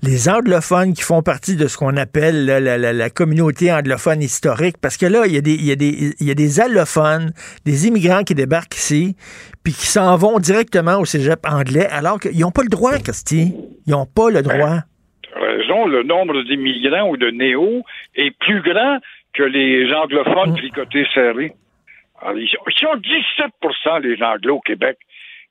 les 0.02 0.30
anglophones 0.30 0.94
qui 0.94 1.02
font 1.02 1.22
partie 1.22 1.56
de 1.56 1.68
ce 1.68 1.78
qu'on 1.78 1.98
appelle 1.98 2.46
là, 2.46 2.60
la, 2.60 2.78
la, 2.78 2.94
la, 2.94 3.10
communauté 3.10 3.72
anglophone 3.72 4.22
historique, 4.22 4.78
parce 4.80 4.98
que 4.98 5.06
là, 5.06 5.26
il 5.26 5.34
y, 5.34 5.38
a 5.38 5.42
des, 5.42 5.54
il, 5.54 5.66
y 5.66 5.72
a 5.72 5.76
des, 5.76 6.16
il 6.20 6.28
y 6.28 6.32
a 6.32 6.36
des 6.36 6.60
allophones, 6.60 7.34
des 7.66 7.88
immigrants 7.88 8.24
qui 8.24 8.36
débarquent 8.36 8.76
ici, 8.76 9.16
puis 9.64 9.74
qui 9.74 9.88
s'en 9.88 10.16
vont 10.16 10.40
directement 10.40 11.00
au 11.00 11.06
cégep 11.06 11.46
anglais, 11.46 11.88
alors 11.88 12.20
qu'ils 12.20 12.40
n'ont 12.40 12.52
pas 12.52 12.64
le 12.64 12.70
droit, 12.70 12.94
Ils 13.32 13.92
n'ont 13.92 14.06
pas 14.06 14.30
le 14.30 14.42
droit. 14.42 14.56
Ben, 15.36 15.42
raison, 15.42 15.86
le 15.86 16.04
nombre 16.04 16.42
d'immigrants 16.44 17.10
ou 17.10 17.18
de 17.18 17.30
néo 17.30 17.84
est 18.16 18.32
plus 18.38 18.62
grand 18.62 19.00
que 19.34 19.44
les 19.44 19.94
anglophones 19.94 20.52
mmh. 20.52 20.58
tricotés 20.58 21.08
serrés. 21.14 21.54
Alors, 22.22 22.38
ils 22.38 22.48
sont 22.48 22.96
17% 22.96 24.02
les 24.02 24.24
anglos 24.24 24.56
au 24.56 24.62
Québec. 24.62 24.98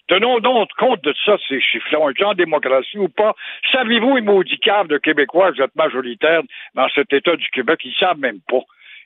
Tenons 0.06 0.38
donc 0.40 0.68
compte 0.78 1.02
de 1.02 1.14
ça, 1.24 1.36
ces 1.48 1.60
chiffres-là. 1.60 1.98
On 2.00 2.10
est 2.10 2.22
en 2.22 2.34
démocratie 2.34 2.98
ou 2.98 3.08
pas? 3.08 3.34
Savez-vous, 3.72 4.16
les 4.16 4.22
maudits 4.22 4.58
caves 4.58 4.88
de 4.88 4.98
Québécois, 4.98 5.50
vous 5.50 5.62
êtes 5.62 5.74
majoritaires 5.76 6.42
dans 6.74 6.88
cet 6.94 7.12
État 7.12 7.36
du 7.36 7.48
Québec, 7.48 7.80
ils 7.84 7.94
savent 7.94 8.18
même 8.18 8.40
pas. 8.46 8.60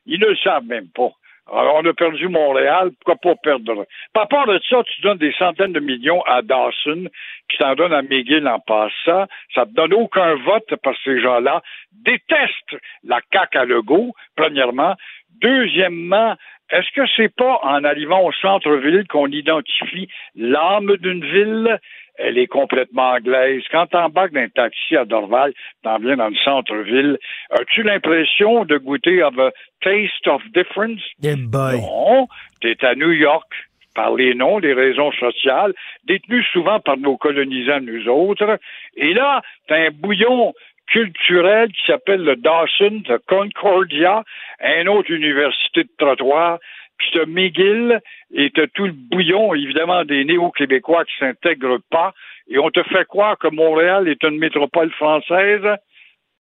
Ils 0.06 0.18
ne 0.18 0.26
le 0.26 0.36
savent 0.36 0.64
même 0.64 0.88
pas. 0.88 1.10
Alors, 1.50 1.76
on 1.76 1.86
a 1.86 1.94
perdu 1.94 2.28
Montréal, 2.28 2.90
pourquoi 3.00 3.34
pas 3.34 3.40
perdre? 3.42 3.86
Par 4.12 4.28
part 4.28 4.46
de 4.46 4.60
ça, 4.68 4.82
tu 4.84 5.00
donnes 5.00 5.18
des 5.18 5.32
centaines 5.32 5.72
de 5.72 5.80
millions 5.80 6.20
à 6.22 6.42
Dawson, 6.42 7.08
qui 7.48 7.56
t'en 7.56 7.74
donne 7.74 7.92
à 7.92 8.02
McGill 8.02 8.46
en 8.46 8.60
passant. 8.60 9.26
Ça 9.54 9.64
te 9.64 9.72
donne 9.72 9.94
aucun 9.94 10.34
vote 10.34 10.74
parce 10.82 10.96
que 11.02 11.14
ces 11.14 11.22
gens-là 11.22 11.62
détestent 12.04 12.82
la 13.04 13.20
CAQ 13.32 13.58
à 13.58 13.64
Legault, 13.64 14.14
premièrement. 14.36 14.94
Deuxièmement, 15.40 16.36
est-ce 16.70 16.90
que 16.94 17.06
c'est 17.16 17.34
pas 17.34 17.60
en 17.62 17.82
arrivant 17.82 18.22
au 18.24 18.32
centre-ville 18.32 19.06
qu'on 19.08 19.28
identifie 19.28 20.08
l'âme 20.36 20.96
d'une 20.98 21.24
ville? 21.24 21.78
Elle 22.18 22.38
est 22.38 22.46
complètement 22.46 23.12
anglaise. 23.12 23.62
Quand 23.70 23.86
t'embarques 23.86 24.32
d'un 24.32 24.48
taxi 24.48 24.96
à 24.96 25.04
Dorval, 25.04 25.52
t'en 25.82 25.98
viens 25.98 26.16
dans 26.16 26.28
le 26.28 26.36
centre-ville, 26.44 27.18
as-tu 27.50 27.82
l'impression 27.82 28.64
de 28.64 28.76
goûter 28.76 29.22
of 29.22 29.38
a 29.38 29.50
taste 29.82 30.26
of 30.26 30.42
difference? 30.52 31.00
Non. 31.22 32.26
T'es 32.60 32.84
à 32.84 32.94
New 32.94 33.12
York 33.12 33.46
par 33.94 34.14
les 34.14 34.34
noms, 34.34 34.58
les 34.58 34.74
raisons 34.74 35.10
sociales, 35.12 35.74
détenues 36.04 36.44
souvent 36.52 36.78
par 36.78 36.96
nos 36.96 37.16
colonisants, 37.16 37.80
nous 37.80 38.08
autres. 38.08 38.58
Et 38.96 39.12
là, 39.12 39.42
t'as 39.66 39.86
un 39.86 39.90
bouillon 39.90 40.54
culturel 40.86 41.70
qui 41.72 41.82
s'appelle 41.86 42.22
le 42.22 42.36
Dawson, 42.36 43.02
de 43.08 43.20
Concordia, 43.26 44.22
une 44.60 44.88
autre 44.88 45.10
université 45.10 45.82
de 45.82 45.90
trottoir, 45.98 46.58
puis 46.98 47.10
t'as 47.14 47.26
McGill 47.26 48.00
et 48.34 48.50
tout 48.50 48.86
le 48.86 48.92
bouillon, 48.92 49.54
évidemment, 49.54 50.04
des 50.04 50.24
néo-québécois 50.24 51.04
qui 51.04 51.16
s'intègrent 51.18 51.80
pas, 51.90 52.12
et 52.48 52.58
on 52.58 52.70
te 52.70 52.82
fait 52.82 53.06
croire 53.06 53.38
que 53.38 53.48
Montréal 53.48 54.08
est 54.08 54.22
une 54.24 54.38
métropole 54.38 54.90
française. 54.92 55.64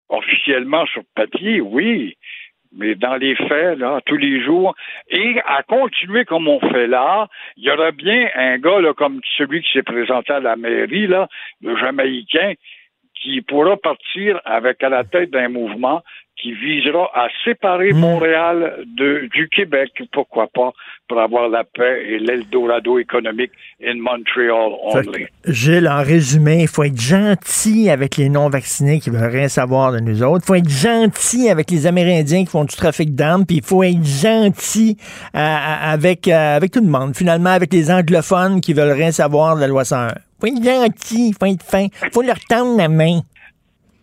Officiellement, 0.09 0.85
sur 0.85 1.03
papier, 1.15 1.59
oui, 1.59 2.15
mais 2.71 2.95
dans 2.95 3.15
les 3.15 3.35
faits, 3.35 3.77
là, 3.77 3.99
tous 4.05 4.17
les 4.17 4.41
jours, 4.41 4.73
et 5.09 5.35
à 5.45 5.63
continuer 5.63 6.25
comme 6.25 6.47
on 6.47 6.59
fait 6.59 6.87
là, 6.87 7.27
il 7.57 7.65
y 7.65 7.71
aura 7.71 7.91
bien 7.91 8.29
un 8.35 8.57
gars 8.57 8.79
là, 8.79 8.93
comme 8.93 9.19
celui 9.37 9.61
qui 9.61 9.71
s'est 9.73 9.83
présenté 9.83 10.33
à 10.33 10.39
la 10.39 10.55
mairie, 10.55 11.07
là, 11.07 11.27
le 11.61 11.77
Jamaïcain, 11.77 12.53
qui 13.15 13.41
pourra 13.41 13.77
partir 13.77 14.39
avec 14.45 14.83
à 14.83 14.89
la 14.89 15.03
tête 15.03 15.31
d'un 15.31 15.49
mouvement 15.49 16.03
qui 16.41 16.53
visera 16.53 17.09
à 17.15 17.27
séparer 17.43 17.93
Montréal 17.93 18.85
de, 18.85 19.27
du 19.33 19.49
Québec, 19.49 19.91
pourquoi 20.11 20.47
pas, 20.47 20.71
pour 21.07 21.19
avoir 21.19 21.49
la 21.49 21.63
paix 21.63 22.05
et 22.07 22.19
l'Eldorado 22.19 22.99
économique 22.99 23.51
in 23.83 23.95
Montreal 23.95 24.71
only. 24.83 25.27
Gilles, 25.47 25.87
en 25.87 26.03
résumé, 26.03 26.61
il 26.61 26.67
faut 26.67 26.83
être 26.83 26.99
gentil 26.99 27.89
avec 27.89 28.17
les 28.17 28.29
non-vaccinés 28.29 28.99
qui 28.99 29.09
veulent 29.09 29.31
rien 29.31 29.47
savoir 29.47 29.91
de 29.91 29.99
nous 29.99 30.21
autres. 30.21 30.43
Il 30.43 30.47
faut 30.47 30.55
être 30.55 30.69
gentil 30.69 31.49
avec 31.49 31.71
les 31.71 31.87
Amérindiens 31.87 32.45
qui 32.45 32.51
font 32.51 32.65
du 32.65 32.75
trafic 32.75 33.15
d'armes, 33.15 33.45
puis 33.45 33.57
il 33.57 33.63
faut 33.63 33.83
être 33.83 34.03
gentil 34.03 34.97
euh, 35.35 35.39
avec, 35.39 36.27
euh, 36.27 36.57
avec 36.57 36.71
tout 36.71 36.81
le 36.81 36.89
monde. 36.89 37.15
Finalement, 37.15 37.51
avec 37.51 37.73
les 37.73 37.89
anglophones 37.89 38.61
qui 38.61 38.73
veulent 38.73 38.91
rien 38.91 39.11
savoir 39.11 39.55
de 39.55 39.61
la 39.61 39.67
loi 39.67 39.85
101. 39.85 40.13
Faut 40.39 40.47
être 40.47 40.63
gentil, 40.63 41.33
faut 41.39 41.47
être 41.47 41.63
fin, 41.63 41.87
faut 42.13 42.21
leur 42.21 42.39
tendre 42.47 42.77
la 42.77 42.89
main. 42.89 43.21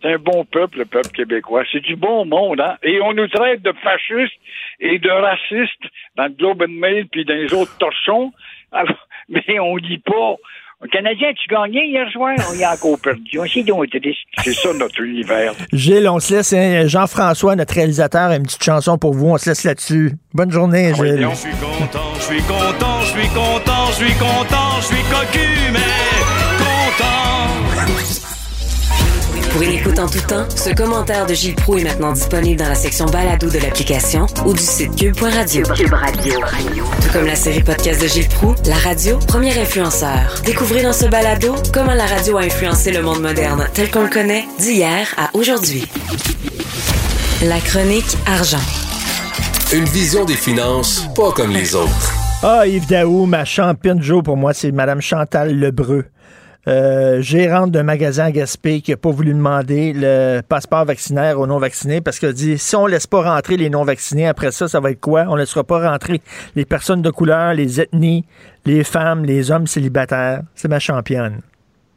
C'est 0.05 0.13
un 0.13 0.17
bon 0.19 0.45
peuple, 0.45 0.79
le 0.79 0.85
peuple 0.85 1.09
québécois. 1.09 1.63
C'est 1.71 1.79
du 1.79 1.95
bon 1.95 2.25
monde, 2.25 2.59
hein? 2.61 2.75
Et 2.83 3.01
on 3.01 3.13
nous 3.13 3.27
traite 3.27 3.63
de 3.63 3.73
fascistes 3.83 4.37
et 4.79 4.99
de 4.99 5.09
racistes 5.09 5.91
dans 6.15 6.25
le 6.25 6.29
Globe 6.29 6.61
and 6.61 6.73
Mail 6.79 7.07
puis 7.11 7.25
dans 7.25 7.33
les 7.33 7.51
autres 7.53 7.75
torchons. 7.79 8.31
Alors, 8.71 9.07
mais 9.29 9.59
on 9.59 9.77
dit 9.77 9.97
pas. 9.97 10.35
Canadien, 10.91 11.31
tu 11.33 11.47
gagnais 11.47 11.87
hier 11.87 12.07
soir? 12.11 12.35
On 12.51 12.55
y 12.55 12.63
a 12.63 12.73
encore 12.73 12.99
perdu. 13.01 13.39
C'est 13.51 13.63
donc 13.63 13.89
triste. 13.89 14.19
C'est 14.43 14.53
ça 14.53 14.69
notre 14.73 15.01
univers. 15.01 15.53
Gilles, 15.73 16.07
on 16.07 16.19
se 16.19 16.35
laisse. 16.35 16.53
hein, 16.53 16.85
Jean-François, 16.87 17.55
notre 17.55 17.73
réalisateur, 17.73 18.29
a 18.29 18.35
une 18.35 18.43
petite 18.43 18.63
chanson 18.63 18.99
pour 18.99 19.13
vous. 19.13 19.29
On 19.29 19.37
se 19.37 19.49
laisse 19.49 19.63
là-dessus. 19.63 20.11
Bonne 20.33 20.51
journée, 20.51 20.93
Gilles. 20.93 21.27
Je 21.31 21.35
suis 21.35 21.49
content, 21.51 22.13
je 22.15 22.21
suis 22.21 22.41
content, 22.43 23.01
je 23.01 23.19
suis 23.19 23.29
content, 23.29 23.85
je 23.87 23.93
suis 24.05 24.13
content, 24.19 24.71
je 24.81 24.85
suis 24.85 25.03
cocu, 25.09 25.71
mais 25.73 26.34
Pour 29.55 29.63
une 29.63 29.71
écoute 29.71 29.99
en 29.99 30.09
tout 30.09 30.19
temps, 30.19 30.45
ce 30.49 30.71
commentaire 30.75 31.25
de 31.25 31.33
Gilles 31.33 31.55
Proux 31.55 31.77
est 31.77 31.85
maintenant 31.85 32.11
disponible 32.11 32.59
dans 32.59 32.67
la 32.67 32.75
section 32.75 33.05
balado 33.05 33.49
de 33.49 33.57
l'application 33.57 34.25
ou 34.45 34.51
du 34.51 34.59
site 34.59 34.93
cube.radio. 34.97 35.63
Cube 35.73 35.93
Radio. 35.93 36.41
Tout 37.01 37.13
comme 37.13 37.25
la 37.25 37.37
série 37.37 37.63
podcast 37.63 38.01
de 38.01 38.07
Gilles 38.09 38.27
Proux, 38.27 38.53
la 38.65 38.75
radio, 38.75 39.17
premier 39.17 39.57
influenceur. 39.57 40.41
Découvrez 40.45 40.83
dans 40.83 40.91
ce 40.91 41.05
balado 41.05 41.55
comment 41.73 41.93
la 41.93 42.05
radio 42.05 42.37
a 42.37 42.41
influencé 42.41 42.91
le 42.91 43.01
monde 43.01 43.21
moderne 43.21 43.65
tel 43.73 43.89
qu'on 43.89 44.03
le 44.03 44.09
connaît 44.09 44.43
d'hier 44.59 45.07
à 45.15 45.29
aujourd'hui. 45.33 45.85
La 47.41 47.61
chronique 47.61 48.17
argent. 48.27 48.59
Une 49.71 49.85
vision 49.85 50.25
des 50.25 50.35
finances 50.35 51.07
pas 51.15 51.31
comme 51.31 51.51
les 51.51 51.75
autres. 51.75 52.13
Ah, 52.43 52.67
Yves 52.67 52.87
Daou, 52.87 53.25
ma 53.25 53.45
championne 53.45 54.03
Joe 54.03 54.21
pour 54.21 54.35
moi, 54.35 54.53
c'est 54.53 54.73
Madame 54.73 54.99
Chantal 54.99 55.57
Lebreu. 55.57 56.03
Euh, 56.67 57.21
gérante 57.21 57.69
d'un 57.69 57.83
magasin 57.83 58.25
à 58.25 58.31
Gaspé 58.31 58.81
qui 58.81 58.89
n'a 58.89 58.97
pas 58.97 59.11
voulu 59.11 59.33
demander 59.33 59.93
le 59.93 60.41
passeport 60.41 60.83
vaccinaire 60.83 61.39
aux 61.39 61.45
non-vaccinés 61.45 62.01
parce 62.01 62.17
qu'elle 62.17 62.33
dit 62.33 62.57
si 62.57 62.75
on 62.75 62.87
laisse 62.87 63.05
pas 63.05 63.21
rentrer 63.21 63.55
les 63.55 63.69
non-vaccinés, 63.69 64.27
après 64.27 64.51
ça, 64.51 64.67
ça 64.67 64.79
va 64.79 64.89
être 64.89 64.99
quoi? 64.99 65.25
On 65.27 65.35
ne 65.35 65.41
laissera 65.41 65.63
pas 65.63 65.91
rentrer 65.91 66.21
les 66.55 66.65
personnes 66.65 67.03
de 67.03 67.11
couleur, 67.11 67.53
les 67.53 67.81
ethnies, 67.81 68.25
les 68.65 68.83
femmes, 68.83 69.25
les 69.25 69.51
hommes 69.51 69.67
célibataires. 69.67 70.41
C'est 70.55 70.67
ma 70.67 70.79
championne. 70.79 71.41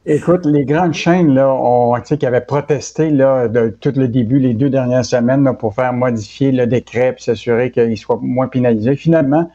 Écoute, 0.05 0.45
les 0.45 0.65
grandes 0.65 0.95
chaînes 0.95 1.35
là, 1.35 1.51
ont, 1.51 1.95
qui 2.01 2.25
avaient 2.27 2.41
protesté 2.41 3.11
là, 3.11 3.49
de 3.49 3.77
tout 3.81 3.93
le 3.97 4.09
début, 4.09 4.39
les 4.39 4.55
deux 4.55 4.71
dernières 4.71 5.05
semaines, 5.05 5.51
pour 5.59 5.75
faire 5.75 5.93
modifier 5.93 6.53
le 6.53 6.67
décret 6.67 7.15
et 7.17 7.23
s'assurer 7.23 7.71
qu'il 7.71 7.97
soit 7.97 8.19
moins 8.21 8.49
pénalisé. 8.49 8.97
Finalement, 8.97 9.51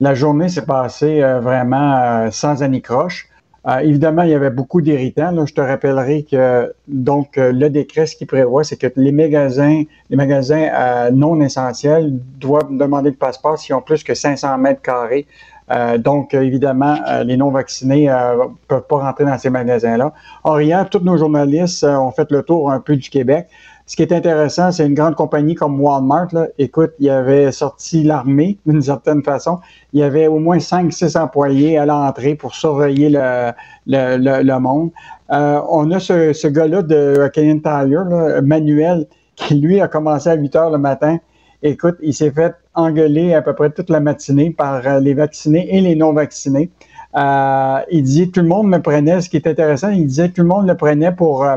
la 0.00 0.14
journée 0.14 0.48
s'est 0.48 0.66
passée 0.66 1.22
euh, 1.22 1.40
vraiment 1.40 1.96
euh, 1.96 2.30
sans 2.30 2.62
anicroche. 2.62 3.28
Euh, 3.66 3.78
évidemment, 3.78 4.22
il 4.22 4.30
y 4.30 4.34
avait 4.34 4.50
beaucoup 4.50 4.82
d'irritants. 4.82 5.30
là. 5.30 5.44
Je 5.46 5.54
te 5.54 5.60
rappellerai 5.60 6.24
que 6.24 6.72
donc 6.86 7.38
euh, 7.38 7.50
le 7.50 7.70
décret, 7.70 8.06
ce 8.06 8.14
qui 8.14 8.26
prévoit, 8.26 8.62
c'est 8.62 8.76
que 8.76 8.88
les 8.96 9.12
magasins, 9.12 9.84
les 10.10 10.16
magasins 10.16 10.68
euh, 10.74 11.10
non 11.10 11.40
essentiels 11.40 12.10
doivent 12.38 12.76
demander 12.76 13.10
le 13.10 13.16
passeport 13.16 13.58
s'ils 13.58 13.74
ont 13.74 13.80
plus 13.80 14.04
que 14.04 14.14
500 14.14 14.58
mètres 14.58 14.82
carrés. 14.82 15.26
Euh, 15.70 15.96
donc, 15.96 16.34
évidemment, 16.34 16.98
les 17.24 17.38
non-vaccinés 17.38 18.08
ne 18.08 18.54
peuvent 18.68 18.86
pas 18.86 18.98
rentrer 18.98 19.24
dans 19.24 19.38
ces 19.38 19.48
magasins-là. 19.48 20.12
Or, 20.44 20.60
hier, 20.60 20.86
tous 20.90 20.98
nos 20.98 21.16
journalistes 21.16 21.84
ont 21.84 22.10
fait 22.10 22.30
le 22.30 22.42
tour 22.42 22.70
un 22.70 22.80
peu 22.80 22.96
du 22.96 23.08
Québec. 23.08 23.48
Ce 23.86 23.96
qui 23.96 24.02
est 24.02 24.12
intéressant, 24.12 24.72
c'est 24.72 24.86
une 24.86 24.94
grande 24.94 25.14
compagnie 25.14 25.54
comme 25.54 25.78
Walmart. 25.78 26.28
Là. 26.32 26.46
Écoute, 26.58 26.92
il 27.00 27.10
avait 27.10 27.52
sorti 27.52 28.02
l'armée 28.02 28.56
d'une 28.66 28.80
certaine 28.80 29.22
façon. 29.22 29.58
Il 29.92 30.00
y 30.00 30.02
avait 30.02 30.26
au 30.26 30.38
moins 30.38 30.56
5-6 30.56 31.18
employés 31.18 31.76
à 31.76 31.84
l'entrée 31.84 32.34
pour 32.34 32.54
surveiller 32.54 33.10
le, 33.10 33.52
le, 33.86 34.42
le, 34.42 34.58
monde. 34.58 34.90
Euh, 35.30 35.60
on 35.68 35.90
a 35.90 36.00
ce, 36.00 36.32
ce 36.32 36.48
gars-là 36.48 36.82
de 36.82 37.30
Canadian 37.34 37.58
Tire, 37.58 38.04
là, 38.04 38.40
Manuel, 38.40 39.06
qui 39.36 39.54
lui 39.56 39.80
a 39.80 39.88
commencé 39.88 40.30
à 40.30 40.34
8 40.34 40.56
heures 40.56 40.70
le 40.70 40.78
matin. 40.78 41.18
Écoute, 41.62 41.96
il 42.02 42.14
s'est 42.14 42.30
fait 42.30 42.54
engueuler 42.74 43.34
à 43.34 43.42
peu 43.42 43.54
près 43.54 43.70
toute 43.70 43.90
la 43.90 44.00
matinée 44.00 44.50
par 44.50 44.86
euh, 44.86 45.00
les 45.00 45.14
vaccinés 45.14 45.66
et 45.74 45.80
les 45.80 45.94
non-vaccinés. 45.94 46.70
Euh, 47.16 47.78
il 47.90 48.02
dit 48.02 48.30
tout 48.30 48.40
le 48.40 48.48
monde 48.48 48.68
me 48.68 48.78
prenait, 48.82 49.20
ce 49.20 49.30
qui 49.30 49.36
est 49.36 49.46
intéressant, 49.46 49.88
il 49.90 50.06
disait 50.06 50.28
tout 50.30 50.42
le 50.42 50.48
monde 50.48 50.66
le 50.66 50.76
prenait 50.76 51.12
pour, 51.12 51.44
euh, 51.44 51.56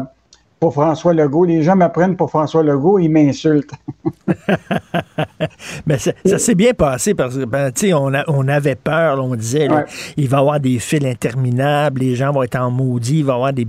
pour 0.59 0.73
François 0.73 1.13
Legault. 1.13 1.45
Les 1.45 1.61
gens 1.63 1.75
me 1.75 1.87
prennent 1.87 2.15
pour 2.15 2.29
François 2.29 2.63
Legault, 2.63 2.99
ils 2.99 3.09
m'insultent. 3.09 3.73
Mais 5.85 5.97
ça, 5.97 6.11
ça 6.25 6.37
s'est 6.39 6.55
bien 6.55 6.73
passé 6.73 7.13
parce 7.13 7.37
que, 7.37 7.45
ben, 7.45 7.71
tu 7.71 7.87
sais, 7.87 7.93
on, 7.93 8.13
a- 8.13 8.23
on 8.27 8.47
avait 8.47 8.75
peur, 8.75 9.15
là, 9.17 9.21
on 9.21 9.35
disait, 9.35 9.67
là, 9.67 9.75
Ouais. 9.77 9.85
il 10.17 10.27
va 10.27 10.37
y 10.37 10.39
avoir 10.39 10.59
des 10.59 10.79
fils 10.79 11.05
interminables, 11.05 12.01
les 12.01 12.15
gens 12.15 12.31
vont 12.31 12.43
être 12.43 12.55
en 12.59 12.71
maudit, 12.71 13.19
il 13.19 13.25
va 13.25 13.33
y 13.33 13.35
avoir 13.35 13.53
des, 13.53 13.67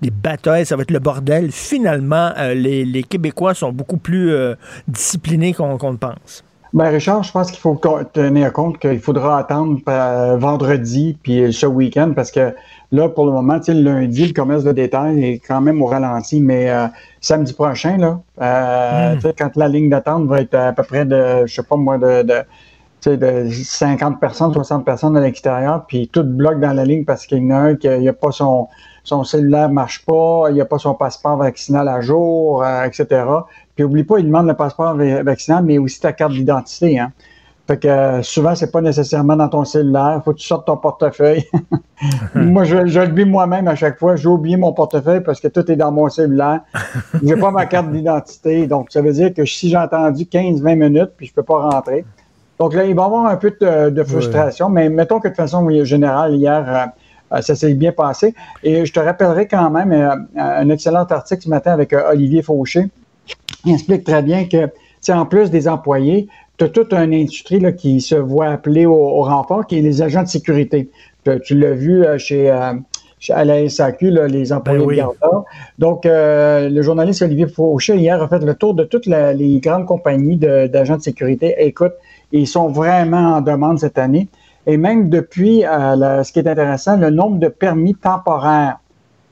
des 0.00 0.10
batailles, 0.10 0.66
ça 0.66 0.76
va 0.76 0.82
être 0.82 0.90
le 0.90 0.98
bordel. 1.00 1.50
Finalement, 1.52 2.30
euh, 2.38 2.54
les, 2.54 2.84
les 2.84 3.02
Québécois 3.02 3.54
sont 3.54 3.72
beaucoup 3.72 3.96
plus 3.98 4.30
euh, 4.32 4.54
disciplinés 4.88 5.52
qu'on 5.54 5.78
qu'on 5.78 5.90
le 5.92 5.96
pense. 5.98 6.44
Ben 6.72 6.88
Richard, 6.88 7.24
je 7.24 7.32
pense 7.32 7.50
qu'il 7.50 7.58
faut 7.58 7.80
tenir 8.12 8.52
compte 8.52 8.78
qu'il 8.78 9.00
faudra 9.00 9.38
attendre 9.38 9.80
euh, 9.88 10.36
vendredi 10.36 11.18
puis 11.20 11.52
ce 11.52 11.66
week-end 11.66 12.12
parce 12.14 12.30
que 12.30 12.54
là, 12.92 13.08
pour 13.08 13.26
le 13.26 13.32
moment, 13.32 13.58
le 13.66 13.82
lundi, 13.82 14.28
le 14.28 14.32
commerce 14.32 14.62
de 14.62 14.70
détail 14.70 15.24
est 15.24 15.38
quand 15.40 15.60
même 15.60 15.82
au 15.82 15.86
ralenti, 15.86 16.40
mais 16.40 16.70
euh, 16.70 16.86
samedi 17.20 17.54
prochain, 17.54 17.96
là, 17.96 18.20
euh, 18.40 19.20
sais, 19.20 19.34
quand 19.36 19.56
la 19.56 19.66
ligne 19.66 19.90
d'attente 19.90 20.28
va 20.28 20.42
être 20.42 20.54
à 20.54 20.72
peu 20.72 20.84
près 20.84 21.04
de, 21.04 21.44
je 21.46 21.52
sais 21.52 21.62
pas 21.64 21.74
moi, 21.76 21.98
de, 21.98 22.22
de, 22.22 23.16
de 23.16 23.50
50 23.50 24.20
personnes, 24.20 24.52
60 24.52 24.84
personnes 24.84 25.16
à 25.16 25.20
l'extérieur, 25.20 25.86
puis 25.88 26.08
tout 26.08 26.22
bloque 26.22 26.60
dans 26.60 26.72
la 26.72 26.84
ligne 26.84 27.04
parce 27.04 27.26
qu'il 27.26 27.38
y 27.38 27.46
en 27.46 27.50
a 27.50 27.58
un 27.58 27.74
qui 27.74 27.88
n'a 27.88 28.12
pas 28.12 28.30
son, 28.30 28.68
son 29.02 29.24
cellulaire 29.24 29.70
marche 29.70 30.04
pas, 30.04 30.46
il 30.50 30.56
n'a 30.56 30.64
pas 30.64 30.78
son 30.78 30.94
passeport 30.94 31.36
vaccinal 31.36 31.88
à 31.88 32.00
jour, 32.00 32.62
euh, 32.62 32.84
etc. 32.84 33.24
Puis 33.80 33.84
oublie 33.86 34.04
pas, 34.04 34.18
il 34.18 34.26
demande 34.26 34.46
le 34.46 34.52
passeport 34.52 34.94
va- 34.94 35.22
vaccinal, 35.22 35.64
mais 35.64 35.78
aussi 35.78 35.98
ta 36.00 36.12
carte 36.12 36.32
d'identité. 36.32 36.98
Hein. 36.98 37.12
Fait 37.66 37.78
que 37.78 37.88
euh, 37.88 38.22
souvent, 38.22 38.54
c'est 38.54 38.70
pas 38.70 38.82
nécessairement 38.82 39.36
dans 39.36 39.48
ton 39.48 39.64
cellulaire. 39.64 40.20
Faut 40.22 40.34
que 40.34 40.38
tu 40.38 40.46
sortes 40.46 40.66
ton 40.66 40.76
portefeuille. 40.76 41.44
Moi, 42.34 42.64
je, 42.64 42.86
je 42.86 43.00
le 43.00 43.14
vis 43.14 43.24
moi-même 43.24 43.68
à 43.68 43.76
chaque 43.76 43.98
fois. 43.98 44.16
J'ai 44.16 44.28
oublié 44.28 44.58
mon 44.58 44.74
portefeuille 44.74 45.22
parce 45.22 45.40
que 45.40 45.48
tout 45.48 45.72
est 45.72 45.76
dans 45.76 45.92
mon 45.92 46.10
cellulaire. 46.10 46.60
J'ai 47.24 47.36
pas 47.36 47.50
ma 47.50 47.64
carte 47.64 47.90
d'identité. 47.90 48.66
Donc, 48.66 48.88
ça 48.90 49.00
veut 49.00 49.12
dire 49.12 49.32
que 49.32 49.46
si 49.46 49.70
j'ai 49.70 49.78
entendu 49.78 50.24
15-20 50.24 50.74
minutes, 50.74 51.12
puis 51.16 51.26
je 51.26 51.32
peux 51.32 51.42
pas 51.42 51.70
rentrer. 51.70 52.04
Donc 52.58 52.74
là, 52.74 52.84
il 52.84 52.94
va 52.94 53.02
y 53.02 53.06
avoir 53.06 53.24
un 53.24 53.36
peu 53.36 53.54
de, 53.58 53.88
de 53.88 54.02
frustration, 54.02 54.68
mais 54.68 54.90
mettons 54.90 55.20
que 55.20 55.28
de 55.28 55.34
façon 55.34 55.66
générale, 55.84 56.34
hier, 56.34 56.64
euh, 56.68 57.36
euh, 57.36 57.40
ça 57.40 57.54
s'est 57.54 57.72
bien 57.72 57.92
passé. 57.92 58.34
Et 58.62 58.84
je 58.84 58.92
te 58.92 59.00
rappellerai 59.00 59.46
quand 59.46 59.70
même 59.70 59.92
euh, 59.92 60.14
un 60.36 60.68
excellent 60.68 61.04
article 61.04 61.44
ce 61.44 61.48
matin 61.48 61.72
avec 61.72 61.94
euh, 61.94 62.10
Olivier 62.10 62.42
Fauché. 62.42 62.90
Il 63.64 63.72
explique 63.74 64.04
très 64.04 64.22
bien 64.22 64.44
que, 64.46 64.68
en 65.12 65.26
plus 65.26 65.50
des 65.50 65.68
employés, 65.68 66.28
tu 66.58 66.64
as 66.64 66.68
toute 66.68 66.92
une 66.92 67.14
industrie 67.14 67.60
là, 67.60 67.72
qui 67.72 68.00
se 68.00 68.14
voit 68.14 68.48
appeler 68.48 68.86
au, 68.86 68.94
au 68.94 69.22
renfort, 69.22 69.66
qui 69.66 69.78
est 69.78 69.82
les 69.82 70.02
agents 70.02 70.22
de 70.22 70.28
sécurité. 70.28 70.90
Tu, 71.24 71.30
tu 71.44 71.58
l'as 71.58 71.72
vu 71.72 72.04
euh, 72.04 72.18
chez, 72.18 72.50
euh, 72.50 72.72
chez- 73.18 73.32
à 73.32 73.44
la 73.44 73.68
SAQ, 73.68 74.10
là, 74.10 74.26
les 74.28 74.52
employés 74.52 74.78
Ben 74.80 74.86
oui. 74.86 74.94
de 74.96 75.00
garde 75.00 75.16
Donc, 75.78 76.06
euh, 76.06 76.68
le 76.68 76.82
journaliste 76.82 77.22
Olivier 77.22 77.46
Fauché, 77.46 77.96
hier, 77.96 78.22
a 78.22 78.28
fait 78.28 78.44
le 78.44 78.54
tour 78.54 78.74
de 78.74 78.84
toutes 78.84 79.06
la- 79.06 79.32
les 79.32 79.58
grandes 79.60 79.86
compagnies 79.86 80.36
d'agents 80.36 80.96
de, 80.96 81.02
sécurité. 81.02 81.54
Écoute, 81.58 81.92
ils 82.32 82.46
sont 82.46 82.68
vraiment 82.68 83.36
en 83.36 83.40
demande 83.40 83.78
cette 83.78 83.98
année. 83.98 84.28
Et 84.66 84.76
même 84.76 85.08
depuis, 85.08 85.64
euh, 85.64 85.96
la- 85.96 86.24
ce 86.24 86.32
qui 86.32 86.38
est 86.38 86.48
intéressant, 86.48 86.96
le 86.96 87.10
nombre 87.10 87.38
de 87.38 87.48
permis 87.48 87.94
temporaires 87.94 88.78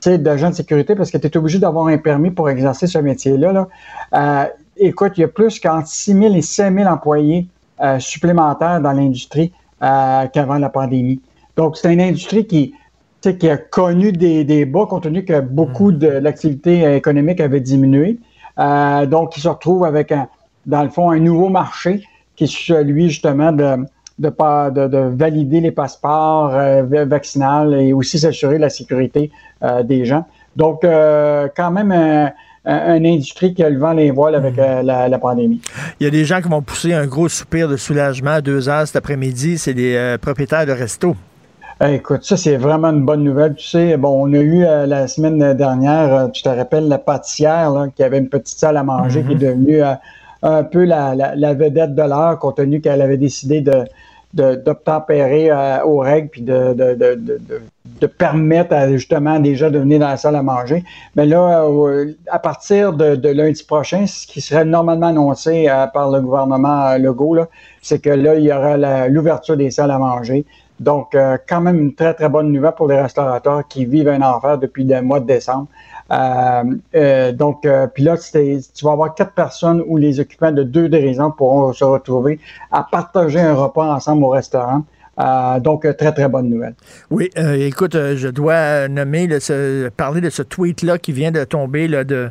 d'agents 0.07 0.49
de 0.49 0.55
sécurité, 0.55 0.95
parce 0.95 1.11
que 1.11 1.17
tu 1.17 1.27
es 1.27 1.37
obligé 1.37 1.59
d'avoir 1.59 1.87
un 1.87 1.97
permis 1.97 2.31
pour 2.31 2.49
exercer 2.49 2.87
ce 2.87 2.97
métier-là. 2.97 3.51
Là. 3.51 3.67
Euh, 4.13 4.45
écoute, 4.77 5.13
il 5.17 5.21
y 5.21 5.23
a 5.23 5.27
plus 5.27 5.59
qu'entre 5.59 5.87
6 5.87 6.13
000 6.13 6.35
et 6.35 6.41
5 6.41 6.75
000 6.77 6.89
employés 6.89 7.47
euh, 7.81 7.99
supplémentaires 7.99 8.81
dans 8.81 8.91
l'industrie 8.93 9.51
euh, 9.83 10.25
qu'avant 10.27 10.57
la 10.57 10.69
pandémie. 10.69 11.19
Donc, 11.55 11.77
c'est 11.77 11.91
une 11.93 12.01
industrie 12.01 12.45
qui, 12.47 12.73
qui 13.21 13.49
a 13.49 13.57
connu 13.57 14.11
des, 14.11 14.43
des 14.43 14.65
bas, 14.65 14.85
compte 14.89 15.03
tenu 15.03 15.25
que 15.25 15.41
beaucoup 15.41 15.91
de 15.91 16.07
l'activité 16.07 16.95
économique 16.95 17.41
avait 17.41 17.59
diminué. 17.61 18.17
Donc, 18.57 19.37
ils 19.37 19.41
se 19.41 19.47
retrouvent 19.47 19.85
avec, 19.85 20.11
un, 20.11 20.27
dans 20.65 20.83
le 20.83 20.89
fond, 20.89 21.11
un 21.11 21.19
nouveau 21.19 21.49
marché 21.49 22.03
qui 22.35 22.45
est 22.45 22.47
celui, 22.51 23.09
justement, 23.09 23.51
de, 23.51 23.77
de, 24.19 24.29
pas- 24.29 24.69
de, 24.71 24.87
de 24.87 24.97
valider 24.97 25.61
les 25.61 25.71
passeports 25.71 26.53
euh, 26.53 26.83
va- 26.83 27.05
vaccinales 27.05 27.73
et 27.73 27.93
aussi 27.93 28.19
s'assurer 28.19 28.57
la 28.57 28.69
sécurité 28.69 29.31
des 29.83 30.05
gens. 30.05 30.25
Donc, 30.55 30.83
euh, 30.83 31.47
quand 31.55 31.71
même, 31.71 31.91
un, 31.91 32.31
un- 32.65 32.95
une 32.97 33.05
industrie 33.05 33.53
qui 33.53 33.63
a 33.63 33.69
le 33.69 33.77
vent 33.79 33.93
les 33.93 34.11
voiles 34.11 34.35
avec 34.35 34.57
euh, 34.59 34.81
la, 34.83 35.07
la 35.07 35.17
pandémie. 35.19 35.61
Il 35.99 36.03
y 36.03 36.07
a 36.07 36.09
des 36.11 36.25
gens 36.25 36.41
qui 36.41 36.49
vont 36.49 36.61
pousser 36.61 36.93
un 36.93 37.05
gros 37.07 37.29
soupir 37.29 37.67
de 37.69 37.77
soulagement 37.77 38.31
à 38.31 38.41
deux 38.41 38.67
heures 38.69 38.85
cet 38.87 38.95
après-midi. 38.97 39.57
C'est 39.57 39.73
des 39.73 39.95
euh, 39.95 40.17
propriétaires 40.17 40.65
de 40.65 40.71
restos. 40.71 41.15
Écoute, 41.81 42.23
ça, 42.25 42.35
c'est 42.35 42.57
vraiment 42.57 42.89
une 42.89 43.05
bonne 43.05 43.23
nouvelle. 43.23 43.55
Tu 43.55 43.65
sais, 43.65 43.95
bon, 43.95 44.27
on 44.27 44.33
a 44.33 44.37
eu 44.39 44.65
euh, 44.65 44.85
la 44.85 45.07
semaine 45.07 45.53
dernière, 45.53 46.13
euh, 46.13 46.27
tu 46.27 46.43
te 46.43 46.49
rappelles, 46.49 46.89
la 46.89 46.97
pâtissière 46.97 47.71
là, 47.71 47.87
qui 47.95 48.03
avait 48.03 48.17
une 48.17 48.27
petite 48.27 48.57
salle 48.59 48.75
à 48.75 48.83
manger 48.83 49.23
qui 49.23 49.31
est 49.31 49.35
devenue 49.35 49.81
euh, 49.81 49.93
un 50.43 50.63
peu 50.63 50.83
la, 50.83 51.15
la- 51.15 51.35
la 51.37 51.53
vedette 51.53 51.95
de 51.95 52.01
l'heure, 52.01 52.37
compte 52.37 52.57
tenu 52.57 52.81
qu'elle 52.81 53.01
avait 53.01 53.17
décidé 53.17 53.61
de 53.61 53.85
d'obtempérer 54.33 55.49
euh, 55.49 55.83
aux 55.85 55.99
règles 55.99 56.29
puis 56.29 56.41
de, 56.41 56.73
de, 56.73 56.93
de, 56.93 57.15
de, 57.15 57.39
de- 57.99 58.07
permettre 58.07 58.73
à, 58.73 58.89
justement 58.89 59.39
des 59.39 59.55
gens 59.55 59.69
de 59.69 59.79
venir 59.79 59.99
dans 59.99 60.09
la 60.09 60.17
salle 60.17 60.35
à 60.35 60.43
manger. 60.43 60.83
Mais 61.15 61.25
là, 61.25 61.63
euh, 61.63 62.13
à 62.29 62.39
partir 62.39 62.93
de, 62.93 63.15
de 63.15 63.29
lundi 63.29 63.63
prochain, 63.63 64.05
ce 64.07 64.25
qui 64.27 64.41
serait 64.41 64.65
normalement 64.65 65.07
annoncé 65.07 65.67
euh, 65.69 65.87
par 65.87 66.09
le 66.11 66.21
gouvernement 66.21 66.87
euh, 66.87 66.97
Legault, 66.97 67.45
c'est 67.81 67.99
que 67.99 68.09
là, 68.09 68.35
il 68.35 68.43
y 68.43 68.51
aura 68.51 69.07
l'ouverture 69.07 69.57
des 69.57 69.71
salles 69.71 69.91
à 69.91 69.97
manger. 69.99 70.45
Donc, 70.79 71.13
quand 71.49 71.59
même 71.59 71.77
une 71.77 71.93
très, 71.93 72.13
très 72.13 72.29
bonne 72.29 72.53
nouvelle 72.53 72.71
pour 72.71 72.87
les 72.87 73.01
restaurateurs 73.01 73.67
qui 73.67 73.83
vivent 73.83 74.07
un 74.07 74.21
enfer 74.21 74.57
depuis 74.57 74.85
le 74.85 75.01
mois 75.01 75.19
de 75.19 75.25
décembre. 75.25 75.67
Donc, 77.33 77.67
puis 77.93 78.03
là, 78.03 78.15
tu 78.17 78.85
vas 78.85 78.91
avoir 78.93 79.13
quatre 79.13 79.33
personnes 79.33 79.83
où 79.85 79.97
les 79.97 80.21
occupants 80.21 80.53
de 80.53 80.63
deux 80.63 80.87
des 80.87 80.99
résidents 80.99 81.31
pourront 81.31 81.73
se 81.73 81.83
retrouver 81.83 82.39
à 82.71 82.87
partager 82.89 83.41
un 83.41 83.55
repas 83.55 83.93
ensemble 83.93 84.23
au 84.23 84.29
restaurant. 84.29 84.83
Euh, 85.19 85.59
donc, 85.59 85.83
euh, 85.85 85.93
très, 85.93 86.13
très 86.13 86.29
bonne 86.29 86.49
nouvelle. 86.49 86.75
Oui, 87.09 87.29
euh, 87.37 87.53
écoute, 87.67 87.95
euh, 87.95 88.15
je 88.15 88.29
dois 88.29 88.87
nommer, 88.87 89.27
le- 89.27 89.39
ce- 89.39 89.89
parler 89.89 90.21
de 90.21 90.29
ce 90.29 90.41
tweet-là 90.43 90.97
qui 90.97 91.11
vient 91.11 91.31
de 91.31 91.43
tomber 91.43 91.87
là, 91.89 92.05
de, 92.05 92.29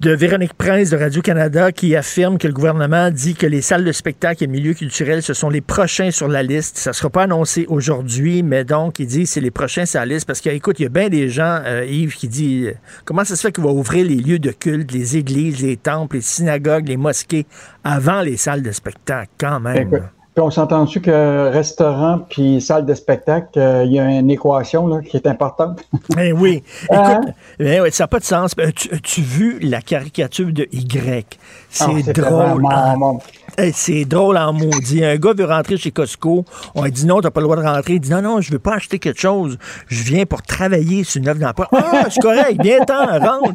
de 0.00 0.10
Véronique 0.10 0.52
Prince 0.52 0.90
de 0.90 0.98
Radio-Canada 0.98 1.72
qui 1.72 1.96
affirme 1.96 2.36
que 2.36 2.46
le 2.46 2.52
gouvernement 2.52 3.10
dit 3.10 3.34
que 3.34 3.46
les 3.46 3.62
salles 3.62 3.84
de 3.84 3.92
spectacle 3.92 4.44
et 4.44 4.46
le 4.46 4.52
milieu 4.52 4.74
culturel, 4.74 5.22
ce 5.22 5.32
sont 5.32 5.48
les 5.48 5.62
prochains 5.62 6.10
sur 6.10 6.28
la 6.28 6.42
liste. 6.42 6.76
Ça 6.76 6.90
ne 6.90 6.94
sera 6.94 7.08
pas 7.08 7.22
annoncé 7.22 7.64
aujourd'hui, 7.70 8.42
mais 8.42 8.64
donc, 8.64 8.98
il 8.98 9.06
dit 9.06 9.24
c'est 9.24 9.40
les 9.40 9.52
prochains 9.52 9.86
sur 9.86 10.00
la 10.00 10.06
liste 10.06 10.26
parce 10.26 10.42
qu'écoute, 10.42 10.78
il 10.80 10.82
y 10.82 10.86
a 10.86 10.90
bien 10.90 11.08
des 11.08 11.30
gens, 11.30 11.60
euh, 11.64 11.86
Yves, 11.88 12.16
qui 12.16 12.28
dit 12.28 12.66
euh, 12.66 12.74
comment 13.06 13.24
ça 13.24 13.34
se 13.34 13.40
fait 13.40 13.52
qu'il 13.52 13.64
va 13.64 13.70
ouvrir 13.70 14.04
les 14.04 14.16
lieux 14.16 14.38
de 14.40 14.50
culte, 14.50 14.92
les 14.92 15.16
églises, 15.16 15.62
les 15.62 15.78
temples, 15.78 16.16
les 16.16 16.22
synagogues, 16.22 16.86
les 16.88 16.98
mosquées 16.98 17.46
avant 17.82 18.20
les 18.20 18.36
salles 18.36 18.62
de 18.62 18.72
spectacle, 18.72 19.30
quand 19.40 19.60
même. 19.60 19.88
Écoute, 19.88 20.02
puis 20.34 20.42
on 20.42 20.50
s'entend 20.50 20.84
dessus 20.84 21.00
que 21.00 21.48
restaurant 21.52 22.20
puis 22.28 22.60
salle 22.60 22.84
de 22.86 22.94
spectacle, 22.94 23.56
euh, 23.58 23.84
il 23.84 23.92
y 23.92 24.00
a 24.00 24.04
une 24.18 24.30
équation 24.30 24.86
là, 24.88 25.00
qui 25.00 25.16
est 25.16 25.26
importante? 25.26 25.84
Eh 26.18 26.32
oui. 26.32 26.62
Hein? 26.90 27.20
Écoute, 27.22 27.34
eh 27.60 27.90
ça 27.90 28.04
n'a 28.04 28.08
pas 28.08 28.18
de 28.18 28.24
sens. 28.24 28.52
Euh, 28.58 28.70
Tu, 28.74 28.92
as-tu 28.92 29.20
vu 29.20 29.58
la 29.60 29.80
caricature 29.80 30.52
de 30.52 30.66
Y? 30.72 31.38
C'est 31.70 31.84
Ah, 31.84 32.12
drôle. 32.12 32.64
en- 32.66 32.96
bon. 32.98 33.18
Eh, 33.58 33.70
c'est 33.72 34.04
drôle 34.04 34.36
en 34.36 34.52
maudit. 34.52 35.04
Un 35.04 35.16
gars 35.16 35.32
veut 35.36 35.44
rentrer 35.44 35.76
chez 35.76 35.92
Costco. 35.92 36.44
On 36.74 36.82
lui 36.84 36.90
dit 36.92 37.06
non, 37.06 37.20
t'as 37.20 37.30
pas 37.30 37.40
le 37.40 37.46
droit 37.46 37.56
de 37.56 37.62
rentrer. 37.62 37.94
Il 37.94 38.00
dit 38.00 38.10
non, 38.10 38.20
non, 38.22 38.40
je 38.40 38.50
veux 38.50 38.58
pas 38.58 38.74
acheter 38.74 38.98
quelque 38.98 39.20
chose. 39.20 39.58
Je 39.86 40.02
viens 40.02 40.24
pour 40.26 40.42
travailler 40.42 41.04
sur 41.04 41.20
une 41.22 41.28
œuvre 41.28 41.38
d'emploi. 41.40 41.68
Ah, 41.72 42.06
c'est 42.10 42.20
correct, 42.20 42.56
viens-t'en, 42.60 43.18
rentre. 43.20 43.52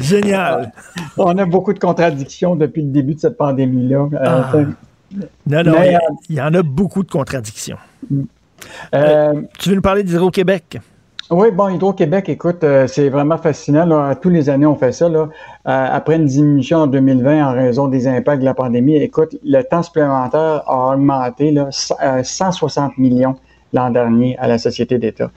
Génial. 0.00 0.72
On 1.16 1.36
a 1.38 1.44
beaucoup 1.44 1.72
de 1.72 1.78
contradictions 1.78 2.54
depuis 2.56 2.82
le 2.82 2.88
début 2.90 3.14
de 3.14 3.20
cette 3.20 3.36
pandémie-là. 3.36 4.08
Euh, 4.12 4.18
Ah. 4.24 4.52
Non, 5.14 5.62
non, 5.62 5.72
Mais, 5.78 5.86
il 5.88 5.92
y 5.92 5.94
a- 5.94 5.98
euh, 5.98 6.14
il 6.30 6.36
y, 6.36 6.40
en 6.40 6.54
a 6.54 6.62
beaucoup 6.62 7.02
de 7.02 7.10
contradictions. 7.10 7.76
Euh, 8.94 9.42
tu 9.58 9.68
veux 9.70 9.76
nous 9.76 9.82
parler 9.82 10.02
d'Hydro-Québec? 10.02 10.78
Oui, 11.30 11.48
bon, 11.50 11.68
Hydro-Québec, 11.68 12.28
écoute, 12.28 12.62
euh, 12.62 12.86
c'est 12.86 13.08
vraiment 13.08 13.36
fascinant. 13.36 13.84
Là. 13.84 14.14
Tous 14.14 14.28
les 14.28 14.48
années, 14.48 14.66
on 14.66 14.76
fait 14.76 14.92
ça. 14.92 15.08
Là. 15.08 15.22
Euh, 15.22 15.28
après 15.64 16.16
une 16.16 16.26
diminution 16.26 16.78
en 16.78 16.86
2020 16.86 17.48
en 17.48 17.52
raison 17.52 17.88
des 17.88 18.06
impacts 18.06 18.40
de 18.40 18.44
la 18.44 18.54
pandémie, 18.54 18.94
écoute, 18.96 19.36
le 19.44 19.62
temps 19.62 19.82
supplémentaire 19.82 20.62
a 20.66 20.92
augmenté 20.94 21.50
là, 21.50 21.66
c- 21.72 21.94
euh, 22.02 22.22
160 22.22 22.96
millions 22.98 23.34
l'an 23.72 23.90
dernier 23.90 24.38
à 24.38 24.46
la 24.46 24.58
Société 24.58 24.98
d'État. 24.98 25.30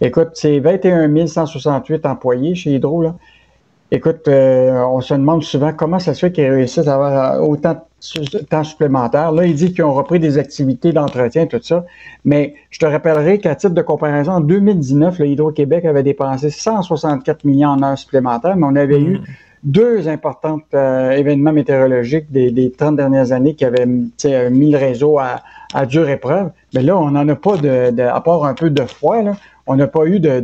Écoute, 0.00 0.30
c'est 0.34 0.58
21 0.60 1.26
168 1.26 2.06
employés 2.06 2.54
chez 2.54 2.70
Hydro. 2.76 3.02
Là. 3.02 3.14
Écoute, 3.90 4.26
euh, 4.28 4.82
on 4.90 5.02
se 5.02 5.12
demande 5.12 5.42
souvent 5.44 5.72
comment 5.74 5.98
ça 5.98 6.14
se 6.14 6.20
fait 6.20 6.32
qu'ils 6.32 6.50
réussissent 6.50 6.88
à 6.88 6.94
avoir 6.94 7.34
euh, 7.34 7.40
autant 7.44 7.74
de 7.74 7.78
temps 8.48 8.64
supplémentaire. 8.64 9.32
Là, 9.32 9.46
il 9.46 9.54
dit 9.54 9.72
qu'ils 9.72 9.84
ont 9.84 9.92
repris 9.92 10.18
des 10.18 10.38
activités 10.38 10.92
d'entretien, 10.92 11.46
tout 11.46 11.60
ça. 11.62 11.84
Mais 12.24 12.54
je 12.70 12.78
te 12.78 12.86
rappellerai 12.86 13.38
qu'à 13.38 13.54
titre 13.54 13.74
de 13.74 13.82
comparaison, 13.82 14.32
en 14.32 14.40
2019, 14.40 15.18
le 15.18 15.26
Hydro-Québec 15.26 15.84
avait 15.84 16.02
dépensé 16.02 16.50
164 16.50 17.44
millions 17.44 17.70
en 17.70 17.82
heures 17.82 17.98
supplémentaires, 17.98 18.56
mais 18.56 18.66
on 18.66 18.76
avait 18.76 19.00
eu 19.00 19.20
deux 19.64 20.08
importants 20.08 20.58
euh, 20.74 21.12
événements 21.12 21.52
météorologiques 21.52 22.30
des, 22.30 22.50
des 22.50 22.70
30 22.70 22.96
dernières 22.96 23.32
années 23.32 23.54
qui 23.54 23.64
avaient 23.64 23.88
sais, 24.18 24.50
mis 24.50 24.70
le 24.70 24.76
réseau 24.76 25.18
à, 25.18 25.40
à 25.72 25.86
dure 25.86 26.08
épreuve. 26.10 26.50
Mais 26.74 26.82
là, 26.82 26.98
on 26.98 27.10
n'en 27.12 27.26
a 27.28 27.34
pas 27.34 27.56
de, 27.56 27.90
de- 27.90 28.02
à 28.02 28.20
part 28.20 28.44
un 28.44 28.52
peu 28.54 28.68
de 28.68 28.82
froid, 28.82 29.22
là, 29.22 29.32
on 29.66 29.76
n'a 29.76 29.86
pas 29.86 30.04
eu 30.04 30.20
de- 30.20 30.40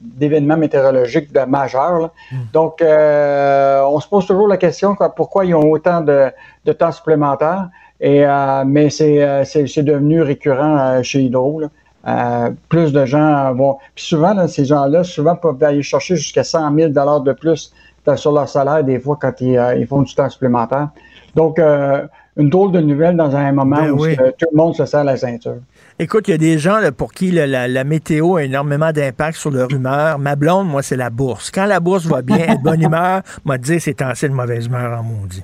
d'événements 0.00 0.56
météorologiques 0.56 1.32
de 1.32 1.40
majeurs. 1.40 1.98
là. 1.98 2.10
Donc, 2.52 2.80
euh, 2.80 3.82
on 3.84 4.00
se 4.00 4.08
pose 4.08 4.26
toujours 4.26 4.48
la 4.48 4.56
question 4.56 4.94
quoi, 4.94 5.14
pourquoi 5.14 5.44
ils 5.44 5.54
ont 5.54 5.70
autant 5.70 6.00
de, 6.00 6.30
de 6.64 6.72
temps 6.72 6.92
supplémentaire. 6.92 7.68
Et, 8.00 8.24
euh, 8.24 8.64
mais 8.66 8.90
c'est, 8.90 9.22
euh, 9.22 9.44
c'est, 9.44 9.82
devenu 9.82 10.22
récurrent 10.22 11.02
chez 11.02 11.22
Hydro. 11.22 11.60
là. 11.60 12.50
Plus 12.68 12.92
de 12.92 13.04
gens 13.04 13.52
vont. 13.54 13.78
Puis 13.94 14.04
souvent, 14.04 14.32
là, 14.34 14.48
ces 14.48 14.64
gens-là, 14.64 15.04
souvent 15.04 15.36
peuvent 15.36 15.62
aller 15.62 15.82
chercher 15.82 16.16
jusqu'à 16.16 16.44
100 16.44 16.74
000 16.74 16.88
de 16.90 17.32
plus 17.32 17.72
sur 18.16 18.32
leur 18.32 18.48
salaire 18.48 18.82
des 18.82 18.98
fois 18.98 19.18
quand 19.20 19.40
ils, 19.40 19.60
ils 19.78 19.86
font 19.86 20.00
du 20.00 20.14
temps 20.14 20.30
supplémentaire. 20.30 20.88
Donc, 21.34 21.58
une 21.58 22.48
drôle 22.48 22.72
de 22.72 22.80
nouvelle 22.80 23.16
dans 23.16 23.36
un 23.36 23.52
moment 23.52 23.76
Ben 23.76 23.90
où 23.90 24.04
oui. 24.04 24.16
tout 24.16 24.46
le 24.50 24.56
monde 24.56 24.74
se 24.74 24.86
serre 24.86 25.04
la 25.04 25.16
ceinture. 25.16 25.56
Écoute, 26.00 26.28
il 26.28 26.30
y 26.30 26.34
a 26.34 26.38
des 26.38 26.58
gens 26.58 26.78
là, 26.78 26.92
pour 26.92 27.12
qui 27.12 27.32
la, 27.32 27.66
la 27.66 27.84
météo 27.84 28.36
a 28.36 28.44
énormément 28.44 28.92
d'impact 28.92 29.36
sur 29.36 29.50
leur 29.50 29.68
humeur. 29.72 30.18
Ma 30.20 30.36
blonde, 30.36 30.68
moi, 30.68 30.80
c'est 30.82 30.96
la 30.96 31.10
bourse. 31.10 31.50
Quand 31.50 31.66
la 31.66 31.80
bourse 31.80 32.06
va 32.06 32.22
bien, 32.22 32.36
elle 32.38 32.50
est 32.52 32.56
de 32.58 32.62
bonne 32.62 32.82
humeur, 32.82 33.22
m'a 33.44 33.58
dit 33.58 33.80
c'est 33.80 33.94
temps 33.94 34.12
de 34.20 34.28
mauvaise 34.28 34.66
humeur 34.66 35.00
en 35.00 35.02
maudit. 35.02 35.42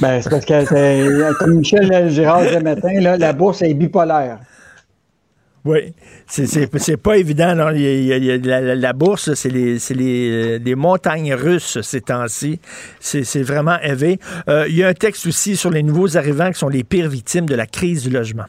Ben, 0.00 0.22
c'est 0.22 0.30
parce 0.30 0.46
que, 0.46 0.64
c'est- 0.64 1.06
comme 1.38 1.56
Michel 1.56 2.10
Girard 2.10 2.42
le 2.44 2.60
matin, 2.60 2.98
là, 3.00 3.18
la 3.18 3.32
bourse 3.34 3.60
est 3.60 3.74
bipolaire. 3.74 4.38
Oui, 5.66 5.92
c'est- 6.26 6.96
pas 6.96 7.18
évident. 7.18 7.54
Non? 7.54 7.68
Il 7.74 7.82
y 7.82 7.86
a- 7.86 7.92
il 7.94 8.04
y 8.06 8.12
a- 8.14 8.16
il 8.16 8.24
y 8.24 8.30
a 8.32 8.36
la, 8.38 8.60
la- 8.62 8.74
la 8.74 8.92
bourse, 8.94 9.34
c'est 9.34 9.50
les, 9.50 9.76
euh, 9.94 10.58
les 10.64 10.74
montagnes 10.74 11.34
russes 11.34 11.78
ces 11.82 12.00
temps-ci. 12.00 12.58
C'est 12.98 13.24
c'est 13.24 13.42
vraiment 13.42 13.78
élevé. 13.82 14.18
Euh, 14.48 14.64
il 14.66 14.76
y 14.76 14.82
a 14.82 14.88
un 14.88 14.94
texte 14.94 15.26
aussi 15.26 15.56
sur 15.56 15.68
les 15.68 15.82
nouveaux 15.82 16.16
arrivants 16.16 16.50
qui 16.50 16.58
sont 16.58 16.70
les 16.70 16.84
pires 16.84 17.10
victimes 17.10 17.44
de 17.44 17.54
la 17.54 17.66
crise 17.66 18.04
du 18.04 18.08
logement. 18.08 18.46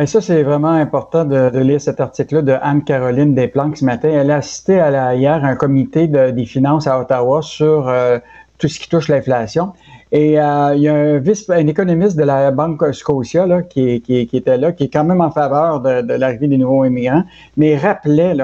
Et 0.00 0.06
ça, 0.06 0.22
c'est 0.22 0.42
vraiment 0.42 0.70
important 0.70 1.26
de, 1.26 1.58
lire 1.58 1.80
cet 1.80 2.00
article-là 2.00 2.42
de 2.42 2.52
Anne-Caroline 2.62 3.34
Desplanques 3.34 3.76
ce 3.76 3.84
matin. 3.84 4.08
Elle 4.08 4.30
a 4.30 4.36
assisté 4.36 4.80
à 4.80 5.14
hier 5.14 5.44
à 5.44 5.48
un 5.48 5.56
comité 5.56 6.06
de- 6.06 6.30
des 6.30 6.46
finances 6.46 6.86
à 6.86 6.98
Ottawa 6.98 7.42
sur 7.42 7.86
euh, 7.88 8.18
tout 8.56 8.68
ce 8.68 8.80
qui 8.80 8.88
touche 8.88 9.08
l'inflation. 9.08 9.72
Et 10.10 10.40
euh, 10.40 10.74
il 10.74 10.82
y 10.82 10.88
a 10.88 10.94
un, 10.94 11.18
vice, 11.18 11.50
un 11.50 11.66
économiste 11.66 12.16
de 12.16 12.22
la 12.22 12.50
Banque 12.50 12.94
Scotia 12.94 13.46
là, 13.46 13.62
qui, 13.62 14.02
était 14.32 14.56
là, 14.56 14.72
qui 14.72 14.84
est 14.84 14.88
quand 14.88 15.04
même 15.04 15.20
en 15.20 15.30
faveur 15.30 15.80
de, 15.80 16.14
l'arrivée 16.14 16.48
des 16.48 16.56
nouveaux 16.56 16.84
immigrants, 16.84 17.24
mais 17.58 17.72
il 17.72 17.76
rappelait 17.76 18.34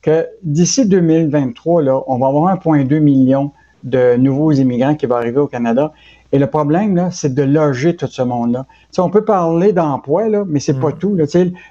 que 0.00 0.26
d'ici 0.42 0.88
2023, 0.88 1.82
là, 1.82 2.00
on 2.06 2.18
va 2.18 2.28
avoir 2.28 2.56
1,2 2.56 3.00
million 3.00 3.52
de 3.84 4.16
nouveaux 4.16 4.52
immigrants 4.52 4.94
qui 4.94 5.06
vont 5.06 5.16
arriver 5.16 5.38
au 5.38 5.46
Canada. 5.46 5.92
Et 6.32 6.38
le 6.38 6.46
problème, 6.46 6.96
là, 6.96 7.10
c'est 7.10 7.34
de 7.34 7.42
loger 7.42 7.94
tout 7.94 8.06
ce 8.06 8.22
monde-là. 8.22 8.66
on 8.98 9.10
peut 9.10 9.24
parler 9.24 9.72
d'emploi, 9.74 10.28
là, 10.28 10.44
mais 10.46 10.60
c'est 10.60 10.78
pas 10.80 10.88
Mm. 10.90 10.98
tout. 10.98 11.14
Là. 11.14 11.24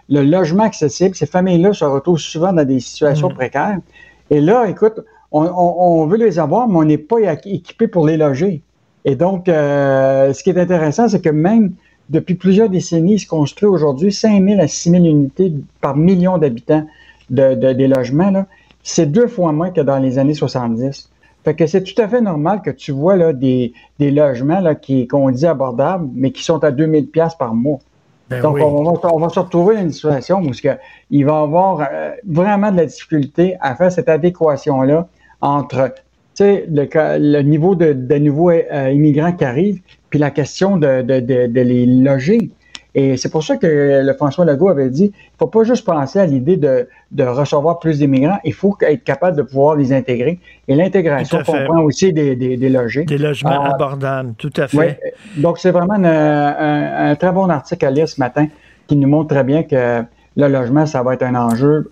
Le 0.10 0.22
logement 0.24 0.64
accessible, 0.64 1.16
ces 1.16 1.26
familles-là 1.26 1.74
se 1.74 1.84
retrouvent 1.86 2.20
souvent 2.20 2.54
dans 2.54 2.64
des 2.64 2.80
situations 2.80 3.30
Mm. 3.30 3.34
précaires. 3.36 3.78
Et 4.30 4.40
là, 4.40 4.66
écoute, 4.68 5.00
on, 5.32 5.44
on- 5.46 6.02
on 6.02 6.06
veut 6.06 6.18
les 6.18 6.38
avoir, 6.38 6.68
mais 6.68 6.78
on 6.78 6.84
n'est 6.86 6.98
pas 7.00 7.18
équipé 7.46 7.88
pour 7.88 8.06
les 8.06 8.18
loger. 8.18 8.62
Et 9.04 9.16
donc, 9.16 9.50
euh, 9.50 10.32
ce 10.34 10.44
qui 10.44 10.52
est 10.52 10.60
intéressant, 10.60 11.08
c'est 11.10 11.22
que 11.22 11.30
même 11.30 11.74
depuis 12.10 12.36
plusieurs 12.36 12.70
décennies, 12.70 13.14
il 13.14 13.20
se 13.20 13.28
construit 13.28 13.68
aujourd'hui 13.68 14.12
5 14.12 14.44
000 14.48 14.62
à 14.62 14.68
6 14.68 14.92
000 14.92 15.06
unités 15.06 15.54
par 15.80 15.96
million 15.96 16.38
d'habitants 16.38 16.86
de, 17.32 17.56
de- 17.56 17.74
des 17.74 17.88
logements. 17.88 18.30
là. 18.32 18.46
C'est 18.84 19.06
deux 19.12 19.28
fois 19.28 19.52
moins 19.54 19.70
que 19.72 19.82
dans 19.82 19.98
les 20.00 20.20
années 20.20 20.34
70. 20.34 21.10
Fait 21.44 21.56
que 21.56 21.66
c'est 21.66 21.84
tout 21.84 22.00
à 22.00 22.08
fait 22.08 22.22
normal 22.22 22.62
que 22.62 22.70
tu 22.70 22.92
vois 22.92 23.16
là, 23.16 23.34
des, 23.34 23.74
des 24.00 24.12
logements 24.12 24.60
là, 24.60 24.76
qui, 24.76 25.08
qu'on 25.08 25.32
dit 25.32 25.48
abordables, 25.48 26.08
mais 26.14 26.32
qui 26.32 26.44
sont 26.44 26.64
à 26.64 26.72
2000 26.72 27.08
pièces 27.08 27.36
par 27.36 27.56
mois. 27.56 27.80
Ben 28.30 28.42
Donc, 28.42 28.56
oui. 28.56 28.62
on, 28.64 28.84
va, 28.84 29.14
on 29.14 29.20
va 29.20 29.30
se 29.30 29.40
retrouver 29.40 29.76
dans 29.76 29.82
une 29.82 29.92
situation 29.92 30.40
où 30.42 30.52
il 31.10 31.26
va 31.26 31.32
y 31.32 31.36
avoir 31.36 31.82
euh, 31.82 32.12
vraiment 32.26 32.72
de 32.72 32.78
la 32.78 32.86
difficulté 32.86 33.58
à 33.60 33.76
faire 33.76 33.92
cette 33.92 34.08
adéquation-là 34.08 35.08
entre 35.42 35.94
tu 36.36 36.44
sais, 36.46 36.66
le, 36.70 36.88
le 37.18 37.42
niveau 37.42 37.76
de, 37.76 37.92
de 37.92 38.16
nouveaux 38.16 38.52
euh, 38.52 38.92
immigrants 38.92 39.34
qui 39.34 39.44
arrivent, 39.44 39.82
puis 40.10 40.20
la 40.20 40.32
question 40.32 40.78
de, 40.78 41.02
de, 41.02 41.20
de, 41.20 41.48
de 41.48 41.62
les 41.62 41.86
loger. 41.86 42.52
Et 42.94 43.16
c'est 43.16 43.30
pour 43.32 43.42
ça 43.44 43.56
que 43.56 44.02
le 44.04 44.14
François 44.14 44.44
Legault 44.44 44.68
avait 44.70 44.90
dit, 44.90 45.14
il 45.16 45.38
faut 45.40 45.48
pas 45.48 45.64
juste 45.64 45.86
penser 45.86 46.20
à 46.20 46.26
l'idée 46.26 46.58
de, 46.58 46.90
de 47.12 47.24
recevoir 47.24 47.80
plus 47.80 48.00
d'immigrants, 48.00 48.40
il 48.44 48.54
faut 48.54 48.76
être 48.82 49.04
capable 49.06 49.38
de 49.38 49.44
pouvoir 49.44 49.76
les 49.78 49.94
intégrer. 49.94 50.40
Et 50.68 50.76
l'intégration 50.76 51.38
comprend 51.44 51.82
aussi 51.84 52.12
des, 52.12 52.36
des, 52.36 52.58
des 52.58 52.70
logés. 52.70 53.06
Des 53.06 53.18
logements 53.18 53.64
Ah, 53.64 53.74
abordables, 53.76 54.34
tout 54.38 54.52
à 54.58 54.68
fait. 54.68 55.00
Donc, 55.38 55.58
c'est 55.60 55.72
vraiment 55.72 55.96
une- 55.96 56.06
un, 56.06 57.12
un 57.12 57.16
très 57.16 57.32
bon 57.32 57.50
article 57.50 57.86
à 57.86 57.92
lire 57.92 58.10
ce 58.10 58.20
matin 58.20 58.48
qui 58.88 58.98
nous 58.98 59.08
montre 59.08 59.30
très 59.30 59.44
bien 59.46 59.64
que 59.64 60.04
le 60.36 60.48
logement, 60.48 60.86
ça 60.86 61.02
va 61.02 61.14
être 61.14 61.24
un 61.24 61.36
enjeu 61.36 61.92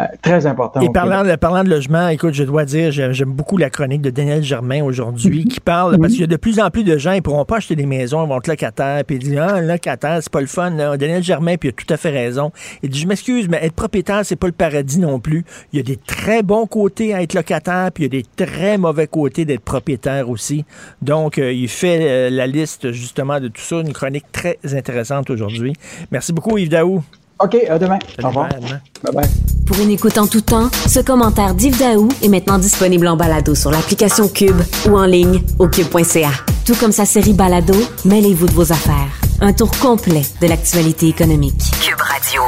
euh, 0.00 0.04
très 0.22 0.46
important. 0.46 0.80
Et 0.80 0.90
parlant 0.90 1.24
de, 1.24 1.34
parlant 1.36 1.64
de 1.64 1.70
logement, 1.70 2.08
écoute, 2.08 2.34
je 2.34 2.44
dois 2.44 2.64
dire, 2.64 2.92
j'aime 2.92 3.32
beaucoup 3.32 3.56
la 3.56 3.68
chronique 3.68 4.02
de 4.02 4.10
Daniel 4.10 4.42
Germain 4.42 4.82
aujourd'hui 4.82 5.44
qui 5.44 5.58
parle, 5.60 5.98
parce 5.98 6.12
qu'il 6.12 6.20
y 6.20 6.24
a 6.24 6.28
de 6.28 6.36
plus 6.36 6.60
en 6.60 6.70
plus 6.70 6.84
de 6.84 6.96
gens, 6.98 7.12
ils 7.12 7.22
pourront 7.22 7.44
pas 7.44 7.56
acheter 7.56 7.74
des 7.74 7.86
maisons, 7.86 8.24
ils 8.24 8.28
vont 8.28 8.38
être 8.38 8.46
locataires, 8.46 9.02
puis 9.04 9.16
ils 9.16 9.22
disent, 9.22 9.38
ah, 9.38 9.60
locataire, 9.60 10.18
c'est 10.20 10.32
pas 10.32 10.40
le 10.40 10.46
fun. 10.46 10.70
là. 10.70 10.96
Daniel 10.96 11.22
Germain, 11.22 11.56
puis 11.56 11.68
il 11.68 11.72
a 11.72 11.84
tout 11.84 11.92
à 11.92 11.96
fait 11.96 12.10
raison. 12.10 12.52
Il 12.82 12.90
dit, 12.90 13.00
je 13.00 13.08
m'excuse, 13.08 13.48
mais 13.48 13.58
être 13.62 13.74
propriétaire, 13.74 14.20
c'est 14.24 14.36
pas 14.36 14.46
le 14.46 14.52
paradis 14.52 15.00
non 15.00 15.18
plus. 15.18 15.44
Il 15.72 15.78
y 15.78 15.80
a 15.80 15.82
des 15.82 15.96
très 15.96 16.42
bons 16.42 16.66
côtés 16.66 17.12
à 17.14 17.22
être 17.22 17.34
locataire, 17.34 17.90
puis 17.92 18.04
il 18.04 18.14
y 18.14 18.18
a 18.18 18.22
des 18.22 18.46
très 18.46 18.78
mauvais 18.78 19.06
côtés 19.08 19.44
d'être 19.44 19.64
propriétaire 19.64 20.30
aussi. 20.30 20.64
Donc, 21.02 21.38
euh, 21.38 21.52
il 21.52 21.68
fait 21.68 21.98
euh, 22.00 22.30
la 22.30 22.46
liste, 22.46 22.92
justement, 22.92 23.40
de 23.40 23.48
tout 23.48 23.62
ça, 23.62 23.80
une 23.80 23.92
chronique 23.92 24.30
très 24.30 24.58
intéressante 24.72 25.30
aujourd'hui. 25.30 25.72
Merci 26.10 26.32
beaucoup, 26.32 26.56
Yves 26.56 26.68
Daou. 26.68 27.02
OK, 27.40 27.54
à 27.68 27.78
demain. 27.78 27.98
Au 28.22 28.28
revoir. 28.28 28.48
Bye 28.48 29.14
bye. 29.14 29.28
Pour 29.66 29.78
une 29.80 29.90
écoute 29.90 30.18
en 30.18 30.26
tout 30.26 30.40
temps, 30.40 30.70
ce 30.88 31.00
commentaire 31.00 31.54
d'Yves 31.54 31.78
Daou 31.78 32.08
est 32.22 32.28
maintenant 32.28 32.58
disponible 32.58 33.06
en 33.06 33.16
balado 33.16 33.54
sur 33.54 33.70
l'application 33.70 34.28
Cube 34.28 34.60
ou 34.88 34.96
en 34.96 35.04
ligne 35.04 35.42
au 35.58 35.68
cube.ca. 35.68 36.30
Tout 36.66 36.74
comme 36.76 36.92
sa 36.92 37.04
série 37.04 37.32
Balado, 37.34 37.74
mêlez-vous 38.04 38.46
de 38.46 38.52
vos 38.52 38.72
affaires. 38.72 39.10
Un 39.40 39.52
tour 39.52 39.70
complet 39.78 40.22
de 40.40 40.46
l'actualité 40.48 41.06
économique. 41.08 41.60
Cube 41.82 42.00
Radio. 42.00 42.42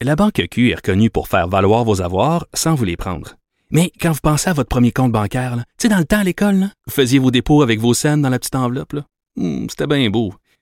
La 0.00 0.16
Banque 0.16 0.42
Q 0.50 0.70
est 0.70 0.76
reconnue 0.76 1.10
pour 1.10 1.28
faire 1.28 1.48
valoir 1.48 1.84
vos 1.84 2.00
avoirs 2.02 2.46
sans 2.54 2.74
vous 2.74 2.84
les 2.84 2.96
prendre. 2.96 3.34
Mais 3.70 3.92
quand 4.00 4.12
vous 4.12 4.20
pensez 4.22 4.48
à 4.48 4.52
votre 4.54 4.68
premier 4.68 4.92
compte 4.92 5.12
bancaire, 5.12 5.56
tu 5.56 5.62
sais, 5.82 5.88
dans 5.88 5.98
le 5.98 6.04
temps 6.04 6.20
à 6.20 6.24
l'école, 6.24 6.68
vous 6.86 6.92
faisiez 6.92 7.18
vos 7.18 7.30
dépôts 7.30 7.62
avec 7.62 7.80
vos 7.80 7.94
scènes 7.94 8.22
dans 8.22 8.30
la 8.30 8.38
petite 8.38 8.54
enveloppe. 8.56 8.94
Hmm, 9.36 9.66
C'était 9.68 9.86
bien 9.86 10.08
beau. 10.10 10.32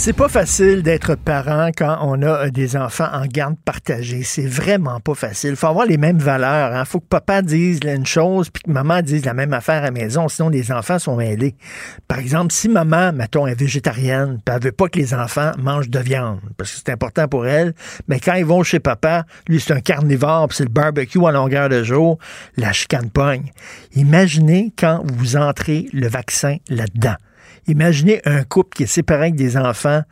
C'est 0.00 0.12
pas 0.12 0.28
facile 0.28 0.84
d'être 0.84 1.16
parent 1.16 1.70
quand 1.76 1.98
on 2.02 2.22
a 2.22 2.44
euh, 2.46 2.50
des 2.50 2.76
enfants 2.76 3.08
en 3.12 3.26
garde 3.26 3.56
partagée. 3.64 4.22
C'est 4.22 4.46
vraiment 4.46 5.00
pas 5.00 5.14
facile. 5.14 5.56
faut 5.56 5.66
avoir 5.66 5.86
les 5.86 5.96
mêmes 5.96 6.18
valeurs. 6.18 6.70
Il 6.72 6.86
faut 6.86 7.00
que 7.00 7.08
papa 7.08 7.42
dise 7.42 7.80
une 7.84 8.06
chose 8.06 8.48
puis 8.48 8.62
que 8.62 8.70
maman 8.70 9.02
dise 9.02 9.24
la 9.24 9.34
même 9.34 9.52
affaire 9.52 9.82
à 9.82 9.86
la 9.86 9.90
maison, 9.90 10.28
sinon 10.28 10.50
les 10.50 10.70
enfants 10.70 11.00
sont 11.00 11.16
mêlés. 11.16 11.56
Par 12.06 12.20
exemple, 12.20 12.52
si 12.52 12.68
maman, 12.68 13.12
mettons, 13.12 13.48
est 13.48 13.58
végétarienne, 13.58 14.38
puis 14.44 14.54
elle 14.54 14.62
veut 14.62 14.72
pas 14.72 14.88
que 14.88 15.00
les 15.00 15.14
enfants 15.14 15.50
mangent 15.58 15.90
de 15.90 15.98
viande, 15.98 16.38
parce 16.56 16.70
que 16.70 16.76
c'est 16.76 16.92
important 16.92 17.26
pour 17.26 17.48
elle, 17.48 17.74
mais 18.06 18.20
quand 18.20 18.34
ils 18.34 18.46
vont 18.46 18.62
chez 18.62 18.78
papa, 18.78 19.24
lui 19.48 19.58
c'est 19.58 19.74
un 19.74 19.80
carnivore, 19.80 20.46
puis 20.46 20.58
c'est 20.58 20.64
le 20.64 20.70
barbecue 20.70 21.26
à 21.26 21.32
longueur 21.32 21.68
de 21.68 21.82
jour, 21.82 22.18
la 22.56 22.72
chicane 22.72 23.10
pogne. 23.10 23.50
Imaginez 23.96 24.72
quand 24.78 25.02
vous 25.04 25.36
entrez 25.36 25.88
le 25.92 26.06
vaccin 26.06 26.58
là-dedans. 26.70 27.16
Imaginez 27.68 28.20
un 28.24 28.44
couple 28.44 28.76
qui 28.76 28.82
est 28.84 28.86
séparé 28.86 29.24
avec 29.24 29.34
des 29.36 29.56
enfants. 29.56 30.02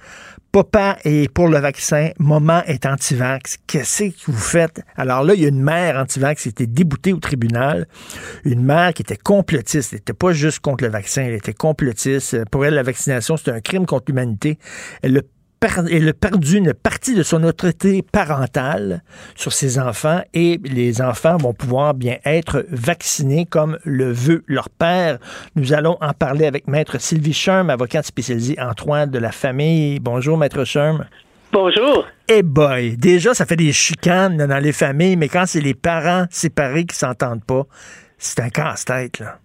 Papa 0.53 0.97
est 1.05 1.31
pour 1.33 1.49
le 1.49 1.59
vaccin, 1.59 2.11
maman 2.19 2.63
est 2.65 2.87
anti-vax. 2.87 3.59
Qu'est-ce 3.67 4.05
que 4.05 4.31
vous 4.31 4.39
faites? 4.39 4.83
Alors 4.97 5.23
là, 5.23 5.35
il 5.35 5.43
y 5.43 5.45
a 5.45 5.49
une 5.49 5.63
mère 5.63 5.99
anti-vax 5.99 6.43
qui 6.43 6.49
était 6.49 6.67
déboutée 6.67 7.13
au 7.13 7.19
tribunal. 7.19 7.87
Une 8.45 8.63
mère 8.63 8.95
qui 8.95 9.03
était 9.03 9.17
complotiste. 9.17 9.93
Elle 9.93 9.99
n'était 9.99 10.13
pas 10.13 10.33
juste 10.33 10.61
contre 10.61 10.85
le 10.85 10.91
vaccin, 10.91 11.25
elle 11.25 11.35
était 11.35 11.53
complotiste. 11.53 12.45
Pour 12.51 12.65
elle, 12.65 12.75
la 12.75 12.83
vaccination, 12.83 13.37
c'est 13.37 13.51
un 13.51 13.61
crime 13.61 13.87
contre 13.87 14.05
l'humanité. 14.09 14.59
Elle 15.03 15.23
elle 15.91 16.09
a 16.09 16.13
perdu 16.13 16.59
une 16.59 16.75
partie 16.75 17.15
de 17.15 17.23
son 17.23 17.43
autorité 17.43 18.03
parentale 18.03 19.03
sur 19.35 19.53
ses 19.53 19.79
enfants 19.79 20.21
et 20.35 20.61
les 20.65 21.01
enfants 21.01 21.37
vont 21.37 21.55
pouvoir 21.55 21.95
bien 21.95 22.19
être 22.25 22.65
vaccinés 22.71 23.47
comme 23.47 23.79
le 23.85 24.13
veut 24.13 24.45
leur 24.47 24.69
père. 24.69 25.19
Nous 25.55 25.73
allons 25.73 25.97
en 26.01 26.13
parler 26.13 26.47
avec 26.47 26.69
Maître 26.69 27.01
Sylvie 27.01 27.33
Sherm, 27.33 27.71
avocate 27.71 28.07
spécialisée 28.07 28.57
en 28.61 28.73
droit 28.73 29.07
de 29.07 29.19
la 29.19 29.33
famille. 29.33 29.99
Bonjour, 29.99 30.37
Maître 30.39 30.65
Sherm. 30.65 31.07
Bonjour. 31.53 32.07
Eh 32.29 32.43
boy, 32.43 32.97
déjà, 32.97 33.33
ça 33.33 33.47
fait 33.47 33.57
des 33.57 33.73
chicanes 33.73 34.37
dans 34.37 34.59
les 34.59 34.73
familles, 34.73 35.17
mais 35.17 35.29
quand 35.29 35.47
c'est 35.47 35.61
les 35.61 35.75
parents 35.75 36.27
séparés 36.31 36.85
qui 36.85 36.97
s'entendent 36.97 37.45
pas, 37.45 37.63
c'est 38.19 38.41
un 38.41 38.51
casse-tête, 38.51 39.21
là. 39.21 39.39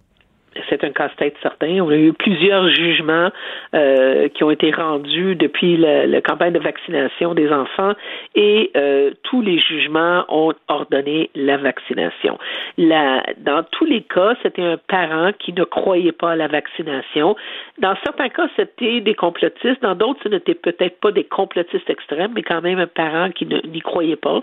C'est 0.68 0.84
un 0.84 0.90
casse-tête 0.90 1.34
certain. 1.42 1.80
On 1.80 1.90
a 1.90 1.96
eu 1.96 2.12
plusieurs 2.12 2.68
jugements 2.68 3.30
euh, 3.74 4.28
qui 4.28 4.44
ont 4.44 4.50
été 4.50 4.70
rendus 4.70 5.34
depuis 5.34 5.76
la, 5.76 6.20
campagne 6.20 6.52
de 6.52 6.58
vaccination 6.58 7.34
des 7.34 7.50
enfants 7.50 7.92
et 8.34 8.70
euh, 8.76 9.10
tous 9.22 9.42
les 9.42 9.58
jugements 9.58 10.24
ont 10.28 10.52
ordonné 10.68 11.30
la 11.34 11.56
vaccination. 11.56 12.38
La, 12.78 13.22
dans 13.38 13.62
tous 13.64 13.84
les 13.84 14.02
cas, 14.02 14.34
c'était 14.42 14.62
un 14.62 14.78
parent 14.88 15.32
qui 15.38 15.52
ne 15.52 15.64
croyait 15.64 16.12
pas 16.12 16.32
à 16.32 16.36
la 16.36 16.48
vaccination. 16.48 17.36
Dans 17.78 17.94
certains 18.04 18.28
cas, 18.28 18.48
c'était 18.56 19.00
des 19.00 19.14
complotistes. 19.14 19.82
Dans 19.82 19.94
d'autres, 19.94 20.20
ce 20.24 20.28
n'était 20.28 20.54
peut-être 20.54 21.00
pas 21.00 21.12
des 21.12 21.24
complotistes 21.24 21.88
extrêmes, 21.88 22.32
mais 22.34 22.42
quand 22.42 22.62
même 22.62 22.78
un 22.78 22.86
parent 22.86 23.30
qui 23.30 23.46
n'y 23.46 23.80
croyait 23.80 24.16
pas. 24.16 24.42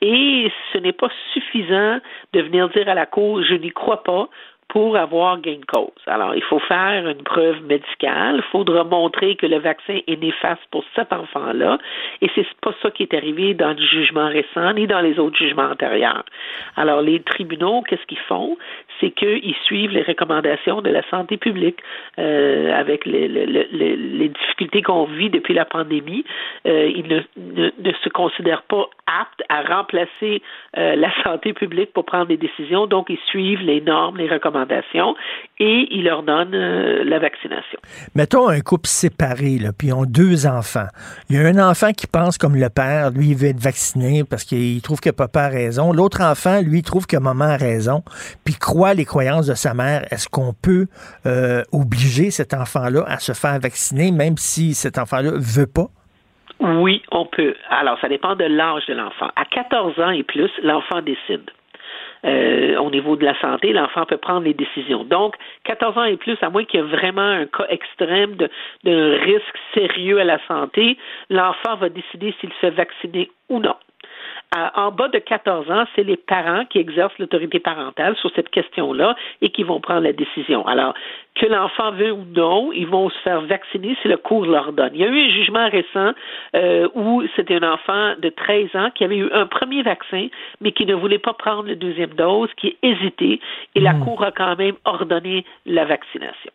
Et 0.00 0.50
ce 0.72 0.78
n'est 0.78 0.92
pas 0.92 1.10
suffisant 1.32 1.98
de 2.32 2.40
venir 2.40 2.68
dire 2.70 2.88
à 2.88 2.94
la 2.94 3.06
Cour, 3.06 3.42
je 3.42 3.54
n'y 3.54 3.70
crois 3.70 4.02
pas 4.02 4.28
pour 4.76 4.94
avoir 4.94 5.40
gain 5.40 5.56
de 5.56 5.64
cause. 5.64 6.02
Alors, 6.06 6.34
il 6.34 6.42
faut 6.42 6.58
faire 6.58 7.08
une 7.08 7.22
preuve 7.22 7.62
médicale. 7.62 8.34
Il 8.36 8.42
faudra 8.52 8.84
montrer 8.84 9.34
que 9.34 9.46
le 9.46 9.58
vaccin 9.58 10.00
est 10.06 10.20
néfaste 10.20 10.60
pour 10.70 10.84
cet 10.94 11.14
enfant-là. 11.14 11.78
Et 12.20 12.30
c'est 12.34 12.46
pas 12.60 12.74
ça 12.82 12.90
qui 12.90 13.04
est 13.04 13.14
arrivé 13.14 13.54
dans 13.54 13.70
le 13.70 13.80
jugement 13.80 14.28
récent 14.28 14.74
ni 14.74 14.86
dans 14.86 15.00
les 15.00 15.18
autres 15.18 15.38
jugements 15.38 15.70
antérieurs. 15.70 16.26
Alors, 16.76 17.00
les 17.00 17.20
tribunaux, 17.20 17.84
qu'est-ce 17.88 18.04
qu'ils 18.04 18.18
font? 18.28 18.58
C'est 19.00 19.10
qu'ils 19.10 19.54
suivent 19.64 19.90
les 19.90 20.02
recommandations 20.02 20.82
de 20.82 20.90
la 20.90 21.02
santé 21.10 21.36
publique 21.36 21.78
euh, 22.18 22.72
avec 22.72 23.04
les, 23.04 23.28
les, 23.28 23.46
les, 23.46 23.96
les 23.96 24.28
difficultés 24.28 24.82
qu'on 24.82 25.04
vit 25.04 25.30
depuis 25.30 25.54
la 25.54 25.64
pandémie. 25.64 26.24
Euh, 26.66 26.90
ils 26.94 27.06
ne, 27.06 27.20
ne, 27.36 27.92
se 28.02 28.08
considèrent 28.08 28.62
pas 28.62 28.88
aptes 29.06 29.42
à 29.48 29.62
remplacer 29.62 30.42
euh, 30.76 30.96
la 30.96 31.10
santé 31.22 31.52
publique 31.52 31.92
pour 31.92 32.04
prendre 32.04 32.26
des 32.26 32.36
décisions. 32.36 32.86
Donc, 32.86 33.06
ils 33.10 33.18
suivent 33.26 33.62
les 33.62 33.80
normes, 33.80 34.16
les 34.16 34.28
recommandations 34.28 35.14
et 35.58 35.88
il 35.90 36.04
leur 36.04 36.22
donne 36.22 36.54
euh, 36.54 37.02
la 37.04 37.18
vaccination. 37.18 37.78
Mettons 38.14 38.48
un 38.48 38.60
couple 38.60 38.88
séparé, 38.88 39.58
là, 39.58 39.70
puis 39.76 39.88
ils 39.88 39.92
ont 39.92 40.04
deux 40.04 40.46
enfants. 40.46 40.88
Il 41.30 41.36
y 41.36 41.38
a 41.38 41.46
un 41.46 41.58
enfant 41.58 41.92
qui 41.92 42.06
pense 42.06 42.36
comme 42.36 42.56
le 42.56 42.68
père, 42.68 43.10
lui, 43.10 43.30
il 43.30 43.36
veut 43.36 43.48
être 43.48 43.60
vacciné 43.60 44.22
parce 44.28 44.44
qu'il 44.44 44.82
trouve 44.82 45.00
que 45.00 45.10
papa 45.10 45.44
a 45.44 45.48
raison. 45.48 45.92
L'autre 45.92 46.22
enfant, 46.22 46.60
lui, 46.60 46.82
trouve 46.82 47.06
que 47.06 47.16
maman 47.16 47.44
a 47.44 47.56
raison, 47.56 48.02
puis 48.44 48.54
croit 48.54 48.94
les 48.94 49.04
croyances 49.04 49.46
de 49.46 49.54
sa 49.54 49.72
mère. 49.72 50.04
Est-ce 50.10 50.28
qu'on 50.28 50.52
peut 50.52 50.86
euh, 51.24 51.62
obliger 51.72 52.30
cet 52.30 52.52
enfant-là 52.52 53.04
à 53.06 53.18
se 53.18 53.32
faire 53.32 53.58
vacciner, 53.58 54.12
même 54.12 54.36
si 54.36 54.74
cet 54.74 54.98
enfant-là 54.98 55.32
veut 55.34 55.66
pas? 55.66 55.86
Oui, 56.60 57.02
on 57.12 57.26
peut. 57.26 57.54
Alors, 57.70 57.98
ça 58.00 58.08
dépend 58.08 58.34
de 58.34 58.44
l'âge 58.44 58.86
de 58.86 58.94
l'enfant. 58.94 59.28
À 59.36 59.44
14 59.44 59.98
ans 60.00 60.10
et 60.10 60.22
plus, 60.22 60.50
l'enfant 60.62 61.02
décide. 61.02 61.50
Euh, 62.24 62.76
au 62.78 62.90
niveau 62.90 63.16
de 63.16 63.24
la 63.24 63.38
santé, 63.40 63.72
l'enfant 63.72 64.04
peut 64.06 64.16
prendre 64.16 64.42
les 64.42 64.54
décisions. 64.54 65.04
Donc, 65.04 65.34
14 65.64 65.98
ans 65.98 66.04
et 66.04 66.16
plus, 66.16 66.36
à 66.42 66.50
moins 66.50 66.64
qu'il 66.64 66.80
y 66.80 66.82
ait 66.82 66.86
vraiment 66.86 67.22
un 67.22 67.46
cas 67.46 67.66
extrême 67.68 68.36
d'un 68.84 69.16
risque 69.18 69.58
sérieux 69.74 70.20
à 70.20 70.24
la 70.24 70.38
santé, 70.46 70.96
l'enfant 71.30 71.76
va 71.76 71.88
décider 71.88 72.34
s'il 72.40 72.50
se 72.50 72.58
fait 72.58 72.70
vacciner 72.70 73.30
ou 73.48 73.60
non 73.60 73.76
en 74.54 74.90
bas 74.90 75.08
de 75.08 75.18
14 75.18 75.70
ans, 75.70 75.84
c'est 75.94 76.02
les 76.02 76.16
parents 76.16 76.64
qui 76.66 76.78
exercent 76.78 77.18
l'autorité 77.18 77.60
parentale 77.60 78.16
sur 78.16 78.30
cette 78.34 78.48
question-là 78.48 79.14
et 79.42 79.50
qui 79.50 79.62
vont 79.62 79.80
prendre 79.80 80.02
la 80.02 80.12
décision. 80.12 80.66
Alors, 80.66 80.94
que 81.34 81.46
l'enfant 81.46 81.92
veut 81.92 82.12
ou 82.12 82.24
non, 82.34 82.72
ils 82.72 82.86
vont 82.86 83.10
se 83.10 83.18
faire 83.18 83.42
vacciner 83.42 83.96
si 84.00 84.08
le 84.08 84.16
cours 84.16 84.46
leur 84.46 84.72
donne. 84.72 84.90
Il 84.94 85.00
y 85.00 85.04
a 85.04 85.08
eu 85.08 85.26
un 85.26 85.30
jugement 85.30 85.68
récent 85.68 86.12
euh, 86.54 86.88
où 86.94 87.22
c'était 87.36 87.56
un 87.56 87.72
enfant 87.72 88.14
de 88.18 88.30
13 88.30 88.74
ans 88.74 88.90
qui 88.94 89.04
avait 89.04 89.18
eu 89.18 89.30
un 89.32 89.46
premier 89.46 89.82
vaccin, 89.82 90.28
mais 90.60 90.72
qui 90.72 90.86
ne 90.86 90.94
voulait 90.94 91.18
pas 91.18 91.34
prendre 91.34 91.68
la 91.68 91.74
deuxième 91.74 92.14
dose, 92.14 92.48
qui 92.56 92.76
hésitait, 92.82 93.40
et 93.74 93.80
la 93.80 93.92
hmm. 93.92 94.04
Cour 94.04 94.24
a 94.24 94.32
quand 94.32 94.56
même 94.56 94.76
ordonné 94.84 95.44
la 95.66 95.84
vaccination. 95.84 96.52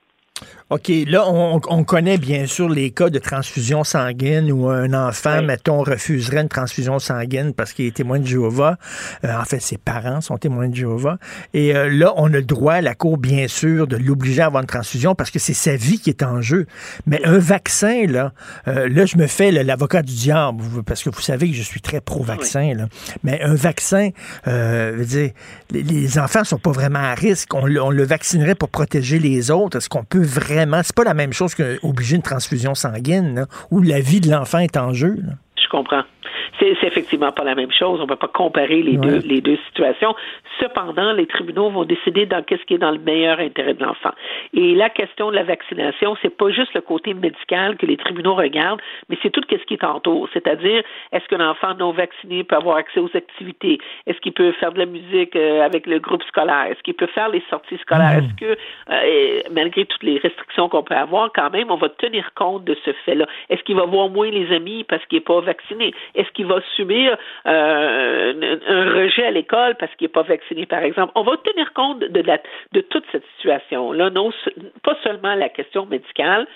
OK, 0.72 0.90
là, 1.06 1.26
on, 1.28 1.84
connaît 1.84 2.18
bien 2.18 2.46
sûr 2.46 2.70
les 2.70 2.92
cas 2.92 3.10
de 3.10 3.20
transfusion 3.20 3.84
sanguine 3.84 4.50
où 4.54 4.70
un 4.70 4.94
enfant, 4.94 5.42
mettons, 5.42 5.84
refuserait 5.84 6.40
une 6.40 6.48
transfusion 6.48 6.98
sanguine 6.98 7.54
parce 7.54 7.74
qu'il 7.74 7.88
est 7.88 7.96
témoin 7.98 8.20
de 8.20 8.26
Jéhovah. 8.26 8.78
Euh, 9.26 9.36
en 9.38 9.44
fait, 9.44 9.60
ses 9.60 9.78
parents 9.78 10.22
sont 10.22 10.38
témoins 10.38 10.70
de 10.70 10.76
Jéhovah. 10.76 11.18
Et 11.54 11.76
euh, 11.76 11.90
là, 11.90 12.14
on 12.16 12.28
a 12.28 12.38
le 12.38 12.44
droit, 12.44 12.80
la 12.80 12.96
Cour, 12.96 13.18
bien 13.18 13.50
sûr, 13.50 13.86
de 13.86 13.98
l'obliger 13.98 14.44
à 14.44 14.46
avoir 14.46 14.62
une 14.62 14.68
transfusion 14.68 15.14
parce 15.14 15.30
que 15.30 15.40
c'est 15.40 15.54
sa 15.54 15.76
vie 15.76 16.00
qui 16.00 16.10
est 16.10 16.24
en 16.24 16.42
jeu. 16.42 16.68
Mais 17.06 17.22
un 17.26 17.38
vaccin, 17.38 18.06
là, 18.08 18.32
euh, 18.70 18.88
là, 18.88 19.06
je 19.06 19.18
me 19.18 19.28
fais 19.28 19.52
l'avocat 19.52 20.04
du 20.04 20.14
diable 20.14 20.64
parce 20.86 21.04
que 21.04 21.10
vous 21.10 21.20
savez 21.20 21.50
que 21.50 21.56
je 21.56 21.64
suis 21.64 21.82
très 21.82 22.00
pro-vaccin, 22.00 22.76
là. 22.76 22.88
Mais 23.26 23.42
un 23.42 23.56
vaccin, 23.56 24.12
veut 24.46 25.06
dire, 25.06 25.32
les, 25.70 26.18
enfants 26.18 26.46
sont 26.46 26.60
pas 26.60 26.72
vraiment 26.72 27.00
à 27.00 27.14
risque. 27.14 27.54
On, 27.54 27.64
on 27.64 27.90
le 27.90 28.04
vaccinerait 28.06 28.56
pour 28.56 28.70
protéger 28.70 29.20
les 29.20 29.52
autres. 29.52 29.78
Est-ce 29.78 29.90
qu'on 29.90 30.06
peut 30.06 30.24
vraiment. 30.24 30.61
C'est 30.84 30.96
pas 30.96 31.04
la 31.04 31.14
même 31.14 31.34
chose 31.34 31.56
qu'obliger 31.56 32.16
une 32.16 32.22
transfusion 32.22 32.76
sanguine, 32.76 33.46
où 33.70 33.82
la 33.82 34.00
vie 34.00 34.22
de 34.22 34.30
l'enfant 34.30 34.60
est 34.60 34.78
en 34.78 34.94
jeu. 34.94 35.18
Je 35.56 35.70
comprends. 35.70 36.04
C'est 36.60 36.78
effectivement 36.84 37.32
pas 37.32 37.44
la 37.44 37.56
même 37.56 37.72
chose. 37.72 38.00
On 38.00 38.04
ne 38.04 38.08
peut 38.08 38.16
pas 38.16 38.28
comparer 38.28 38.82
les, 38.82 38.98
deux, 38.98 39.20
les 39.20 39.42
deux 39.42 39.58
situations. 39.68 40.16
Cependant, 40.60 41.14
les 41.14 41.26
tribunaux 41.26 41.70
vont 41.70 41.86
décider 41.86 42.26
dans 42.26 42.44
qu'est-ce 42.44 42.64
qui 42.64 42.76
est 42.76 42.78
dans 42.78 42.92
le 42.92 43.00
meilleur 43.00 43.40
intérêt 43.40 43.74
de 43.74 43.84
l'enfant. 43.84 44.12
Et 44.54 44.76
la 44.76 44.90
question 44.90 45.32
de 45.32 45.36
la 45.36 45.44
vaccination, 45.44 46.16
c'est 46.22 46.36
pas 46.36 46.50
juste 46.52 46.74
le 46.74 46.82
côté 46.82 47.14
médical 47.14 47.78
que 47.78 47.86
les 47.86 47.98
tribunaux 47.98 48.36
regardent, 48.36 48.82
mais 49.10 49.18
c'est 49.22 49.30
tout 49.30 49.42
ce 49.50 49.56
qui 49.66 49.74
est 49.74 49.84
entoure. 49.84 50.28
C'est-à-dire, 50.34 50.84
est-ce 51.12 51.28
que 51.28 51.36
l'enfant 51.36 51.74
non 51.76 51.92
vacciné 51.92 52.44
peut 52.44 52.56
avoir 52.56 52.78
accès 52.78 53.00
aux 53.00 53.10
activités? 53.16 53.80
Est-ce 54.08 54.20
qu'il 54.20 54.34
peut 54.34 54.52
faire 54.54 54.72
de 54.72 54.80
la 54.80 54.86
musique 54.86 55.36
euh, 55.36 55.62
avec 55.62 55.88
le 55.88 56.00
groupe 56.00 56.24
scolaire? 56.24 56.66
Est-ce 56.70 56.82
qu'il 56.84 56.94
peut 56.94 57.08
faire 57.08 57.30
les 57.30 57.44
sorties 57.50 57.78
scolaires? 57.78 58.22
Mmh. 58.22 58.26
Est-ce 58.26 58.36
que, 58.36 58.58
euh, 58.90 59.42
malgré 59.52 59.86
toutes 59.86 60.04
les 60.04 60.18
restrictions 60.20 60.70
qu'on 60.70 60.84
peut 60.84 60.96
avoir, 60.96 61.32
quand 61.34 61.50
même, 61.50 61.72
on 61.72 61.78
va 61.78 61.90
tenir 61.90 62.34
compte 62.36 62.66
de 62.66 62.76
ce 62.86 62.92
fait-là? 63.06 63.26
Est-ce 63.50 63.64
qu'il 63.64 63.76
va 63.76 63.86
voir 63.86 64.10
moins 64.10 64.30
les 64.30 64.54
amis 64.54 64.84
parce 64.84 65.04
qu'il 65.06 65.18
n'est 65.18 65.24
pas 65.24 65.42
vacciné? 65.42 65.94
Est-ce 66.16 66.32
va 66.46 66.62
subir 66.76 67.18
euh, 67.46 68.58
un 68.68 68.94
rejet 68.94 69.26
à 69.26 69.32
l'école 69.32 69.76
parce 69.76 69.94
qu'il 69.96 70.06
n'est 70.06 70.14
pas 70.14 70.24
vacciné, 70.24 70.66
par 70.66 70.84
exemple. 70.84 71.12
On 71.16 71.24
va 71.24 71.38
tenir 71.38 71.74
compte 71.74 72.00
de, 72.00 72.22
de 72.72 72.82
toute 72.82 73.06
cette 73.12 73.26
situation-là, 73.38 74.10
non 74.10 74.32
pas 74.84 74.98
seulement 75.04 75.36
la 75.36 75.50
question 75.50 75.86
médicale, 75.86 76.48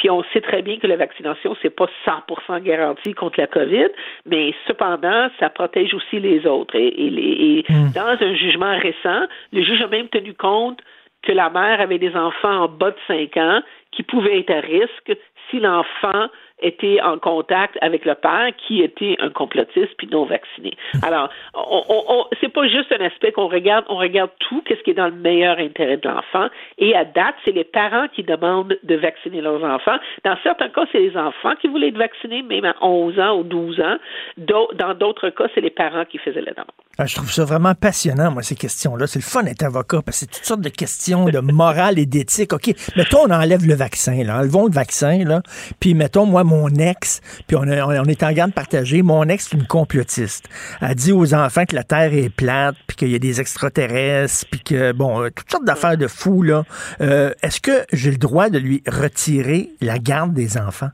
puis 0.00 0.08
on 0.08 0.24
sait 0.32 0.40
très 0.40 0.62
bien 0.62 0.78
que 0.78 0.86
la 0.86 0.96
vaccination, 0.96 1.54
c'est 1.60 1.76
pas 1.76 1.86
100% 2.06 2.62
garanti 2.62 3.12
contre 3.12 3.38
la 3.38 3.46
COVID, 3.46 3.88
mais 4.24 4.54
cependant, 4.66 5.28
ça 5.38 5.50
protège 5.50 5.92
aussi 5.92 6.20
les 6.20 6.46
autres. 6.46 6.74
Et, 6.74 7.64
hmm. 7.68 7.92
dans 7.94 8.16
un 8.18 8.34
jugement 8.34 8.78
récent, 8.78 9.26
le 9.52 9.62
juge 9.62 9.82
a 9.82 9.88
même 9.88 10.08
tenu 10.08 10.32
compte 10.32 10.80
que 11.22 11.32
la 11.32 11.50
mère 11.50 11.82
avait 11.82 11.98
des 11.98 12.16
enfants 12.16 12.64
en 12.64 12.68
bas 12.68 12.92
de 12.92 12.96
5 13.08 13.36
ans 13.36 13.60
qui 13.92 14.02
pouvaient 14.02 14.40
être 14.40 14.50
à 14.50 14.60
risque 14.60 15.12
si 15.50 15.60
l'enfant 15.60 16.28
était 16.62 17.00
en 17.00 17.18
contact 17.18 17.76
avec 17.80 18.04
le 18.04 18.14
père 18.14 18.50
qui 18.56 18.82
était 18.82 19.16
un 19.20 19.30
complotiste 19.30 19.94
puis 19.98 20.08
non 20.10 20.24
vacciné. 20.24 20.72
Alors, 21.02 21.28
on, 21.54 21.84
on, 21.88 22.26
c'est 22.40 22.52
pas 22.52 22.66
juste 22.68 22.92
un 22.92 23.04
aspect 23.04 23.32
qu'on 23.32 23.48
regarde, 23.48 23.84
on 23.88 23.96
regarde 23.96 24.30
tout, 24.38 24.62
qu'est-ce 24.62 24.82
qui 24.82 24.90
est 24.90 24.94
dans 24.94 25.08
le 25.08 25.12
meilleur 25.12 25.58
intérêt 25.58 25.96
de 25.96 26.08
l'enfant. 26.08 26.48
Et 26.78 26.94
à 26.94 27.04
date, 27.04 27.34
c'est 27.44 27.52
les 27.52 27.64
parents 27.64 28.08
qui 28.08 28.22
demandent 28.22 28.78
de 28.82 28.94
vacciner 28.96 29.40
leurs 29.40 29.62
enfants. 29.64 29.96
Dans 30.24 30.36
certains 30.42 30.68
cas, 30.68 30.84
c'est 30.92 31.00
les 31.00 31.16
enfants 31.16 31.54
qui 31.60 31.68
voulaient 31.68 31.88
être 31.88 31.98
vaccinés, 31.98 32.42
même 32.42 32.64
à 32.64 32.74
11 32.80 33.18
ans 33.18 33.38
ou 33.38 33.42
12 33.44 33.80
ans. 33.80 33.96
Dans 34.36 34.94
d'autres 34.94 35.30
cas, 35.30 35.46
c'est 35.54 35.60
les 35.60 35.70
parents 35.70 36.04
qui 36.04 36.18
faisaient 36.18 36.40
la 36.40 36.52
demande. 36.52 36.66
Ah, 37.02 37.06
je 37.06 37.14
trouve 37.14 37.32
ça 37.32 37.46
vraiment 37.46 37.74
passionnant, 37.74 38.30
moi, 38.30 38.42
ces 38.42 38.54
questions-là. 38.54 39.06
C'est 39.06 39.20
le 39.20 39.24
fun 39.24 39.42
d'être 39.42 39.62
avocat 39.62 40.02
parce 40.02 40.18
que 40.18 40.20
c'est 40.20 40.26
toutes 40.26 40.44
sortes 40.44 40.60
de 40.60 40.68
questions 40.68 41.24
de 41.24 41.38
morale 41.38 41.98
et 41.98 42.04
d'éthique. 42.04 42.52
OK, 42.52 42.74
mettons, 42.94 43.20
on 43.26 43.30
enlève 43.30 43.66
le 43.66 43.72
vaccin, 43.72 44.22
là. 44.22 44.40
Enlevons 44.40 44.66
le 44.66 44.72
vaccin, 44.72 45.24
là. 45.24 45.40
Puis, 45.80 45.94
mettons, 45.94 46.26
moi, 46.26 46.44
mon 46.44 46.68
ex, 46.68 47.22
puis 47.46 47.56
on, 47.56 47.62
on, 47.62 48.04
est 48.04 48.22
en 48.22 48.32
garde 48.32 48.52
partagée, 48.52 49.00
mon 49.00 49.24
ex 49.30 49.46
est 49.46 49.56
une 49.56 49.66
complotiste. 49.66 50.50
Elle 50.82 50.94
dit 50.94 51.12
aux 51.12 51.32
enfants 51.32 51.64
que 51.64 51.74
la 51.74 51.84
Terre 51.84 52.12
est 52.12 52.28
plate, 52.28 52.76
puis 52.86 52.98
qu'il 52.98 53.08
y 53.08 53.14
a 53.14 53.18
des 53.18 53.40
extraterrestres, 53.40 54.44
puis 54.50 54.60
que, 54.60 54.92
bon, 54.92 55.22
euh, 55.22 55.30
toutes 55.34 55.50
sortes 55.50 55.64
d'affaires 55.64 55.96
de 55.96 56.06
fous, 56.06 56.42
là. 56.42 56.64
Euh, 57.00 57.32
est-ce 57.42 57.62
que 57.62 57.86
j'ai 57.94 58.10
le 58.10 58.18
droit 58.18 58.50
de 58.50 58.58
lui 58.58 58.82
retirer 58.86 59.70
la 59.80 59.98
garde 59.98 60.34
des 60.34 60.58
enfants? 60.58 60.90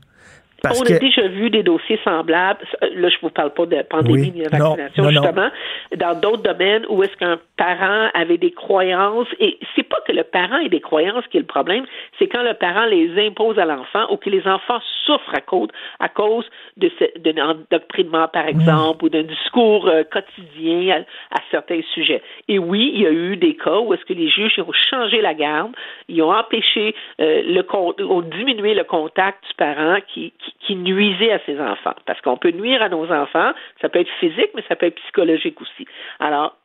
On 0.65 0.81
a 0.81 0.99
déjà 0.99 1.27
vu 1.27 1.49
des 1.49 1.63
dossiers 1.63 1.99
semblables. 2.03 2.59
Là, 2.95 3.09
je 3.09 3.17
vous 3.21 3.29
parle 3.29 3.53
pas 3.53 3.65
de 3.65 3.81
pandémie 3.83 4.31
ni 4.31 4.43
de 4.43 4.49
vaccination, 4.49 5.09
justement. 5.09 5.49
Dans 5.95 6.19
d'autres 6.19 6.43
domaines 6.43 6.85
où 6.89 7.03
est-ce 7.03 7.15
qu'un 7.17 7.39
parent 7.57 8.09
avait 8.13 8.37
des 8.37 8.51
croyances, 8.51 9.27
et 9.39 9.57
c'est 9.75 9.83
pas 9.83 9.99
que 10.07 10.11
le 10.11 10.23
parent 10.23 10.57
ait 10.57 10.69
des 10.69 10.81
croyances 10.81 11.25
qui 11.29 11.37
est 11.37 11.41
le 11.41 11.45
problème, 11.45 11.85
c'est 12.19 12.27
quand 12.27 12.43
le 12.43 12.53
parent 12.53 12.85
les 12.85 13.27
impose 13.27 13.59
à 13.59 13.65
l'enfant 13.65 14.05
ou 14.11 14.17
que 14.17 14.29
les 14.29 14.45
enfants 14.47 14.79
souffrent 15.05 15.35
à 15.35 15.41
cause, 15.41 15.69
à 15.99 16.09
cause 16.09 16.45
de 16.77 16.91
d'un 17.19 17.49
endoctrinement, 17.49 18.27
par 18.27 18.47
exemple, 18.47 19.05
ou 19.05 19.09
d'un 19.09 19.23
discours 19.23 19.87
euh, 19.87 20.03
quotidien 20.03 21.03
à, 21.31 21.37
certains 21.51 21.81
sujets. 21.93 22.21
Et 22.47 22.57
oui, 22.59 22.91
il 22.93 23.01
y 23.01 23.05
a 23.05 23.11
eu 23.11 23.37
des 23.37 23.55
cas 23.55 23.79
où 23.79 23.93
est-ce 23.93 24.05
que 24.05 24.13
les 24.13 24.29
juges 24.29 24.59
ont 24.59 24.71
changé 24.71 25.21
la 25.21 25.33
garde, 25.33 25.71
ils 26.07 26.21
ont 26.21 26.33
empêché 26.33 26.95
euh, 27.21 27.41
le 27.45 27.63
ont 27.73 28.21
diminué 28.21 28.73
le 28.73 28.83
contact 28.83 29.43
du 29.47 29.53
parent 29.55 29.97
qui 30.07 30.17
qui, 30.39 30.46
nuisait 30.69 31.31
à 31.31 31.39
ses 31.45 31.59
enfants. 31.59 31.95
Parce 32.05 32.21
qu'on 32.21 32.37
peut 32.37 32.51
nuire 32.51 32.81
à 32.81 32.89
nos 32.89 33.11
enfants, 33.11 33.51
ça 33.81 33.89
peut 33.89 33.99
être 33.99 34.11
physique, 34.19 34.51
mais 34.55 34.63
ça 34.67 34.75
peut 34.75 34.87
être 34.87 34.99
psychologique 35.01 35.61
aussi. 35.61 35.85
Alors, 36.19 36.55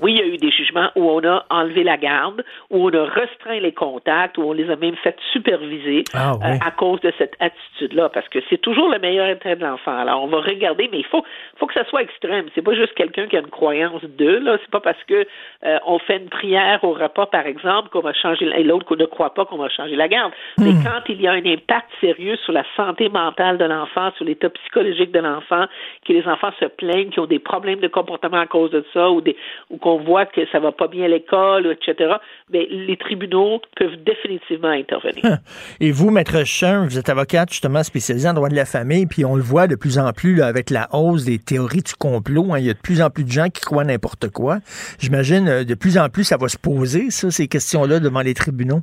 Oui, 0.00 0.12
il 0.12 0.18
y 0.18 0.22
a 0.22 0.26
eu 0.26 0.36
des 0.38 0.50
jugements 0.50 0.90
où 0.96 1.10
on 1.10 1.22
a 1.28 1.44
enlevé 1.50 1.82
la 1.84 1.96
garde, 1.96 2.42
où 2.70 2.88
on 2.88 2.94
a 2.94 3.04
restreint 3.04 3.60
les 3.60 3.72
contacts, 3.72 4.38
où 4.38 4.42
on 4.42 4.52
les 4.52 4.70
a 4.70 4.76
même 4.76 4.96
fait 4.96 5.16
superviser 5.32 6.04
Ah, 6.14 6.34
oui. 6.40 6.46
euh, 6.46 6.56
à 6.66 6.70
cause 6.70 7.00
de 7.00 7.12
cette 7.18 7.34
attitude-là, 7.40 8.08
parce 8.08 8.28
que 8.28 8.38
c'est 8.48 8.58
toujours 8.60 8.88
le 8.90 8.98
meilleur 8.98 9.26
intérêt 9.28 9.56
de 9.56 9.64
l'enfant. 9.64 9.96
Alors, 9.96 10.22
on 10.22 10.26
va 10.28 10.38
regarder, 10.40 10.88
mais 10.92 10.98
il 11.00 11.06
faut, 11.06 11.24
faut 11.58 11.66
que 11.66 11.74
ça 11.74 11.84
soit 11.86 12.02
extrême. 12.02 12.46
C'est 12.54 12.62
pas 12.62 12.74
juste 12.74 12.94
quelqu'un 12.94 13.26
qui 13.26 13.36
a 13.36 13.40
une 13.40 13.48
croyance 13.50 14.02
de, 14.04 14.28
là. 14.38 14.56
C'est 14.62 14.70
pas 14.70 14.80
parce 14.80 15.02
que 15.04 15.26
euh, 15.64 15.78
on 15.86 15.98
fait 15.98 16.18
une 16.18 16.28
prière 16.28 16.82
au 16.84 16.92
repas, 16.92 17.26
par 17.26 17.46
exemple, 17.46 17.88
qu'on 17.90 18.00
va 18.00 18.12
changer, 18.14 18.46
et 18.56 18.62
l'autre 18.64 18.86
qu'on 18.86 18.96
ne 18.96 19.04
croit 19.06 19.34
pas 19.34 19.44
qu'on 19.44 19.58
va 19.58 19.68
changer 19.68 19.96
la 19.96 20.08
garde. 20.08 20.32
Mais 20.58 20.70
Hmm. 20.70 20.84
quand 20.84 21.02
il 21.08 21.20
y 21.20 21.26
a 21.26 21.32
un 21.32 21.44
impact 21.44 21.88
sérieux 22.00 22.36
sur 22.44 22.52
la 22.52 22.64
santé 22.76 23.08
mentale 23.08 23.58
de 23.58 23.64
l'enfant, 23.64 24.10
sur 24.16 24.24
l'état 24.24 24.48
psychologique 24.50 25.10
de 25.10 25.18
l'enfant, 25.18 25.64
que 26.06 26.12
les 26.12 26.26
enfants 26.28 26.52
se 26.60 26.66
plaignent, 26.66 27.10
qui 27.10 27.18
ont 27.20 27.26
des 27.26 27.38
problèmes 27.40 27.80
de 27.80 27.88
comportement 27.88 28.38
à 28.38 28.46
cause 28.46 28.70
de 28.70 28.84
ça, 28.94 29.10
ou 29.10 29.20
des, 29.20 29.36
ou 29.70 29.76
qu'on 29.80 29.98
voit 29.98 30.26
que 30.26 30.40
ça 30.52 30.60
va 30.60 30.72
pas 30.72 30.88
bien 30.88 31.04
à 31.04 31.08
l'école, 31.08 31.66
etc., 31.66 32.14
ben, 32.50 32.64
les 32.70 32.96
tribunaux 32.96 33.60
peuvent 33.76 33.96
définitivement 34.04 34.68
intervenir. 34.68 35.38
Et 35.80 35.90
vous, 35.90 36.10
Maître 36.10 36.44
Chun, 36.44 36.84
vous 36.84 36.98
êtes 36.98 37.08
avocate 37.08 37.50
justement 37.50 37.82
spécialisée 37.82 38.28
en 38.28 38.34
droit 38.34 38.48
de 38.48 38.54
la 38.56 38.64
famille, 38.64 39.06
puis 39.06 39.24
on 39.24 39.36
le 39.36 39.42
voit 39.42 39.66
de 39.66 39.74
plus 39.76 39.98
en 39.98 40.12
plus 40.12 40.34
là, 40.36 40.46
avec 40.46 40.70
la 40.70 40.88
hausse 40.92 41.24
des 41.24 41.38
théories 41.38 41.82
du 41.82 41.94
complot. 41.94 42.52
hein. 42.52 42.58
il 42.58 42.66
y 42.66 42.70
a 42.70 42.74
de 42.74 42.78
plus 42.78 43.02
en 43.02 43.10
plus 43.10 43.24
de 43.24 43.30
gens 43.30 43.48
qui 43.48 43.60
croient 43.62 43.84
n'importe 43.84 44.28
quoi. 44.30 44.58
J'imagine 44.98 45.48
euh, 45.48 45.64
de 45.64 45.74
plus 45.74 45.98
en 45.98 46.08
plus 46.08 46.24
ça 46.24 46.36
va 46.36 46.48
se 46.48 46.58
poser, 46.58 47.10
ça, 47.10 47.30
ces 47.30 47.48
questions-là, 47.48 48.00
devant 48.00 48.20
les 48.20 48.34
tribunaux. 48.34 48.80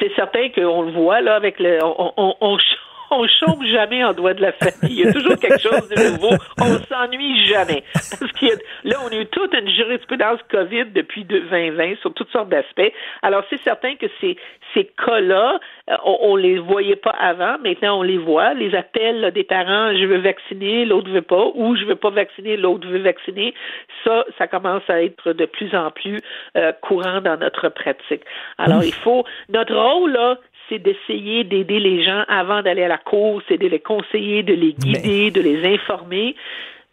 c'est 0.00 0.14
certain 0.14 0.48
qu'on 0.54 0.82
le 0.82 0.92
voit 0.92 1.20
là 1.20 1.34
avec 1.34 1.58
le 1.58 1.78
on, 1.82 2.12
on, 2.16 2.34
on, 2.40 2.58
on 3.10 3.26
chôme 3.26 3.64
jamais 3.66 4.04
en 4.04 4.12
droit 4.12 4.34
de 4.34 4.42
la 4.42 4.52
famille. 4.52 4.98
Il 4.98 5.04
y 5.04 5.06
a 5.06 5.12
toujours 5.12 5.36
quelque 5.36 5.60
chose 5.60 5.88
de 5.88 6.12
nouveau. 6.12 6.34
On 6.60 6.78
s'ennuie 6.84 7.46
jamais. 7.46 7.82
Parce 7.94 8.32
que 8.32 8.46
là, 8.84 8.96
on 9.04 9.08
a 9.08 9.20
eu 9.20 9.26
toute 9.26 9.54
une 9.54 9.68
jurisprudence 9.68 10.40
COVID 10.50 10.86
depuis 10.94 11.24
2020 11.24 11.96
sur 12.00 12.12
toutes 12.14 12.30
sortes 12.30 12.48
d'aspects. 12.48 12.92
Alors, 13.22 13.44
c'est 13.50 13.60
certain 13.62 13.94
que 13.96 14.06
ces, 14.20 14.36
ces 14.74 14.84
cas-là, 14.84 15.58
euh, 15.90 15.96
on, 16.04 16.18
on 16.22 16.36
les 16.36 16.58
voyait 16.58 16.96
pas 16.96 17.10
avant. 17.18 17.58
Maintenant, 17.58 18.00
on 18.00 18.02
les 18.02 18.18
voit. 18.18 18.54
Les 18.54 18.74
appels 18.74 19.20
là, 19.20 19.30
des 19.30 19.44
parents, 19.44 19.92
je 19.94 20.04
veux 20.04 20.18
vacciner, 20.18 20.84
l'autre 20.84 21.10
veut 21.10 21.22
pas, 21.22 21.46
ou 21.54 21.76
je 21.76 21.84
veux 21.84 21.96
pas 21.96 22.10
vacciner, 22.10 22.56
l'autre 22.56 22.86
veut 22.86 23.00
vacciner. 23.00 23.54
Ça, 24.04 24.24
ça 24.36 24.46
commence 24.46 24.82
à 24.88 25.02
être 25.02 25.32
de 25.32 25.46
plus 25.46 25.74
en 25.74 25.90
plus 25.90 26.18
euh, 26.56 26.72
courant 26.82 27.20
dans 27.20 27.38
notre 27.38 27.68
pratique. 27.68 28.22
Alors, 28.58 28.82
il 28.84 28.94
faut, 28.94 29.24
notre 29.48 29.74
rôle, 29.74 30.12
là, 30.12 30.38
c'est 30.68 30.78
d'essayer 30.78 31.44
d'aider 31.44 31.80
les 31.80 32.04
gens 32.04 32.24
avant 32.28 32.62
d'aller 32.62 32.84
à 32.84 32.88
la 32.88 32.98
cour, 32.98 33.42
c'est 33.48 33.58
de 33.58 33.66
les 33.66 33.80
conseiller, 33.80 34.42
de 34.42 34.54
les 34.54 34.72
guider, 34.72 35.30
de 35.30 35.40
les 35.40 35.74
informer. 35.74 36.36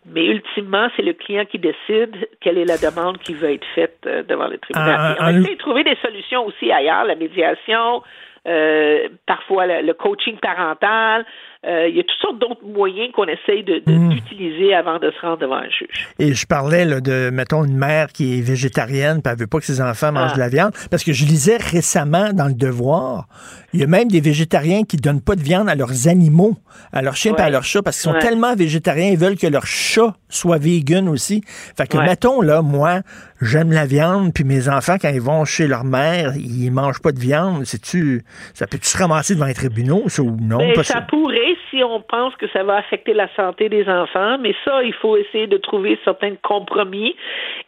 Mais 0.06 0.26
ultimement, 0.26 0.88
c'est 0.96 1.02
le 1.02 1.14
client 1.14 1.46
qui 1.46 1.58
décide 1.58 2.30
quelle 2.40 2.60
est 2.60 2.66
la 2.66 2.78
demande 2.78 3.18
qui 3.18 3.34
veut 3.34 3.52
être 3.54 3.66
faite 3.74 3.98
euh, 4.06 4.22
devant 4.22 4.48
le 4.48 4.60
tribunal. 4.60 4.96
Ah, 4.98 5.16
on 5.20 5.24
ah, 5.26 5.32
essaie 5.32 5.56
de 5.56 5.58
trouver 5.58 5.84
des 5.84 5.96
solutions 5.96 6.46
aussi 6.46 6.72
ailleurs, 6.72 7.06
la 7.06 7.16
médiation, 7.16 8.04
euh, 8.48 9.10
parfois 9.26 9.66
le 9.66 9.94
coaching 9.94 10.38
parental. 10.38 11.26
Euh, 11.68 11.88
il 11.90 11.96
y 11.96 12.00
a 12.00 12.04
toutes 12.04 12.20
sortes 12.22 12.40
d'autres 12.40 12.64
moyens 12.64 13.12
qu'on 13.14 13.26
essaye 13.26 13.64
de- 13.64 13.82
de- 13.86 14.10
d'utiliser 14.14 14.76
avant 14.76 15.00
de 15.00 15.10
se 15.12 15.20
rendre 15.22 15.40
devant 15.40 15.56
un 15.56 15.70
juge. 15.70 16.08
Et 16.20 16.34
je 16.34 16.46
parlais 16.46 16.86
là, 16.86 17.02
de, 17.02 17.32
mettons, 17.34 17.64
une 17.66 17.76
mère 17.78 18.08
qui 18.12 18.38
est 18.38 18.42
végétarienne, 18.42 19.22
puis 19.24 19.32
elle 19.34 19.40
veut 19.40 19.48
pas 19.48 19.58
que 19.60 19.66
ses 19.66 19.82
enfants 19.82 20.12
mangent 20.12 20.32
Ah. 20.34 20.36
de 20.36 20.40
la 20.42 20.50
viande. 20.50 20.72
Parce 20.92 21.04
que 21.04 21.12
je 21.12 21.26
lisais 21.26 21.58
récemment 21.58 22.34
dans 22.34 22.48
le 22.48 22.54
Devoir, 22.54 23.28
il 23.74 23.80
y 23.80 23.84
a 23.84 23.88
même 23.88 24.10
des 24.10 24.22
végétariens 24.22 24.84
qui 24.84 24.98
donnent 24.98 25.22
pas 25.22 25.36
de 25.36 25.42
viande 25.42 25.68
à 25.68 25.76
leurs 25.76 26.08
animaux, 26.08 26.56
à 26.94 27.02
leurs 27.02 27.16
chiens 27.16 27.34
et 27.36 27.42
à 27.42 27.50
leurs 27.50 27.64
chats, 27.64 27.82
parce 27.82 27.98
qu'ils 28.00 28.12
sont 28.12 28.16
Ouais. 28.16 28.22
tellement 28.22 28.56
végétariens, 28.56 29.10
ils 29.10 29.18
veulent 29.18 29.38
que 29.38 29.48
leur 29.48 29.66
chat 29.66 30.14
soit 30.30 30.58
vegan 30.60 31.10
aussi. 31.10 31.42
Fait 31.76 31.88
que, 31.88 31.98
Ouais. 31.98 32.06
mettons, 32.06 32.42
là, 32.42 32.62
moi, 32.62 33.02
j'aime 33.42 33.72
la 33.72 33.86
viande, 33.86 34.34
puis 34.34 34.44
mes 34.44 34.70
enfants, 34.70 34.98
quand 35.02 35.10
ils 35.10 35.20
vont 35.22 35.46
chez 35.46 35.68
leur 35.68 35.84
mère, 35.84 36.34
ils 36.38 36.70
mangent 36.70 37.02
pas 37.02 37.12
de 37.12 37.20
viande. 37.20 37.66
C'est-tu, 37.66 38.24
ça 38.54 38.68
peut-tu 38.68 38.88
se 38.88 38.98
ramasser 38.98 39.34
devant 39.34 39.46
les 39.48 39.54
tribunaux, 39.54 40.04
ça, 40.08 40.22
ou 40.22 40.38
non? 40.40 40.58
Ben, 40.60 40.74
Parce 40.76 40.88
ça 40.90 41.02
que- 41.02 41.10
pourrait 41.10 41.55
si 41.70 41.84
on 41.84 42.02
pense 42.02 42.36
que 42.36 42.48
ça 42.50 42.64
va 42.64 42.78
affecter 42.78 43.14
la 43.14 43.28
santé 43.36 43.70
des 43.70 43.88
enfants, 43.88 44.38
mais 44.40 44.56
ça, 44.64 44.84
il 44.84 44.94
faut 44.94 45.18
essayer 45.18 45.48
de 45.48 45.58
trouver 45.58 46.00
certains 46.04 46.36
compromis. 46.36 47.16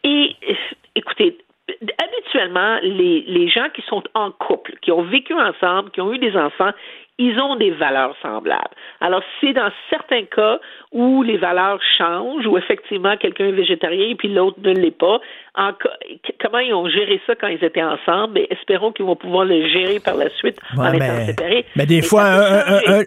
Et 0.04 0.36
écoutez, 0.94 1.38
habituellement, 1.98 2.78
les, 2.82 3.24
les 3.26 3.48
gens 3.48 3.68
qui 3.74 3.82
sont 3.82 4.02
en 4.14 4.30
couple, 4.30 4.74
qui 4.80 4.90
ont 4.90 5.02
vécu 5.02 5.34
ensemble, 5.34 5.90
qui 5.90 6.00
ont 6.00 6.12
eu 6.12 6.18
des 6.18 6.36
enfants, 6.36 6.70
ils 7.20 7.38
ont 7.40 7.56
des 7.56 7.72
valeurs 7.72 8.14
semblables. 8.22 8.70
Alors, 9.00 9.22
c'est 9.40 9.52
dans 9.52 9.70
certains 9.90 10.24
cas 10.24 10.60
où 10.92 11.22
les 11.24 11.36
valeurs 11.36 11.80
changent, 11.98 12.46
où 12.46 12.56
effectivement 12.56 13.16
quelqu'un 13.16 13.46
est 13.48 13.52
végétarien 13.52 14.10
et 14.10 14.14
puis 14.14 14.28
l'autre 14.32 14.58
ne 14.62 14.72
l'est 14.72 14.96
pas. 14.96 15.18
En 15.56 15.72
comment 16.40 16.58
ils 16.60 16.72
ont 16.72 16.88
géré 16.88 17.20
ça 17.26 17.34
quand 17.34 17.48
ils 17.48 17.62
étaient 17.64 17.82
ensemble? 17.82 18.34
Mais 18.34 18.46
espérons 18.50 18.92
qu'ils 18.92 19.04
vont 19.04 19.16
pouvoir 19.16 19.44
le 19.44 19.68
gérer 19.68 19.98
par 19.98 20.14
la 20.16 20.30
suite 20.30 20.58
en 20.76 20.82
Ouais, 20.82 20.96
étant 20.96 21.06
mais, 21.16 21.26
séparés. 21.26 21.64
mais 21.74 21.86
des 21.86 21.96
Et 21.98 22.02
fois, 22.02 22.22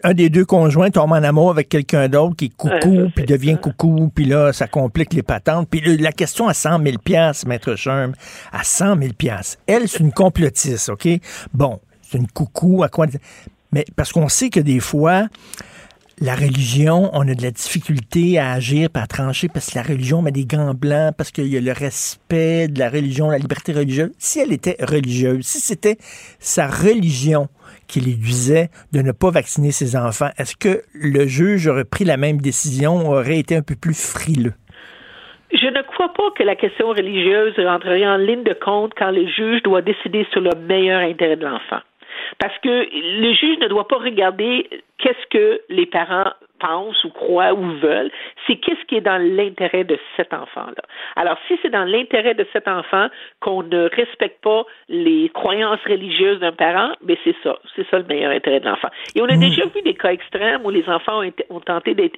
un, 0.04 0.14
des 0.14 0.30
deux 0.30 0.46
conjoints 0.46 0.90
tombe 0.90 1.14
en 1.14 1.24
amour 1.24 1.52
avec 1.52 1.70
quelqu'un 1.70 2.10
d'autre 2.10 2.36
qui 2.36 2.46
est 2.46 2.58
coucou, 2.58 3.10
puis 3.16 3.26
devient 3.26 3.58
coucou, 3.62 4.12
puis 4.14 4.26
là, 4.26 4.52
ça 4.52 4.68
complique 4.68 5.14
les 5.14 5.24
patentes. 5.24 5.70
Puis 5.72 5.80
la 5.98 6.12
question 6.12 6.50
à 6.50 6.54
100 6.54 6.80
000 6.84 6.98
Maître 7.48 7.76
Sherm, 7.78 8.12
à 8.52 8.64
100 8.64 8.98
000 8.98 9.12
Elle, 9.68 9.88
c'est 9.88 10.02
une 10.04 10.12
complotiste, 10.12 10.90
OK? 10.90 11.08
Bon, 11.54 11.80
c'est 12.02 12.18
une 12.18 12.28
coucou, 12.28 12.84
à 12.84 12.90
quoi... 12.90 13.06
Mais 13.74 13.86
parce 13.96 14.12
qu'on 14.12 14.28
sait 14.28 14.50
que 14.50 14.60
des 14.60 14.80
fois, 14.80 15.28
la 16.24 16.36
religion, 16.36 17.10
on 17.14 17.28
a 17.28 17.34
de 17.34 17.42
la 17.42 17.50
difficulté 17.50 18.38
à 18.38 18.52
agir 18.52 18.90
à 18.94 19.08
trancher 19.08 19.48
parce 19.48 19.72
que 19.72 19.80
la 19.80 19.84
religion 19.84 20.22
met 20.22 20.32
des 20.32 20.46
gants 20.46 20.76
blancs, 20.76 21.16
parce 21.18 21.32
qu'il 21.32 21.48
y 21.48 21.58
a 21.58 21.62
le 21.62 21.72
respect 21.72 22.68
de 22.68 22.78
la 22.78 22.90
religion, 22.90 23.32
la 23.32 23.40
liberté 23.40 23.74
religieuse. 23.74 24.12
Si 24.20 24.40
elle 24.40 24.54
était 24.54 24.78
religieuse, 24.80 25.44
si 25.44 25.60
c'était 25.60 25.98
sa 26.40 26.68
religion 26.68 27.48
qui 27.88 28.02
lui 28.02 28.14
disait 28.14 28.70
de 28.92 29.02
ne 29.02 29.12
pas 29.12 29.32
vacciner 29.32 29.72
ses 29.72 29.96
enfants, 29.96 30.30
est-ce 30.38 30.56
que 30.56 30.84
le 30.94 31.26
juge 31.26 31.66
aurait 31.66 31.86
pris 31.86 32.06
la 32.06 32.18
même 32.18 32.40
décision, 32.40 33.10
aurait 33.10 33.40
été 33.40 33.56
un 33.56 33.64
peu 33.64 33.76
plus 33.76 33.96
frileux? 33.96 34.54
Je 35.52 35.66
ne 35.66 35.82
crois 35.82 36.14
pas 36.14 36.30
que 36.38 36.44
la 36.44 36.56
question 36.56 36.90
religieuse 36.90 37.54
rentrerait 37.58 38.08
en 38.08 38.18
ligne 38.18 38.44
de 38.44 38.54
compte 38.54 38.94
quand 38.96 39.12
le 39.12 39.28
juge 39.28 39.64
doit 39.64 39.82
décider 39.82 40.28
sur 40.32 40.42
le 40.42 40.52
meilleur 40.68 41.02
intérêt 41.02 41.36
de 41.36 41.46
l'enfant. 41.46 41.82
Parce 42.40 42.58
que 42.60 42.70
le 42.70 43.34
juge 43.34 43.58
ne 43.60 43.68
doit 43.68 43.88
pas 43.88 43.98
regarder 43.98 44.70
qu'est-ce 44.98 45.28
que 45.30 45.62
les 45.70 45.86
parents 45.86 46.32
pensent 46.60 47.04
ou 47.04 47.10
croient 47.10 47.54
ou 47.54 47.64
veulent, 47.80 48.12
c'est 48.46 48.56
qu'est-ce 48.58 48.86
qui 48.86 48.96
est 48.96 49.02
dans 49.02 49.18
l'intérêt 49.18 49.84
de 49.84 49.98
cet 50.16 50.32
enfant-là. 50.32 50.84
Alors, 51.16 51.38
si 51.48 51.58
c'est 51.62 51.72
dans 51.72 51.86
l'intérêt 51.86 52.36
de 52.36 52.46
cet 52.54 52.68
enfant 52.68 53.08
qu'on 53.40 53.64
ne 53.64 53.90
respecte 53.90 54.44
pas 54.44 54.64
les 54.88 55.30
croyances 55.30 55.80
religieuses 55.88 56.40
d'un 56.40 56.52
parent, 56.52 56.92
ben 57.02 57.18
c'est 57.24 57.36
ça, 57.44 57.58
c'est 57.76 57.88
ça 57.90 57.98
le 57.98 58.06
meilleur 58.06 58.32
intérêt 58.32 58.60
de 58.60 58.66
l'enfant. 58.66 58.90
Et 59.16 59.22
on 59.22 59.26
a 59.26 59.38
déjà 59.38 59.66
vu 59.66 59.82
des 59.82 59.96
cas 59.96 60.12
extrêmes 60.12 60.64
où 60.64 60.70
les 60.70 60.88
enfants 60.88 61.20
ont, 61.20 61.24
été- 61.24 61.46
ont 61.50 61.62
tenté 61.62 61.96
d'être 61.96 62.18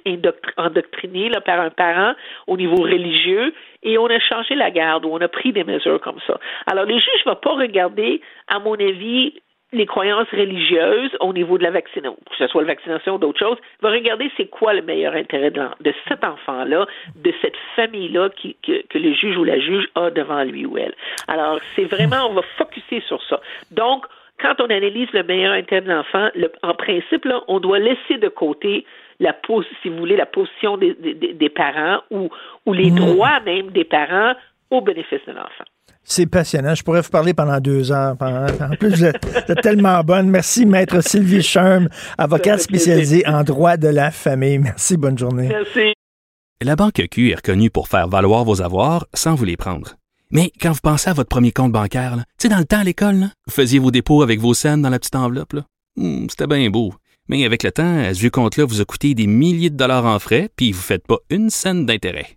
endoctrinés 0.58 1.30
là, 1.30 1.40
par 1.40 1.60
un 1.60 1.70
parent 1.70 2.12
au 2.46 2.58
niveau 2.58 2.82
religieux 2.82 3.54
et 3.82 3.96
on 3.96 4.06
a 4.06 4.18
changé 4.18 4.54
la 4.54 4.70
garde 4.70 5.06
ou 5.06 5.08
on 5.10 5.20
a 5.20 5.28
pris 5.28 5.52
des 5.52 5.64
mesures 5.64 6.00
comme 6.00 6.20
ça. 6.26 6.38
Alors, 6.66 6.84
les 6.84 6.98
juges 6.98 7.24
ne 7.24 7.30
vont 7.30 7.36
pas 7.36 7.54
regarder, 7.54 8.20
à 8.48 8.58
mon 8.58 8.74
avis, 8.74 9.34
les 9.74 9.86
croyances 9.86 10.28
religieuses 10.30 11.10
au 11.20 11.32
niveau 11.32 11.58
de 11.58 11.62
la 11.64 11.70
vaccination, 11.70 12.16
que 12.30 12.36
ce 12.36 12.46
soit 12.46 12.62
la 12.62 12.68
vaccination 12.68 13.14
ou 13.16 13.18
d'autres 13.18 13.38
choses, 13.38 13.58
va 13.82 13.90
regarder 13.90 14.30
c'est 14.36 14.46
quoi 14.46 14.72
le 14.72 14.82
meilleur 14.82 15.14
intérêt 15.14 15.50
de, 15.50 15.60
de 15.80 15.92
cet 16.08 16.24
enfant-là, 16.24 16.86
de 17.16 17.32
cette 17.42 17.56
famille-là 17.76 18.30
qui, 18.30 18.56
que, 18.62 18.86
que 18.86 18.98
le 18.98 19.12
juge 19.12 19.36
ou 19.36 19.44
la 19.44 19.58
juge 19.58 19.86
a 19.94 20.10
devant 20.10 20.42
lui 20.44 20.64
ou 20.64 20.78
elle. 20.78 20.94
Alors, 21.28 21.58
c'est 21.74 21.84
vraiment, 21.84 22.28
on 22.30 22.34
va 22.34 22.42
focuser 22.56 23.00
sur 23.06 23.22
ça. 23.24 23.40
Donc, 23.70 24.06
quand 24.40 24.60
on 24.60 24.64
analyse 24.70 25.08
le 25.12 25.22
meilleur 25.22 25.52
intérêt 25.52 25.82
de 25.82 25.90
l'enfant, 25.90 26.28
le- 26.34 26.50
en 26.62 26.74
principe, 26.74 27.24
là, 27.24 27.42
on 27.48 27.60
doit 27.60 27.78
laisser 27.78 28.16
de 28.18 28.28
côté 28.28 28.84
la 29.20 29.34
si 29.82 29.88
vous 29.88 29.96
voulez, 29.98 30.16
la 30.16 30.26
position 30.26 30.76
des, 30.76 30.94
des- 30.94 31.14
des 31.34 31.48
parents 31.48 32.00
ou, 32.10 32.30
ou 32.66 32.72
les 32.72 32.90
droits 32.90 33.40
même 33.40 33.70
des 33.70 33.84
parents 33.84 34.34
au 34.70 34.80
bénéfice 34.80 35.24
de 35.26 35.32
l'enfant. 35.32 35.64
C'est 36.04 36.26
passionnant. 36.26 36.74
Je 36.74 36.82
pourrais 36.82 37.00
vous 37.00 37.08
parler 37.10 37.32
pendant 37.34 37.58
deux 37.60 37.90
heures. 37.90 38.16
En 38.20 38.76
plus, 38.78 38.90
vous 38.90 39.04
êtes, 39.04 39.24
vous 39.24 39.52
êtes 39.52 39.62
tellement 39.62 40.02
bonne. 40.04 40.28
Merci, 40.28 40.66
Maître 40.66 41.00
Sylvie 41.02 41.42
Sherm, 41.42 41.88
avocate 42.18 42.60
spécialisée 42.60 43.26
en 43.26 43.42
droit 43.42 43.76
de 43.76 43.88
la 43.88 44.10
famille. 44.10 44.58
Merci, 44.58 44.96
bonne 44.96 45.18
journée. 45.18 45.48
Merci. 45.48 45.94
La 46.62 46.76
Banque 46.76 47.02
Q 47.10 47.30
est 47.30 47.34
reconnue 47.36 47.70
pour 47.70 47.88
faire 47.88 48.08
valoir 48.08 48.44
vos 48.44 48.62
avoirs 48.62 49.06
sans 49.14 49.34
vous 49.34 49.44
les 49.44 49.56
prendre. 49.56 49.96
Mais 50.30 50.50
quand 50.60 50.72
vous 50.72 50.80
pensez 50.82 51.10
à 51.10 51.12
votre 51.12 51.28
premier 51.28 51.52
compte 51.52 51.72
bancaire, 51.72 52.16
tu 52.16 52.22
sais, 52.38 52.48
dans 52.48 52.58
le 52.58 52.64
temps 52.64 52.80
à 52.80 52.84
l'école, 52.84 53.28
vous 53.46 53.52
faisiez 53.52 53.78
vos 53.78 53.90
dépôts 53.90 54.22
avec 54.22 54.40
vos 54.40 54.54
scènes 54.54 54.82
dans 54.82 54.90
la 54.90 54.98
petite 54.98 55.16
enveloppe. 55.16 55.56
Hmm, 55.96 56.26
C'était 56.28 56.46
bien 56.46 56.68
beau. 56.70 56.94
Mais 57.28 57.44
avec 57.44 57.62
le 57.62 57.72
temps, 57.72 58.02
ce 58.12 58.18
vieux 58.18 58.30
compte-là 58.30 58.64
vous 58.66 58.80
a 58.80 58.84
coûté 58.84 59.14
des 59.14 59.26
milliers 59.26 59.70
de 59.70 59.76
dollars 59.76 60.04
en 60.04 60.18
frais, 60.18 60.50
puis 60.56 60.72
vous 60.72 60.78
ne 60.78 60.82
faites 60.84 61.06
pas 61.06 61.18
une 61.30 61.48
scène 61.50 61.86
d'intérêt. 61.86 62.36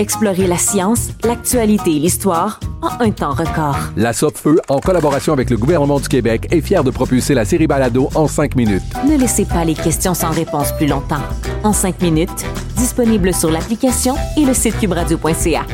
Explorez 0.00 0.46
la 0.46 0.56
science, 0.56 1.08
l'actualité 1.24 1.94
et 1.94 1.98
l'histoire 1.98 2.58
en 2.80 3.04
un 3.04 3.10
temps 3.10 3.34
record. 3.34 3.76
La 3.98 4.14
Feu, 4.14 4.58
en 4.70 4.80
collaboration 4.80 5.34
avec 5.34 5.50
le 5.50 5.58
gouvernement 5.58 6.00
du 6.00 6.08
Québec, 6.08 6.48
est 6.50 6.62
fière 6.62 6.82
de 6.84 6.90
propulser 6.90 7.34
la 7.34 7.44
série 7.44 7.66
Balado 7.66 8.08
en 8.14 8.26
cinq 8.26 8.56
minutes. 8.56 8.82
Ne 9.06 9.18
laissez 9.18 9.44
pas 9.44 9.62
les 9.62 9.74
questions 9.74 10.14
sans 10.14 10.30
réponse 10.30 10.72
plus 10.78 10.86
longtemps. 10.86 11.20
En 11.64 11.74
cinq 11.74 12.00
minutes, 12.00 12.46
disponible 12.78 13.34
sur 13.34 13.50
l'application 13.50 14.14
et 14.38 14.46
le 14.46 14.54
site 14.54 14.78
cubradio.ca. 14.78 15.66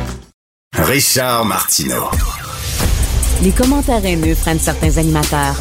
Richard 0.75 1.45
Martineau. 1.45 2.11
Les 3.45 3.53
commentaires 3.53 4.05
haineux 4.05 4.35
prennent 4.35 4.59
certains 4.59 4.99
animateurs. 4.99 5.55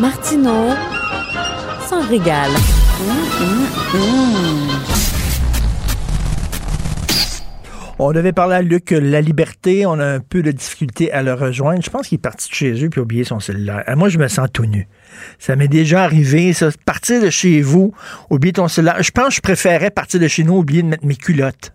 Martineau 0.00 0.70
s'en 1.86 2.00
régale. 2.08 2.52
On 8.06 8.12
devait 8.12 8.34
parler 8.34 8.56
à 8.56 8.60
Luc 8.60 8.90
La 8.90 9.22
Liberté. 9.22 9.86
On 9.86 9.98
a 9.98 10.04
un 10.04 10.20
peu 10.20 10.42
de 10.42 10.50
difficulté 10.50 11.10
à 11.10 11.22
le 11.22 11.32
rejoindre. 11.32 11.82
Je 11.82 11.88
pense 11.88 12.08
qu'il 12.08 12.16
est 12.16 12.18
parti 12.18 12.50
de 12.50 12.54
chez 12.54 12.84
eux 12.84 12.90
puis 12.90 13.00
a 13.00 13.02
oublié 13.02 13.24
son 13.24 13.40
cellulaire. 13.40 13.82
Euh, 13.88 13.96
Moi, 13.96 14.10
je 14.10 14.18
me 14.18 14.28
sens 14.28 14.46
tout 14.52 14.66
nu. 14.66 14.86
Ça 15.38 15.56
m'est 15.56 15.68
déjà 15.68 16.04
arrivé, 16.04 16.52
ça. 16.52 16.68
Partir 16.84 17.22
de 17.22 17.30
chez 17.30 17.62
vous, 17.62 17.94
oublier 18.28 18.52
ton 18.52 18.68
cellulaire. 18.68 19.02
Je 19.02 19.10
pense 19.10 19.28
que 19.28 19.34
je 19.36 19.40
préférais 19.40 19.90
partir 19.90 20.20
de 20.20 20.28
chez 20.28 20.44
nous, 20.44 20.58
oublier 20.58 20.82
de 20.82 20.88
mettre 20.88 21.06
mes 21.06 21.16
culottes. 21.16 21.72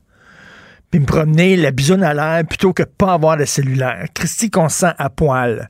Puis 0.92 1.00
me 1.00 1.08
promener 1.08 1.58
la 1.58 1.72
bisoune 1.72 2.04
à 2.04 2.14
l'air 2.14 2.46
plutôt 2.46 2.74
que 2.74 2.84
pas 2.84 3.14
avoir 3.14 3.36
de 3.36 3.46
cellulaire. 3.46 4.06
Christy 4.14 4.52
qu'on 4.52 4.70
se 4.70 4.82
sent 4.82 4.94
à 5.00 5.10
poil. 5.10 5.68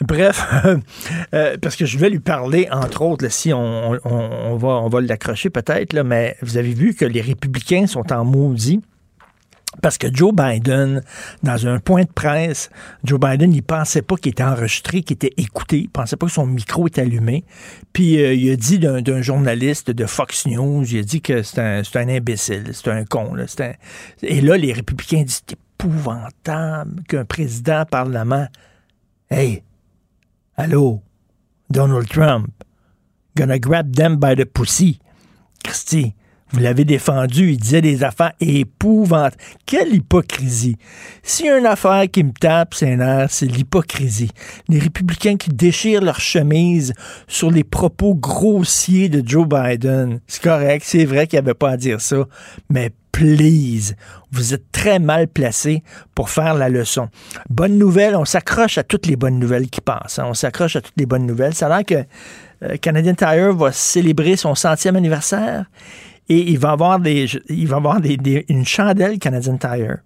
Bref, 0.00 0.44
euh, 1.34 1.56
parce 1.62 1.76
que 1.76 1.86
je 1.86 1.98
vais 1.98 2.10
lui 2.10 2.18
parler, 2.18 2.66
entre 2.72 3.02
autres, 3.02 3.30
si 3.30 3.52
on, 3.52 3.92
va, 4.56 4.68
on 4.68 4.88
va 4.88 5.00
l'accrocher 5.02 5.50
peut-être, 5.50 5.96
mais 6.02 6.36
vous 6.42 6.56
avez 6.56 6.74
vu 6.74 6.94
que 6.94 7.04
les 7.04 7.20
républicains 7.20 7.86
sont 7.86 8.12
en 8.12 8.24
maudit. 8.24 8.80
Parce 9.82 9.98
que 9.98 10.12
Joe 10.12 10.34
Biden, 10.34 11.00
dans 11.44 11.66
un 11.68 11.78
point 11.78 12.02
de 12.02 12.10
presse, 12.12 12.70
Joe 13.04 13.20
Biden, 13.20 13.52
il 13.54 13.62
pensait 13.62 14.02
pas 14.02 14.16
qu'il 14.16 14.32
était 14.32 14.42
enregistré, 14.42 15.02
qu'il 15.02 15.14
était 15.14 15.32
écouté. 15.36 15.78
Il 15.82 15.88
pensait 15.88 16.16
pas 16.16 16.26
que 16.26 16.32
son 16.32 16.44
micro 16.46 16.88
était 16.88 17.02
allumé. 17.02 17.44
Puis 17.92 18.20
euh, 18.20 18.34
il 18.34 18.50
a 18.50 18.56
dit 18.56 18.80
d'un 18.80 19.22
journaliste 19.22 19.92
de 19.92 20.06
Fox 20.06 20.46
News, 20.46 20.84
il 20.92 20.98
a 20.98 21.02
dit 21.02 21.20
que 21.20 21.42
c'est 21.42 21.60
un, 21.60 22.08
imbécile, 22.08 22.70
c'est 22.72 22.88
un 22.90 23.04
con. 23.04 23.34
Là, 23.34 23.44
un- 23.60 23.72
Et 24.22 24.40
là, 24.40 24.56
les 24.56 24.72
républicains 24.72 25.22
disent 25.22 25.42
c'est 25.48 25.56
épouvantable 25.78 27.04
qu'un 27.04 27.24
président 27.24 27.84
parlement. 27.84 28.48
Hey, 29.30 29.62
allô, 30.56 31.00
Donald 31.70 32.08
Trump, 32.08 32.48
gonna 33.36 33.58
grab 33.60 33.94
them 33.94 34.16
by 34.16 34.34
the 34.34 34.44
pussy. 34.44 34.98
Christy, 35.62 36.14
vous 36.52 36.60
l'avez 36.60 36.84
défendu, 36.84 37.52
il 37.52 37.58
disait 37.58 37.80
des 37.80 38.02
affaires 38.02 38.32
épouvantables. 38.40 39.36
Quelle 39.66 39.94
hypocrisie. 39.94 40.76
S'il 41.22 41.46
y 41.46 41.48
a 41.48 41.58
une 41.58 41.66
affaire 41.66 42.04
qui 42.10 42.24
me 42.24 42.32
tape 42.32 42.74
c'est 42.74 42.96
nerfs, 42.96 43.30
c'est 43.30 43.46
l'hypocrisie. 43.46 44.30
Les 44.68 44.78
républicains 44.78 45.36
qui 45.36 45.50
déchirent 45.50 46.02
leur 46.02 46.20
chemise 46.20 46.92
sur 47.28 47.50
les 47.50 47.64
propos 47.64 48.14
grossiers 48.14 49.08
de 49.08 49.22
Joe 49.26 49.46
Biden. 49.46 50.20
C'est 50.26 50.42
correct, 50.42 50.84
c'est 50.86 51.04
vrai 51.04 51.26
qu'il 51.26 51.38
n'y 51.38 51.44
avait 51.44 51.54
pas 51.54 51.70
à 51.70 51.76
dire 51.76 52.00
ça, 52.00 52.24
mais 52.68 52.90
please, 53.12 53.94
vous 54.32 54.54
êtes 54.54 54.70
très 54.72 54.98
mal 54.98 55.28
placé 55.28 55.82
pour 56.14 56.30
faire 56.30 56.54
la 56.54 56.68
leçon. 56.68 57.08
Bonne 57.48 57.76
nouvelle, 57.78 58.16
on 58.16 58.24
s'accroche 58.24 58.78
à 58.78 58.82
toutes 58.82 59.06
les 59.06 59.16
bonnes 59.16 59.38
nouvelles 59.38 59.68
qui 59.68 59.80
passent. 59.80 60.18
hein. 60.18 60.26
On 60.28 60.34
s'accroche 60.34 60.76
à 60.76 60.80
toutes 60.80 60.94
les 60.96 61.06
bonnes 61.06 61.26
nouvelles. 61.26 61.54
Ça 61.54 61.66
a 61.66 61.76
l'air 61.76 61.84
que 61.84 62.06
euh, 62.62 62.76
Canadian 62.76 63.14
Tire 63.14 63.54
va 63.54 63.72
célébrer 63.72 64.36
son 64.36 64.54
centième 64.54 64.96
anniversaire 64.96 65.66
et 66.30 66.50
il 66.50 66.58
va 66.58 66.70
avoir, 66.70 66.98
des, 67.00 67.26
il 67.48 67.66
va 67.68 67.76
avoir 67.76 68.00
des- 68.00 68.46
une 68.48 68.64
chandelle 68.64 69.18
Canadian 69.18 69.58
Tire. 69.58 69.98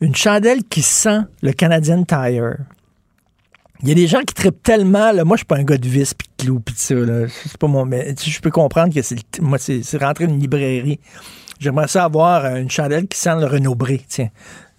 Une 0.00 0.14
chandelle 0.16 0.64
qui 0.64 0.82
sent 0.82 1.20
le 1.42 1.52
Canadian 1.52 2.02
Tire. 2.04 2.56
Il 3.82 3.88
y 3.88 3.92
a 3.92 3.94
des 3.94 4.06
gens 4.06 4.20
qui 4.20 4.32
trippent 4.34 4.62
tellement. 4.62 5.12
Là, 5.12 5.24
moi, 5.24 5.36
je 5.36 5.40
suis 5.40 5.46
pas 5.46 5.56
un 5.58 5.64
gars 5.64 5.76
de 5.76 5.86
vis 5.86 6.14
pis 6.14 6.26
de 6.38 6.44
clous 6.44 6.60
pis 6.60 6.72
de 6.72 6.78
ça. 6.78 6.94
C'est 7.44 7.58
pas 7.58 7.66
mon. 7.66 7.84
Mais 7.84 8.14
je 8.18 8.40
peux 8.40 8.50
comprendre 8.50 8.92
que 8.94 9.02
c'est 9.02 9.16
moi, 9.40 9.58
c'est 9.58 9.82
rentrer 10.02 10.24
une 10.24 10.40
librairie. 10.40 10.98
J'aimerais 11.60 11.88
ça 11.88 12.04
avoir 12.04 12.44
euh, 12.44 12.56
une 12.56 12.70
chandelle 12.70 13.06
qui 13.06 13.18
sent 13.18 13.36
le 13.38 13.46
Renaud 13.46 13.74
Bré. 13.74 14.02
Tiens, 14.08 14.28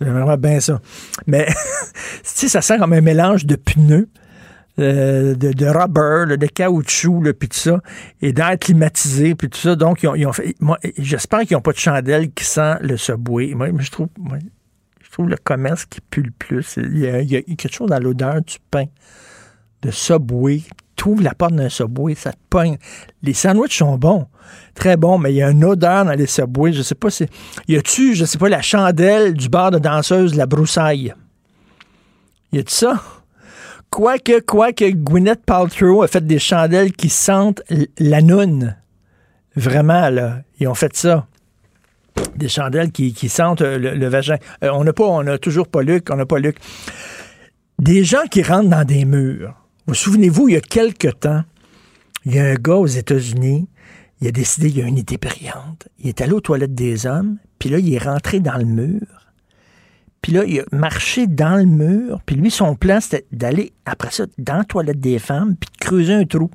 j'aimerais 0.02 0.38
bien 0.38 0.60
ça. 0.60 0.82
Mais 1.28 1.48
tu 2.38 2.50
ça 2.50 2.62
sent 2.62 2.78
comme 2.80 2.94
un 2.94 3.02
mélange 3.02 3.46
de 3.46 3.56
pneus. 3.56 4.10
Euh, 4.80 5.34
de, 5.34 5.54
de 5.54 5.66
rubber, 5.66 6.38
de 6.38 6.46
caoutchouc, 6.46 7.24
puis 7.34 7.50
tout 7.50 7.58
ça, 7.58 7.82
et 8.22 8.32
d'air 8.32 8.60
climatisé, 8.60 9.34
puis 9.34 9.50
tout 9.50 9.58
ça. 9.58 9.76
Donc, 9.76 10.04
ils 10.04 10.28
ont, 10.28 10.34
fait. 10.34 10.56
Moi, 10.60 10.78
j'espère 11.00 11.42
qu'ils 11.42 11.58
n'ont 11.58 11.62
pas 11.62 11.72
de 11.72 11.78
chandelle 11.78 12.32
qui 12.32 12.46
sent 12.46 12.76
le 12.82 12.96
subway. 12.96 13.56
Moi, 13.56 13.70
je 13.80 13.90
trouve, 13.90 14.10
je 15.02 15.12
trouve 15.12 15.30
le 15.30 15.38
commerce 15.38 15.86
qui 15.86 16.00
pue 16.00 16.22
le 16.22 16.32
plus. 16.32 16.78
Il 16.78 17.00
y 17.00 17.08
a, 17.08 17.42
quelque 17.42 17.74
chose 17.74 17.90
dans 17.90 18.00
l'odeur 18.00 18.42
du 18.42 18.58
pain 18.70 18.86
de 19.82 19.90
Subway. 19.90 20.62
Tu 20.96 21.10
ouvres 21.10 21.24
la 21.24 21.34
porte 21.34 21.54
d'un 21.54 21.70
Subway, 21.70 22.14
ça 22.14 22.32
te 22.34 22.38
pogne. 22.50 22.78
Les 23.24 23.34
sandwichs 23.34 23.78
sont 23.78 23.98
bons, 23.98 24.28
très 24.76 24.96
bons, 24.96 25.18
mais 25.18 25.34
il 25.34 25.38
y 25.38 25.42
a 25.42 25.50
une 25.50 25.64
odeur 25.64 26.06
dans 26.06 26.12
les 26.12 26.28
Subway. 26.28 26.72
Je 26.72 26.84
sais 26.84 26.94
pas 26.96 27.10
si... 27.10 27.26
Y 27.68 27.78
a-tu, 27.78 28.14
je 28.14 28.26
sais 28.26 28.38
pas, 28.38 28.50
la 28.50 28.62
chandelle 28.62 29.34
du 29.34 29.50
bar 29.50 29.72
de 29.72 29.80
danseuse, 29.80 30.36
la 30.36 30.46
broussaille? 30.46 31.16
Y 32.52 32.60
a-tu 32.60 32.74
ça? 32.74 33.02
Quoique, 33.98 34.42
quoique 34.42 34.92
Gwyneth 34.92 35.44
Paltrow 35.44 36.04
a 36.04 36.08
fait 36.08 36.24
des 36.24 36.38
chandelles 36.38 36.92
qui 36.94 37.10
sentent 37.10 37.64
la 37.98 38.22
noune. 38.22 38.78
Vraiment, 39.56 40.12
là. 40.12 40.44
Ils 40.60 40.68
ont 40.68 40.76
fait 40.76 40.96
ça 40.96 41.26
des 42.36 42.48
chandelles 42.48 42.92
qui, 42.92 43.28
sentent 43.28 43.64
euh, 43.64 43.80
le, 43.80 44.08
vagin. 44.08 44.38
Euh, 44.64 44.70
on 44.72 44.84
n'a 44.84 44.94
pas, 44.94 45.06
on 45.06 45.26
a 45.26 45.40
toujours 45.40 45.68
pas 45.68 45.82
Luc, 45.82 46.12
on 46.12 46.16
n'a 46.16 46.28
pas 46.28 46.38
Luc. 46.38 46.58
Des 47.80 48.04
gens 48.04 48.28
qui 48.30 48.44
rentrent 48.44 48.70
dans 48.70 48.86
des 48.86 49.04
murs. 49.04 49.56
Vous 49.88 49.96
souvenez-vous, 49.96 50.50
il 50.50 50.54
y 50.54 50.58
a 50.58 50.62
quelque 50.62 51.08
temps, 51.08 51.42
il 52.24 52.36
y 52.36 52.40
a 52.40 52.44
un 52.44 52.54
gars 52.54 52.76
aux 52.76 52.86
États-Unis, 52.86 53.68
il 54.22 54.28
a 54.28 54.32
décidé, 54.32 54.70
il 54.70 54.80
a 54.80 54.86
une 54.86 55.00
idée 55.00 55.18
brillante. 55.18 55.88
Il 55.98 56.10
est 56.10 56.22
allé 56.22 56.34
aux 56.34 56.42
toilettes 56.42 56.76
des 56.76 57.08
hommes, 57.08 57.40
puis 57.58 57.70
là, 57.70 57.80
il 57.80 57.92
est 57.92 58.04
rentré 58.04 58.42
dans 58.42 58.58
le 58.58 58.66
mur. 58.66 59.17
Puis 60.28 60.36
là, 60.36 60.44
il 60.44 60.60
a 60.60 60.66
marché 60.74 61.26
dans 61.26 61.56
le 61.56 61.64
mur, 61.64 62.20
puis 62.26 62.36
lui, 62.36 62.52
son 62.52 62.76
plan, 62.76 63.00
c'était 63.00 63.26
d'aller, 63.32 63.72
après 63.86 64.12
ça, 64.12 64.26
dans 64.38 64.58
la 64.58 64.66
toilette 64.66 65.00
des 65.00 65.20
femmes, 65.20 65.56
puis 65.56 65.70
de 65.72 65.78
creuser 65.78 66.14
un 66.16 66.26
trou. 66.26 66.52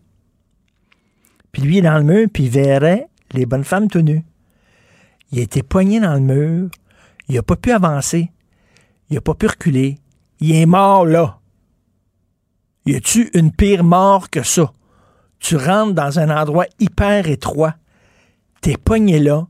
Puis 1.52 1.62
lui, 1.62 1.78
est 1.78 1.80
dans 1.80 1.96
le 1.96 2.04
mur, 2.04 2.28
puis 2.30 2.42
il 2.42 2.50
verrait 2.50 3.08
les 3.32 3.46
bonnes 3.46 3.64
femmes 3.64 3.88
tenues. 3.88 4.26
Il 5.30 5.38
a 5.38 5.42
été 5.42 5.62
poigné 5.62 6.00
dans 6.00 6.12
le 6.12 6.20
mur. 6.20 6.68
Il 7.30 7.36
n'a 7.36 7.42
pas 7.42 7.56
pu 7.56 7.72
avancer. 7.72 8.30
Il 9.08 9.14
n'a 9.14 9.22
pas 9.22 9.32
pu 9.32 9.46
reculer. 9.46 9.98
Il 10.40 10.54
est 10.54 10.66
mort 10.66 11.06
là. 11.06 11.38
Y 12.84 12.96
a-tu 12.96 13.30
une 13.32 13.52
pire 13.52 13.84
mort 13.84 14.28
que 14.28 14.42
ça? 14.42 14.70
Tu 15.38 15.56
rentres 15.56 15.94
dans 15.94 16.18
un 16.18 16.28
endroit 16.28 16.66
hyper 16.78 17.26
étroit. 17.26 17.76
T'es 18.60 18.76
pogné 18.76 19.18
là. 19.18 19.46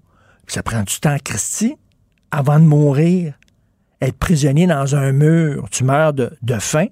Ça 0.46 0.62
prend 0.62 0.84
du 0.84 1.00
temps, 1.00 1.16
Christy, 1.24 1.74
avant 2.30 2.60
de 2.60 2.66
mourir. 2.66 3.34
Être 4.02 4.18
prisonnier 4.18 4.66
dans 4.66 4.96
un 4.96 5.12
mur. 5.12 5.68
Tu 5.70 5.84
meurs 5.84 6.12
de, 6.12 6.32
de 6.42 6.58
faim. 6.58 6.86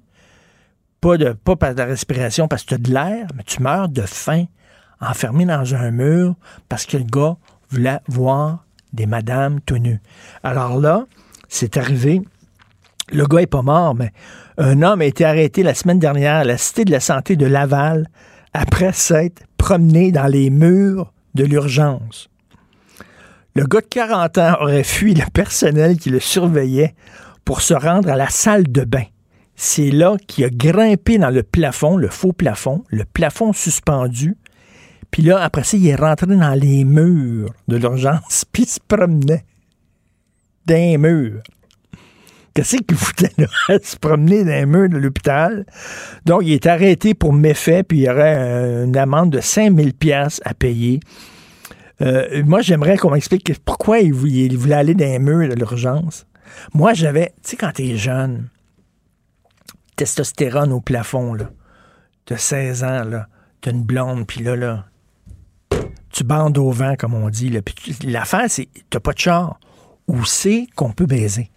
Pas, 1.00 1.16
de, 1.16 1.32
pas 1.32 1.56
par 1.56 1.74
la 1.74 1.84
respiration 1.84 2.46
parce 2.46 2.62
que 2.62 2.68
tu 2.68 2.74
as 2.74 2.78
de 2.78 2.92
l'air, 2.92 3.26
mais 3.34 3.42
tu 3.42 3.62
meurs 3.62 3.88
de 3.88 4.02
faim. 4.02 4.44
Enfermé 5.00 5.44
dans 5.44 5.74
un 5.74 5.90
mur 5.90 6.36
parce 6.68 6.86
que 6.86 6.96
le 6.96 7.04
gars 7.04 7.36
voulait 7.70 7.98
voir 8.06 8.64
des 8.92 9.06
madames 9.06 9.60
tout 9.60 9.78
nues. 9.78 10.00
Alors 10.44 10.78
là, 10.78 11.06
c'est 11.48 11.76
arrivé. 11.76 12.22
Le 13.12 13.26
gars 13.26 13.42
est 13.42 13.46
pas 13.46 13.62
mort, 13.62 13.94
mais 13.94 14.12
un 14.56 14.82
homme 14.82 15.00
a 15.00 15.04
été 15.04 15.24
arrêté 15.24 15.64
la 15.64 15.74
semaine 15.74 15.98
dernière 15.98 16.36
à 16.36 16.44
la 16.44 16.58
Cité 16.58 16.84
de 16.84 16.92
la 16.92 17.00
Santé 17.00 17.34
de 17.34 17.46
Laval 17.46 18.08
après 18.52 18.92
s'être 18.92 19.42
promené 19.56 20.12
dans 20.12 20.26
les 20.26 20.48
murs 20.48 21.12
de 21.34 21.44
l'urgence. 21.44 22.28
Le 23.56 23.64
gars 23.64 23.80
de 23.80 23.86
40 23.86 24.38
ans 24.38 24.56
aurait 24.60 24.84
fui 24.84 25.14
le 25.14 25.24
personnel 25.32 25.98
qui 25.98 26.10
le 26.10 26.20
surveillait 26.20 26.94
pour 27.44 27.62
se 27.62 27.74
rendre 27.74 28.08
à 28.08 28.16
la 28.16 28.28
salle 28.28 28.70
de 28.70 28.84
bain. 28.84 29.04
c'est 29.56 29.90
là 29.90 30.16
qu'il 30.26 30.44
a 30.44 30.50
grimpé 30.50 31.18
dans 31.18 31.30
le 31.30 31.42
plafond, 31.42 31.96
le 31.96 32.08
faux 32.08 32.32
plafond, 32.32 32.84
le 32.88 33.04
plafond 33.04 33.52
suspendu. 33.52 34.36
Puis 35.10 35.22
là, 35.22 35.42
après 35.42 35.64
ça, 35.64 35.76
il 35.76 35.86
est 35.88 35.96
rentré 35.96 36.28
dans 36.28 36.54
les 36.54 36.84
murs 36.84 37.52
de 37.68 37.76
l'urgence, 37.76 38.44
puis 38.52 38.62
il 38.62 38.68
se 38.68 38.78
promenait 38.86 39.44
dans 40.66 40.76
les 40.76 40.96
murs. 40.96 41.42
Qu'est-ce 42.54 42.76
qu'il 42.78 42.96
foutait 42.96 43.32
là? 43.36 43.46
se 43.82 43.96
promener 43.96 44.44
dans 44.44 44.50
les 44.50 44.66
murs 44.66 44.88
de 44.88 44.96
l'hôpital. 44.96 45.66
Donc, 46.24 46.42
il 46.44 46.52
est 46.52 46.66
arrêté 46.66 47.14
pour 47.14 47.32
méfait, 47.32 47.82
puis 47.82 47.98
il 47.98 48.04
y 48.04 48.10
aurait 48.10 48.36
euh, 48.38 48.84
une 48.84 48.96
amende 48.96 49.30
de 49.30 49.40
5000 49.40 49.94
pièces 49.94 50.40
à 50.44 50.54
payer. 50.54 51.00
Euh, 52.02 52.42
moi, 52.44 52.62
j'aimerais 52.62 52.96
qu'on 52.96 53.10
m'explique 53.10 53.52
pourquoi 53.64 54.00
il 54.00 54.14
voulait, 54.14 54.74
aller 54.74 54.94
dans 54.94 55.04
les 55.04 55.18
murs 55.18 55.48
de 55.48 55.54
l'urgence. 55.54 56.26
Moi, 56.74 56.94
j'avais, 56.94 57.32
tu 57.42 57.50
sais, 57.50 57.56
quand 57.56 57.72
t'es 57.72 57.96
jeune, 57.96 58.48
testostérone 59.96 60.72
au 60.72 60.80
plafond, 60.80 61.34
là. 61.34 61.50
T'as 62.24 62.36
16 62.36 62.84
ans, 62.84 63.04
là. 63.04 63.28
T'as 63.60 63.72
une 63.72 63.82
blonde, 63.82 64.26
puis 64.26 64.42
là, 64.42 64.56
là, 64.56 64.86
tu 66.10 66.24
bandes 66.24 66.58
au 66.58 66.70
vent, 66.70 66.94
comme 66.98 67.14
on 67.14 67.28
dit. 67.28 67.50
Là. 67.50 67.62
Puis 67.62 67.96
l'affaire, 68.04 68.46
c'est, 68.48 68.68
t'as 68.88 69.00
pas 69.00 69.12
de 69.12 69.18
char. 69.18 69.60
Où 70.08 70.24
c'est 70.24 70.66
qu'on 70.74 70.92
peut 70.92 71.06
baiser? 71.06 71.50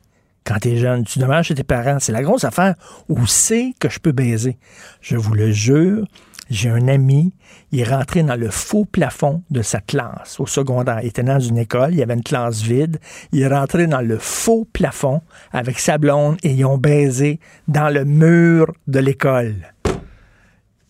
Quand 0.43 0.59
t'es 0.59 0.77
jeune, 0.77 1.05
tu 1.05 1.19
demandes 1.19 1.43
chez 1.43 1.55
tes 1.55 1.63
parents. 1.63 1.99
C'est 1.99 2.11
la 2.11 2.21
grosse 2.21 2.43
affaire. 2.43 2.75
Où 3.07 3.25
c'est 3.25 3.73
que 3.79 3.89
je 3.89 3.99
peux 3.99 4.11
baiser? 4.11 4.57
Je 5.01 5.15
vous 5.15 5.33
le 5.33 5.51
jure, 5.51 6.05
j'ai 6.49 6.69
un 6.69 6.87
ami, 6.87 7.33
il 7.71 7.79
est 7.79 7.89
rentré 7.89 8.21
dans 8.23 8.35
le 8.35 8.49
faux 8.49 8.85
plafond 8.85 9.43
de 9.49 9.61
sa 9.61 9.79
classe 9.79 10.39
au 10.39 10.45
secondaire. 10.45 10.99
Il 11.01 11.07
était 11.07 11.23
dans 11.23 11.39
une 11.39 11.57
école, 11.57 11.93
il 11.93 11.99
y 11.99 12.03
avait 12.03 12.13
une 12.13 12.23
classe 12.23 12.61
vide. 12.61 12.99
Il 13.31 13.41
est 13.41 13.47
rentré 13.47 13.87
dans 13.87 14.01
le 14.01 14.17
faux 14.17 14.67
plafond 14.71 15.21
avec 15.51 15.79
sa 15.79 15.97
blonde 15.97 16.37
et 16.43 16.51
ils 16.51 16.65
ont 16.65 16.77
baisé 16.77 17.39
dans 17.67 17.89
le 17.89 18.05
mur 18.05 18.73
de 18.87 18.99
l'école. 18.99 19.55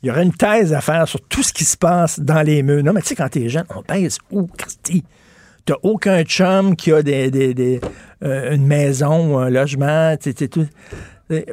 Il 0.02 0.08
y 0.08 0.12
aurait 0.12 0.24
une 0.24 0.34
thèse 0.34 0.74
à 0.74 0.82
faire 0.82 1.08
sur 1.08 1.22
tout 1.22 1.44
ce 1.44 1.54
qui 1.54 1.64
se 1.64 1.78
passe 1.78 2.20
dans 2.20 2.42
les 2.42 2.62
murs. 2.62 2.84
Non, 2.84 2.92
mais 2.92 3.02
tu 3.02 3.08
sais, 3.08 3.16
quand 3.16 3.30
t'es 3.30 3.48
jeune, 3.48 3.66
on 3.74 3.82
baise 3.82 4.18
où, 4.32 4.48
Christy? 4.48 5.04
T'as 5.66 5.76
aucun 5.82 6.24
chum 6.24 6.76
qui 6.76 6.92
a 6.92 7.02
des, 7.02 7.80
euh, 8.22 8.54
une 8.54 8.68
maison 8.68 9.34
ou 9.34 9.38
un 9.38 9.50
logement. 9.50 10.14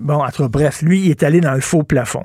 Bon, 0.03 0.25
entre 0.25 0.49
bref, 0.49 0.83
lui, 0.83 1.03
il 1.03 1.11
est 1.11 1.23
allé 1.23 1.41
dans 1.41 1.55
le 1.55 1.61
faux 1.61 1.85
plafond. 1.85 2.25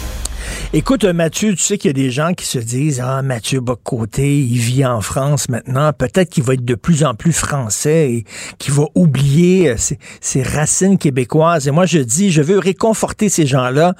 Écoute, 0.73 1.03
euh, 1.03 1.11
Mathieu, 1.11 1.53
tu 1.53 1.61
sais 1.61 1.77
qu'il 1.77 1.89
y 1.89 1.91
a 1.91 1.93
des 1.93 2.11
gens 2.11 2.33
qui 2.33 2.45
se 2.45 2.57
disent 2.57 3.01
Ah, 3.03 3.21
Mathieu 3.21 3.59
Bocoté, 3.59 4.39
il 4.39 4.57
vit 4.57 4.85
en 4.85 5.01
France 5.01 5.49
maintenant. 5.49 5.91
Peut-être 5.91 6.29
qu'il 6.29 6.43
va 6.43 6.53
être 6.53 6.63
de 6.63 6.75
plus 6.75 7.03
en 7.03 7.13
plus 7.13 7.33
français 7.33 8.13
et 8.13 8.25
qu'il 8.57 8.73
va 8.73 8.85
oublier 8.95 9.71
euh, 9.71 9.75
ses, 10.21 10.43
racines 10.43 10.97
québécoises. 10.97 11.67
Et 11.67 11.71
moi, 11.71 11.85
je 11.85 11.99
dis, 11.99 12.31
je 12.31 12.41
veux 12.41 12.57
réconforter 12.57 13.27
ces 13.27 13.45
gens-là. 13.45 13.95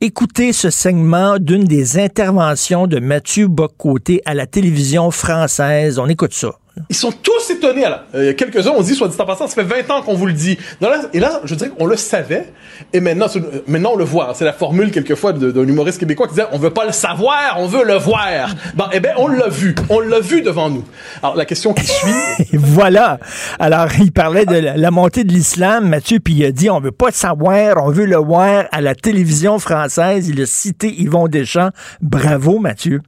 Écoutez 0.00 0.52
ce 0.52 0.68
segment 0.68 1.38
d'une 1.38 1.62
des 1.62 1.96
interventions 1.96 2.88
de 2.88 2.98
Mathieu 2.98 3.46
Bocoté 3.46 4.20
à 4.24 4.34
la 4.34 4.48
télévision 4.48 5.12
française. 5.12 6.00
On 6.00 6.08
écoute 6.08 6.34
ça. 6.34 6.58
Ils 6.90 6.96
sont 6.96 7.10
tous 7.10 7.50
étonnés. 7.50 7.82
là. 7.82 8.04
Euh, 8.14 8.22
Il 8.24 8.26
y 8.26 8.28
a 8.28 8.34
quelques-uns, 8.34 8.72
on 8.76 8.82
dit, 8.82 8.94
soit 8.94 9.08
dit 9.08 9.16
en 9.18 9.24
passant, 9.24 9.46
ça 9.46 9.54
fait 9.54 9.82
20 9.82 9.90
ans 9.90 10.02
qu'on 10.02 10.14
vous 10.14 10.26
le 10.26 10.32
dit. 10.34 10.58
Non, 10.80 10.90
là- 10.90 11.00
et 11.14 11.20
là, 11.20 11.40
je 11.44 11.54
dirais 11.54 11.70
qu'on 11.70 11.86
le 11.86 11.96
savait, 11.96 12.52
et 12.92 13.00
maintenant, 13.00 13.28
c'est- 13.28 13.38
euh, 13.40 13.62
maintenant 13.66 13.92
on 13.94 13.96
le 13.96 14.04
voit. 14.04 14.32
C'est 14.34 14.44
la 14.44 14.52
formule, 14.52 14.90
quelquefois, 14.90 15.32
de- 15.32 15.50
d'un 15.50 15.66
humoriste 15.66 15.98
québécois 15.98 16.26
qui 16.26 16.34
disait, 16.34 16.46
on 16.52 16.58
veut 16.58 16.70
pas 16.70 16.84
le 16.84 16.92
savoir, 16.92 17.56
on 17.58 17.66
veut 17.66 17.84
le 17.84 17.94
voir. 17.94 18.54
Bon, 18.74 18.84
eh 18.92 19.00
ben, 19.00 19.14
on 19.16 19.28
l'a 19.28 19.48
vu. 19.48 19.74
On 19.88 20.00
l'a 20.00 20.20
vu 20.20 20.42
devant 20.42 20.68
nous. 20.68 20.84
Alors, 21.22 21.34
la 21.36 21.44
question 21.46 21.72
qui 21.72 21.86
suit... 21.86 22.10
Voilà. 22.52 23.18
Alors, 23.58 23.88
il 23.98 24.12
parlait 24.12 24.44
de 24.44 24.56
la, 24.56 24.76
la 24.76 24.90
montée 24.90 25.24
de 25.24 25.32
l'islam, 25.32 25.88
Mathieu, 25.88 26.18
puis 26.20 26.34
il 26.34 26.44
a 26.44 26.52
dit 26.52 26.68
on 26.68 26.80
veut 26.80 26.92
pas 26.92 27.06
le 27.06 27.12
savoir, 27.12 27.82
on 27.82 27.90
veut 27.90 28.06
le 28.06 28.16
voir 28.16 28.66
à 28.70 28.80
la 28.82 28.94
télévision 28.94 29.58
française. 29.58 30.28
Il 30.28 30.40
a 30.42 30.46
cité 30.46 30.88
Yvon 30.88 31.26
Deschamps. 31.28 31.70
Bravo, 32.02 32.58
Mathieu. 32.58 33.00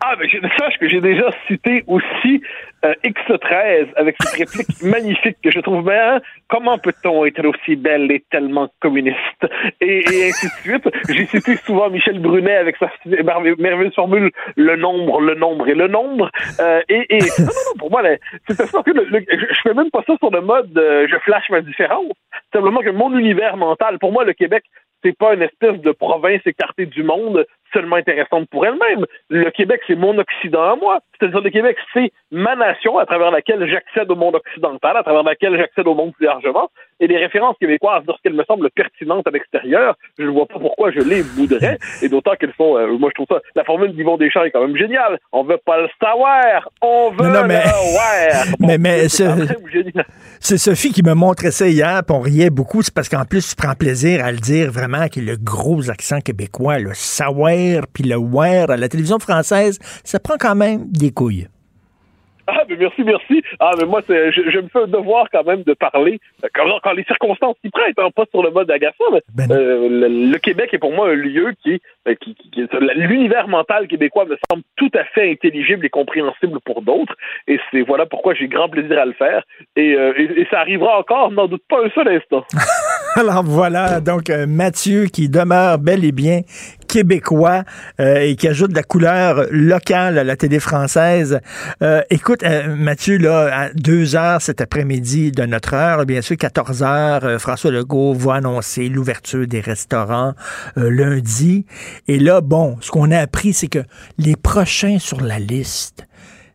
Ah, 0.00 0.14
ben, 0.18 0.28
je, 0.32 0.38
sache 0.40 0.74
que 0.80 0.88
j'ai 0.88 1.00
déjà 1.00 1.24
cité 1.48 1.84
aussi 1.86 2.40
euh, 2.84 2.94
X13 3.04 3.88
avec 3.96 4.16
cette 4.20 4.38
réplique 4.48 4.82
magnifique 4.82 5.36
que 5.42 5.50
je 5.50 5.60
trouve 5.60 5.84
bien. 5.84 6.20
Comment 6.48 6.78
peut-on 6.78 7.24
être 7.24 7.44
aussi 7.46 7.76
belle 7.76 8.10
et 8.12 8.24
tellement 8.30 8.68
communiste? 8.80 9.18
Et, 9.80 9.98
et 10.00 10.28
ainsi 10.28 10.46
de 10.46 10.52
suite. 10.62 10.88
J'ai 11.08 11.26
cité 11.26 11.56
souvent 11.56 11.90
Michel 11.90 12.20
Brunet 12.20 12.56
avec 12.56 12.76
sa 12.76 12.90
mer- 13.06 13.40
merveilleuse 13.58 13.94
formule 13.94 14.30
le 14.56 14.76
nombre, 14.76 15.20
le 15.20 15.34
nombre 15.34 15.68
et 15.68 15.74
le 15.74 15.88
nombre. 15.88 16.30
Euh, 16.60 16.80
et, 16.88 17.06
et 17.16 17.18
non, 17.18 17.26
non, 17.38 17.44
non, 17.46 17.78
pour 17.78 17.90
moi, 17.90 18.02
c'est 18.48 18.54
ça 18.54 18.82
que 18.82 18.90
le- 18.90 19.04
le- 19.04 19.24
je 19.28 19.60
fais 19.62 19.74
même 19.74 19.90
pas 19.90 20.02
ça 20.06 20.16
sur 20.18 20.30
le 20.30 20.40
mode 20.40 20.76
euh, 20.78 21.06
je 21.10 21.16
flash 21.18 21.48
ma 21.50 21.60
différence. 21.60 22.12
Simplement 22.52 22.80
que 22.80 22.90
mon 22.90 23.16
univers 23.18 23.56
mental, 23.56 23.98
pour 23.98 24.12
moi, 24.12 24.24
le 24.24 24.32
Québec, 24.32 24.62
c'est 25.04 25.16
pas 25.16 25.34
une 25.34 25.42
espèce 25.42 25.80
de 25.80 25.92
province 25.92 26.40
écartée 26.46 26.86
du 26.86 27.02
monde, 27.04 27.46
seulement 27.72 27.96
intéressante 27.96 28.48
pour 28.50 28.64
elle-même. 28.66 29.04
Le 29.28 29.50
Québec, 29.50 29.80
c'est 29.86 29.94
mon 29.96 30.16
Occident 30.18 30.62
à 30.72 30.76
moi. 30.76 31.00
C'est-à-dire 31.18 31.40
le 31.40 31.50
Québec, 31.50 31.76
c'est 31.92 32.12
ma 32.30 32.54
nation 32.56 32.98
à 32.98 33.06
travers 33.06 33.30
laquelle 33.30 33.66
j'accède 33.68 34.10
au 34.10 34.16
monde 34.16 34.36
occidental, 34.36 34.96
à 34.96 35.02
travers 35.02 35.22
laquelle 35.22 35.56
j'accède 35.56 35.86
au 35.86 35.94
monde 35.94 36.12
plus 36.14 36.26
largement. 36.26 36.70
Et 37.00 37.06
les 37.06 37.16
références 37.16 37.56
québécoises, 37.60 38.02
lorsqu'elles 38.06 38.34
me 38.34 38.44
semblent 38.44 38.70
pertinentes 38.70 39.26
à 39.26 39.30
l'extérieur, 39.30 39.94
je 40.18 40.24
ne 40.24 40.30
vois 40.30 40.46
pas 40.46 40.58
pourquoi 40.58 40.90
je 40.90 41.00
les 41.00 41.22
voudrais. 41.22 41.78
Et 42.02 42.08
d'autant 42.08 42.34
qu'elles 42.34 42.54
sont, 42.56 42.76
euh, 42.76 42.96
moi 42.98 43.10
je 43.10 43.22
trouve 43.22 43.26
ça, 43.36 43.40
la 43.54 43.64
formule 43.64 43.92
d'Yvon 43.94 44.16
Deschamps 44.16 44.44
est 44.44 44.50
quand 44.50 44.66
même 44.66 44.76
géniale. 44.76 45.18
On 45.32 45.44
veut 45.44 45.58
pas 45.64 45.80
le 45.80 45.88
savoir, 46.02 46.68
on 46.82 47.10
veut 47.10 47.26
Non, 47.28 47.42
non, 47.42 47.46
mais- 47.46 47.62
le 47.64 47.92
voir. 47.92 48.44
mais 48.60 48.78
mais 48.78 49.08
c'est 49.08 49.26
ce- 50.40 50.56
Sophie 50.56 50.92
qui 50.92 51.02
me 51.04 51.14
montrait 51.14 51.50
ça 51.50 51.66
hier, 51.68 52.02
puis 52.06 52.16
on 52.16 52.20
riait 52.20 52.50
beaucoup. 52.50 52.82
C'est 52.82 52.94
parce 52.94 53.08
qu'en 53.08 53.24
plus, 53.24 53.48
tu 53.50 53.56
prends 53.56 53.74
plaisir 53.74 54.24
à 54.24 54.30
le 54.32 54.38
dire 54.38 54.70
vraiment, 54.70 55.06
qu'il 55.08 55.24
y 55.24 55.28
a 55.28 55.32
le 55.32 55.38
gros 55.40 55.90
accent 55.90 56.20
québécois, 56.20 56.78
le 56.78 56.90
savoir, 56.94 57.52
puis 57.92 58.04
le 58.04 58.16
wear. 58.16 58.70
À 58.70 58.76
la 58.76 58.88
télévision 58.88 59.18
française, 59.18 59.78
ça 60.04 60.18
prend 60.18 60.36
quand 60.38 60.54
même 60.54 60.86
des 60.90 61.10
couilles. 61.10 61.46
Ah, 62.50 62.62
mais 62.66 62.76
merci, 62.80 63.02
merci. 63.04 63.42
Ah, 63.60 63.72
mais 63.78 63.84
moi, 63.84 64.00
c'est, 64.06 64.32
je, 64.32 64.40
je 64.50 64.58
me 64.60 64.68
fais 64.68 64.78
un 64.84 64.86
devoir 64.86 65.26
quand 65.30 65.44
même 65.44 65.64
de 65.64 65.74
parler 65.74 66.18
euh, 66.42 66.48
quand, 66.54 66.64
quand 66.82 66.92
les 66.92 67.04
circonstances 67.04 67.56
s'y 67.62 67.68
prêtent, 67.70 67.98
hein, 67.98 68.08
pas 68.16 68.24
sur 68.30 68.42
le 68.42 68.50
mode 68.50 68.70
agaçant. 68.70 69.04
mais, 69.12 69.20
Ben 69.34 69.50
euh, 69.54 69.86
le, 69.90 70.30
le 70.32 70.38
Québec 70.38 70.70
est 70.72 70.78
pour 70.78 70.94
moi 70.94 71.10
un 71.10 71.14
lieu 71.14 71.52
qui, 71.62 71.78
euh, 72.08 72.14
qui, 72.14 72.34
qui- 72.36 72.50
qui- 72.50 72.66
l'univers 72.96 73.48
mental 73.48 73.86
québécois 73.86 74.24
me 74.24 74.38
semble 74.50 74.62
tout 74.76 74.90
à 74.94 75.04
fait 75.04 75.30
intelligible 75.30 75.84
et 75.84 75.90
compréhensible 75.90 76.58
pour 76.64 76.80
d'autres. 76.80 77.14
Et 77.48 77.58
c'est 77.70 77.82
voilà 77.82 78.06
pourquoi 78.06 78.32
j'ai 78.32 78.48
grand 78.48 78.70
plaisir 78.70 78.98
à 78.98 79.04
le 79.04 79.12
faire. 79.12 79.42
Et, 79.76 79.92
euh, 79.94 80.14
et, 80.16 80.40
et 80.40 80.46
ça 80.50 80.60
arrivera 80.60 80.98
encore, 81.00 81.30
n'en 81.30 81.48
doute 81.48 81.64
pas 81.68 81.84
un 81.84 81.90
seul 81.90 82.08
instant. 82.08 82.46
Alors 83.14 83.42
voilà, 83.44 84.00
donc 84.00 84.30
Mathieu 84.46 85.04
qui 85.12 85.28
demeure 85.28 85.76
bel 85.78 86.02
et 86.02 86.12
bien 86.12 86.40
québécois 86.88 87.62
euh, 88.00 88.20
et 88.20 88.34
qui 88.34 88.48
ajoute 88.48 88.70
de 88.70 88.74
la 88.74 88.82
couleur 88.82 89.46
locale 89.50 90.18
à 90.18 90.24
la 90.24 90.36
télé 90.36 90.58
française. 90.58 91.40
Euh, 91.82 92.02
écoute, 92.10 92.42
euh, 92.42 92.74
Mathieu, 92.74 93.18
là, 93.18 93.50
à 93.52 93.68
deux 93.74 94.16
heures 94.16 94.42
cet 94.42 94.60
après-midi 94.60 95.30
de 95.30 95.44
notre 95.44 95.74
heure, 95.74 96.04
bien 96.06 96.22
sûr, 96.22 96.36
14 96.36 96.82
heures, 96.82 97.24
euh, 97.24 97.38
François 97.38 97.70
Legault 97.70 98.14
va 98.14 98.34
annoncer 98.36 98.88
l'ouverture 98.88 99.46
des 99.46 99.60
restaurants 99.60 100.34
euh, 100.76 100.90
lundi. 100.90 101.66
Et 102.08 102.18
là, 102.18 102.40
bon, 102.40 102.76
ce 102.80 102.90
qu'on 102.90 103.10
a 103.10 103.18
appris, 103.18 103.52
c'est 103.52 103.68
que 103.68 103.84
les 104.16 104.34
prochains 104.34 104.98
sur 104.98 105.20
la 105.20 105.38
liste, 105.38 106.06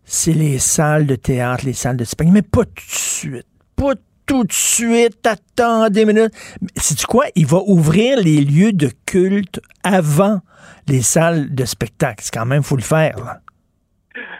c'est 0.03 0.33
les 0.33 0.59
salles 0.59 1.05
de 1.05 1.15
théâtre, 1.15 1.65
les 1.65 1.73
salles 1.73 1.97
de 1.97 2.03
spectacle, 2.03 2.33
mais 2.33 2.41
pas 2.41 2.65
tout 2.65 2.73
de 2.73 2.95
suite. 2.95 3.47
Pas 3.75 3.93
tout 4.25 4.43
de 4.43 4.53
suite, 4.53 5.25
attends 5.25 5.89
des 5.89 6.05
minutes. 6.05 6.33
C'est 6.75 7.05
quoi? 7.05 7.25
Il 7.35 7.45
va 7.45 7.59
ouvrir 7.65 8.17
les 8.19 8.41
lieux 8.41 8.73
de 8.73 8.91
culte 9.05 9.61
avant 9.83 10.41
les 10.87 11.01
salles 11.01 11.53
de 11.53 11.65
spectacle. 11.65 12.23
C'est 12.23 12.33
quand 12.33 12.45
même, 12.45 12.63
faut 12.63 12.75
le 12.75 12.81
faire. 12.81 13.39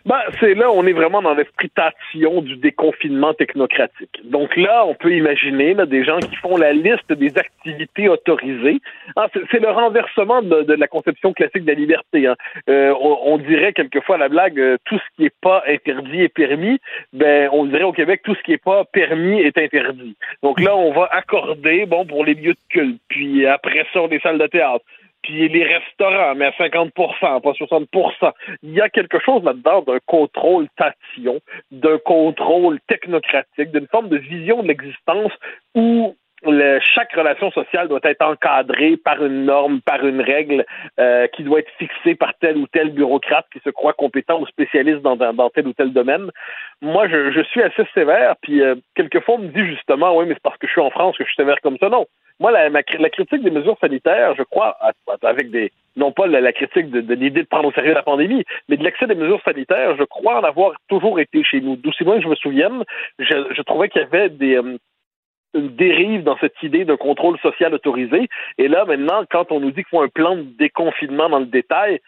Ben, 0.05 0.19
c'est 0.39 0.53
là, 0.53 0.71
on 0.71 0.85
est 0.85 0.93
vraiment 0.93 1.21
dans 1.21 1.33
l'esprit 1.33 1.69
tatillon 1.69 2.41
du 2.41 2.57
déconfinement 2.57 3.33
technocratique. 3.33 4.21
Donc 4.25 4.55
là, 4.55 4.85
on 4.85 4.93
peut 4.93 5.13
imaginer 5.13 5.75
des 5.87 6.03
gens 6.03 6.19
qui 6.19 6.35
font 6.35 6.57
la 6.57 6.73
liste 6.73 7.11
des 7.11 7.37
activités 7.37 8.09
autorisées. 8.09 8.79
Ah, 9.15 9.27
c'est, 9.51 9.59
le 9.59 9.69
renversement 9.69 10.41
de, 10.41 10.73
la 10.73 10.87
conception 10.87 11.33
classique 11.33 11.63
de 11.63 11.71
la 11.71 11.77
liberté. 11.77 12.27
hein. 12.27 12.35
Euh, 12.69 12.93
on, 12.99 13.33
on 13.33 13.37
dirait 13.37 13.73
quelquefois 13.73 14.15
à 14.15 14.19
la 14.19 14.29
blague, 14.29 14.59
euh, 14.59 14.77
tout 14.85 14.97
ce 14.97 15.15
qui 15.15 15.25
est 15.25 15.35
pas 15.41 15.63
interdit 15.67 16.21
est 16.21 16.33
permis. 16.33 16.79
Ben, 17.13 17.49
on 17.51 17.65
dirait 17.65 17.83
au 17.83 17.93
Québec, 17.93 18.21
tout 18.23 18.35
ce 18.35 18.43
qui 18.43 18.53
est 18.53 18.63
pas 18.63 18.83
permis 18.85 19.39
est 19.39 19.57
interdit. 19.57 20.15
Donc 20.41 20.59
là, 20.59 20.75
on 20.75 20.91
va 20.91 21.09
accorder, 21.11 21.85
bon, 21.85 22.05
pour 22.05 22.25
les 22.25 22.33
lieux 22.33 22.53
de 22.53 22.59
culte, 22.69 22.99
puis 23.07 23.45
après 23.45 23.85
ça, 23.93 24.01
les 24.09 24.19
salles 24.19 24.37
de 24.37 24.47
théâtre 24.47 24.83
puis 25.23 25.49
les 25.49 25.63
restaurants, 25.63 26.35
mais 26.35 26.45
à 26.45 26.53
50 26.57 26.93
pas 26.93 27.53
60 27.53 27.89
Il 28.61 28.71
y 28.73 28.81
a 28.81 28.89
quelque 28.89 29.19
chose 29.19 29.43
là-dedans 29.43 29.81
d'un 29.81 29.99
contrôle 30.05 30.67
tatillon, 30.77 31.39
d'un 31.71 31.97
contrôle 31.97 32.79
technocratique, 32.87 33.71
d'une 33.71 33.87
forme 33.87 34.09
de 34.09 34.17
vision 34.17 34.61
de 34.61 34.67
l'existence 34.67 35.31
où 35.75 36.15
le- 36.51 36.79
chaque 36.79 37.13
relation 37.13 37.51
sociale 37.51 37.87
doit 37.87 37.99
être 38.03 38.21
encadrée 38.21 38.97
par 38.97 39.23
une 39.23 39.45
norme, 39.45 39.81
par 39.81 40.05
une 40.05 40.21
règle 40.21 40.65
euh, 40.99 41.27
qui 41.27 41.43
doit 41.43 41.59
être 41.59 41.71
fixée 41.77 42.15
par 42.15 42.33
tel 42.39 42.57
ou 42.57 42.67
tel 42.67 42.91
bureaucrate 42.91 43.45
qui 43.51 43.59
se 43.59 43.69
croit 43.69 43.93
compétent 43.93 44.39
ou 44.39 44.45
spécialiste 44.47 45.01
dans, 45.01 45.15
dans, 45.15 45.33
dans 45.33 45.49
tel 45.49 45.67
ou 45.67 45.73
tel 45.73 45.93
domaine. 45.93 46.29
Moi, 46.81 47.07
je, 47.07 47.31
je 47.31 47.41
suis 47.41 47.61
assez 47.61 47.83
sévère, 47.93 48.35
puis 48.41 48.61
euh, 48.61 48.75
quelquefois 48.95 49.35
on 49.35 49.39
me 49.39 49.47
dit 49.47 49.65
justement, 49.65 50.15
oui, 50.17 50.25
mais 50.27 50.33
c'est 50.33 50.43
parce 50.43 50.57
que 50.57 50.67
je 50.67 50.71
suis 50.71 50.81
en 50.81 50.89
France 50.89 51.17
que 51.17 51.23
je 51.23 51.29
suis 51.29 51.37
sévère 51.37 51.61
comme 51.61 51.77
ça. 51.77 51.89
Non. 51.89 52.05
Moi, 52.39 52.51
la, 52.51 52.69
la 52.69 53.09
critique 53.09 53.43
des 53.43 53.51
mesures 53.51 53.77
sanitaires, 53.79 54.33
je 54.35 54.43
crois, 54.43 54.75
avec 55.21 55.51
des 55.51 55.71
non 55.95 56.11
pas 56.11 56.25
la, 56.25 56.51
critique 56.53 56.89
de, 56.89 57.01
de 57.01 57.13
l'idée 57.13 57.43
de 57.43 57.47
prendre 57.47 57.69
au 57.69 57.71
sérieux 57.71 57.93
la 57.93 58.01
pandémie, 58.01 58.43
mais 58.67 58.77
de 58.77 58.83
l'excès 58.83 59.05
des 59.05 59.15
mesures 59.15 59.41
sanitaires, 59.45 59.95
je 59.95 60.03
crois 60.03 60.39
en 60.39 60.43
avoir 60.43 60.73
toujours 60.89 61.19
été 61.19 61.43
chez 61.43 61.61
nous. 61.61 61.75
D'aussi 61.75 62.03
loin 62.03 62.17
que 62.17 62.23
je 62.23 62.27
me 62.27 62.35
souvienne, 62.35 62.83
je, 63.19 63.35
je 63.51 63.61
trouvais 63.61 63.89
qu'il 63.89 64.01
y 64.01 64.05
avait 64.05 64.29
des 64.29 64.57
euh, 64.57 64.77
une 65.53 65.75
dérive 65.75 66.23
dans 66.23 66.37
cette 66.37 66.61
idée 66.63 66.85
d'un 66.85 66.97
contrôle 66.97 67.37
social 67.39 67.73
autorisé. 67.73 68.27
Et 68.57 68.67
là, 68.67 68.85
maintenant, 68.85 69.23
quand 69.29 69.51
on 69.51 69.59
nous 69.59 69.71
dit 69.71 69.83
qu'il 69.83 69.89
faut 69.91 70.01
un 70.01 70.09
plan 70.09 70.35
de 70.35 70.43
déconfinement 70.43 71.29
dans 71.29 71.39
le 71.39 71.45
détail, 71.45 71.99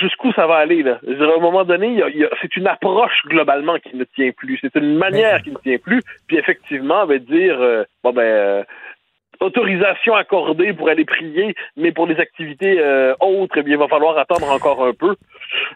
jusqu'où 0.00 0.32
ça 0.32 0.46
va 0.46 0.56
aller, 0.56 0.82
là? 0.82 0.98
Dire, 1.06 1.28
à 1.28 1.36
un 1.36 1.40
moment 1.40 1.64
donné, 1.64 2.02
c'est 2.40 2.56
une 2.56 2.66
approche 2.66 3.22
globalement 3.26 3.78
qui 3.78 3.96
ne 3.96 4.04
tient 4.04 4.30
plus. 4.32 4.58
C'est 4.60 4.74
une 4.76 4.96
manière 4.96 5.42
qui 5.42 5.50
ne 5.50 5.58
tient 5.58 5.78
plus. 5.78 6.02
Puis 6.26 6.36
effectivement, 6.36 7.02
on 7.02 7.06
va 7.06 7.18
dire, 7.18 7.60
euh, 7.60 7.84
bon 8.02 8.12
ben, 8.12 8.22
euh, 8.22 8.64
autorisation 9.40 10.14
accordée 10.14 10.72
pour 10.72 10.88
aller 10.88 11.04
prier, 11.04 11.54
mais 11.76 11.92
pour 11.92 12.06
les 12.06 12.16
activités 12.16 12.78
euh, 12.80 13.14
autres, 13.20 13.54
eh 13.58 13.62
bien, 13.62 13.74
il 13.74 13.78
va 13.78 13.88
falloir 13.88 14.16
attendre 14.18 14.50
encore 14.50 14.84
un 14.84 14.92
peu. 14.92 15.14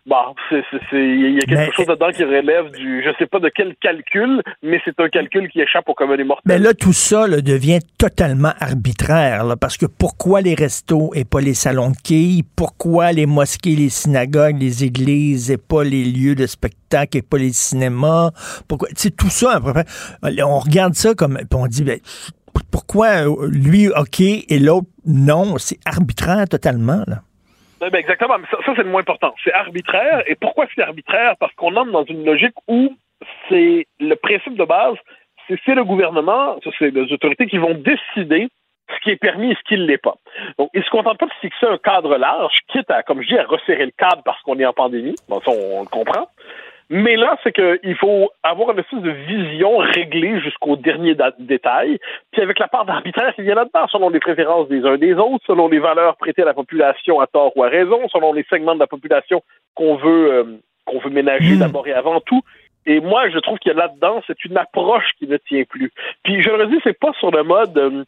Bon, 0.06 0.34
c'est, 0.48 0.62
c'est, 0.70 0.80
c'est- 0.90 0.96
il 1.08 1.34
y 1.34 1.38
a 1.38 1.40
quelque 1.40 1.54
Mais- 1.68 1.72
chose 1.72 1.86
dedans 1.86 2.10
qui 2.10 2.24
relève 2.24 2.70
du, 2.72 3.02
je 3.04 3.10
sais 3.18 3.26
pas 3.26 3.38
de 3.38 3.50
quel 3.54 3.74
calcul, 3.76 4.42
mais 4.62 4.80
c'est 4.84 4.98
un 5.00 5.08
calcul 5.08 5.48
qui 5.48 5.60
échappe 5.60 5.88
au 5.88 5.94
commun 5.94 6.16
des 6.16 6.24
mortels. 6.24 6.42
Mais 6.46 6.58
là, 6.58 6.74
tout 6.74 6.92
ça 6.92 7.26
là, 7.26 7.40
devient 7.40 7.78
totalement 7.98 8.52
arbitraire, 8.60 9.44
là, 9.44 9.56
parce 9.56 9.76
que 9.76 9.86
pourquoi 9.86 10.40
les 10.40 10.54
restos 10.54 11.10
et 11.14 11.24
pas 11.24 11.40
les 11.40 11.54
salons 11.54 11.90
de 11.90 11.96
quilles? 12.02 12.42
Pourquoi 12.56 13.12
les 13.12 13.26
mosquées, 13.26 13.76
les 13.76 13.88
synagogues, 13.90 14.58
les 14.60 14.84
églises 14.84 15.50
et 15.50 15.58
pas 15.58 15.84
les 15.84 16.04
lieux 16.04 16.34
de 16.34 16.46
spectacle 16.46 17.18
et 17.18 17.22
pas 17.22 17.38
les 17.38 17.52
cinémas? 17.52 18.30
Pourquoi? 18.68 18.88
Tu 18.88 18.94
sais, 18.96 19.10
tout 19.10 19.28
ça, 19.30 19.56
à 19.56 19.60
peu 19.60 19.72
près, 19.72 19.84
on 20.42 20.58
regarde 20.58 20.94
ça 20.94 21.14
comme, 21.14 21.38
on 21.54 21.66
dit, 21.66 21.84
ben, 21.84 21.98
pourquoi 22.70 23.28
euh, 23.28 23.48
lui, 23.50 23.88
OK, 23.88 24.20
et 24.20 24.58
l'autre, 24.58 24.88
non? 25.06 25.58
C'est 25.58 25.78
arbitraire 25.86 26.48
totalement, 26.48 27.02
là. 27.06 27.18
Oui, 27.80 27.88
ben 27.90 27.98
exactement. 27.98 28.38
Mais 28.38 28.46
ça, 28.50 28.58
c'est 28.76 28.82
le 28.82 28.90
moins 28.90 29.00
important. 29.00 29.34
C'est 29.42 29.52
arbitraire. 29.52 30.22
Et 30.26 30.34
pourquoi 30.34 30.66
c'est 30.74 30.82
arbitraire? 30.82 31.34
Parce 31.40 31.54
qu'on 31.54 31.74
entre 31.76 31.90
dans 31.90 32.04
une 32.04 32.24
logique 32.24 32.54
où 32.68 32.94
c'est 33.48 33.86
le 33.98 34.14
principe 34.16 34.56
de 34.56 34.64
base, 34.64 34.96
c'est 35.48 35.74
le 35.74 35.84
gouvernement, 35.84 36.58
c'est 36.78 36.90
les 36.90 37.12
autorités 37.12 37.46
qui 37.46 37.58
vont 37.58 37.74
décider 37.74 38.48
ce 38.94 39.00
qui 39.02 39.10
est 39.10 39.16
permis 39.16 39.52
et 39.52 39.54
ce 39.54 39.62
qui 39.68 39.74
ne 39.74 39.86
l'est 39.86 39.98
pas. 39.98 40.16
Donc, 40.58 40.70
ils 40.74 40.82
se 40.82 40.90
contentent 40.90 41.18
pas 41.18 41.26
de 41.26 41.32
fixer 41.40 41.66
un 41.66 41.78
cadre 41.78 42.16
large, 42.16 42.58
quitte 42.68 42.90
à, 42.90 43.02
comme 43.02 43.22
je 43.22 43.28
dis, 43.28 43.38
à 43.38 43.44
resserrer 43.44 43.86
le 43.86 43.92
cadre 43.96 44.22
parce 44.24 44.40
qu'on 44.42 44.58
est 44.58 44.66
en 44.66 44.72
pandémie. 44.72 45.14
Bon, 45.28 45.40
ça, 45.40 45.50
on, 45.50 45.78
on 45.78 45.82
le 45.82 45.88
comprend. 45.88 46.28
Mais 46.92 47.14
là, 47.14 47.38
c'est 47.44 47.52
qu'il 47.52 47.94
faut 47.96 48.30
avoir 48.42 48.72
une 48.72 48.80
espèce 48.80 49.00
de 49.00 49.10
vision 49.10 49.76
réglée 49.78 50.40
jusqu'au 50.40 50.74
dernier 50.74 51.14
détail, 51.38 51.98
puis 52.32 52.42
avec 52.42 52.58
la 52.58 52.66
part 52.66 52.84
d'arbitraire 52.84 53.32
qui 53.36 53.42
vient 53.42 53.54
là-dedans, 53.54 53.86
selon 53.88 54.10
les 54.10 54.18
préférences 54.18 54.68
des 54.68 54.84
uns 54.84 54.98
des 54.98 55.14
autres, 55.14 55.44
selon 55.46 55.68
les 55.68 55.78
valeurs 55.78 56.16
prêtées 56.16 56.42
à 56.42 56.46
la 56.46 56.54
population 56.54 57.20
à 57.20 57.28
tort 57.28 57.56
ou 57.56 57.62
à 57.62 57.68
raison, 57.68 58.08
selon 58.08 58.32
les 58.32 58.44
segments 58.50 58.74
de 58.74 58.80
la 58.80 58.88
population 58.88 59.40
qu'on 59.76 59.94
veut 59.94 60.32
euh, 60.32 60.44
qu'on 60.84 60.98
veut 60.98 61.10
ménager 61.10 61.56
d'abord 61.56 61.86
et 61.86 61.92
avant 61.92 62.20
tout. 62.20 62.42
Et 62.86 62.98
moi, 62.98 63.28
je 63.30 63.38
trouve 63.38 63.58
qu'il 63.58 63.70
y 63.70 63.74
a 63.74 63.78
là-dedans, 63.78 64.20
c'est 64.26 64.44
une 64.44 64.56
approche 64.56 65.12
qui 65.18 65.28
ne 65.28 65.36
tient 65.36 65.62
plus. 65.62 65.92
Puis 66.24 66.42
je 66.42 66.48
le 66.48 66.64
redis, 66.64 66.80
c'est 66.82 66.98
pas 66.98 67.12
sur 67.20 67.30
le 67.30 67.44
mode 67.44 67.78
euh, 67.78 68.04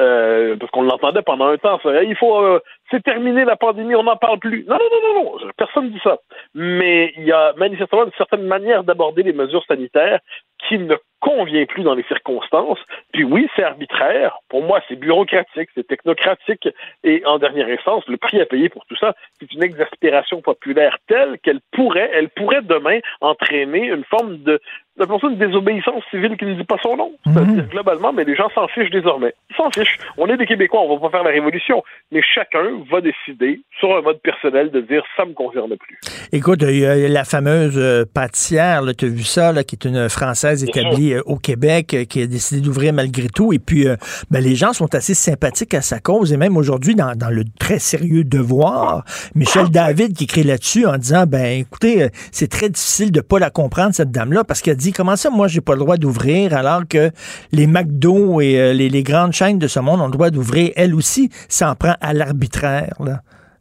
euh, 0.00 0.56
parce 0.56 0.70
qu'on 0.72 0.82
l'entendait 0.82 1.22
pendant 1.22 1.46
un 1.46 1.56
temps, 1.56 1.78
ça, 1.82 2.02
il 2.02 2.16
faut 2.16 2.42
euh, 2.42 2.60
c'est 2.90 3.02
terminé 3.02 3.44
la 3.44 3.56
pandémie, 3.56 3.94
on 3.94 4.02
n'en 4.02 4.16
parle 4.16 4.38
plus. 4.38 4.64
Non, 4.68 4.76
non, 4.76 4.88
non, 4.92 5.14
non, 5.14 5.38
non, 5.38 5.50
personne 5.56 5.90
dit 5.90 6.00
ça. 6.02 6.18
Mais 6.54 7.12
il 7.16 7.24
y 7.24 7.32
a 7.32 7.52
manifestement 7.56 8.04
une 8.04 8.12
certaine 8.16 8.46
manière 8.46 8.84
d'aborder 8.84 9.22
les 9.22 9.32
mesures 9.32 9.64
sanitaires 9.66 10.20
qui 10.68 10.78
ne 10.78 10.96
convient 11.20 11.64
plus 11.64 11.82
dans 11.82 11.94
les 11.94 12.02
circonstances. 12.04 12.78
Puis 13.12 13.24
oui, 13.24 13.48
c'est 13.56 13.64
arbitraire. 13.64 14.38
Pour 14.48 14.62
moi, 14.62 14.80
c'est 14.88 14.96
bureaucratique, 14.96 15.70
c'est 15.74 15.86
technocratique. 15.86 16.68
Et 17.02 17.24
en 17.24 17.38
dernière 17.38 17.68
instance, 17.68 18.04
le 18.08 18.18
prix 18.18 18.40
à 18.40 18.46
payer 18.46 18.68
pour 18.68 18.84
tout 18.86 18.96
ça, 18.96 19.14
c'est 19.40 19.52
une 19.52 19.62
exaspération 19.62 20.42
populaire 20.42 20.98
telle 21.06 21.38
qu'elle 21.38 21.60
pourrait, 21.72 22.10
elle 22.12 22.28
pourrait 22.28 22.62
demain 22.62 22.98
entraîner 23.20 23.86
une 23.86 24.04
forme 24.04 24.38
de 24.38 24.60
appelons 25.00 25.18
ça 25.18 25.26
une 25.28 25.38
désobéissance 25.38 26.02
civile 26.10 26.36
qui 26.36 26.44
ne 26.44 26.54
dit 26.54 26.64
pas 26.64 26.76
son 26.82 26.96
nom. 26.96 27.12
C'est-à-dire, 27.24 27.66
globalement, 27.68 28.12
mais 28.12 28.24
les 28.24 28.36
gens 28.36 28.48
s'en 28.54 28.68
fichent 28.68 28.90
désormais. 28.90 29.34
Ils 29.50 29.56
s'en 29.56 29.70
fichent. 29.70 29.98
On 30.16 30.26
est 30.28 30.36
des 30.36 30.46
Québécois, 30.46 30.80
on 30.82 30.94
va 30.96 31.08
pas 31.08 31.18
faire 31.18 31.24
la 31.24 31.30
révolution, 31.30 31.82
mais 32.12 32.20
chacun 32.22 32.64
va 32.90 33.00
décider, 33.00 33.60
sur 33.80 33.96
un 33.96 34.02
mode 34.02 34.20
personnel, 34.20 34.70
de 34.70 34.80
dire 34.80 35.02
ça 35.16 35.24
me 35.24 35.32
concerne 35.32 35.76
plus. 35.76 35.98
Écoute, 36.32 36.62
il 36.62 36.78
y 36.78 36.86
a 36.86 37.08
la 37.08 37.24
fameuse 37.24 37.76
euh, 37.76 38.04
pâtissière, 38.12 38.82
tu 38.96 39.06
as 39.06 39.08
vu 39.08 39.22
ça, 39.22 39.52
là, 39.52 39.64
qui 39.64 39.76
est 39.76 39.84
une 39.88 40.08
Française 40.08 40.64
établie 40.64 41.14
euh, 41.14 41.22
au 41.26 41.36
Québec, 41.36 41.94
euh, 41.94 42.04
qui 42.04 42.22
a 42.22 42.26
décidé 42.26 42.60
d'ouvrir 42.60 42.92
malgré 42.92 43.28
tout. 43.28 43.52
Et 43.52 43.58
puis, 43.58 43.88
euh, 43.88 43.96
ben, 44.30 44.40
les 44.40 44.54
gens 44.54 44.72
sont 44.72 44.94
assez 44.94 45.14
sympathiques 45.14 45.74
à 45.74 45.80
sa 45.82 45.98
cause. 45.98 46.32
Et 46.32 46.36
même 46.36 46.56
aujourd'hui, 46.56 46.94
dans, 46.94 47.14
dans 47.16 47.30
le 47.30 47.44
très 47.58 47.78
sérieux 47.78 48.24
devoir, 48.24 49.04
Michel 49.34 49.70
David 49.70 50.16
qui 50.16 50.24
écrit 50.24 50.42
là-dessus 50.42 50.86
en 50.86 50.98
disant, 50.98 51.24
ben 51.26 51.60
écoutez, 51.60 52.08
c'est 52.32 52.50
très 52.50 52.68
difficile 52.68 53.10
de 53.10 53.20
pas 53.20 53.38
la 53.38 53.50
comprendre, 53.50 53.94
cette 53.94 54.10
dame-là, 54.10 54.44
parce 54.44 54.62
qu'elle 54.62 54.76
dit, 54.84 54.92
comment 54.92 55.16
ça, 55.16 55.30
moi, 55.30 55.48
j'ai 55.48 55.60
pas 55.60 55.72
le 55.72 55.80
droit 55.80 55.96
d'ouvrir, 55.96 56.54
alors 56.54 56.82
que 56.88 57.10
les 57.52 57.66
McDo 57.66 58.40
et 58.40 58.58
euh, 58.60 58.72
les, 58.72 58.88
les 58.88 59.02
grandes 59.02 59.32
chaînes 59.32 59.58
de 59.58 59.66
ce 59.66 59.80
monde 59.80 60.00
ont 60.00 60.06
le 60.06 60.12
droit 60.12 60.30
d'ouvrir, 60.30 60.70
elle 60.76 60.94
aussi, 60.94 61.30
s'en 61.48 61.74
prend 61.74 61.94
à 62.00 62.12
l'arbitraire. 62.12 62.94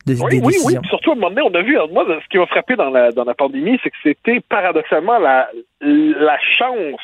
Des, 0.05 0.21
Oui, 0.21 0.31
des 0.31 0.39
oui, 0.39 0.53
décisions. 0.53 0.81
Surtout, 0.89 1.11
à 1.11 1.13
un 1.13 1.15
moment 1.15 1.29
donné, 1.29 1.41
on 1.49 1.55
a 1.55 1.61
vu, 1.61 1.77
moi, 1.91 2.05
ce 2.07 2.27
qui 2.29 2.37
m'a 2.37 2.45
frappé 2.47 2.75
dans 2.75 2.89
la, 2.89 3.11
dans 3.11 3.23
la 3.23 3.33
pandémie, 3.33 3.79
c'est 3.81 3.89
que 3.89 3.95
c'était 4.03 4.41
paradoxalement 4.49 5.17
la, 5.17 5.49
la 5.81 6.37
chance 6.57 7.01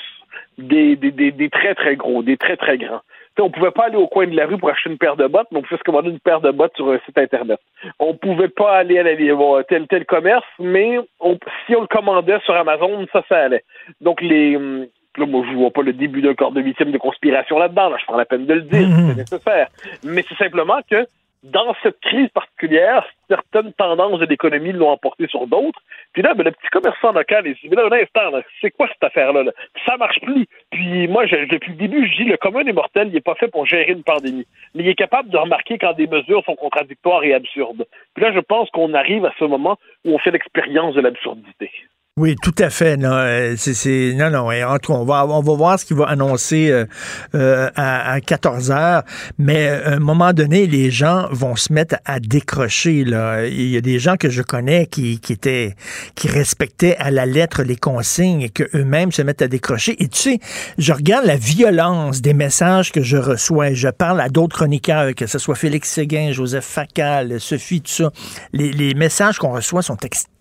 des, 0.57 0.95
des, 0.97 1.11
des, 1.11 1.31
des 1.31 1.49
très, 1.49 1.75
très 1.75 1.95
gros, 1.95 2.21
des 2.23 2.35
très, 2.37 2.57
très 2.57 2.77
grands. 2.77 3.01
Tu 3.39 3.43
sais, 3.45 3.47
on 3.47 3.51
pouvait 3.51 3.71
pas 3.71 3.85
aller 3.85 3.95
au 3.95 4.07
coin 4.07 4.27
de 4.27 4.35
la 4.35 4.45
rue 4.47 4.57
pour 4.57 4.69
acheter 4.69 4.89
une 4.89 4.97
paire 4.97 5.15
de 5.15 5.25
bottes, 5.25 5.47
mais 5.51 5.59
on 5.59 5.61
pouvait 5.61 5.77
se 5.77 5.83
commander 5.83 6.09
une 6.09 6.19
paire 6.19 6.41
de 6.41 6.51
bottes 6.51 6.75
sur 6.75 6.89
un 6.91 6.99
site 7.05 7.17
Internet. 7.17 7.59
On 7.97 8.13
pouvait 8.13 8.49
pas 8.49 8.77
aller 8.79 8.99
à 8.99 9.03
la, 9.03 9.15
bon, 9.33 9.63
tel 9.69 9.87
tel 9.87 10.05
commerce, 10.05 10.43
mais 10.59 10.99
on- 11.21 11.37
si 11.65 11.73
on 11.75 11.81
le 11.81 11.87
commandait 11.87 12.39
sur 12.43 12.53
Amazon, 12.55 13.05
ça, 13.13 13.23
ça 13.29 13.37
allait. 13.37 13.63
Donc, 14.01 14.19
les... 14.21 14.57
hum, 14.57 14.85
Là, 15.17 15.25
moi, 15.25 15.43
je 15.49 15.55
vois 15.55 15.71
pas 15.71 15.81
le 15.81 15.91
début 15.91 16.21
d'un 16.21 16.33
corps 16.35 16.51
de 16.51 16.61
huitième 16.61 16.91
de 16.91 16.97
conspiration 16.97 17.57
là-dedans. 17.57 17.89
Là, 17.89 17.97
je 17.99 18.05
prends 18.05 18.15
la 18.15 18.25
peine 18.25 18.45
de 18.45 18.53
le 18.53 18.61
dire, 18.61 18.87
c'est 19.09 19.17
nécessaire. 19.17 19.67
Mais 20.03 20.23
c'est 20.29 20.37
simplement 20.37 20.79
que 20.89 20.97
dans 21.43 21.73
cette 21.81 21.99
crise 22.01 22.29
particulière, 22.29 23.05
certaines 23.29 23.71
tendances 23.73 24.19
de 24.19 24.25
l'économie 24.25 24.73
l'ont 24.73 24.89
emporté 24.89 25.27
sur 25.27 25.47
d'autres. 25.47 25.79
Puis 26.13 26.21
là, 26.21 26.33
ben, 26.33 26.43
le 26.43 26.51
petit 26.51 26.67
commerçant 26.71 27.11
local, 27.11 27.47
il 27.47 27.55
se 27.55 27.61
dit, 27.61 27.69
mais 27.69 27.77
là, 27.77 27.87
un 27.89 27.91
instant, 27.91 28.37
c'est 28.59 28.71
quoi 28.71 28.87
cette 28.87 29.03
affaire-là? 29.03 29.43
Là? 29.43 29.51
Ça 29.85 29.97
marche 29.97 30.19
plus. 30.21 30.47
Puis 30.71 31.07
moi, 31.07 31.25
depuis 31.25 31.71
le 31.71 31.77
début, 31.77 32.07
je 32.07 32.23
dis, 32.23 32.29
le 32.29 32.37
commun 32.37 32.63
des 32.63 32.73
mortels, 32.73 33.07
il 33.07 33.13
n'est 33.13 33.21
pas 33.21 33.35
fait 33.35 33.47
pour 33.47 33.65
gérer 33.65 33.91
une 33.91 34.03
pandémie. 34.03 34.47
Mais 34.75 34.83
il 34.83 34.89
est 34.89 34.95
capable 34.95 35.29
de 35.29 35.37
remarquer 35.37 35.77
quand 35.77 35.93
des 35.93 36.07
mesures 36.07 36.43
sont 36.45 36.55
contradictoires 36.55 37.23
et 37.23 37.33
absurdes. 37.33 37.85
Puis 38.13 38.23
là, 38.23 38.33
je 38.33 38.39
pense 38.39 38.69
qu'on 38.71 38.93
arrive 38.93 39.25
à 39.25 39.33
ce 39.39 39.45
moment 39.45 39.77
où 40.05 40.13
on 40.13 40.19
fait 40.19 40.31
l'expérience 40.31 40.95
de 40.95 41.01
l'absurdité. 41.01 41.71
Oui, 42.19 42.35
tout 42.43 42.55
à 42.57 42.69
fait. 42.69 42.97
Non, 42.97 43.13
euh, 43.13 43.55
c'est, 43.55 44.13
non, 44.13 44.29
non. 44.29 44.49
En 44.49 44.77
tout 44.77 44.91
cas, 44.91 44.99
on 44.99 45.05
va, 45.05 45.25
on 45.25 45.41
va 45.41 45.53
voir 45.53 45.79
ce 45.79 45.85
qu'il 45.85 45.95
va 45.95 46.03
annoncer 46.07 46.69
euh, 46.69 46.85
euh, 47.33 47.69
à, 47.77 48.11
à 48.11 48.19
14 48.19 48.71
heures. 48.71 49.03
Mais 49.37 49.69
euh, 49.69 49.91
à 49.91 49.93
un 49.93 49.99
moment 49.99 50.33
donné, 50.33 50.67
les 50.67 50.91
gens 50.91 51.29
vont 51.31 51.55
se 51.55 51.71
mettre 51.71 51.95
à 52.03 52.19
décrocher. 52.19 53.05
Là. 53.05 53.45
Il 53.45 53.69
y 53.69 53.77
a 53.77 53.81
des 53.81 53.99
gens 53.99 54.17
que 54.17 54.29
je 54.29 54.41
connais 54.41 54.87
qui, 54.87 55.21
qui 55.21 55.31
étaient, 55.31 55.77
qui 56.15 56.27
respectaient 56.27 56.97
à 56.97 57.09
la 57.09 57.25
lettre 57.25 57.63
les 57.63 57.77
consignes 57.77 58.41
et 58.41 58.49
que 58.49 58.63
eux-mêmes 58.75 59.13
se 59.13 59.21
mettent 59.21 59.41
à 59.41 59.47
décrocher. 59.47 59.95
Et 60.03 60.09
tu 60.09 60.19
sais, 60.19 60.39
je 60.77 60.91
regarde 60.91 61.25
la 61.25 61.37
violence 61.37 62.21
des 62.21 62.33
messages 62.33 62.91
que 62.91 63.01
je 63.01 63.15
reçois. 63.15 63.71
Je 63.71 63.87
parle 63.87 64.19
à 64.19 64.27
d'autres 64.27 64.57
chroniqueurs, 64.57 65.15
que 65.15 65.25
ce 65.25 65.39
soit 65.39 65.55
Félix 65.55 65.89
Séguin, 65.89 66.33
Joseph 66.33 66.65
Facal, 66.65 67.39
Sophie, 67.39 67.79
tout 67.79 67.93
ça. 67.93 68.11
Les, 68.51 68.73
les 68.73 68.93
messages 68.93 69.37
qu'on 69.37 69.53
reçoit 69.53 69.83
sont 69.83 69.95
extrêmement 70.03 70.38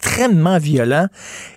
violents. 0.61 1.09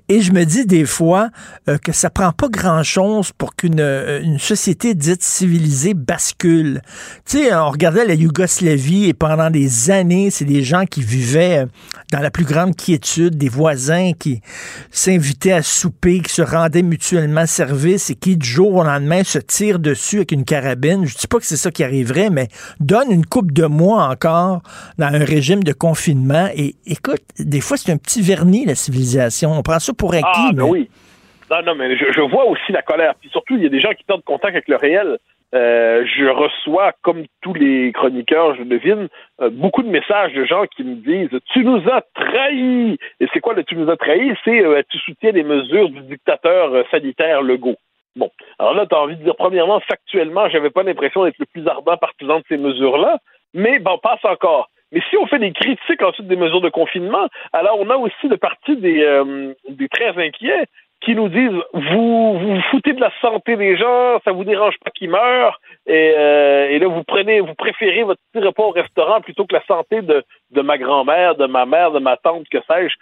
Et 0.10 0.20
je 0.20 0.34
me 0.34 0.44
dis 0.44 0.66
des 0.66 0.84
fois 0.84 1.30
euh, 1.70 1.78
que 1.78 1.94
ça 1.94 2.10
prend 2.10 2.34
pas 2.34 2.50
grand-chose 2.50 3.32
pour 3.38 3.56
qu'une 3.56 3.80
euh, 3.80 4.38
société 4.40 4.94
dite 4.94 5.24
civilisée 5.24 5.94
bascule. 5.94 6.82
Tu 7.26 7.38
sais, 7.38 7.56
on 7.56 7.70
regardait 7.70 8.04
la 8.04 8.16
Yougoslavie 8.16 9.06
et 9.06 9.14
pendant 9.14 9.50
des 9.50 9.90
années, 9.90 10.30
c'est 10.30 10.44
des 10.44 10.64
gens 10.64 10.86
qui 10.86 11.02
vivaient 11.02 11.60
euh, 11.60 11.66
dans 12.12 12.20
la 12.20 12.30
plus 12.30 12.44
grande 12.44 12.76
quiétude, 12.76 13.38
des 13.38 13.48
voisins 13.48 14.12
qui 14.20 14.42
s'invitaient 14.92 15.54
à 15.54 15.64
souper, 15.64 16.20
qui 16.20 16.34
se 16.34 16.42
rendaient 16.42 16.82
mutuellement 16.82 17.46
service 17.46 18.10
et 18.10 18.16
qui 18.16 18.36
du 18.36 18.46
jour 18.46 18.76
au 18.76 18.84
lendemain 18.84 19.24
se 19.24 19.40
tirent 19.40 19.80
dessus 19.80 20.18
avec 20.18 20.34
une 20.34 20.44
carabine. 20.44 21.06
Je 21.06 21.16
dis 21.16 21.28
pas 21.28 21.40
que 21.40 21.46
c'est 21.46 21.56
ça 21.56 21.72
qui 21.72 21.86
arriverait, 21.86 22.30
mais 22.30 22.50
donne 22.82 23.12
une 23.12 23.26
coupe 23.26 23.54
de 23.54 23.66
mois 23.66 24.10
encore 24.10 24.62
dans 24.98 25.08
un 25.08 25.24
régime 25.24 25.64
de 25.64 25.72
confinement 25.72 26.50
et 26.54 26.76
écoute, 26.86 27.22
des 27.40 27.62
fois 27.62 27.78
c'est 27.78 27.94
un 27.94 27.98
petit 27.98 28.22
la 28.36 28.76
civilisation. 28.76 29.52
On 29.52 29.62
prend 29.62 29.80
ça 29.80 29.94
pour 29.94 30.14
acquis, 30.14 30.24
Ah, 30.26 30.49
mais 30.49 30.64
ben 30.64 30.70
oui. 30.70 30.90
Non, 31.49 31.58
non, 31.66 31.76
mais 31.76 31.98
je, 31.98 32.06
je 32.12 32.22
vois 32.22 32.45
aussi 32.45 32.72
la 32.72 32.82
colère. 32.82 33.14
Puis 33.20 33.30
surtout, 33.30 33.58
il 33.58 33.64
y 33.64 33.66
a 33.66 33.70
des 33.70 33.82
gens 33.82 33.91
qui 33.91 34.03
perdent 34.03 34.24
contact 34.24 34.56
avec 34.56 34.68
le 34.68 34.78
réel. 34.78 35.18
Euh, 35.53 36.06
je 36.06 36.26
reçois, 36.26 36.94
comme 37.02 37.26
tous 37.41 37.53
les 37.53 37.91
chroniqueurs, 37.91 38.56
je 38.56 38.64
devine, 38.64 39.10
euh, 39.41 39.49
beaucoup 39.49 39.84
de 39.84 39.90
messages 39.90 40.34
de 40.34 40.45
gens 40.45 40.64
qui 40.66 40.84
me 40.86 40.95
disent 40.95 41.38
Tu 41.52 41.66
nous 41.66 41.82
as 41.90 42.03
trahis 42.16 42.98
Et 43.20 43.28
c'est 43.34 43.41
quoi 43.41 43.53
le 43.53 43.66
Tu 43.66 43.76
nous 43.76 43.90
as 43.90 43.98
trahis? 43.98 44.34
C'est 44.45 44.64
euh, 44.64 44.82
tu 44.90 44.98
soutiens 44.99 45.32
les 45.32 45.44
mesures 45.44 45.90
du 45.90 46.02
dictateur 46.02 46.86
sanitaire 46.90 47.41
Legault. 47.41 47.76
Bon, 48.16 48.30
alors 48.60 48.74
là, 48.74 48.86
tu 48.86 48.95
as 48.95 48.99
envie 48.99 49.18
de 49.18 49.24
dire, 49.24 49.36
premièrement, 49.36 49.80
factuellement, 49.82 50.49
j'avais 50.49 50.70
pas 50.70 50.84
l'impression 50.84 51.26
d'être 51.26 51.40
le 51.40 51.45
plus 51.45 51.68
ardent 51.68 51.98
partisan 51.98 52.40
de 52.40 52.44
ces 52.48 52.58
mesures-là, 52.58 53.18
mais 53.53 53.80
bon, 53.80 53.98
passe 53.98 54.24
encore. 54.24 54.70
Mais 54.92 55.02
si 55.10 55.18
on 55.18 55.26
fait 55.26 55.40
des 55.40 55.52
critiques 55.52 56.02
ensuite 56.02 56.28
des 56.28 56.36
mesures 56.36 56.62
de 56.62 56.70
confinement, 56.70 57.28
alors 57.54 57.80
on 57.80 57.90
a 57.90 57.96
aussi 57.96 58.28
de 58.28 58.36
partie 58.36 58.76
des, 58.76 59.02
euh, 59.04 59.54
des 59.70 59.88
très 59.88 60.18
inquiets 60.18 60.66
qui 61.02 61.16
nous 61.16 61.30
disent 61.30 61.62
vous, 61.74 62.38
vous 62.38 62.56
vous 62.56 62.62
foutez 62.70 62.94
de 62.94 63.02
la 63.02 63.12
santé 63.22 63.56
des 63.56 63.76
gens, 63.76 64.20
ça 64.24 64.32
vous 64.32 64.44
dérange 64.44 64.76
pas 64.84 64.92
qu'ils 64.92 65.10
meurent, 65.10 65.60
et, 65.88 66.14
euh, 66.16 66.70
et 66.70 66.80
là 66.80 66.88
vous 66.88 67.04
prenez, 67.04 67.40
vous 67.40 67.56
préférez 67.56 68.04
votre 68.04 68.22
petit 68.32 68.46
repas 68.46 68.64
au 68.64 68.72
restaurant 68.72 69.22
plutôt 69.22 69.46
que 69.46 69.56
la 69.56 69.66
santé 69.66 70.02
de, 70.02 70.24
de 70.52 70.62
ma 70.62 70.78
grand-mère, 70.78 71.36
de 71.36 71.48
ma 71.48 71.66
mère, 71.66 71.92
de 71.92 72.00
ma 72.00 72.18
tante, 72.18 72.48
que 72.50 72.60
sais-je. 72.68 72.96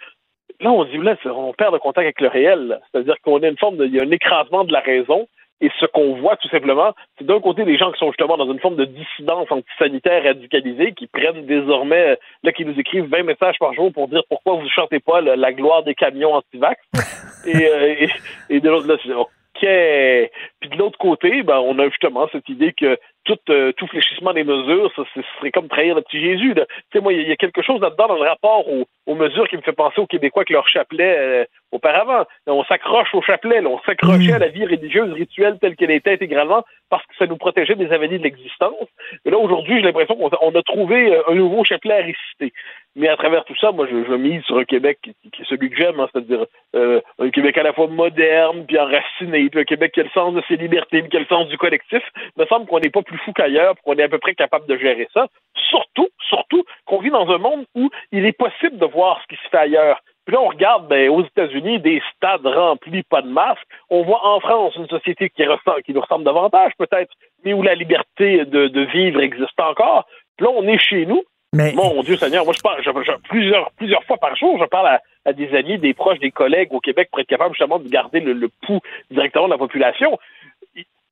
Là, 0.60 0.70
on 0.70 0.84
dit 0.84 0.98
là, 0.98 1.16
on 1.24 1.54
perd 1.54 1.72
le 1.72 1.78
contact 1.78 2.04
avec 2.04 2.20
le 2.20 2.28
réel. 2.28 2.80
C'est-à-dire 2.90 3.14
qu'on 3.22 3.42
a 3.42 3.48
une 3.48 3.56
forme 3.56 3.78
de, 3.78 3.86
il 3.86 3.94
y 3.94 4.00
a 4.00 4.04
un 4.04 4.10
écrasement 4.10 4.64
de 4.64 4.72
la 4.72 4.80
raison. 4.80 5.26
Et 5.60 5.70
ce 5.78 5.86
qu'on 5.86 6.14
voit 6.14 6.36
tout 6.36 6.48
simplement, 6.48 6.92
c'est 7.18 7.26
d'un 7.26 7.40
côté 7.40 7.64
des 7.64 7.76
gens 7.76 7.92
qui 7.92 7.98
sont 7.98 8.10
justement 8.12 8.36
dans 8.38 8.50
une 8.50 8.60
forme 8.60 8.76
de 8.76 8.86
dissidence 8.86 9.46
antisanitaire 9.50 10.22
radicalisée, 10.24 10.92
qui 10.92 11.06
prennent 11.06 11.44
désormais, 11.46 12.16
là, 12.42 12.52
qui 12.52 12.64
nous 12.64 12.78
écrivent 12.80 13.08
20 13.10 13.24
messages 13.24 13.58
par 13.58 13.74
jour 13.74 13.92
pour 13.92 14.08
dire 14.08 14.22
pourquoi 14.28 14.54
vous 14.54 14.62
ne 14.64 14.68
chantez 14.68 15.00
pas 15.00 15.20
le- 15.20 15.34
la 15.34 15.52
gloire 15.52 15.82
des 15.82 15.94
camions 15.94 16.32
anti-vax. 16.34 16.80
et, 17.46 17.66
euh, 17.68 17.94
et, 17.98 18.08
et 18.56 18.60
de 18.60 18.68
l'autre, 18.70 18.86
là, 18.88 18.96
c'est 19.04 19.12
OK. 19.12 19.28
Puis 19.62 20.70
de 20.70 20.76
l'autre 20.78 20.98
côté, 20.98 21.42
ben, 21.42 21.58
on 21.58 21.78
a 21.78 21.88
justement 21.90 22.26
cette 22.32 22.48
idée 22.48 22.72
que 22.72 22.98
tout, 23.24 23.36
euh, 23.50 23.72
tout 23.72 23.86
fléchissement 23.88 24.32
des 24.32 24.44
mesures, 24.44 24.90
ça, 24.96 25.02
ce 25.14 25.20
serait 25.38 25.50
comme 25.50 25.68
trahir 25.68 25.94
le 25.94 26.00
petit 26.02 26.20
Jésus. 26.20 26.54
Tu 26.54 26.62
sais, 26.92 27.00
moi, 27.00 27.12
il 27.12 27.18
y, 27.18 27.20
a- 27.20 27.24
il 27.24 27.28
y 27.28 27.32
a 27.32 27.36
quelque 27.36 27.60
chose 27.62 27.80
là-dedans 27.80 28.08
dans 28.08 28.14
le 28.22 28.28
rapport 28.28 28.66
aux, 28.68 28.86
aux 29.10 29.14
mesures 29.16 29.48
qui 29.48 29.56
me 29.56 29.62
fait 29.62 29.72
penser 29.72 30.00
aux 30.00 30.06
Québécois 30.06 30.42
avec 30.42 30.50
leur 30.50 30.68
chapelet 30.68 31.16
euh, 31.18 31.44
auparavant. 31.72 32.24
On 32.46 32.64
s'accroche 32.64 33.14
au 33.14 33.22
chapelet, 33.22 33.60
là, 33.60 33.68
on 33.68 33.80
s'accrochait 33.80 34.32
à 34.32 34.38
la 34.38 34.48
vie 34.48 34.64
religieuse, 34.64 35.12
rituelle 35.12 35.58
telle 35.60 35.76
qu'elle 35.76 35.90
était 35.90 36.12
intégralement 36.12 36.64
parce 36.90 37.04
que 37.06 37.14
ça 37.18 37.26
nous 37.26 37.36
protégeait 37.36 37.76
des 37.76 37.92
avanies 37.92 38.18
de 38.18 38.24
l'existence. 38.24 38.88
Et 39.24 39.30
là, 39.30 39.38
aujourd'hui, 39.38 39.76
j'ai 39.76 39.82
l'impression 39.82 40.16
qu'on 40.16 40.28
a- 40.54 40.62
trouvé 40.62 41.14
euh, 41.14 41.22
un 41.28 41.34
nouveau 41.34 41.64
chapelet 41.64 41.94
à 41.94 42.04
réciter. 42.04 42.52
Mais 42.96 43.08
à 43.08 43.16
travers 43.16 43.44
tout 43.44 43.54
ça, 43.60 43.70
moi, 43.72 43.86
je, 43.90 44.04
je 44.04 44.14
mise 44.14 44.42
sur 44.44 44.58
un 44.58 44.64
Québec 44.64 44.98
qui, 45.02 45.14
qui 45.32 45.42
est 45.42 45.44
celui 45.46 45.70
que 45.70 45.76
j'aime, 45.76 45.98
hein, 46.00 46.08
c'est-à-dire 46.12 46.44
euh, 46.76 47.00
un 47.18 47.30
Québec 47.30 47.56
à 47.58 47.62
la 47.62 47.72
fois 47.72 47.86
moderne, 47.86 48.64
puis 48.66 48.78
enraciné, 48.78 49.48
puis 49.48 49.60
un 49.60 49.64
Québec 49.64 49.92
qui 49.92 50.00
a 50.00 50.02
le 50.04 50.10
sens 50.10 50.34
de 50.34 50.42
ses 50.48 50.56
libertés, 50.56 51.00
puis 51.02 51.10
qui 51.10 51.16
a 51.16 51.20
le 51.20 51.26
sens 51.26 51.48
du 51.48 51.56
collectif. 51.56 52.02
Il 52.16 52.42
me 52.42 52.46
semble 52.46 52.66
qu'on 52.66 52.80
n'est 52.80 52.90
pas 52.90 53.02
plus 53.02 53.18
fou 53.18 53.32
qu'ailleurs, 53.32 53.74
qu'on 53.84 53.94
est 53.94 54.02
à 54.02 54.08
peu 54.08 54.18
près 54.18 54.34
capable 54.34 54.66
de 54.66 54.76
gérer 54.76 55.08
ça. 55.14 55.28
Surtout, 55.70 56.08
surtout 56.28 56.64
qu'on 56.84 56.98
vit 56.98 57.10
dans 57.10 57.28
un 57.30 57.38
monde 57.38 57.64
où 57.76 57.90
il 58.12 58.26
est 58.26 58.36
possible 58.36 58.76
de 58.78 58.86
voir 58.86 58.99
ce 59.22 59.34
qui 59.34 59.42
se 59.42 59.48
fait 59.48 59.56
ailleurs. 59.58 60.00
Puis 60.26 60.34
là, 60.34 60.42
on 60.42 60.48
regarde 60.48 60.86
ben, 60.88 61.08
aux 61.08 61.22
États-Unis 61.24 61.80
des 61.80 62.02
stades 62.14 62.46
remplis, 62.46 63.02
pas 63.04 63.22
de 63.22 63.28
masques. 63.28 63.66
On 63.88 64.02
voit 64.02 64.24
en 64.24 64.38
France 64.40 64.74
une 64.76 64.86
société 64.88 65.28
qui, 65.30 65.44
ressemble, 65.44 65.82
qui 65.82 65.92
nous 65.92 66.00
ressemble 66.00 66.24
davantage, 66.24 66.72
peut-être, 66.78 67.12
mais 67.44 67.52
où 67.52 67.62
la 67.62 67.74
liberté 67.74 68.44
de, 68.44 68.68
de 68.68 68.80
vivre 68.82 69.20
existe 69.20 69.58
encore. 69.58 70.06
Puis 70.36 70.46
là, 70.46 70.52
on 70.54 70.66
est 70.68 70.78
chez 70.78 71.06
nous. 71.06 71.22
Mais... 71.52 71.72
Mon 71.72 72.02
Dieu 72.02 72.16
Seigneur, 72.16 72.44
moi 72.44 72.54
je 72.56 72.60
parle 72.60 72.80
je- 72.80 72.90
je- 73.04 73.28
plusieurs, 73.28 73.72
plusieurs 73.72 74.04
fois 74.04 74.18
par 74.18 74.36
jour, 74.36 74.56
je 74.60 74.66
parle 74.66 74.86
à, 74.86 75.00
à 75.24 75.32
des 75.32 75.52
amis, 75.56 75.78
des 75.78 75.94
proches, 75.94 76.20
des 76.20 76.30
collègues 76.30 76.72
au 76.72 76.78
Québec 76.78 77.08
pour 77.10 77.18
être 77.18 77.26
capable 77.26 77.54
justement 77.56 77.80
de 77.80 77.88
garder 77.88 78.20
le, 78.20 78.34
le 78.34 78.48
pouls 78.64 78.78
directement 79.10 79.46
de 79.46 79.50
la 79.52 79.58
population. 79.58 80.16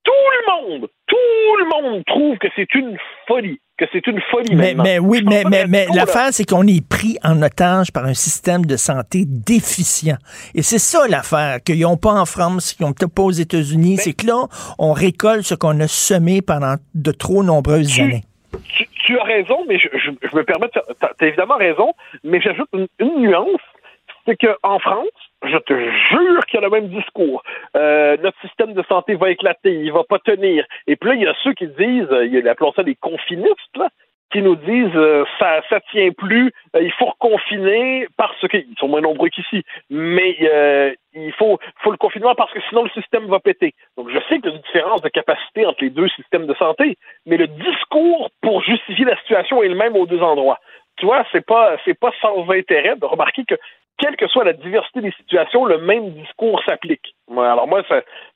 Tout 0.05 0.12
le 0.12 0.52
monde, 0.70 0.89
tout 1.09 1.56
le 1.59 1.65
monde 1.65 2.05
trouve 2.06 2.39
que 2.39 2.47
c'est 2.55 2.73
une 2.74 2.97
folie, 3.27 3.59
que 3.79 3.85
c'est 3.93 4.07
une 4.07 4.21
folie 4.31 4.55
Mais, 4.55 4.75
mais 4.75 4.99
oui, 4.99 5.23
mais, 5.25 5.45
mais, 5.49 5.67
mais 5.67 5.87
l'affaire, 5.95 6.29
c'est 6.33 6.45
qu'on 6.49 6.67
est 6.67 6.87
pris 6.87 7.17
en 7.25 7.41
otage 7.43 7.93
par 7.93 8.05
un 8.05 8.15
système 8.15 8.67
de 8.67 8.77
santé 8.77 9.25
déficient. 9.27 10.17
Et 10.55 10.63
c'est 10.63 10.79
ça 10.79 11.07
l'affaire, 11.09 11.63
qu'ils 11.65 11.81
n'ont 11.81 11.97
pas 11.97 12.13
en 12.13 12.25
France, 12.27 12.75
qu'ils 12.75 12.85
n'ont 12.87 12.93
peut-être 12.93 13.15
pas 13.15 13.23
aux 13.23 13.31
États-Unis. 13.31 13.97
C'est 13.99 14.13
que 14.13 14.27
là, 14.27 14.47
on 14.79 14.93
récolte 14.93 15.43
ce 15.43 15.55
qu'on 15.55 15.79
a 15.81 15.89
semé 15.89 16.43
pendant 16.43 16.75
de 16.95 17.13
trop 17.13 17.43
nombreuses 17.43 18.01
années. 18.01 18.25
tu, 18.77 18.87
tu 19.07 19.19
as 19.19 19.25
raison, 19.25 19.57
mais 19.69 19.79
je, 19.79 19.89
je- 19.97 20.29
je 20.29 20.37
me 20.37 20.43
permets. 20.45 20.69
Tu 20.73 20.79
as 21.25 21.27
évidemment 21.27 21.57
raison, 21.57 21.93
mais 22.25 22.41
j'ajoute 22.41 22.69
une, 22.75 22.87
une 22.99 23.21
nuance 23.23 23.61
c'est 24.27 24.37
qu'en 24.37 24.79
France, 24.79 25.07
je 25.44 25.56
te 25.59 25.74
jure 25.74 26.47
qu'il 26.47 26.60
y 26.60 26.65
a 26.65 26.66
le 26.66 26.70
même 26.70 26.89
discours. 26.89 27.43
Euh, 27.77 28.16
notre 28.23 28.40
système 28.40 28.74
de 28.74 28.82
santé 28.89 29.15
va 29.15 29.31
éclater, 29.31 29.73
il 29.73 29.93
va 29.93 30.05
pas 30.05 30.19
tenir. 30.19 30.65
Et 30.86 30.97
puis 30.97 31.10
là, 31.10 31.15
il 31.16 31.23
y 31.23 31.27
a 31.27 31.35
ceux 31.43 31.55
qui 31.55 31.66
disent, 31.66 32.09
il 32.24 32.32
y 32.32 32.48
a, 32.48 32.51
appelons 32.51 32.73
ça 32.73 32.82
des 32.82 32.97
confinistes, 32.97 33.77
là, 33.77 33.89
qui 34.32 34.43
nous 34.43 34.56
disent 34.56 34.97
euh, 34.97 35.24
ça 35.39 35.62
ça 35.69 35.81
tient 35.90 36.10
plus, 36.10 36.52
euh, 36.77 36.82
il 36.82 36.93
faut 36.93 37.06
reconfiner 37.06 38.06
parce 38.16 38.39
qu'ils 38.48 38.66
sont 38.78 38.89
moins 38.89 39.01
nombreux 39.01 39.28
qu'ici, 39.31 39.62
mais 39.90 40.36
euh, 40.43 40.93
il 41.15 41.32
faut 41.32 41.59
faut 41.82 41.90
le 41.90 41.97
confinement 41.97 42.35
parce 42.35 42.52
que 42.52 42.60
sinon 42.69 42.85
le 42.85 42.90
système 42.90 43.27
va 43.27 43.40
péter. 43.40 43.74
Donc 43.97 44.10
je 44.10 44.19
sais 44.28 44.39
qu'il 44.39 44.51
y 44.51 44.52
a 44.52 44.56
une 44.56 44.62
différence 44.62 45.02
de 45.02 45.09
capacité 45.09 45.65
entre 45.66 45.82
les 45.82 45.90
deux 45.90 46.09
systèmes 46.09 46.47
de 46.47 46.55
santé, 46.55 46.98
mais 47.27 47.36
le 47.36 47.47
discours 47.47 48.31
pour 48.43 48.62
justifier 48.62 49.06
la 49.06 49.16
situation 49.19 49.62
est 49.62 49.69
le 49.69 49.74
même 49.74 49.97
aux 49.97 50.06
deux 50.06 50.20
endroits. 50.20 50.59
Tu 50.97 51.06
vois, 51.06 51.24
c'est 51.32 51.47
pas 51.47 51.77
c'est 51.85 51.98
pas 51.98 52.12
sans 52.20 52.51
intérêt 52.51 52.97
de 52.97 53.06
remarquer 53.06 53.44
que 53.44 53.55
quelle 53.99 54.16
que 54.16 54.29
soit 54.29 54.45
la 54.45 54.53
diversité 54.53 55.01
des 55.01 55.12
situations, 55.12 55.65
le 55.65 55.79
même 55.79 56.11
discours 56.11 56.62
s'applique. 56.66 57.15
Alors 57.31 57.69
moi, 57.69 57.83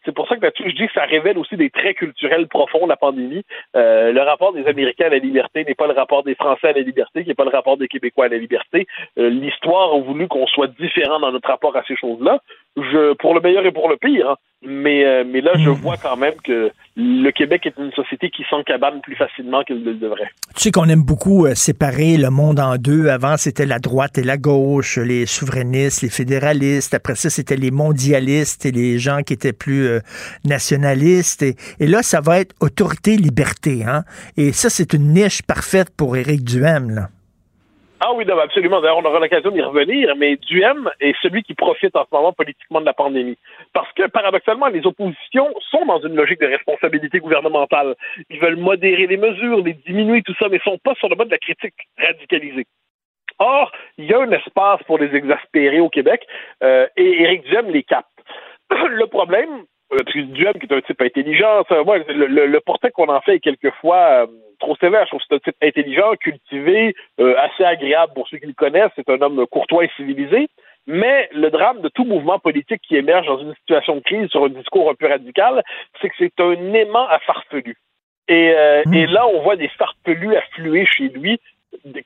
c'est 0.04 0.14
pour 0.14 0.28
ça 0.28 0.36
que 0.36 0.42
là-dessus, 0.42 0.64
je 0.70 0.74
dis 0.76 0.86
que 0.86 0.92
ça 0.92 1.04
révèle 1.04 1.38
aussi 1.38 1.56
des 1.56 1.70
traits 1.70 1.96
culturels 1.96 2.46
profonds 2.48 2.84
de 2.84 2.88
la 2.88 2.96
pandémie. 2.96 3.42
Euh, 3.76 4.12
le 4.12 4.20
rapport 4.20 4.52
des 4.52 4.66
Américains 4.66 5.06
à 5.06 5.10
la 5.10 5.18
liberté 5.18 5.64
n'est 5.64 5.74
pas 5.74 5.86
le 5.86 5.94
rapport 5.94 6.22
des 6.22 6.34
Français 6.34 6.68
à 6.68 6.72
la 6.72 6.80
liberté, 6.80 7.22
qui 7.22 7.28
n'est 7.28 7.34
pas 7.34 7.44
le 7.44 7.50
rapport 7.50 7.76
des 7.76 7.88
Québécois 7.88 8.26
à 8.26 8.28
la 8.28 8.38
liberté. 8.38 8.86
Euh, 9.18 9.30
L'histoire 9.30 9.94
a 9.94 10.00
voulu 10.00 10.28
qu'on 10.28 10.46
soit 10.46 10.68
différent 10.78 11.20
dans 11.20 11.32
notre 11.32 11.48
rapport 11.48 11.76
à 11.76 11.82
ces 11.88 11.96
choses-là. 11.96 12.40
Je, 12.76 13.12
pour 13.14 13.34
le 13.34 13.40
meilleur 13.40 13.64
et 13.66 13.72
pour 13.72 13.88
le 13.88 13.96
pire. 13.96 14.30
Hein. 14.30 14.36
Mais, 14.64 15.04
euh, 15.04 15.24
mais 15.26 15.40
là, 15.40 15.52
je 15.56 15.70
Hmm. 15.70 15.74
vois 15.74 15.96
quand 15.96 16.16
même 16.16 16.34
que 16.44 16.70
le 16.96 17.30
Québec 17.30 17.66
est 17.66 17.76
une 17.78 17.90
société 17.92 18.30
qui 18.30 18.44
s'encabane 18.48 19.00
plus 19.00 19.16
facilement 19.16 19.62
qu'il 19.64 19.80
ne 19.80 19.86
le 19.86 19.94
devrait. 19.94 20.30
Tu 20.54 20.62
sais 20.62 20.70
qu'on 20.70 20.88
aime 20.88 21.02
beaucoup 21.02 21.46
séparer 21.54 22.16
le 22.16 22.30
monde 22.30 22.60
en 22.60 22.76
deux. 22.76 23.08
Avant, 23.08 23.36
c'était 23.36 23.66
la 23.66 23.80
droite 23.80 24.18
et 24.18 24.22
la 24.22 24.36
gauche, 24.36 24.98
les 24.98 25.26
souverainistes, 25.26 26.02
les 26.02 26.10
fédéralistes. 26.10 26.94
Après 26.94 27.16
ça, 27.16 27.28
c'était 27.28 27.56
les 27.56 27.72
mondialistes 27.72 28.64
et 28.64 28.70
les 28.70 28.81
gens 28.98 29.22
qui 29.22 29.32
étaient 29.32 29.52
plus 29.52 29.86
euh, 29.86 30.00
nationalistes. 30.44 31.42
Et, 31.42 31.86
là, 31.86 32.02
ça 32.02 32.20
va 32.20 32.40
être 32.40 32.54
autorité-liberté. 32.60 33.84
Hein? 33.84 34.04
Et 34.36 34.52
ça, 34.52 34.70
c'est 34.70 34.92
une 34.92 35.12
niche 35.12 35.42
parfaite 35.42 35.88
pour 35.96 36.16
Éric 36.16 36.44
Duhem. 36.44 37.08
Ah 38.04 38.12
oui, 38.14 38.26
non, 38.26 38.36
absolument. 38.36 38.80
D'ailleurs, 38.80 38.98
on 38.98 39.04
aura 39.04 39.20
l'occasion 39.20 39.52
d'y 39.52 39.62
revenir, 39.62 40.16
mais 40.16 40.34
Duhem 40.34 40.90
est 40.98 41.14
celui 41.22 41.44
qui 41.44 41.54
profite 41.54 41.94
en 41.94 42.02
ce 42.02 42.08
moment 42.12 42.32
politiquement 42.32 42.80
de 42.80 42.86
la 42.86 42.94
pandémie. 42.94 43.38
Parce 43.72 43.92
que, 43.92 44.08
paradoxalement, 44.08 44.66
les 44.66 44.84
oppositions 44.84 45.54
sont 45.70 45.86
dans 45.86 46.00
une 46.00 46.16
logique 46.16 46.40
de 46.40 46.46
responsabilité 46.46 47.20
gouvernementale. 47.20 47.94
Ils 48.28 48.40
veulent 48.40 48.56
modérer 48.56 49.06
les 49.06 49.16
mesures, 49.16 49.62
les 49.62 49.74
diminuer, 49.74 50.22
tout 50.22 50.34
ça, 50.40 50.48
mais 50.50 50.58
sont 50.64 50.78
pas 50.82 50.96
sur 50.96 51.08
le 51.10 51.14
mode 51.14 51.28
de 51.28 51.34
la 51.34 51.38
critique 51.38 51.76
radicalisée. 51.96 52.66
Or, 53.38 53.70
il 53.98 54.06
y 54.06 54.14
a 54.14 54.20
un 54.20 54.30
espace 54.32 54.82
pour 54.84 54.98
les 54.98 55.14
exaspérer 55.14 55.78
au 55.78 55.88
Québec, 55.88 56.26
euh, 56.64 56.88
et 56.96 57.22
Éric 57.22 57.44
Duhem 57.44 57.70
les 57.70 57.84
capte. 57.84 58.08
le 58.90 59.06
problème, 59.06 59.50
euh, 59.92 59.96
parce 59.98 60.12
que 60.12 60.20
Duhem, 60.20 60.54
qui 60.54 60.66
est 60.66 60.72
un 60.76 60.80
type 60.80 61.00
intelligent, 61.02 61.64
ça, 61.68 61.82
moi, 61.84 61.98
le, 61.98 62.26
le- 62.26 62.46
le 62.46 62.60
portrait 62.60 62.90
qu'on 62.90 63.08
en 63.08 63.20
fait 63.20 63.36
est 63.36 63.40
quelquefois 63.40 64.22
euh, 64.22 64.26
trop 64.60 64.76
sévère. 64.76 65.04
Je 65.04 65.08
trouve 65.10 65.20
que 65.20 65.26
c'est 65.30 65.34
un 65.36 65.38
type 65.38 65.56
intelligent, 65.62 66.12
cultivé, 66.20 66.94
euh, 67.20 67.34
assez 67.38 67.64
agréable 67.64 68.12
pour 68.14 68.28
ceux 68.28 68.38
qui 68.38 68.46
le 68.46 68.52
connaissent. 68.54 68.90
C'est 68.96 69.08
un 69.10 69.20
homme 69.20 69.46
courtois 69.46 69.84
et 69.84 69.90
civilisé. 69.96 70.48
Mais 70.88 71.28
le 71.32 71.48
drame 71.50 71.80
de 71.80 71.88
tout 71.88 72.04
mouvement 72.04 72.40
politique 72.40 72.80
qui 72.82 72.96
émerge 72.96 73.26
dans 73.26 73.38
une 73.38 73.54
situation 73.54 73.94
de 73.96 74.00
crise 74.00 74.28
sur 74.30 74.44
un 74.44 74.48
discours 74.48 74.90
un 74.90 74.94
peu 74.94 75.06
radical, 75.06 75.62
c'est 76.00 76.08
que 76.08 76.14
c'est 76.18 76.40
un 76.40 76.74
aimant 76.74 77.06
à 77.08 77.20
farfelu. 77.20 77.76
Et, 78.28 78.52
euh, 78.56 78.82
et 78.92 79.06
là, 79.06 79.26
on 79.28 79.42
voit 79.42 79.56
des 79.56 79.68
farfelus 79.68 80.34
affluer 80.36 80.86
chez 80.86 81.08
lui, 81.08 81.38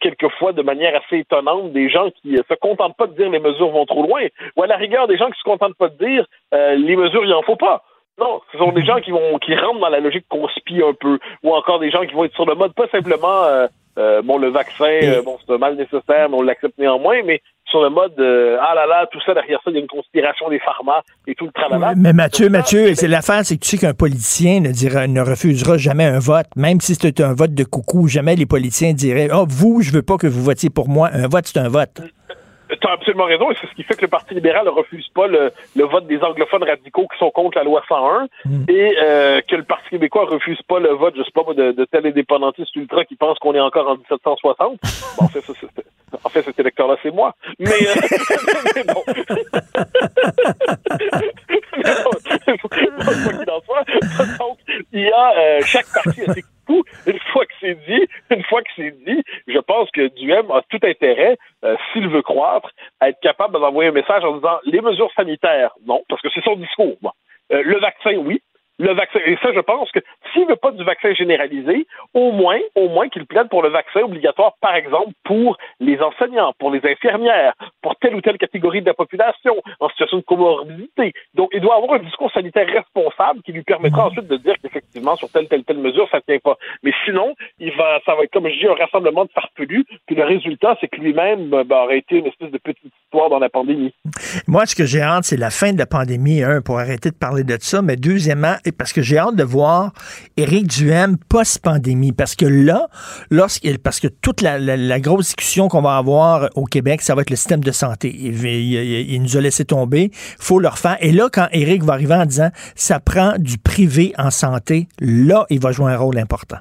quelquefois 0.01 0.53
de 0.53 0.63
manière 0.63 0.95
assez 0.97 1.19
étonnante, 1.19 1.73
des 1.73 1.89
gens 1.89 2.11
qui 2.11 2.37
euh, 2.37 2.43
se 2.49 2.55
contentent 2.55 2.97
pas 2.97 3.07
de 3.07 3.17
dire 3.17 3.31
les 3.31 3.39
mesures 3.39 3.71
vont 3.71 3.87
trop 3.87 4.03
loin, 4.03 4.23
ou 4.57 4.63
à 4.63 4.67
la 4.67 4.77
rigueur 4.77 5.07
des 5.07 5.17
gens 5.17 5.31
qui 5.31 5.39
se 5.39 5.45
contentent 5.45 5.77
pas 5.77 5.89
de 5.89 6.05
dire 6.05 6.27
euh, 6.55 6.75
les 6.77 6.97
mesures, 6.97 7.25
il 7.25 7.33
en 7.33 7.43
faut 7.43 7.57
pas. 7.57 7.85
Non, 8.19 8.41
ce 8.51 8.59
sont 8.59 8.73
des 8.73 8.85
gens 8.85 9.01
qui 9.01 9.11
vont 9.11 9.39
qui 9.39 9.55
rentrent 9.55 9.81
dans 9.81 9.91
la 9.91 10.01
logique 10.01 10.27
qu'on 10.29 10.49
spie 10.49 10.83
un 10.83 10.95
peu, 10.95 11.19
ou 11.43 11.55
encore 11.55 11.79
des 11.79 11.91
gens 11.91 12.07
qui 12.07 12.15
vont 12.15 12.25
être 12.25 12.35
sur 12.35 12.47
le 12.47 12.55
mode 12.55 12.73
pas 12.75 12.89
simplement 12.89 13.45
euh, 13.45 13.67
euh, 13.99 14.23
bon 14.23 14.39
le 14.39 14.49
vaccin, 14.49 15.01
euh, 15.03 15.23
bon 15.23 15.39
c'est 15.45 15.55
un 15.55 15.59
mal 15.59 15.77
nécessaire, 15.77 16.29
mais 16.29 16.37
on 16.37 16.43
l'accepte 16.43 16.79
néanmoins, 16.79 17.23
mais 17.25 17.41
sur 17.65 17.83
le 17.83 17.91
mode 17.91 18.15
euh, 18.19 18.59
ah 18.61 18.75
là 18.75 18.87
là, 18.87 19.07
tout 19.11 19.21
ça 19.25 19.35
derrière 19.35 19.59
ça, 19.65 19.71
il 19.71 19.75
y 19.75 19.77
a 19.79 19.81
une 19.81 19.89
conspiration 19.89 20.49
des 20.49 20.59
pharma 20.61 21.03
et 21.27 21.35
tout 21.35 21.47
le 21.47 21.53
tralala. 21.53 21.95
Mais 21.97 22.13
Mathieu, 22.13 22.49
Mathieu, 22.49 22.95
c'est 22.95 23.09
l'affaire, 23.09 23.45
c'est 23.45 23.57
que 23.57 23.65
tu 23.65 23.71
sais 23.71 23.79
qu'un 23.79 23.95
politicien 23.95 24.61
ne, 24.61 24.71
dira, 24.71 25.07
ne 25.07 25.21
refusera 25.21 25.77
jamais 25.79 26.05
un 26.05 26.19
vote, 26.19 26.47
même 26.57 26.81
si 26.81 26.95
c'était 26.95 27.23
un 27.23 27.35
vote 27.35 27.55
de 27.55 27.65
coucou. 27.65 28.07
Jamais 28.07 28.37
les 28.37 28.47
politiciens 28.47 28.93
diraient, 28.93 29.29
oh, 29.33 29.47
vous, 29.49 29.81
je 29.81 29.93
veux 29.93 30.03
pas 30.03 30.17
que 30.17 30.27
vous 30.27 30.43
votiez 30.43 30.71
pour 30.71 30.89
moi. 30.89 31.09
Un 31.13 31.29
vote, 31.29 31.47
c'est 31.47 31.59
un 31.59 31.69
vote. 31.69 32.03
Tu 32.81 32.87
as 32.87 32.93
absolument 32.93 33.25
raison, 33.25 33.51
et 33.51 33.57
c'est 33.61 33.67
ce 33.69 33.75
qui 33.75 33.83
fait 33.83 33.95
que 33.95 34.03
le 34.03 34.09
Parti 34.09 34.35
libéral 34.35 34.65
ne 34.67 34.71
refuse 34.71 35.09
pas 35.15 35.27
le, 35.27 35.53
le 35.75 35.85
vote 35.85 36.07
des 36.07 36.19
anglophones 36.23 36.65
radicaux 36.65 37.07
qui 37.13 37.19
sont 37.19 37.31
contre 37.31 37.57
la 37.59 37.65
loi 37.65 37.83
101, 37.89 38.27
et 38.69 38.95
euh, 39.03 39.41
que 39.49 39.57
le 39.57 39.63
Parti 39.65 39.89
québécois 39.91 40.27
refuse 40.27 40.61
pas 40.69 40.79
le 40.79 40.91
vote, 40.91 41.15
je 41.17 41.23
sais 41.23 41.31
pas 41.35 41.43
moi, 41.45 41.55
de, 41.55 41.73
de 41.73 41.85
tel 41.87 42.07
indépendantiste 42.07 42.75
ultra 42.77 43.05
qui 43.05 43.17
pense 43.17 43.39
qu'on 43.39 43.55
est 43.55 43.61
encore 43.61 43.89
en 43.89 43.97
1760. 43.97 44.79
Bon, 45.19 45.25
en 45.25 45.29
fait, 45.29 45.41
ça, 45.41 45.53
c'est- 45.61 45.67
en 46.25 46.29
fait 46.29 46.43
cet 46.43 46.59
électeur-là, 46.59 46.97
c'est 47.03 47.11
moi. 47.11 47.35
Mais, 47.59 47.67
euh, 47.69 47.95
mais 48.77 48.85
bon. 48.85 49.03
Mais 51.77 51.95
bon, 54.39 54.57
il 54.93 55.01
y 55.03 55.11
a 55.11 55.39
euh, 55.39 55.61
chaque 55.65 55.87
parti 55.93 56.23
a 56.23 56.33
ses 56.35 56.43
Une 56.69 57.19
fois 57.33 57.47
que 57.47 57.53
c'est 57.61 57.79
dit, 57.87 58.07
une 58.31 58.43
fois 58.45 58.63
que 58.63 58.71
c'est 58.77 58.91
dit, 59.05 59.23
je 59.47 59.59
pense 59.59 59.91
que 59.91 60.09
Duhem 60.09 60.51
a 60.51 60.63
tout 60.69 60.81
intérêt, 60.83 61.37
euh, 61.65 61.77
s'il 61.93 62.09
veut 62.09 62.23
croître, 62.23 62.71
à 63.01 63.11
être 63.11 63.21
capable 63.21 63.59
d'envoyer 63.59 63.91
un 63.91 63.93
message 63.93 64.25
en 64.25 64.37
disant 64.37 64.59
les 64.65 64.81
mesures 64.81 65.11
sanitaires, 65.15 65.73
non, 65.87 66.03
parce 66.09 66.23
que 66.23 66.29
c'est 66.35 66.45
son 66.45 66.57
discours. 66.57 67.15
Euh, 67.53 67.63
le 67.63 67.79
vaccin, 67.79 68.17
oui. 68.17 68.43
Le 68.79 68.93
vaccin, 68.93 69.21
et 69.25 69.37
ça, 69.43 69.53
je 69.55 69.61
pense 69.61 69.91
que 69.91 70.01
s'il 70.33 70.47
veut 70.47 70.57
pas 70.57 70.71
du 70.71 70.85
vaccin 70.85 71.15
généralisé, 71.15 71.87
au 72.13 72.33
moins, 72.33 72.59
au 72.75 72.89
moins 72.89 73.09
qu'il 73.09 73.25
plaide 73.25 73.49
pour 73.49 73.63
le 73.63 73.71
vaccin 73.71 74.01
obligatoire, 74.01 74.53
par 74.61 74.75
exemple, 74.75 75.13
pour 75.25 75.57
les 75.81 75.99
enseignants, 76.01 76.53
pour 76.59 76.71
les 76.71 76.81
infirmières, 76.85 77.55
pour 77.83 77.97
telle 77.97 78.15
ou 78.15 78.21
telle 78.21 78.37
catégorie 78.37 78.83
de 78.83 78.87
la 78.87 78.95
population 78.95 79.55
en 79.81 79.89
situation 79.89 80.19
de 80.19 80.23
comorbidité. 80.23 81.13
Donc, 81.35 81.51
il 81.53 81.61
doit 81.61 81.77
avoir 81.77 81.95
un 81.95 82.05
discours 82.05 82.31
sanitaire 82.33 82.67
responsable 82.67 83.41
qui 83.43 83.53
lui 83.53 83.63
permettra 83.63 84.09
ensuite 84.09 84.27
de 84.27 84.37
dire 84.37 84.55
qu'effectivement, 84.63 85.17
sur 85.17 85.31
telle, 85.31 85.49
telle, 85.49 85.65
telle 85.65 85.79
mesure, 85.79 86.09
ça 86.11 86.21
tient 86.21 86.39
pas. 86.39 86.57
Mais 86.83 86.93
sinon, 87.05 87.35
il 87.59 87.75
va, 87.77 88.01
ça 88.05 88.15
va 88.15 88.25
être, 88.25 88.33
comme 88.33 88.49
je 88.49 88.59
dis, 88.59 88.67
un 88.67 88.75
rassemblement 88.75 89.25
de 89.25 89.31
farfelus, 89.31 89.85
puis 90.07 90.17
le 90.17 90.25
résultat, 90.25 90.77
c'est 90.81 90.89
que 90.89 91.01
lui-même, 91.01 91.49
ben, 91.49 91.65
ben, 91.65 91.77
aurait 91.77 91.99
été 91.99 92.17
une 92.17 92.27
espèce 92.27 92.51
de 92.51 92.59
petite 92.59 92.93
histoire 93.05 93.31
dans 93.31 93.39
la 93.39 93.49
pandémie. 93.49 93.95
Moi, 94.47 94.67
ce 94.67 94.75
que 94.75 94.85
j'ai 94.85 95.01
hâte, 95.01 95.25
c'est 95.25 95.39
la 95.39 95.51
fin 95.51 95.73
de 95.73 95.79
la 95.79 95.87
pandémie, 95.87 96.43
un, 96.43 96.61
pour 96.61 96.79
arrêter 96.79 97.11
de 97.11 97.17
parler 97.17 97.45
de 97.45 97.57
ça, 97.59 97.83
mais 97.83 97.97
deuxièmement, 97.97 98.57
parce 98.73 98.93
que 98.93 99.03
j'ai 99.03 99.19
hâte 99.19 99.37
de 99.37 99.43
voir 99.45 99.93
Éric 100.37 100.67
Duhem 100.67 101.17
post-pandémie, 101.29 102.13
parce 102.13 102.35
que 102.35 102.47
là, 102.47 102.87
parce 103.83 104.01
que 104.01 104.09
toute 104.09 104.41
la, 104.43 105.01
grosse 105.01 105.27
discussion 105.27 105.69
qu'on 105.69 105.83
va 105.83 105.97
avoir 105.97 106.49
au 106.55 106.65
Québec, 106.65 107.03
ça 107.03 107.15
va 107.15 107.23
être 107.23 107.31
le 107.31 107.37
système 107.37 107.63
de 107.63 107.71
santé. 107.73 108.11
Il, 108.15 108.45
il- 108.45 108.73
il- 108.75 109.15
il 109.15 109.23
nous 109.23 109.37
a 109.37 109.41
laissé 109.41 109.65
tomber, 109.65 110.11
faut 110.39 110.59
le 110.59 110.69
refaire. 110.69 110.97
Et 111.01 111.13
là, 111.13 111.29
quand 111.33 111.47
Éric 111.53 111.83
va 111.83 111.95
arriver 111.95 112.15
en 112.15 112.25
disant, 112.27 112.51
ça 112.75 113.01
prend 113.01 113.35
du 113.39 113.59
privé 113.59 114.13
en 114.19 114.31
santé, 114.31 114.89
là, 115.01 115.47
il 115.51 115.61
va 115.61 115.73
jouer 115.73 115.93
un 115.93 115.97
rôle 115.97 116.19
important. 116.19 116.59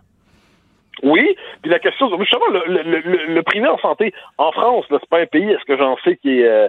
Oui, 1.04 1.36
puis 1.62 1.70
la 1.72 1.80
question, 1.80 2.08
justement, 2.20 2.46
le, 2.52 3.34
le, 3.34 3.44
privé 3.44 3.68
en 3.68 3.78
santé, 3.80 4.14
en 4.38 4.52
France, 4.52 4.86
c'est 4.90 5.10
pas 5.10 5.20
un 5.20 5.26
pays, 5.26 5.50
est-ce 5.52 5.66
que 5.66 5.78
j'en 5.78 5.98
sais, 6.04 6.18
qui 6.22 6.40
est, 6.40 6.48
euh, 6.48 6.68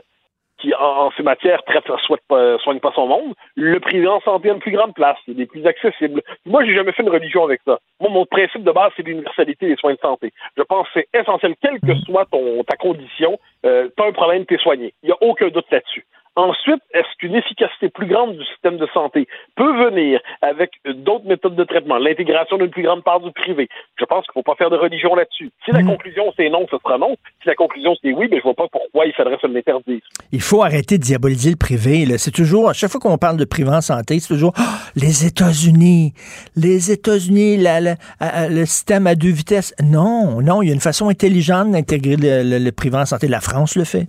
qui, 0.58 0.74
en, 0.74 1.06
en 1.06 1.10
ces 1.16 1.22
matières, 1.22 1.62
traite, 1.64 1.84
souhaite 2.06 2.22
pas, 2.28 2.58
soigne 2.58 2.80
pas 2.80 2.92
son 2.94 3.06
monde. 3.06 3.34
Le 3.56 3.78
privé 3.80 4.06
en 4.06 4.20
santé 4.20 4.50
a 4.50 4.54
une 4.54 4.60
plus 4.60 4.72
grande 4.72 4.94
place, 4.94 5.18
il 5.26 5.40
est 5.40 5.46
plus 5.46 5.66
accessible. 5.66 6.22
Moi, 6.44 6.64
j'ai 6.64 6.74
jamais 6.74 6.92
fait 6.92 7.02
une 7.02 7.10
religion 7.10 7.44
avec 7.44 7.60
ça. 7.64 7.78
Moi, 8.00 8.10
mon 8.10 8.26
principe 8.26 8.64
de 8.64 8.72
base, 8.72 8.92
c'est 8.96 9.02
l'universalité 9.02 9.68
des 9.68 9.76
soins 9.76 9.94
de 9.94 9.98
santé. 9.98 10.32
Je 10.56 10.62
pense 10.62 10.86
que 10.88 11.00
c'est 11.00 11.18
essentiel, 11.18 11.54
quelle 11.62 11.80
que 11.80 11.94
soit 12.06 12.26
ton, 12.26 12.62
ta 12.64 12.76
condition, 12.76 13.38
euh, 13.64 13.88
t'as 13.96 14.08
un 14.08 14.12
problème, 14.12 14.46
t'es 14.46 14.58
soigné. 14.58 14.94
Il 15.02 15.08
y 15.08 15.12
a 15.12 15.16
aucun 15.20 15.48
doute 15.48 15.70
là-dessus. 15.70 16.04
Ensuite, 16.36 16.82
est-ce 16.92 17.08
qu'une 17.18 17.34
efficacité 17.34 17.88
plus 17.88 18.06
grande 18.06 18.36
du 18.36 18.44
système 18.44 18.76
de 18.76 18.86
santé 18.92 19.26
peut 19.56 19.72
venir 19.88 20.20
avec 20.42 20.72
d'autres 20.84 21.24
méthodes 21.26 21.56
de 21.56 21.64
traitement, 21.64 21.96
l'intégration 21.96 22.58
d'une 22.58 22.68
plus 22.70 22.82
grande 22.82 23.02
part 23.02 23.20
du 23.20 23.32
privé? 23.32 23.68
Je 23.98 24.04
pense 24.04 24.24
qu'il 24.26 24.32
ne 24.36 24.42
faut 24.42 24.50
pas 24.52 24.54
faire 24.56 24.68
de 24.70 24.76
religion 24.76 25.14
là-dessus. 25.14 25.50
Si 25.64 25.72
la 25.72 25.82
conclusion 25.82 26.24
c'est 26.36 26.50
non, 26.50 26.66
ce 26.70 26.76
sera 26.76 26.98
non. 26.98 27.16
Si 27.42 27.48
la 27.48 27.54
conclusion 27.54 27.94
c'est 28.02 28.12
oui, 28.12 28.28
ben, 28.28 28.38
je 28.38 28.42
vois 28.42 28.54
pas 28.54 28.68
pourquoi 28.70 29.06
il 29.06 29.14
faudrait 29.14 29.38
se 29.40 29.46
l'interdire. 29.46 30.00
Il 30.30 30.42
faut 30.42 30.62
arrêter 30.62 30.98
de 30.98 31.02
diaboliser 31.02 31.50
le 31.50 31.56
privé. 31.56 32.04
C'est 32.18 32.30
toujours, 32.32 32.68
à 32.68 32.72
chaque 32.74 32.90
fois 32.90 33.00
qu'on 33.00 33.16
parle 33.18 33.38
de 33.38 33.44
privé 33.46 33.70
en 33.70 33.80
santé, 33.80 34.20
c'est 34.20 34.28
toujours 34.34 34.52
Ah, 34.58 34.78
les 34.94 35.24
États-Unis, 35.26 36.12
les 36.54 36.92
États-Unis, 36.92 37.56
le 37.60 38.64
système 38.66 39.06
à 39.06 39.14
deux 39.14 39.30
vitesses. 39.32 39.74
Non, 39.82 40.42
non, 40.42 40.60
il 40.62 40.68
y 40.68 40.70
a 40.70 40.74
une 40.74 40.80
façon 40.80 41.08
intelligente 41.08 41.70
d'intégrer 41.70 42.16
le, 42.16 42.42
le- 42.42 42.58
le 42.62 42.72
privé 42.72 42.96
en 42.98 43.06
santé. 43.06 43.26
La 43.26 43.40
France 43.40 43.74
le 43.76 43.84
fait. 43.84 44.06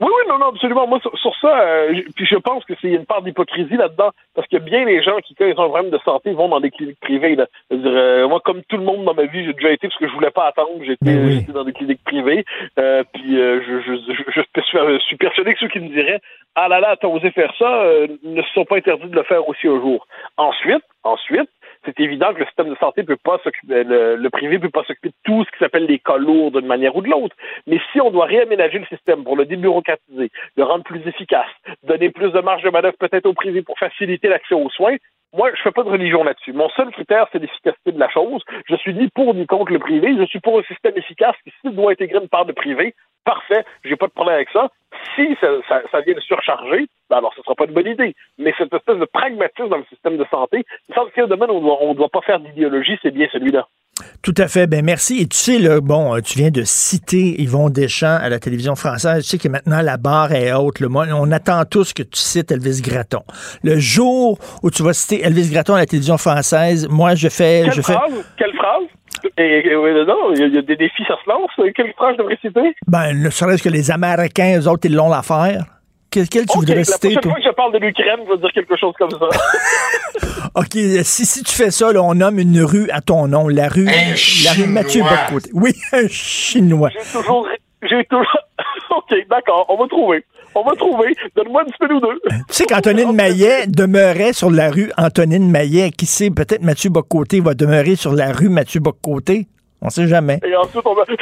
Oui, 0.00 0.08
oui, 0.08 0.28
non, 0.28 0.38
non, 0.38 0.48
absolument. 0.48 0.86
Moi, 0.88 0.98
sur, 1.00 1.16
sur 1.18 1.34
ça, 1.40 1.60
euh, 1.60 1.94
je- 1.94 2.12
puis 2.14 2.26
je 2.26 2.36
pense 2.36 2.64
que 2.64 2.74
c'est 2.80 2.88
une 2.88 3.06
part 3.06 3.22
d'hypocrisie 3.22 3.76
là-dedans, 3.76 4.10
parce 4.34 4.48
que 4.48 4.56
bien 4.58 4.84
les 4.84 5.02
gens 5.02 5.16
qui, 5.18 5.34
quand 5.34 5.46
ils 5.46 5.54
ont 5.58 5.64
un 5.64 5.68
problème 5.68 5.90
de 5.90 5.98
santé, 6.04 6.32
vont 6.32 6.48
dans 6.48 6.60
des 6.60 6.70
cliniques 6.70 6.98
privées. 7.00 7.36
Là. 7.36 7.46
Dire, 7.70 7.80
euh, 7.94 8.28
moi, 8.28 8.40
comme 8.44 8.62
tout 8.64 8.76
le 8.76 8.82
monde 8.82 9.04
dans 9.04 9.14
ma 9.14 9.24
vie, 9.26 9.44
j'ai 9.44 9.52
déjà 9.52 9.70
été 9.70 9.86
parce 9.88 9.98
que 9.98 10.08
je 10.08 10.12
voulais 10.12 10.30
pas 10.32 10.46
attendre. 10.48 10.82
J'étais 10.84 11.14
oui. 11.14 11.44
dans 11.52 11.64
des 11.64 11.72
cliniques 11.72 12.02
privées. 12.04 12.44
Euh, 12.78 13.04
puis 13.12 13.36
je, 13.36 13.80
je, 13.86 13.96
je, 13.96 14.22
je 14.34 14.98
suis- 15.00 15.16
persuadé 15.16 15.54
que 15.54 15.60
ceux 15.60 15.68
qui 15.68 15.80
me 15.80 15.88
diraient 15.88 16.20
Ah 16.56 16.68
là 16.68 16.80
là, 16.80 16.96
t'as 17.00 17.08
osé 17.08 17.30
faire 17.30 17.52
ça, 17.58 17.84
ne 18.24 18.42
se 18.42 18.48
sont 18.52 18.64
pas 18.64 18.76
interdits 18.76 19.08
de 19.08 19.14
le 19.16 19.22
faire 19.22 19.48
aussi 19.48 19.68
un 19.68 19.80
jour. 19.80 20.06
Ensuite, 20.36 20.82
ensuite, 21.04 21.48
c'est 21.84 22.00
évident 22.00 22.32
que 22.32 22.40
le 22.40 22.46
système 22.46 22.70
de 22.70 22.76
santé 22.76 23.02
peut 23.02 23.16
pas 23.16 23.38
s'occuper, 23.42 23.84
le, 23.84 24.16
le 24.16 24.30
privé 24.30 24.58
peut 24.58 24.70
pas 24.70 24.84
s'occuper 24.84 25.08
de 25.08 25.14
tout 25.24 25.44
ce 25.44 25.50
qui 25.50 25.58
s'appelle 25.58 25.86
les 25.86 25.98
cas 25.98 26.16
lourds 26.16 26.50
d'une 26.50 26.66
manière 26.66 26.96
ou 26.96 27.02
de 27.02 27.08
l'autre. 27.08 27.36
Mais 27.66 27.80
si 27.92 28.00
on 28.00 28.10
doit 28.10 28.26
réaménager 28.26 28.78
le 28.78 28.86
système 28.86 29.24
pour 29.24 29.36
le 29.36 29.46
débureaucratiser, 29.46 30.30
le 30.56 30.64
rendre 30.64 30.84
plus 30.84 31.06
efficace, 31.06 31.50
donner 31.82 32.10
plus 32.10 32.30
de 32.30 32.40
marge 32.40 32.62
de 32.62 32.70
manœuvre 32.70 32.96
peut-être 32.98 33.26
au 33.26 33.34
privé 33.34 33.62
pour 33.62 33.78
faciliter 33.78 34.28
l'accès 34.28 34.54
aux 34.54 34.70
soins, 34.70 34.96
moi, 35.34 35.50
je 35.54 35.62
fais 35.62 35.72
pas 35.72 35.82
de 35.82 35.88
religion 35.88 36.22
là-dessus. 36.22 36.52
Mon 36.52 36.68
seul 36.70 36.90
critère, 36.92 37.26
c'est 37.32 37.40
l'efficacité 37.40 37.90
de 37.90 37.98
la 37.98 38.08
chose. 38.08 38.42
Je 38.68 38.76
suis 38.76 38.94
ni 38.94 39.08
pour 39.08 39.34
ni 39.34 39.46
contre 39.46 39.72
le 39.72 39.80
privé. 39.80 40.14
Je 40.16 40.24
suis 40.26 40.40
pour 40.40 40.58
un 40.58 40.62
système 40.62 40.96
efficace 40.96 41.34
qui, 41.42 41.52
s'il 41.60 41.74
doit 41.74 41.90
intégrer 41.90 42.20
une 42.20 42.28
part 42.28 42.46
de 42.46 42.52
privé, 42.52 42.94
parfait, 43.24 43.64
j'ai 43.84 43.96
pas 43.96 44.06
de 44.06 44.12
problème 44.12 44.36
avec 44.36 44.50
ça. 44.50 44.70
Si 45.16 45.36
ça, 45.40 46.00
vient 46.00 46.14
de 46.14 46.20
surcharger, 46.20 46.86
ben 47.10 47.18
alors 47.18 47.34
ce 47.34 47.42
sera 47.42 47.54
pas 47.56 47.64
une 47.64 47.72
bonne 47.72 47.88
idée. 47.88 48.14
Mais 48.38 48.54
cette 48.56 48.72
espèce 48.72 48.98
de 48.98 49.04
pragmatisme 49.06 49.68
dans 49.68 49.78
le 49.78 49.84
système 49.84 50.16
de 50.16 50.24
santé, 50.30 50.64
il 50.88 50.92
me 50.92 50.94
semble 50.94 51.10
qu'il 51.10 51.18
y 51.18 51.22
a 51.22 51.24
un 51.24 51.28
domaine 51.28 51.50
où 51.50 51.68
on 51.68 51.78
on 51.80 51.94
doit 51.94 52.08
pas 52.08 52.20
faire 52.20 52.38
d'idéologie, 52.38 52.96
c'est 53.02 53.10
bien 53.10 53.26
celui-là. 53.32 53.66
Tout 54.22 54.34
à 54.38 54.48
fait. 54.48 54.66
Ben 54.66 54.84
merci. 54.84 55.20
Et 55.20 55.26
tu 55.26 55.36
sais, 55.36 55.58
là, 55.58 55.80
bon, 55.80 56.14
euh, 56.16 56.20
tu 56.20 56.38
viens 56.38 56.50
de 56.50 56.62
citer 56.64 57.40
Yvon 57.42 57.68
Deschamps 57.70 58.18
à 58.20 58.28
la 58.28 58.38
télévision 58.38 58.74
française. 58.74 59.22
Tu 59.24 59.30
sais 59.30 59.38
que 59.38 59.48
maintenant 59.48 59.80
la 59.82 59.96
barre 59.96 60.32
est 60.32 60.52
haute. 60.52 60.80
Là. 60.80 60.88
Moi, 60.88 61.06
on 61.14 61.30
attend 61.32 61.64
tous 61.64 61.92
que 61.92 62.02
tu 62.02 62.18
cites 62.20 62.50
Elvis 62.52 62.80
Gratton. 62.82 63.22
Le 63.62 63.78
jour 63.78 64.38
où 64.62 64.70
tu 64.70 64.82
vas 64.82 64.92
citer 64.92 65.22
Elvis 65.22 65.50
Gratton 65.50 65.74
à 65.74 65.78
la 65.78 65.86
télévision 65.86 66.16
française, 66.18 66.88
moi, 66.88 67.14
je 67.14 67.28
fais, 67.28 67.62
Quelle 67.64 67.72
je 67.74 67.82
fais, 67.82 67.92
phrase? 67.92 68.12
Quelle 68.38 68.54
phrase? 68.54 68.82
Et, 69.38 69.42
et- 69.68 69.76
oui, 69.76 69.90
non, 70.06 70.32
il 70.34 70.40
y, 70.40 70.42
a- 70.42 70.46
il 70.46 70.54
y 70.54 70.58
a 70.58 70.62
des 70.62 70.76
défis, 70.76 71.02
ça 71.08 71.14
se 71.24 71.28
lance. 71.30 71.50
Quelle 71.74 71.92
phrase 71.94 72.14
je 72.14 72.18
devrais 72.22 72.38
citer? 72.42 72.74
ben, 72.86 73.12
ne 73.14 73.30
serait-ce 73.30 73.62
que 73.62 73.68
les 73.70 73.90
Américains, 73.90 74.58
eux 74.60 74.68
autres, 74.68 74.86
ils 74.86 74.94
l'ont 74.94 75.08
l'affaire. 75.08 75.64
Quel, 76.14 76.28
quel 76.28 76.46
tu 76.46 76.52
Ok, 76.52 76.60
voudrais 76.60 76.76
la 76.76 76.84
citer, 76.84 77.08
prochaine 77.08 77.20
toi? 77.22 77.32
fois 77.32 77.40
que 77.40 77.46
je 77.48 77.54
parle 77.56 77.72
de 77.72 77.78
l'Ukraine, 77.78 78.20
je 78.24 78.30
vais 78.34 78.38
dire 78.38 78.52
quelque 78.54 78.76
chose 78.76 78.94
comme 78.96 79.10
ça. 79.10 79.18
OK, 80.54 80.78
si, 81.02 81.26
si 81.26 81.42
tu 81.42 81.52
fais 81.52 81.72
ça, 81.72 81.92
là, 81.92 82.00
on 82.04 82.14
nomme 82.14 82.38
une 82.38 82.62
rue 82.62 82.88
à 82.90 83.00
ton 83.00 83.26
nom. 83.26 83.48
La 83.48 83.68
rue, 83.68 83.86
la 83.86 84.52
rue 84.52 84.68
Mathieu. 84.68 85.02
Bocoté. 85.02 85.50
Oui, 85.54 85.72
un 85.92 86.06
Chinois. 86.06 86.90
J'ai 86.90 87.18
toujours... 87.18 87.48
J'ai 87.82 88.04
toujours... 88.08 88.38
OK, 88.96 89.12
d'accord, 89.28 89.66
on 89.68 89.76
va 89.76 89.88
trouver. 89.88 90.24
On 90.54 90.62
va 90.62 90.76
trouver. 90.76 91.16
Donne-moi 91.34 91.64
une 91.66 91.72
semaine 91.74 91.96
ou 91.96 92.00
deux. 92.00 92.20
Tu 92.30 92.54
sais 92.54 92.64
qu'Antonine 92.66 93.12
Maillet 93.12 93.66
demeurait 93.66 94.32
sur 94.32 94.52
la 94.52 94.70
rue 94.70 94.92
Antonine 94.96 95.50
Maillet. 95.50 95.90
Qui 95.90 96.06
sait, 96.06 96.30
peut-être 96.30 96.62
Mathieu 96.62 96.90
Bocoté 96.90 97.40
va 97.40 97.54
demeurer 97.54 97.96
sur 97.96 98.12
la 98.14 98.30
rue 98.32 98.48
Mathieu 98.50 98.78
Bocoté? 98.78 99.48
On 99.84 99.90
sait 99.90 100.08
jamais. 100.08 100.40
Et 100.44 100.56
ensuite, 100.56 100.82
on 100.84 100.94
va... 100.94 101.04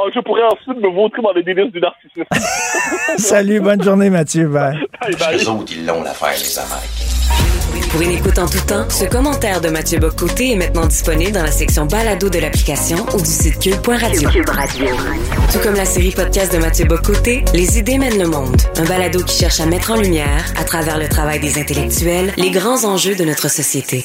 Oh, 0.00 0.08
je 0.14 0.20
pourrais 0.20 0.44
ensuite 0.44 0.80
me 0.80 0.94
vautrer 0.94 1.20
dans 1.22 1.32
les 1.32 1.42
délices 1.42 1.72
du 1.72 1.80
narcissisme. 1.80 2.24
Salut, 3.18 3.58
bonne 3.58 3.82
journée, 3.82 4.10
Mathieu. 4.10 4.46
Bye. 4.46 4.78
Les 5.08 5.48
autres, 5.48 5.72
ils 5.72 5.84
l'ont 5.84 6.04
l'affaire, 6.04 6.34
les 6.38 6.58
Américains. 6.58 7.90
Pour 7.90 8.02
une 8.02 8.12
écoute 8.12 8.38
en 8.38 8.46
tout 8.46 8.64
temps, 8.66 8.88
ce 8.90 9.06
commentaire 9.06 9.60
de 9.60 9.70
Mathieu 9.70 9.98
Bocoté 9.98 10.52
est 10.52 10.56
maintenant 10.56 10.86
disponible 10.86 11.32
dans 11.32 11.42
la 11.42 11.50
section 11.50 11.86
balado 11.86 12.28
de 12.28 12.38
l'application 12.38 12.98
ou 13.14 13.18
du 13.18 13.24
site 13.24 13.58
cube.radio. 13.58 14.28
Tout 15.52 15.58
comme 15.64 15.74
la 15.74 15.84
série 15.84 16.12
podcast 16.12 16.52
de 16.52 16.58
Mathieu 16.58 16.84
Bocoté, 16.84 17.44
Les 17.54 17.78
idées 17.78 17.98
mènent 17.98 18.18
le 18.18 18.28
monde. 18.28 18.56
Un 18.76 18.84
balado 18.84 19.24
qui 19.24 19.36
cherche 19.36 19.58
à 19.58 19.66
mettre 19.66 19.90
en 19.90 19.96
lumière, 19.96 20.44
à 20.56 20.64
travers 20.64 20.98
le 20.98 21.08
travail 21.08 21.40
des 21.40 21.58
intellectuels, 21.58 22.32
les 22.36 22.50
grands 22.50 22.84
enjeux 22.84 23.16
de 23.16 23.24
notre 23.24 23.50
société. 23.50 24.04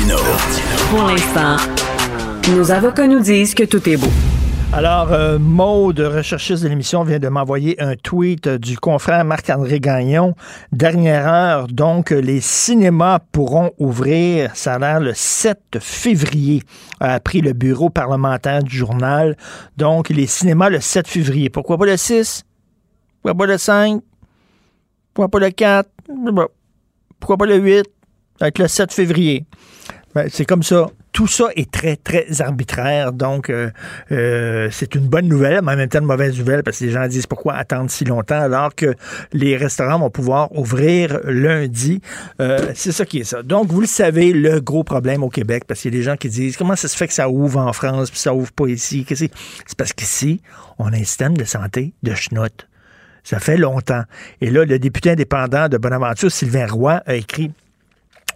Martino. 0.00 0.16
Pour 0.90 1.04
l'instant, 1.04 1.56
nos 2.54 2.70
avocats 2.70 3.06
nous 3.06 3.20
disent 3.20 3.54
que 3.54 3.64
tout 3.64 3.86
est 3.88 3.96
beau. 3.96 4.08
Alors, 4.72 5.12
euh, 5.12 5.38
Maude, 5.38 5.98
recherchiste 5.98 6.62
de 6.62 6.68
l'émission, 6.68 7.02
vient 7.02 7.18
de 7.18 7.28
m'envoyer 7.28 7.80
un 7.82 7.96
tweet 7.96 8.48
du 8.48 8.78
confrère 8.78 9.24
Marc-André 9.24 9.80
Gagnon. 9.80 10.34
Dernière 10.70 11.26
heure, 11.26 11.66
donc, 11.66 12.10
les 12.10 12.40
cinémas 12.40 13.18
pourront 13.32 13.72
ouvrir, 13.78 14.54
ça 14.54 14.74
a 14.74 14.78
l'air 14.78 15.00
le 15.00 15.12
7 15.12 15.78
février, 15.80 16.62
a 17.00 17.14
appris 17.14 17.40
le 17.40 17.52
bureau 17.52 17.90
parlementaire 17.90 18.62
du 18.62 18.76
journal. 18.76 19.36
Donc, 19.76 20.08
les 20.08 20.26
cinémas 20.26 20.68
le 20.68 20.80
7 20.80 21.08
février. 21.08 21.50
Pourquoi 21.50 21.76
pas 21.76 21.86
le 21.86 21.96
6? 21.96 22.44
Pourquoi 23.22 23.36
pas 23.36 23.46
le 23.46 23.58
5? 23.58 24.00
Pourquoi 25.12 25.28
pas 25.28 25.40
le 25.40 25.50
4? 25.50 25.90
Pourquoi 27.18 27.36
pas 27.36 27.46
le 27.46 27.56
8? 27.56 27.84
Avec 28.40 28.58
le 28.58 28.68
7 28.68 28.92
février. 28.92 29.44
Ben, 30.14 30.28
c'est 30.28 30.44
comme 30.44 30.64
ça. 30.64 30.88
Tout 31.12 31.28
ça 31.28 31.48
est 31.54 31.70
très, 31.70 31.96
très 31.96 32.40
arbitraire. 32.40 33.12
Donc, 33.12 33.48
euh, 33.48 33.70
euh, 34.10 34.68
c'est 34.72 34.94
une 34.94 35.06
bonne 35.06 35.28
nouvelle, 35.28 35.60
mais 35.62 35.72
en 35.72 35.76
même 35.76 35.88
temps 35.88 36.00
une 36.00 36.06
mauvaise 36.06 36.36
nouvelle 36.38 36.62
parce 36.62 36.78
que 36.78 36.84
les 36.84 36.90
gens 36.90 37.06
disent 37.06 37.26
pourquoi 37.26 37.54
attendre 37.54 37.90
si 37.90 38.04
longtemps 38.04 38.40
alors 38.40 38.74
que 38.74 38.94
les 39.32 39.56
restaurants 39.56 39.98
vont 39.98 40.10
pouvoir 40.10 40.56
ouvrir 40.56 41.20
lundi. 41.24 42.00
Euh, 42.40 42.72
c'est 42.74 42.92
ça 42.92 43.04
qui 43.04 43.20
est 43.20 43.24
ça. 43.24 43.42
Donc, 43.42 43.68
vous 43.68 43.80
le 43.80 43.86
savez, 43.86 44.32
le 44.32 44.60
gros 44.60 44.82
problème 44.82 45.22
au 45.22 45.28
Québec, 45.28 45.64
parce 45.66 45.80
qu'il 45.80 45.94
y 45.94 45.96
a 45.96 45.98
des 45.98 46.04
gens 46.04 46.16
qui 46.16 46.28
disent 46.28 46.56
comment 46.56 46.76
ça 46.76 46.88
se 46.88 46.96
fait 46.96 47.06
que 47.06 47.14
ça 47.14 47.28
ouvre 47.28 47.58
en 47.58 47.72
France 47.72 48.10
puis 48.10 48.20
ça 48.20 48.34
ouvre 48.34 48.52
pas 48.52 48.66
ici? 48.66 49.06
C'est 49.08 49.30
parce 49.76 49.92
qu'ici, 49.92 50.42
on 50.78 50.86
a 50.92 50.96
un 50.96 51.04
système 51.04 51.36
de 51.36 51.44
santé 51.44 51.92
de 52.02 52.14
schnout. 52.14 52.66
Ça 53.22 53.38
fait 53.38 53.56
longtemps. 53.56 54.02
Et 54.40 54.50
là, 54.50 54.64
le 54.64 54.78
député 54.78 55.10
indépendant 55.10 55.68
de 55.68 55.76
Bonaventure, 55.76 56.32
Sylvain 56.32 56.66
Roy, 56.66 57.02
a 57.06 57.14
écrit 57.14 57.52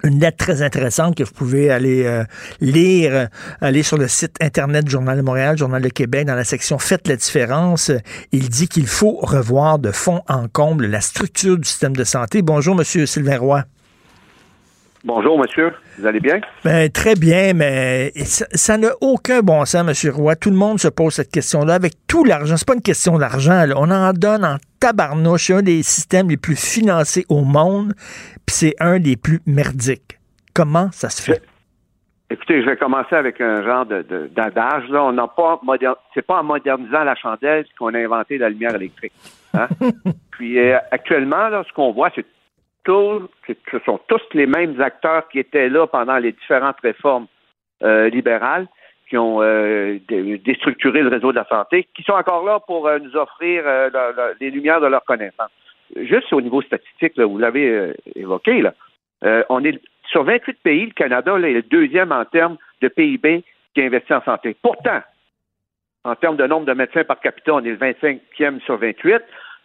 une 0.05 0.21
lettre 0.21 0.37
très 0.37 0.63
intéressante 0.63 1.17
que 1.17 1.25
vous 1.25 1.33
pouvez 1.33 1.71
aller 1.71 2.05
euh, 2.05 2.25
lire, 2.61 3.13
euh, 3.15 3.27
aller 3.61 3.83
sur 3.83 3.97
le 3.97 4.07
site 4.07 4.37
Internet 4.41 4.85
du 4.85 4.91
Journal 4.91 5.17
de 5.17 5.23
Montréal, 5.23 5.57
Journal 5.57 5.83
de 5.83 5.89
Québec, 5.89 6.27
dans 6.27 6.35
la 6.35 6.45
section 6.45 6.79
Faites 6.79 7.09
la 7.09 7.17
différence. 7.17 7.91
Il 8.31 8.49
dit 8.51 8.69
qu'il 8.69 8.87
faut 8.87 9.17
revoir 9.23 9.79
de 9.79 9.91
fond 9.91 10.21
en 10.29 10.47
comble 10.49 10.87
la 10.87 11.01
structure 11.01 11.57
du 11.59 11.67
système 11.67 11.97
de 11.97 12.05
santé. 12.05 12.43
Bonjour, 12.43 12.75
Monsieur 12.75 13.07
Sylvain 13.07 13.39
Roy. 13.39 13.65
Bonjour, 15.07 15.39
monsieur. 15.39 15.71
Vous 15.99 16.07
allez 16.07 16.19
bien? 16.19 16.41
Ben, 16.65 16.91
très 16.91 17.15
bien, 17.15 17.53
mais 17.53 18.11
ça 18.25 18.79
n'a 18.79 18.89
aucun 19.03 19.41
bon 19.41 19.63
sens, 19.67 19.85
Monsieur 19.85 20.11
Roy. 20.11 20.35
Tout 20.35 20.49
le 20.49 20.57
monde 20.57 20.81
se 20.81 20.89
pose 20.89 21.13
cette 21.13 21.31
question-là 21.31 21.75
avec 21.75 21.93
tout 22.07 22.25
l'argent. 22.25 22.57
C'est 22.57 22.67
pas 22.67 22.75
une 22.75 22.81
question 22.81 23.19
d'argent. 23.19 23.67
On 23.77 23.91
en 23.91 24.15
donne 24.15 24.47
en 24.47 24.57
tabarnouche. 24.81 25.49
C'est 25.49 25.55
un 25.55 25.63
des 25.63 25.83
systèmes 25.83 26.31
les 26.31 26.39
plus 26.39 26.57
financés 26.57 27.27
au 27.29 27.43
monde, 27.43 27.93
puis 28.47 28.55
c'est 28.55 28.75
un 28.81 28.99
des 28.99 29.17
plus 29.17 29.41
merdiques. 29.47 30.19
Comment 30.55 30.91
ça 30.93 31.09
se 31.11 31.23
fait? 31.23 31.43
Écoutez, 32.31 32.63
je 32.63 32.67
vais 32.67 32.77
commencer 32.77 33.15
avec 33.15 33.41
un 33.41 33.63
genre 33.63 33.85
de, 33.87 34.03
de- 34.03 34.27
d'adage. 34.29 34.89
Là, 34.89 35.05
on 35.05 35.13
n'a 35.13 35.29
pas 35.29 35.61
c'est 36.15 36.23
pas 36.27 36.41
en 36.41 36.45
modernisant 36.45 37.05
la 37.05 37.15
chandelle 37.15 37.67
qu'on 37.79 37.93
a 37.95 37.99
inventé 37.99 38.39
la 38.39 38.49
lumière 38.49 38.75
électrique. 38.75 39.13
hein? 39.53 39.69
Puis 40.31 40.59
euh, 40.59 40.79
actuellement, 40.91 41.49
là, 41.49 41.63
ce 41.69 41.73
qu'on 41.75 41.93
voit, 41.93 42.11
c'est 42.15 42.25
que 42.85 43.29
ce 43.71 43.79
sont 43.85 44.01
tous 44.09 44.21
les 44.33 44.47
mêmes 44.47 44.81
acteurs 44.81 45.29
qui 45.29 45.39
étaient 45.39 45.69
là 45.69 45.87
pendant 45.87 46.17
les 46.19 46.33
différentes 46.33 46.81
réformes 46.83 47.27
euh, 47.83 48.09
libérales 48.09 48.67
qui 49.09 49.17
ont 49.19 49.43
euh, 49.43 49.99
dé- 50.09 50.39
déstructuré 50.39 51.03
le 51.03 51.09
réseau 51.09 51.31
de 51.31 51.37
la 51.37 51.47
santé, 51.47 51.87
qui 51.95 52.03
sont 52.03 52.13
encore 52.13 52.45
là 52.45 52.59
pour 52.67 52.91
nous 53.03 53.17
offrir 53.17 53.63
le- 53.65 53.91
le- 54.17 54.37
les 54.41 54.51
lumières 54.51 54.81
de 54.81 54.87
leur 54.87 55.05
connaissance. 55.05 55.51
Juste 55.97 56.33
au 56.33 56.41
niveau 56.41 56.63
statistique, 56.63 57.19
vous 57.19 57.39
l'avez 57.39 57.69
euh, 57.69 57.95
évoqué, 58.17 58.63
euh, 59.25 59.43
on 59.49 59.65
est 59.65 59.81
sur 60.11 60.25
28 60.25 60.59
pays, 60.63 60.87
le 60.87 60.93
Canada 60.93 61.37
est 61.37 61.53
le 61.53 61.63
deuxième 61.63 62.13
en 62.13 62.25
termes 62.25 62.57
de 62.83 62.89
PIB 62.89 63.45
qui 63.75 63.83
investit 63.83 64.13
en 64.13 64.23
santé. 64.23 64.57
Pourtant, 64.61 65.01
en 66.05 66.15
termes 66.17 66.37
de 66.37 66.47
nombre 66.47 66.67
de 66.67 66.75
médecins 66.75 67.05
par 67.05 67.21
capita, 67.21 67.55
on 67.55 67.65
est 67.65 67.71
le 67.71 67.77
25e 67.77 68.61
sur 68.61 68.77
28. 68.77 69.23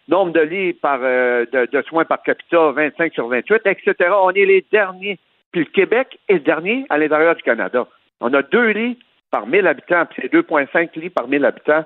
Nombre 0.08 0.32
de 0.32 0.40
lits 0.40 0.72
par, 0.72 1.00
euh, 1.02 1.44
de, 1.52 1.66
de 1.70 1.82
soins 1.82 2.04
par 2.04 2.22
capita, 2.22 2.70
25 2.72 3.12
sur 3.12 3.28
28, 3.28 3.62
etc. 3.66 4.10
On 4.22 4.30
est 4.30 4.46
les 4.46 4.64
derniers. 4.72 5.18
Puis 5.52 5.62
le 5.62 5.70
Québec 5.70 6.18
est 6.28 6.34
le 6.34 6.40
dernier 6.40 6.86
à 6.90 6.98
l'intérieur 6.98 7.34
du 7.34 7.42
Canada. 7.42 7.86
On 8.20 8.32
a 8.34 8.42
deux 8.42 8.70
lits 8.70 8.98
par 9.30 9.46
1000 9.46 9.66
habitants, 9.66 10.06
puis 10.06 10.22
c'est 10.22 10.32
2,5 10.32 10.98
lits 10.98 11.10
par 11.10 11.28
1000 11.28 11.44
habitants 11.44 11.84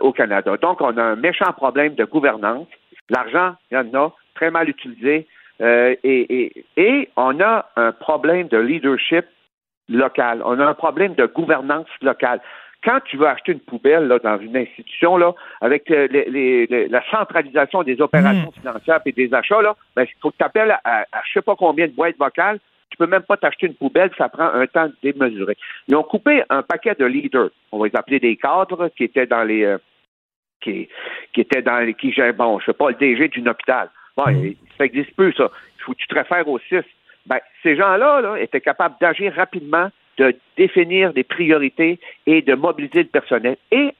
au 0.00 0.12
Canada. 0.12 0.56
Donc, 0.58 0.80
on 0.80 0.96
a 0.96 1.02
un 1.02 1.16
méchant 1.16 1.52
problème 1.52 1.96
de 1.96 2.04
gouvernance. 2.04 2.68
L'argent, 3.10 3.54
il 3.70 3.74
y 3.74 3.78
en 3.78 3.94
a, 3.94 4.12
très 4.34 4.50
mal 4.50 4.68
utilisé. 4.68 5.26
Euh, 5.60 5.94
et, 6.02 6.42
et, 6.44 6.64
et 6.76 7.08
on 7.16 7.38
a 7.40 7.66
un 7.76 7.92
problème 7.92 8.48
de 8.48 8.58
leadership 8.58 9.24
local. 9.88 10.42
On 10.44 10.58
a 10.58 10.66
un 10.66 10.74
problème 10.74 11.14
de 11.14 11.26
gouvernance 11.26 11.86
locale. 12.00 12.40
Quand 12.84 12.98
tu 13.04 13.16
veux 13.16 13.28
acheter 13.28 13.52
une 13.52 13.60
poubelle 13.60 14.08
là, 14.08 14.18
dans 14.18 14.38
une 14.40 14.56
institution, 14.56 15.16
là, 15.16 15.32
avec 15.60 15.88
les- 15.88 16.08
les- 16.08 16.66
les- 16.66 16.88
la 16.88 17.02
centralisation 17.10 17.84
des 17.84 18.00
opérations 18.00 18.50
financières 18.52 19.00
et 19.06 19.12
des 19.12 19.32
achats, 19.32 19.62
là, 19.62 19.76
ben, 19.94 20.02
il 20.02 20.20
faut 20.20 20.30
que 20.32 20.36
tu 20.38 20.44
appelles 20.44 20.76
à, 20.84 21.02
à 21.12 21.22
je 21.26 21.32
sais 21.34 21.42
pas 21.42 21.54
combien 21.54 21.86
de 21.86 21.92
boîtes 21.92 22.16
vocales. 22.18 22.58
Tu 22.90 22.96
peux 22.96 23.06
même 23.06 23.22
pas 23.22 23.36
t'acheter 23.36 23.68
une 23.68 23.74
poubelle, 23.74 24.10
ça 24.18 24.28
prend 24.28 24.48
un 24.52 24.66
temps 24.66 24.88
démesuré. 25.02 25.56
Ils 25.88 25.94
ont 25.96 26.02
coupé 26.02 26.42
un 26.50 26.62
paquet 26.62 26.94
de 26.98 27.04
leaders. 27.06 27.50
On 27.70 27.78
va 27.78 27.86
les 27.86 27.96
appeler 27.96 28.18
des 28.20 28.36
cadres 28.36 28.88
qui 28.96 29.04
étaient 29.04 29.26
dans 29.26 29.44
les 29.44 29.62
euh, 29.64 29.78
qui, 30.62 30.88
qui 31.32 31.40
étaient 31.40 31.62
dans 31.62 31.78
les 31.80 31.94
qui 31.94 32.12
gèrent, 32.12 32.34
bon, 32.34 32.58
je 32.60 32.66
sais 32.66 32.72
pas, 32.72 32.88
le 32.90 32.96
DG 32.96 33.28
d'une 33.28 33.48
hôpital. 33.48 33.90
Bon, 34.16 34.24
il- 34.28 34.56
ça 34.78 34.84
existe 34.84 35.14
peu, 35.16 35.32
ça. 35.32 35.50
Il 35.78 35.82
faut 35.82 35.92
que 35.92 35.98
tu 35.98 36.06
te 36.06 36.14
réfères 36.14 36.48
au 36.48 36.58
CIS. 36.58 36.80
Ben, 37.26 37.38
ces 37.62 37.76
gens-là 37.76 38.20
là, 38.20 38.36
étaient 38.40 38.60
capables 38.60 38.96
d'agir 39.00 39.32
rapidement, 39.34 39.90
de 40.18 40.34
définir 40.56 41.12
des 41.12 41.24
priorités 41.24 41.98
et 42.26 42.42
de 42.42 42.54
mobiliser 42.54 43.02
le 43.04 43.08
personnel. 43.08 43.56
Et 43.70 43.90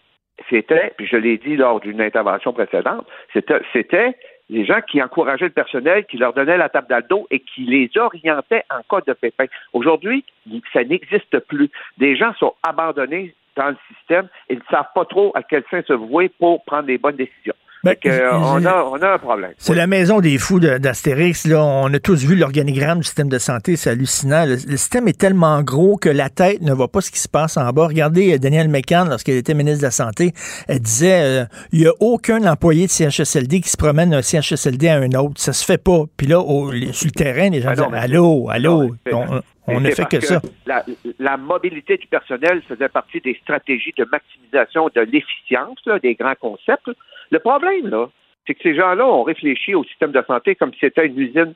c'était, 0.51 0.93
puis 0.97 1.07
je 1.07 1.17
l'ai 1.17 1.39
dit 1.39 1.57
lors 1.57 1.81
d'une 1.81 2.01
intervention 2.01 2.53
précédente, 2.53 3.07
c'était, 3.33 3.61
c'était 3.73 4.17
les 4.51 4.65
gens 4.67 4.81
qui 4.83 5.01
encourageaient 5.03 5.47
le 5.47 5.51
personnel, 5.53 6.05
qui 6.05 6.19
leur 6.19 6.33
donnaient 6.35 6.57
la 6.59 6.69
table 6.69 6.89
dans 6.91 6.97
le 6.99 7.03
dos 7.09 7.27
et 7.31 7.41
qui 7.41 7.63
les 7.63 7.91
orientaient 7.97 8.65
en 8.71 8.83
cas 8.83 9.03
de 9.07 9.13
pépin. 9.15 9.47
Aujourd'hui, 9.73 10.25
ça 10.73 10.85
n'existe 10.85 11.39
plus. 11.41 11.71
Des 11.97 12.17
gens 12.17 12.35
sont 12.35 12.55
abandonnés 12.63 13.35
dans 13.57 13.69
le 13.71 13.77
système 13.95 14.27
et 14.49 14.55
ne 14.57 14.61
savent 14.71 14.87
pas 14.95 15.05
trop 15.05 15.33
à 15.35 15.43
quel 15.43 15.63
sein 15.71 15.83
se 15.87 15.93
vouer 15.93 16.31
pour 16.39 16.65
prendre 16.65 16.87
les 16.89 16.99
bonnes 16.99 17.17
décisions. 17.17 17.55
Que, 17.85 18.09
euh, 18.09 18.31
on, 18.35 18.65
a, 18.65 18.85
on 18.85 19.03
a 19.03 19.15
un 19.15 19.19
problème. 19.19 19.51
C'est 19.59 19.75
la 19.75 19.89
maison 19.89 20.21
des 20.21 20.39
fous 20.39 20.61
d'Astérix. 20.61 21.49
On 21.53 21.93
a 21.93 21.99
tous 21.99 22.25
vu 22.25 22.37
l'organigramme 22.37 22.99
du 22.99 23.05
système 23.05 23.29
de 23.29 23.39
santé, 23.39 23.75
c'est 23.75 23.91
hallucinant. 23.91 24.45
Le, 24.45 24.53
le 24.53 24.77
système 24.77 25.09
est 25.09 25.19
tellement 25.19 25.61
gros 25.63 25.97
que 25.97 26.09
la 26.09 26.29
tête 26.31 26.63
ne 26.63 26.73
voit 26.73 26.87
pas 26.87 27.01
ce 27.01 27.11
qui 27.11 27.19
se 27.19 27.29
passe 27.29 27.57
en 27.57 27.69
bas. 27.71 27.89
Regardez 27.89 28.35
euh, 28.35 28.39
Danielle 28.39 28.69
McCann, 28.69 29.09
lorsqu'elle 29.09 29.35
était 29.37 29.55
ministre 29.55 29.81
de 29.81 29.87
la 29.87 29.91
Santé, 29.91 30.33
elle 30.69 30.79
disait 30.79 31.23
euh, 31.23 31.45
il 31.73 31.81
n'y 31.81 31.87
a 31.89 31.93
aucun 31.99 32.47
employé 32.47 32.87
de 32.87 32.91
CHSLD 32.93 33.61
qui 33.61 33.69
se 33.71 33.77
promène 33.77 34.11
d'un 34.11 34.23
CHSLD 34.23 34.87
à 34.89 34.99
un 34.99 35.11
autre. 35.19 35.35
Ça 35.41 35.53
se 35.53 35.65
fait 35.65 35.83
pas. 35.83 36.05
Puis 36.17 36.29
là, 36.29 36.39
au- 36.39 36.71
sur 36.93 37.07
le 37.07 37.11
terrain, 37.11 37.51
les 37.51 37.61
gens 37.63 37.71
Ah 37.73 37.75
non, 37.75 37.87
disent 37.91 37.99
Allô, 38.01 38.49
allô. 38.49 38.91
on 39.13 39.41
on 39.67 39.81
ne 39.81 39.91
fait 39.91 40.09
que 40.09 40.21
ça. 40.21 40.41
La, 40.67 40.85
la 41.19 41.37
mobilité 41.37 41.97
du 41.97 42.07
personnel 42.07 42.63
faisait 42.69 42.89
partie 42.89 43.21
des 43.21 43.35
stratégies 43.43 43.95
de 43.97 44.05
maximisation 44.11 44.89
de 44.95 45.01
l'efficience, 45.03 45.79
des 46.03 46.15
grands 46.15 46.35
concepts. 46.35 46.91
Le 47.31 47.39
problème, 47.39 47.89
là, 47.89 48.09
c'est 48.47 48.55
que 48.55 48.63
ces 48.63 48.75
gens-là 48.75 49.07
ont 49.07 49.23
réfléchi 49.23 49.75
au 49.75 49.85
système 49.85 50.13
de 50.13 50.23
santé 50.27 50.55
comme 50.57 50.73
si 50.75 50.81
c'était 50.81 51.07
une 51.07 51.19
usine. 51.19 51.55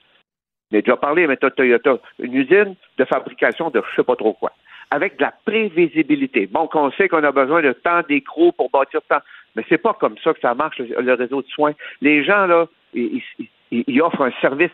J'ai 0.73 0.83
déjà 0.83 0.97
parlé, 0.97 1.27
mais 1.27 1.37
Toyota, 1.37 1.99
une 2.19 2.35
usine 2.35 2.75
de 2.99 3.05
fabrication 3.05 3.71
de 3.71 3.83
je 3.91 3.97
sais 3.97 4.05
pas 4.05 4.17
trop 4.17 4.33
quoi, 4.35 4.53
avec 4.91 5.17
de 5.17 5.23
la 5.23 5.33
prévisibilité. 5.45 6.47
Bon, 6.47 6.67
qu'on 6.67 6.91
sait 6.93 7.09
qu'on 7.09 7.23
a 7.25 7.33
besoin 7.33 7.63
de 7.63 7.73
tant 7.73 8.03
d'écrous 8.09 8.53
pour 8.53 8.71
bâtir 8.71 9.01
tant, 9.09 9.19
mais 9.55 9.65
c'est 9.69 9.79
pas 9.79 9.95
comme 9.95 10.17
ça 10.23 10.33
que 10.35 10.41
ça 10.41 10.55
marche 10.55 10.79
le, 10.79 11.01
le 11.01 11.15
réseau 11.15 11.43
de 11.43 11.47
soins. 11.49 11.73
Les 12.01 12.25
gens 12.25 12.47
là, 12.47 12.67
ils, 12.95 13.23
ils- 13.39 13.49
ils- 13.71 13.85
ils 13.87 14.03
offrent 14.03 14.23
un 14.23 14.33
service 14.41 14.71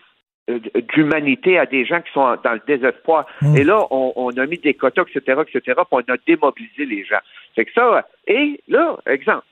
d'humanité 0.95 1.59
à 1.59 1.67
des 1.67 1.85
gens 1.85 2.01
qui 2.01 2.13
sont 2.13 2.37
dans 2.43 2.53
le 2.53 2.63
désespoir. 2.67 3.27
Et 3.57 3.65
là, 3.65 3.87
on, 3.91 4.13
on 4.17 4.31
a 4.31 4.47
mis 4.47 4.59
des 4.59 4.75
quotas, 4.75 5.03
etc., 5.03 5.41
etc., 5.47 5.61
puis 5.77 5.85
on 5.91 6.13
a 6.13 6.17
démobilisé 6.27 6.85
les 6.85 7.05
gens. 7.05 7.21
C'est 7.55 7.65
que 7.65 7.73
ça, 7.73 8.07
et 8.27 8.61
là, 8.69 8.99
exemple, 9.07 9.45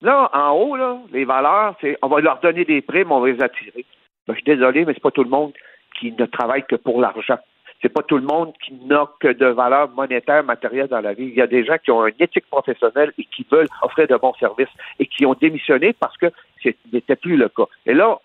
là, 0.00 0.30
en 0.32 0.52
haut, 0.52 0.76
là, 0.76 0.98
les 1.12 1.24
valeurs, 1.24 1.76
c'est 1.80 1.96
on 2.02 2.08
va 2.08 2.20
leur 2.20 2.40
donner 2.40 2.64
des 2.64 2.80
primes, 2.80 3.12
on 3.12 3.20
va 3.20 3.28
les 3.28 3.42
attirer. 3.42 3.84
Ben, 4.26 4.34
je 4.34 4.40
suis 4.40 4.44
désolé, 4.44 4.84
mais 4.84 4.94
c'est 4.94 5.02
pas 5.02 5.10
tout 5.10 5.24
le 5.24 5.30
monde 5.30 5.52
qui 5.98 6.12
ne 6.12 6.26
travaille 6.26 6.64
que 6.64 6.76
pour 6.76 7.00
l'argent. 7.00 7.38
C'est 7.80 7.88
pas 7.88 8.02
tout 8.02 8.16
le 8.16 8.24
monde 8.24 8.52
qui 8.64 8.74
n'a 8.86 9.08
que 9.18 9.28
de 9.28 9.46
valeur 9.46 9.90
monétaire, 9.90 10.44
matérielle 10.44 10.86
dans 10.86 11.00
la 11.00 11.14
vie. 11.14 11.26
Il 11.26 11.34
y 11.34 11.42
a 11.42 11.48
des 11.48 11.64
gens 11.64 11.78
qui 11.78 11.90
ont 11.90 12.06
une 12.06 12.14
éthique 12.20 12.46
professionnelle 12.48 13.12
et 13.18 13.24
qui 13.24 13.44
veulent 13.50 13.66
offrir 13.82 14.06
de 14.06 14.16
bons 14.16 14.34
services 14.34 14.72
et 15.00 15.06
qui 15.06 15.26
ont 15.26 15.34
démissionné 15.34 15.92
parce 15.92 16.16
que 16.16 16.26
ce 16.62 16.70
n'était 16.92 17.16
plus 17.16 17.36
le 17.36 17.48
cas. 17.48 17.66
Et 17.86 17.94
là, 17.94 18.20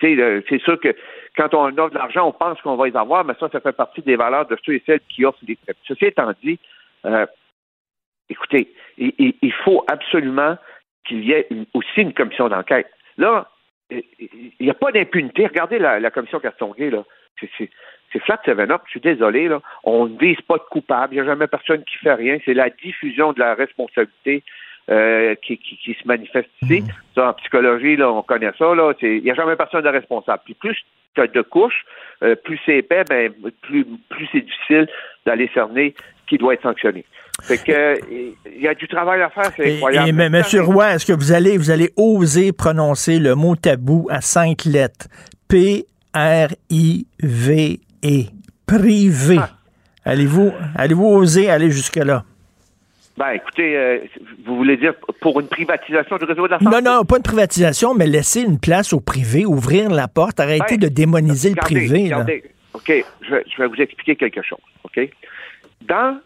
sais, 0.00 0.16
euh, 0.16 0.40
c'est 0.48 0.60
sûr 0.62 0.78
que 0.80 0.94
quand 1.36 1.54
on 1.54 1.66
offre 1.78 1.90
de 1.90 1.98
l'argent, 1.98 2.28
on 2.28 2.32
pense 2.32 2.60
qu'on 2.60 2.76
va 2.76 2.86
les 2.86 2.96
avoir, 2.96 3.24
mais 3.24 3.34
ça, 3.38 3.48
ça 3.50 3.60
fait 3.60 3.72
partie 3.72 4.02
des 4.02 4.16
valeurs 4.16 4.46
de 4.46 4.56
ceux 4.64 4.74
et 4.74 4.82
celles 4.86 5.00
qui 5.08 5.24
offrent 5.24 5.44
des 5.44 5.56
prêts. 5.56 5.74
Ceci 5.86 6.06
étant 6.06 6.32
dit, 6.42 6.58
euh, 7.04 7.26
écoutez, 8.28 8.72
il, 8.98 9.52
faut 9.64 9.84
absolument 9.88 10.56
qu'il 11.04 11.24
y 11.24 11.32
ait 11.32 11.48
aussi 11.74 12.00
une 12.00 12.14
commission 12.14 12.48
d'enquête. 12.48 12.90
Là, 13.18 13.48
il 13.90 14.52
n'y 14.60 14.70
a 14.70 14.74
pas 14.74 14.90
d'impunité. 14.92 15.46
Regardez 15.46 15.78
la, 15.78 16.10
commission 16.10 16.40
Castonguay, 16.40 16.90
là. 16.90 17.04
C'est- 17.58 17.70
flat 18.24 18.40
seven 18.46 18.70
up. 18.70 18.80
Je 18.86 18.92
suis 18.92 19.00
désolé, 19.00 19.46
là. 19.46 19.60
On 19.84 20.06
ne 20.06 20.18
vise 20.18 20.40
pas 20.48 20.56
de 20.56 20.62
coupable. 20.70 21.12
Il 21.12 21.16
n'y 21.16 21.20
a 21.20 21.26
jamais 21.26 21.46
personne 21.46 21.84
qui 21.84 21.98
fait 21.98 22.14
rien. 22.14 22.38
C'est 22.46 22.54
la 22.54 22.70
diffusion 22.70 23.34
de 23.34 23.40
la 23.40 23.54
responsabilité 23.54 24.42
euh, 24.90 25.34
qui, 25.42 25.58
qui- 25.58 25.76
qui 25.78 25.94
se 26.00 26.06
manifeste 26.06 26.48
ici. 26.62 26.84
Ça, 27.14 27.28
en 27.30 27.32
psychologie, 27.34 27.96
là, 27.96 28.10
on 28.12 28.22
connaît 28.22 28.52
ça. 28.58 28.74
Là, 28.74 28.92
il 29.02 29.22
n'y 29.22 29.30
a 29.30 29.34
jamais 29.34 29.56
personne 29.56 29.82
de 29.82 29.88
responsable. 29.88 30.42
Puis 30.44 30.54
plus 30.54 30.76
tu 31.14 31.20
as 31.22 31.26
de 31.26 31.42
couches, 31.42 31.84
euh, 32.22 32.34
plus 32.36 32.60
c'est 32.66 32.76
épais, 32.78 33.02
ben, 33.08 33.32
plus, 33.62 33.84
plus 34.10 34.28
c'est 34.32 34.42
difficile 34.42 34.86
d'aller 35.24 35.50
cerner 35.54 35.94
qui 36.28 36.36
doit 36.38 36.54
être 36.54 36.62
sanctionné. 36.62 37.04
Fait 37.42 37.58
que 37.58 37.98
il 38.10 38.60
y 38.62 38.68
a 38.68 38.74
du 38.74 38.86
travail 38.88 39.20
à 39.22 39.28
faire, 39.30 39.50
c'est 39.56 39.74
incroyable. 39.74 40.08
et, 40.08 40.28
Monsieur 40.30 40.62
Roy, 40.62 40.94
est-ce 40.94 41.04
que 41.06 41.12
vous 41.12 41.32
allez, 41.32 41.56
vous 41.58 41.70
allez 41.70 41.90
oser 41.96 42.52
prononcer 42.52 43.18
le 43.18 43.34
mot 43.34 43.56
tabou 43.56 44.06
à 44.10 44.20
cinq 44.20 44.64
lettres? 44.64 45.06
P-R-I-V-E. 46.78 48.24
Privé. 48.66 49.36
Ah. 49.38 49.50
Allez-vous, 50.04 50.52
allez-vous 50.76 51.06
oser 51.06 51.50
aller 51.50 51.70
jusque-là? 51.70 52.24
Ben, 53.16 53.30
écoutez, 53.32 53.76
euh, 53.76 53.98
vous 54.44 54.56
voulez 54.56 54.76
dire 54.76 54.94
pour 55.22 55.40
une 55.40 55.48
privatisation 55.48 56.16
du 56.18 56.24
réseau 56.24 56.46
de 56.46 56.52
la 56.52 56.58
santé? 56.58 56.70
Non, 56.82 56.82
non, 56.98 57.04
pas 57.04 57.16
une 57.16 57.22
privatisation, 57.22 57.94
mais 57.94 58.06
laisser 58.06 58.42
une 58.42 58.60
place 58.60 58.92
au 58.92 59.00
privé, 59.00 59.46
ouvrir 59.46 59.88
la 59.90 60.06
porte, 60.08 60.38
arrêter 60.38 60.76
Ben, 60.76 60.80
de 60.80 60.88
démoniser 60.88 61.50
regardez, 61.50 61.74
le 61.74 61.80
privé. 61.80 62.08
là. 62.08 62.16
regardez. 62.18 62.44
OK, 62.74 62.92
je, 63.22 63.30
vais- 63.34 63.44
je 63.50 63.56
vais 63.62 63.68
vous 63.68 63.80
expliquer 63.80 64.16
quelque 64.16 64.42
chose. 64.42 64.58
OK? 64.84 65.00
Dans 65.82 66.20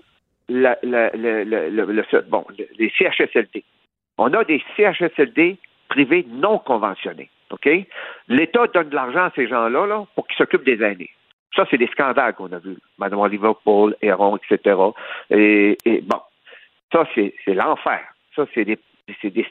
la, 0.49 0.77
la- 0.83 1.11
la- 1.15 1.45
la- 1.45 1.69
le- 1.69 1.93
le- 1.93 2.21
bon, 2.29 2.45
le- 2.59 2.67
les 2.79 2.91
CHSLD, 2.99 3.63
on 4.19 4.33
a 4.35 4.43
des 4.45 4.61
CHSLD 4.77 5.59
privés 5.89 6.27
non 6.29 6.59
conventionnés. 6.59 7.31
OK? 7.51 7.69
L'État 8.29 8.67
donne 8.75 8.89
de 8.89 8.95
l'argent 8.97 9.25
à 9.27 9.33
ces 9.37 9.47
gens-là 9.49 9.87
là, 9.87 10.05
pour 10.17 10.27
qu'ils 10.27 10.37
s'occupent 10.39 10.65
des 10.65 10.83
aînés. 10.83 11.11
Ça, 11.55 11.67
c'est 11.71 11.79
des 11.79 11.89
scandales 11.89 12.35
qu'on 12.35 12.51
a 12.53 12.59
vus. 12.59 12.77
Madame 12.99 13.25
Liverpool, 13.29 13.97
Héron, 14.03 14.37
etc. 14.37 14.77
Et, 15.31 15.77
et 15.85 16.01
bon, 16.01 16.19
ça, 16.93 17.05
c'est 17.15 17.55
l'enfer. 17.55 18.01
Ça, 18.35 18.45
c'est 18.55 18.65
des, 18.65 18.79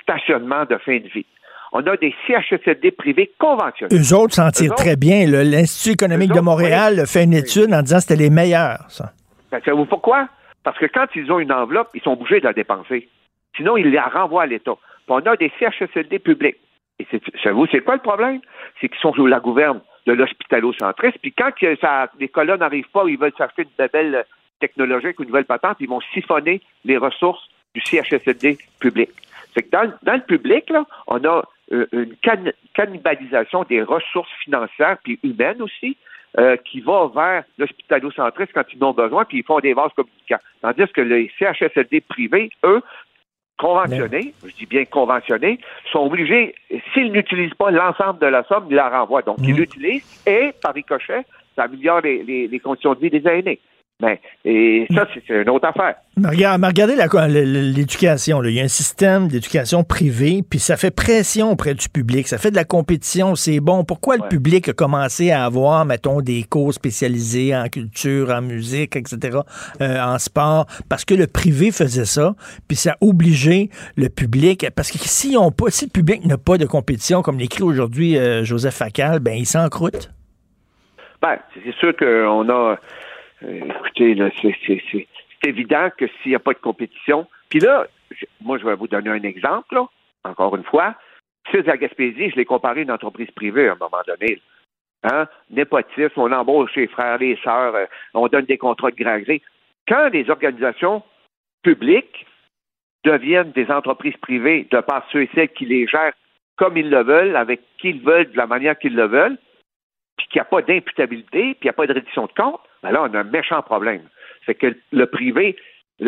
stationnements 0.02 0.66
de 0.66 0.78
fin 0.78 0.98
de 0.98 1.08
vie. 1.08 1.26
on 1.72 1.86
a 1.86 1.98
des 1.98 2.14
CHSLD 2.28 2.92
privés 2.92 3.32
conventionnés. 3.38 3.94
Eux 3.94 4.16
autres 4.16 4.36
s'en 4.36 4.50
tirent 4.52 4.76
très 4.76 4.96
bien. 4.96 5.26
L'Institut 5.26 5.94
économique 5.94 6.32
de 6.32 6.40
Montréal 6.40 7.00
a 7.00 7.06
fait 7.06 7.24
une 7.24 7.34
étude 7.34 7.74
en 7.74 7.82
disant 7.82 7.98
que 7.98 8.04
c'était 8.04 8.24
les 8.24 8.30
meilleurs, 8.30 8.86
ça. 8.90 9.12
Ben, 9.52 9.60
savez-vous 9.64 9.86
pourquoi? 9.86 10.28
Parce 10.64 10.78
que 10.78 10.86
quand 10.86 11.08
ils 11.16 11.32
ont 11.32 11.40
une 11.40 11.52
enveloppe, 11.52 11.90
ils 11.94 12.02
sont 12.02 12.12
obligés 12.12 12.40
de 12.40 12.46
la 12.46 12.54
dépenser. 12.54 13.10
Sinon, 13.56 13.78
ils 13.78 13.92
la 13.92 14.08
renvoient 14.08 14.44
à 14.44 14.46
l'État. 14.46 14.76
Puis 15.06 15.16
on 15.16 15.18
a 15.20 15.36
des 15.36 15.52
CHSLD 15.60 16.20
publics. 16.20 16.58
Et 17.00 17.08
savez-vous, 17.42 17.68
c'est 17.72 17.80
quoi 17.80 17.96
le 17.96 18.02
problème? 18.02 18.42
C'est 18.80 18.90
qu'ils 18.90 19.00
sont 19.00 19.14
sous 19.14 19.26
la 19.26 19.40
gouverne 19.40 19.82
de 20.06 20.14
l'hospitalo-centrisme. 20.14 21.18
Puis 21.22 21.34
quand 21.34 21.52
ça, 21.82 22.10
les 22.20 22.28
colonnes 22.28 22.60
n'arrivent 22.60 22.90
pas, 22.92 23.04
ils 23.08 23.18
veulent 23.18 23.34
s'acheter 23.38 23.64
une 23.64 23.88
belle 23.88 24.26
technologique 24.60 25.20
ou 25.20 25.24
une 25.24 25.30
nouvelle 25.30 25.46
patente, 25.46 25.78
ils 25.80 25.90
vont 25.90 26.02
siphonner 26.14 26.62
les 26.86 26.98
ressources 26.98 27.48
du 27.76 27.82
CHSLD 27.82 28.58
public. 28.80 29.10
C'est 29.54 29.64
que 29.64 29.70
dans, 29.72 29.84
le- 29.84 29.94
dans 30.04 30.14
le 30.14 30.22
public, 30.22 30.70
là, 30.70 30.86
on 31.08 31.24
a 31.26 31.44
euh, 31.72 31.86
une 31.92 32.16
can- 32.24 32.52
cannibalisation 32.74 33.64
des 33.64 33.82
ressources 33.84 34.32
financières 34.44 34.98
puis 35.04 35.20
humaines 35.24 35.62
aussi, 35.62 35.98
euh, 36.38 36.58
qui 36.58 36.80
va 36.82 37.10
vers 37.14 37.44
l'hospitalocentrisme 37.58 38.52
quand 38.54 38.64
ils 38.74 38.84
en 38.84 38.90
ont 38.90 38.94
besoin, 38.94 39.26
puis 39.26 39.40
ils 39.40 39.44
font 39.44 39.60
des 39.60 39.74
vases 39.74 39.92
communicants. 39.96 40.38
Tandis 40.62 40.92
que 40.94 41.02
les 41.02 41.32
CHSLD 41.40 42.02
privés, 42.02 42.50
eux, 42.64 42.82
conventionnés, 43.58 44.34
je 44.46 44.54
dis 44.56 44.66
bien 44.66 44.86
conventionnés, 44.86 45.60
sont 45.92 46.06
obligés, 46.06 46.56
s'ils 46.94 47.12
n'utilisent 47.12 47.54
pas 47.56 47.72
l'ensemble 47.72 48.20
de 48.20 48.28
la 48.28 48.44
somme, 48.44 48.68
ils 48.70 48.76
la 48.76 48.90
renvoient. 48.90 49.22
Donc, 49.22 49.38
ils 49.44 49.56
l'utilisent 49.56 50.24
et, 50.26 50.54
par 50.62 50.74
ricochet, 50.74 51.26
ça 51.56 51.64
améliore 51.64 52.02
les, 52.02 52.24
les- 52.24 52.48
les 52.48 52.60
conditions 52.60 52.94
de 52.94 53.00
vie 53.00 53.10
des 53.10 53.28
aînés. 53.28 53.60
Mais, 54.02 54.22
et 54.46 54.88
ça, 54.96 55.06
c'est 55.14 55.42
une 55.42 55.50
autre 55.50 55.68
affaire. 55.68 55.96
Mais 56.16 56.30
regarde- 56.30 56.62
mais 56.62 56.68
regardez 56.68 56.96
l'éducation. 57.46 58.40
là. 58.40 58.50
Il 58.50 58.56
y 58.56 58.62
a 58.62 58.64
un 58.64 58.68
système 58.70 59.28
d'éducation 59.28 59.84
privée, 59.84 60.42
puis 60.50 60.58
ça 60.60 60.78
fait 60.78 60.90
pression 60.92 61.52
auprès 61.52 61.74
du 61.74 61.90
public. 61.90 62.28
Ça 62.30 62.38
fait 62.38 62.50
de 62.52 62.56
la 62.56 62.64
compétition. 62.64 63.36
C'est 63.36 63.60
bon. 63.60 63.84
Pourquoi 63.84 64.16
le 64.16 64.28
public 64.30 64.70
a 64.70 64.74
commencé 64.74 65.32
à 65.32 65.44
avoir, 65.44 65.84
mettons, 65.84 66.22
des 66.22 66.44
cours 66.44 66.74
spécialisés 66.74 67.54
en 67.54 67.68
culture, 67.68 68.30
en 68.30 68.42
musique, 68.42 68.96
etc., 68.96 69.40
euh, 69.82 70.00
en 70.02 70.18
sport? 70.18 70.66
Parce 70.88 71.04
que 71.04 71.14
le 71.14 71.28
privé 71.28 71.72
faisait 71.72 72.06
ça, 72.06 72.36
puis 72.70 72.78
ça 72.78 72.96
obligeait 73.02 73.70
le 73.98 74.08
public. 74.08 74.66
Parce 74.78 74.92
que 74.92 74.98
si, 75.00 75.36
on 75.38 75.52
pas, 75.52 75.66
si 75.72 75.86
le 75.86 75.92
public 75.92 76.26
n'a 76.26 76.38
pas 76.38 76.58
de 76.58 76.66
compétition, 76.66 77.22
comme 77.22 77.38
l'écrit 77.38 77.64
aujourd'hui 77.64 78.18
euh, 78.18 78.46
Joseph 78.46 78.76
Facal, 78.76 79.20
ben 79.20 79.34
il 79.34 79.46
s'encroute. 79.46 80.10
Ben, 81.22 81.36
c'est 81.54 81.76
sûr 81.76 81.94
qu'on 81.98 82.48
a. 82.50 82.78
euh, 83.44 83.66
écoutez, 83.66 84.16
c'est, 84.42 85.08
évident 85.44 85.90
que 85.98 86.06
s'il 86.08 86.32
n'y 86.32 86.36
a 86.36 86.40
pas 86.40 86.54
de 86.54 86.60
compétition. 86.60 87.28
Puis 87.50 87.60
là, 87.60 87.88
moi, 88.42 88.58
je 88.58 88.66
vais 88.66 88.76
vous 88.76 88.88
donner 88.88 89.10
un 89.10 89.24
exemple, 89.24 89.80
encore 90.24 90.56
une 90.56 90.64
fois. 90.64 90.96
Fils 91.50 91.64
de 91.64 91.68
la 91.68 91.78
Gaspésie, 91.78 92.30
je 92.30 92.36
l'ai 92.36 92.46
comparé 92.46 92.82
à 92.82 92.84
une 92.84 92.92
entreprise 92.92 93.32
privée 93.32 93.70
à 93.70 93.74
un 93.74 93.78
moment 93.78 94.02
donné. 94.06 94.42
Hein? 95.04 95.28
Népotisme, 95.50 96.20
on 96.20 96.32
embauche 96.32 96.76
les 96.76 96.88
frères, 96.88 97.18
les 97.18 97.38
sœurs, 97.38 97.74
euh, 97.76 97.86
on 98.14 98.28
donne 98.28 98.46
des 98.46 98.58
contrats 98.58 98.92
de 98.92 99.06
à 99.06 99.22
gré. 99.22 99.42
Quand 99.88 100.10
les 100.10 100.30
organisations 100.30 101.02
publiques 101.64 102.26
deviennent 103.06 103.52
des 103.52 103.72
entreprises 103.72 104.18
privées 104.18 104.68
de 104.70 104.82
par 104.82 105.08
ceux 105.12 105.24
et 105.24 105.30
celles 105.34 105.54
qui 105.54 105.66
les 105.66 105.88
gèrent 105.88 106.14
comme 106.58 106.76
ils 106.76 106.90
le 106.90 107.04
veulent, 107.04 107.38
avec 107.38 107.62
qui 107.78 107.92
ils 107.92 108.02
veulent, 108.02 108.30
de 108.30 108.38
la 108.38 108.46
manière 108.46 108.78
qu'ils 108.78 108.96
le 108.96 109.08
veulent, 109.08 109.38
puis 110.18 110.28
qu'il 110.28 110.40
n'y 110.40 110.42
a 110.42 110.46
pas 110.46 110.62
d'imputabilité, 110.62 111.54
puis 111.54 111.58
il 111.62 111.66
n'y 111.66 111.70
a 111.70 111.74
pas 111.74 111.88
de 111.88 111.94
reddition 111.94 112.26
de 112.26 112.34
compte, 112.34 112.60
ben 112.84 112.92
là, 112.92 113.04
on 113.04 113.14
a 113.14 113.20
un 113.20 113.24
méchant 113.24 113.62
problème. 113.62 114.02
C'est 114.46 114.56
que 114.56 114.76
le 114.92 115.06
privé, 115.06 115.56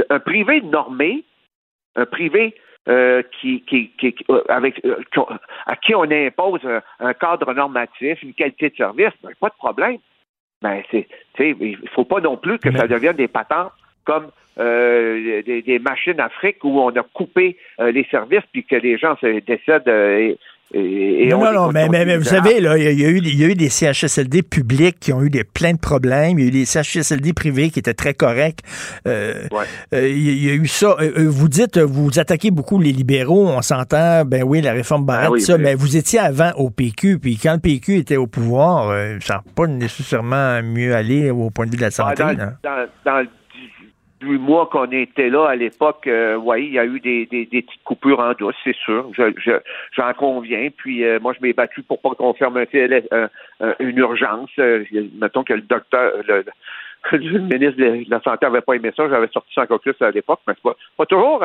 un 0.10 0.19
privé 0.19 0.61
normé, 0.61 1.23
un 1.95 2.06
privé 2.06 2.56
euh, 2.89 3.22
qui, 3.39 3.61
qui, 3.61 3.91
qui- 3.99 4.15
euh, 4.30 4.41
avec, 4.49 4.84
euh, 4.85 4.95
à 5.68 5.76
qui 5.76 5.93
on 5.93 6.10
impose 6.10 6.61
un, 6.65 6.81
un 6.99 7.14
cadre 7.14 7.53
normatif, 7.53 8.22
une 8.23 8.34
qualité 8.34 8.69
de 8.69 8.76
service, 8.76 9.14
ben, 9.23 9.31
pas 9.39 9.49
de 9.49 9.56
problème. 9.56 9.98
Ben, 10.61 10.81
c'est, 10.91 11.07
sais, 11.38 11.56
il 11.60 11.77
faut 11.89 12.06
pas 12.06 12.22
non 12.22 12.38
plus 12.38 12.57
que 12.60 12.72
ça 12.76 12.88
devienne 12.88 13.15
des 13.15 13.27
patentes 13.27 13.72
comme 14.06 14.30
euh, 14.60 15.41
des, 15.43 15.61
des 15.61 15.80
machines 15.80 16.19
Afrique 16.19 16.64
où 16.64 16.80
on 16.80 16.89
a 16.89 17.03
coupé 17.03 17.57
euh, 17.80 17.91
les 17.91 18.03
services 18.06 18.43
puis 18.52 18.64
que 18.64 18.76
les 18.76 18.98
gens 18.98 19.15
se 19.18 19.39
décèdent 19.39 19.88
euh, 19.88 20.35
et, 20.73 20.80
et, 20.80 21.23
et 21.26 21.30
non, 21.30 21.39
non, 21.43 21.52
non, 21.53 21.72
mais, 21.72 21.89
mais- 21.89 22.06
mais 22.06 22.18
vous 22.18 22.23
savez, 22.23 22.61
là, 22.61 22.77
il 22.77 22.84
y, 22.99 23.06
a- 23.06 23.10
eu, 23.10 23.18
il 23.18 23.39
y 23.39 23.43
a 23.43 23.48
eu 23.48 23.56
des 23.56 23.69
CHSLD 23.69 24.41
publics 24.41 24.98
qui 24.99 25.11
ont 25.14 25.22
eu 25.23 25.30
des, 25.30 25.43
plein 25.43 25.73
de 25.73 25.77
problèmes. 25.80 26.39
Il 26.39 26.43
y 26.43 26.45
a 26.45 26.48
eu 26.48 26.52
des 26.52 26.65
CHSLD 26.65 27.34
privés 27.34 27.69
qui 27.69 27.80
étaient 27.80 27.93
très 27.93 28.14
corrects. 28.14 28.60
Euh, 29.07 29.43
euh, 29.93 30.07
il, 30.07 30.45
y 30.45 30.49
a, 30.49 30.53
eu 30.53 30.68
ça. 30.68 30.95
Euh, 31.02 31.26
vous 31.27 31.49
dites, 31.49 31.77
vous 31.77 32.19
attaquez 32.19 32.52
beaucoup 32.52 32.80
les 32.80 32.91
libéraux. 32.91 33.48
On 33.49 33.61
s'entend, 33.61 34.23
ben 34.26 34.43
oui, 34.43 34.61
la 34.61 34.72
réforme 34.73 35.06
Barrette, 35.06 35.27
Ah 35.30 35.31
oui, 35.34 35.41
ça, 35.41 35.57
mais- 35.57 35.64
mais 35.65 35.76
vous 35.76 35.98
étiez 35.98 36.19
avant 36.19 36.52
au 36.56 36.69
PQ. 36.69 37.19
Puis 37.19 37.38
quand 37.41 37.53
le 37.53 37.60
PQ 37.60 37.98
était 37.98 38.18
au 38.18 38.27
pouvoir, 38.27 38.89
euh, 38.89 39.18
ça 39.22 39.35
n'a 39.35 39.43
pas 39.56 39.68
nécessairement 39.68 40.61
mieux 40.64 40.95
allé 40.95 41.30
au 41.31 41.49
point 41.49 41.65
de 41.65 41.72
vue 41.72 41.77
de 41.77 41.81
la 41.81 41.88
Ah, 41.88 41.91
santé. 41.91 42.23
dans, 42.23 42.88
dans 43.06 43.26
18 44.22 44.38
mois 44.39 44.68
qu'on 44.68 44.89
était 44.91 45.30
là 45.30 45.48
à 45.48 45.56
l'époque, 45.56 46.07
euh, 46.07 46.35
oui, 46.35 46.68
il 46.68 46.73
y 46.73 46.80
a 46.80 46.85
eu 46.85 46.99
des, 46.99 47.26
des, 47.26 47.45
des 47.45 47.61
petites 47.61 47.84
coupures 47.84 48.19
en 48.19 48.34
douce, 48.34 48.56
c'est 48.64 48.76
sûr. 48.76 49.10
Je, 49.14 49.34
je, 49.38 49.52
j'en 49.95 50.14
conviens. 50.14 50.69
Puis 50.76 51.03
euh, 51.03 51.19
moi, 51.19 51.34
je 51.34 51.41
m'ai 51.41 51.53
battu 51.53 51.81
pour 51.84 52.02
pas 52.02 52.11
qu'on 52.11 52.34
ferme 52.34 52.57
un 52.57 52.65
euh, 52.73 53.27
euh, 53.61 53.73
une 53.80 53.98
urgence. 53.98 54.49
Euh, 54.60 54.84
mettons 55.19 55.43
que 55.43 55.53
le 55.53 55.61
docteur, 55.61 56.14
le, 56.27 56.45
le- 57.11 57.39
ministre 57.39 57.77
de 57.77 58.10
la 58.10 58.22
Santé 58.22 58.45
avait 58.45 58.61
pas 58.61 58.73
aimé 58.73 58.91
ça. 58.95 59.10
J'avais 59.10 59.27
sorti 59.27 59.53
ça 59.53 59.64
en 59.64 59.68
caucus 59.68 59.99
à 60.02 60.11
l'époque, 60.11 60.41
mais 60.48 60.53
c'est 60.56 60.64
pas, 60.64 60.76
pas 60.98 61.06
toujours. 61.06 61.43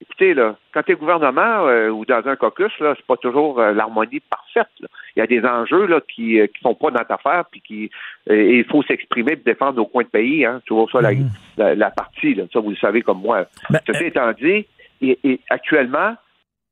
Euh, 0.00 0.04
écoutez, 0.04 0.34
là, 0.34 0.56
quand 0.72 0.82
tu 0.82 0.92
es 0.92 0.94
gouvernement 0.96 1.66
euh, 1.66 1.88
ou 1.90 2.04
dans 2.04 2.26
un 2.26 2.36
caucus, 2.36 2.72
là, 2.80 2.94
c'est 2.96 3.06
pas 3.06 3.16
toujours 3.16 3.60
euh, 3.60 3.72
l'harmonie 3.72 4.20
parfaite. 4.20 4.72
là. 4.80 4.88
Il 5.16 5.20
y 5.20 5.22
a 5.22 5.26
des 5.26 5.44
enjeux 5.46 5.86
là, 5.86 6.00
qui, 6.14 6.40
euh, 6.40 6.46
qui 6.46 6.60
sont 6.60 6.74
pas 6.74 6.90
dans 6.90 7.04
ta 7.04 7.14
affaire, 7.14 7.44
puis 7.50 7.60
qui 7.60 7.90
euh, 8.30 8.34
et 8.34 8.58
il 8.58 8.64
faut 8.64 8.82
s'exprimer 8.82 9.32
et 9.32 9.36
défendre 9.36 9.76
nos 9.76 9.86
coins 9.86 10.04
de 10.04 10.08
pays. 10.08 10.44
Hein, 10.44 10.58
C'est 10.60 10.68
toujours 10.68 10.90
ça 10.90 11.00
la, 11.00 11.10
la, 11.56 11.74
la 11.74 11.90
partie. 11.90 12.34
Là. 12.34 12.44
Ça, 12.52 12.60
vous 12.60 12.70
le 12.70 12.76
savez 12.76 13.02
comme 13.02 13.20
moi. 13.20 13.46
Ceci 13.86 14.04
étant 14.04 14.32
dit, 14.32 14.66
et, 15.00 15.18
et 15.24 15.40
actuellement, 15.50 16.14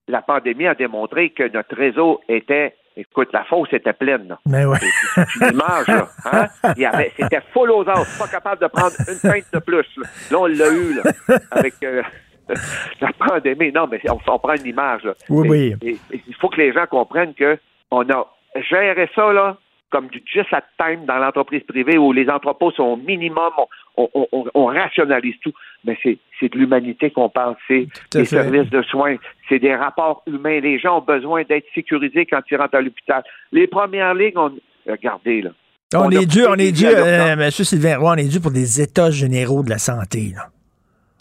la 0.09 0.23
pandémie 0.23 0.67
a 0.67 0.75
démontré 0.75 1.31
que 1.31 1.49
notre 1.53 1.75
réseau 1.77 2.21
était 2.29 2.77
Écoute, 2.99 3.29
la 3.35 3.45
fosse 3.45 3.71
était 3.75 3.93
pleine. 3.93 4.27
Là. 4.27 4.39
Mais 4.47 4.65
ouais. 4.65 4.79
C'est 4.81 5.45
une 5.49 5.53
image, 5.53 5.87
là. 5.87 6.09
Hein? 6.33 6.47
Il 6.79 6.81
y 6.83 6.87
avait, 6.87 7.13
c'était 7.15 7.43
full 7.53 7.71
aux 7.71 7.83
os, 7.87 8.19
pas 8.19 8.27
capable 8.27 8.63
de 8.63 8.69
prendre 8.69 8.95
une 9.07 9.21
pinte 9.31 9.45
de 9.53 9.59
plus. 9.59 9.87
Là, 9.99 10.09
Là, 10.31 10.39
on 10.39 10.47
l'a 10.47 10.73
eu, 10.73 10.95
là, 10.95 11.03
avec 11.51 11.75
euh, 11.83 12.03
la 13.01 13.13
pandémie. 13.13 13.73
Non, 13.73 13.87
mais 13.91 14.01
on, 14.11 14.19
on 14.33 14.39
prend 14.39 14.55
une 14.55 14.67
image. 14.67 15.05
Là. 15.05 15.15
Oui, 15.29 15.49
oui. 15.49 15.75
Et- 15.83 15.97
et 16.15 16.21
il 16.29 16.35
faut 16.35 16.49
que 16.49 16.61
les 16.61 16.73
gens 16.73 16.87
comprennent 16.87 17.35
que 17.35 17.59
on 17.91 18.09
a 18.11 18.27
géré 18.69 19.09
ça, 19.15 19.33
là, 19.33 19.57
comme 19.91 20.09
du 20.09 20.21
just 20.27 20.53
at 20.53 20.65
time 20.79 21.05
dans 21.07 21.17
l'entreprise 21.19 21.63
privée 21.63 21.97
où 21.97 22.13
les 22.13 22.29
entrepôts 22.29 22.73
sont 22.73 22.83
au 22.83 22.97
minimum, 22.97 23.51
on, 23.97 24.09
on- 24.15 24.27
on- 24.33 24.45
on 24.55 24.65
rationalise 24.67 25.37
tout. 25.43 25.53
Mais 25.85 25.97
c'est, 26.03 26.19
de 26.49 26.59
l'humanité 26.59 27.11
qu'on 27.11 27.29
parle, 27.29 27.55
c'est 27.69 27.87
des 28.13 28.25
fait. 28.25 28.37
services 28.43 28.69
de 28.71 28.83
soins, 28.83 29.17
c'est 29.49 29.61
des 29.61 29.75
rapports 29.75 30.23
humains. 30.27 30.59
Les 30.61 30.79
gens 30.79 30.99
ont 30.99 31.03
besoin 31.03 31.45
d'être 31.45 31.67
sécurisés 31.75 32.27
quand 32.27 32.41
ils 32.51 32.57
rentrent 32.57 32.75
à 32.77 32.81
l'hôpital. 32.81 33.23
Les 33.53 33.67
premières 33.69 34.15
lignes, 34.15 34.37
on... 34.37 34.53
regardez, 34.89 35.43
là. 35.43 35.51
On, 35.95 36.11
est 36.11 36.27
dû, 36.27 36.45
on 36.49 36.55
est 36.57 36.73
dû, 36.73 36.85
euh, 36.85 37.35
M. 37.35 37.51
Sylvain 37.53 37.97
Roy, 37.99 38.13
on 38.15 38.17
est 38.17 38.29
dû 38.29 38.41
pour 38.41 38.51
des 38.51 38.81
états 38.81 39.13
généraux 39.13 39.63
de 39.63 39.71
la 39.71 39.79
santé. 39.79 40.33
Là. 40.35 40.49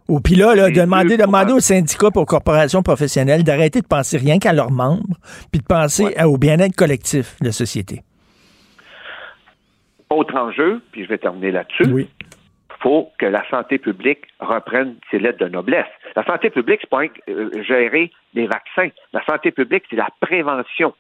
Ou 0.08 0.20
puis 0.20 0.36
là, 0.36 0.54
là, 0.54 0.70
de 0.70 0.76
demander, 0.76 1.18
demander 1.18 1.54
aux 1.54 1.60
syndicats 1.60 2.10
aux 2.14 2.26
corporations 2.26 2.84
professionnelles 2.84 3.44
d'arrêter 3.44 3.82
de 3.82 3.88
penser 3.88 4.18
rien 4.18 4.38
qu'à 4.38 4.54
leurs 4.54 4.72
membres, 4.72 5.18
puis 5.52 5.60
de 5.60 5.66
penser 5.66 6.16
au 6.24 6.38
bien-être 6.38 6.76
collectif 6.76 7.36
de 7.42 7.48
la 7.48 7.52
société. 7.52 8.02
Autre 10.10 10.36
enjeu, 10.36 10.82
puis 10.92 11.04
je 11.04 11.10
vais 11.10 11.18
terminer 11.18 11.52
là-dessus. 11.52 11.92
Oui. 11.92 12.08
faut 12.80 13.10
que 13.18 13.26
la 13.26 13.44
santé 13.50 13.80
publique 13.80 14.26
reprenne 14.40 14.96
ses 15.10 15.18
lettres 15.18 15.40
de 15.40 15.50
noblesse. 15.50 15.88
La 16.16 16.24
santé 16.24 16.52
publique, 16.52 16.82
c'est 16.82 16.90
pas 16.90 17.04
euh, 17.28 17.50
gérer 17.64 18.12
les 18.36 18.46
vaccins. 18.46 18.90
La 19.12 19.26
santé 19.26 19.52
publique, 19.52 19.86
c'est 19.90 19.96
la 19.96 20.10
prévention. 20.22 20.94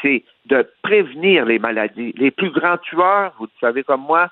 C'est 0.00 0.24
de 0.46 0.66
prévenir 0.82 1.44
les 1.44 1.58
maladies. 1.58 2.14
Les 2.16 2.30
plus 2.30 2.50
grands 2.50 2.78
tueurs, 2.78 3.34
vous 3.38 3.44
le 3.44 3.50
savez 3.60 3.82
comme 3.82 4.02
moi, 4.02 4.30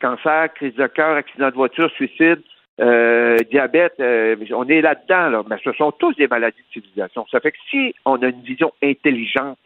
cancer, 0.00 0.52
crise 0.54 0.74
de 0.74 0.86
cœur, 0.86 1.16
accident 1.16 1.48
de 1.48 1.54
voiture, 1.54 1.90
suicide, 1.92 2.42
euh, 2.80 3.36
diabète, 3.50 3.94
euh, 4.00 4.36
on 4.54 4.66
est 4.68 4.80
là-dedans, 4.80 5.28
là. 5.28 5.42
mais 5.48 5.56
ce 5.62 5.72
sont 5.72 5.92
tous 5.92 6.14
des 6.14 6.26
maladies 6.26 6.62
de 6.68 6.72
civilisation. 6.72 7.26
Ça 7.30 7.40
fait 7.40 7.52
que 7.52 7.58
si 7.70 7.94
on 8.04 8.20
a 8.22 8.28
une 8.28 8.42
vision 8.42 8.72
intelligente 8.82 9.58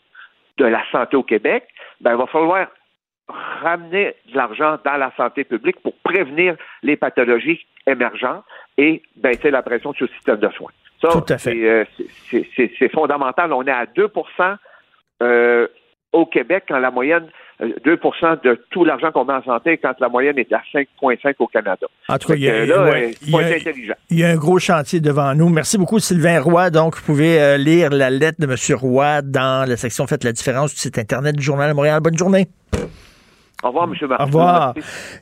de 0.59 0.65
la 0.65 0.83
santé 0.91 1.17
au 1.17 1.23
Québec, 1.23 1.65
ben, 2.01 2.13
il 2.13 2.19
va 2.19 2.27
falloir 2.27 2.69
ramener 3.29 4.15
de 4.31 4.37
l'argent 4.37 4.79
dans 4.85 4.97
la 4.97 5.13
santé 5.17 5.45
publique 5.45 5.81
pour 5.81 5.95
prévenir 6.03 6.57
les 6.83 6.97
pathologies 6.97 7.65
émergentes 7.87 8.45
et 8.79 9.03
baisser 9.17 9.51
la 9.51 9.63
pression 9.63 9.93
sur 9.93 10.07
le 10.07 10.13
système 10.15 10.39
de 10.39 10.49
soins. 10.51 10.73
Ça, 11.01 11.09
Tout 11.09 11.33
à 11.33 11.39
fait. 11.39 11.87
c'est, 12.31 12.83
euh, 12.83 12.89
fondamental. 12.89 13.53
On 13.53 13.63
est 13.65 13.71
à 13.71 13.87
2 13.87 14.11
euh, 15.23 15.69
au 16.17 16.27
Québec 16.27 16.65
quand 16.69 16.79
la 16.79 16.91
moyenne, 16.91 17.27
euh, 17.61 17.73
2% 17.85 18.37
de 18.45 18.61
tout 18.71 18.85
l'argent 18.85 19.11
qu'on 19.13 19.25
met 19.25 19.35
en 19.35 19.43
santé 19.43 19.79
quand 19.79 19.93
la 20.01 20.09
moyenne 20.09 20.39
est 20.39 20.53
à 20.53 20.61
5,5 20.73 21.35
au 21.39 21.47
Canada. 21.47 21.87
En 22.09 22.19
tout 22.19 22.29
cas, 22.29 22.35
il 22.35 22.43
y 22.43 22.49
a- 22.51 22.65
là, 22.67 22.85
ouais, 22.91 23.15
il 23.23 23.31
y 23.31 23.37
a-. 23.37 23.97
Il 24.11 24.19
y 24.19 24.25
a 24.25 24.29
un 24.29 24.37
gros 24.37 24.59
chantier 24.59 25.01
devant 25.01 25.35
nous. 25.35 25.49
Merci 25.49 25.79
beaucoup, 25.79 25.99
Sylvain 25.99 26.41
Roy. 26.41 26.71
Donc, 26.71 26.97
vous 26.97 27.03
pouvez 27.03 27.41
euh, 27.41 27.57
lire 27.57 27.91
la 27.91 28.11
lettre 28.11 28.39
de 28.41 28.47
M. 28.47 28.57
Roy 28.79 29.23
dans 29.23 29.69
la 29.69 29.77
section 29.77 30.07
Faites 30.07 30.25
la 30.25 30.33
différence 30.33 30.73
du 30.75 30.79
site 30.81 30.99
Internet 30.99 31.37
du 31.37 31.43
Journal 31.43 31.71
de 31.71 31.75
Montréal. 31.75 32.01
Bonne 32.01 32.17
journée. 32.19 32.47
Au 33.63 33.69
revoir, 33.69 33.85
M. 33.91 33.95
Martin. 34.09 34.23
Au 34.25 34.27
revoir. 34.27 34.75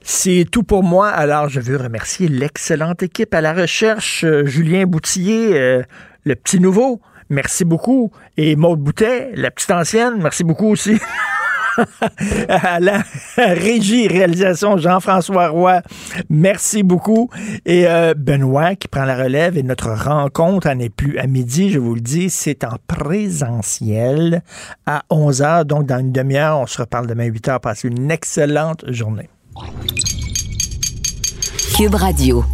C'est 0.03 0.45
tout 0.51 0.65
pour 0.65 0.83
moi. 0.83 1.09
Alors, 1.09 1.49
je 1.49 1.61
veux 1.61 1.77
remercier 1.77 2.29
l'excellente 2.29 3.03
équipe 3.03 3.33
à 3.33 3.41
la 3.41 3.53
recherche. 3.53 4.25
Euh, 4.25 4.45
Julien 4.45 4.85
Boutillier, 4.87 5.51
euh, 5.59 5.83
le 6.25 6.35
petit 6.35 6.61
nouveau. 6.61 7.01
Merci 7.31 7.65
beaucoup. 7.65 8.11
Et 8.37 8.57
Maude 8.57 8.81
Boutet, 8.81 9.33
la 9.35 9.51
petite 9.51 9.71
ancienne. 9.71 10.15
Merci 10.21 10.45
beaucoup 10.45 10.69
aussi. 10.69 10.99
à 12.49 12.79
régie 13.37 14.07
réalisation 14.09 14.77
Jean-François 14.77 15.49
Roy. 15.49 15.83
Merci 16.29 16.83
beaucoup. 16.83 17.31
Et 17.65 17.87
euh, 17.87 18.15
Benoît 18.17 18.75
qui 18.77 18.89
prend 18.89 19.05
la 19.05 19.17
relève 19.17 19.57
et 19.57 19.63
notre 19.63 19.91
rencontre 19.91 20.69
en 20.69 20.79
est 20.79 20.89
plus 20.89 21.19
à 21.19 21.27
midi, 21.27 21.71
je 21.71 21.79
vous 21.79 21.95
le 21.95 22.01
dis, 22.01 22.31
c'est 22.31 22.65
en 22.65 22.77
présentiel 22.87 24.43
à 24.87 25.03
11h. 25.11 25.65
Donc, 25.65 25.87
dans 25.87 25.99
une 25.99 26.13
demi-heure, 26.13 26.59
on 26.59 26.67
se 26.67 26.81
reparle 26.81 27.07
demain 27.07 27.29
8h. 27.29 27.61
Passez 27.61 27.89
une 27.89 28.11
excellente 28.11 28.85
journée. 28.91 29.29
Cube 31.77 31.95
Radio. 31.95 32.45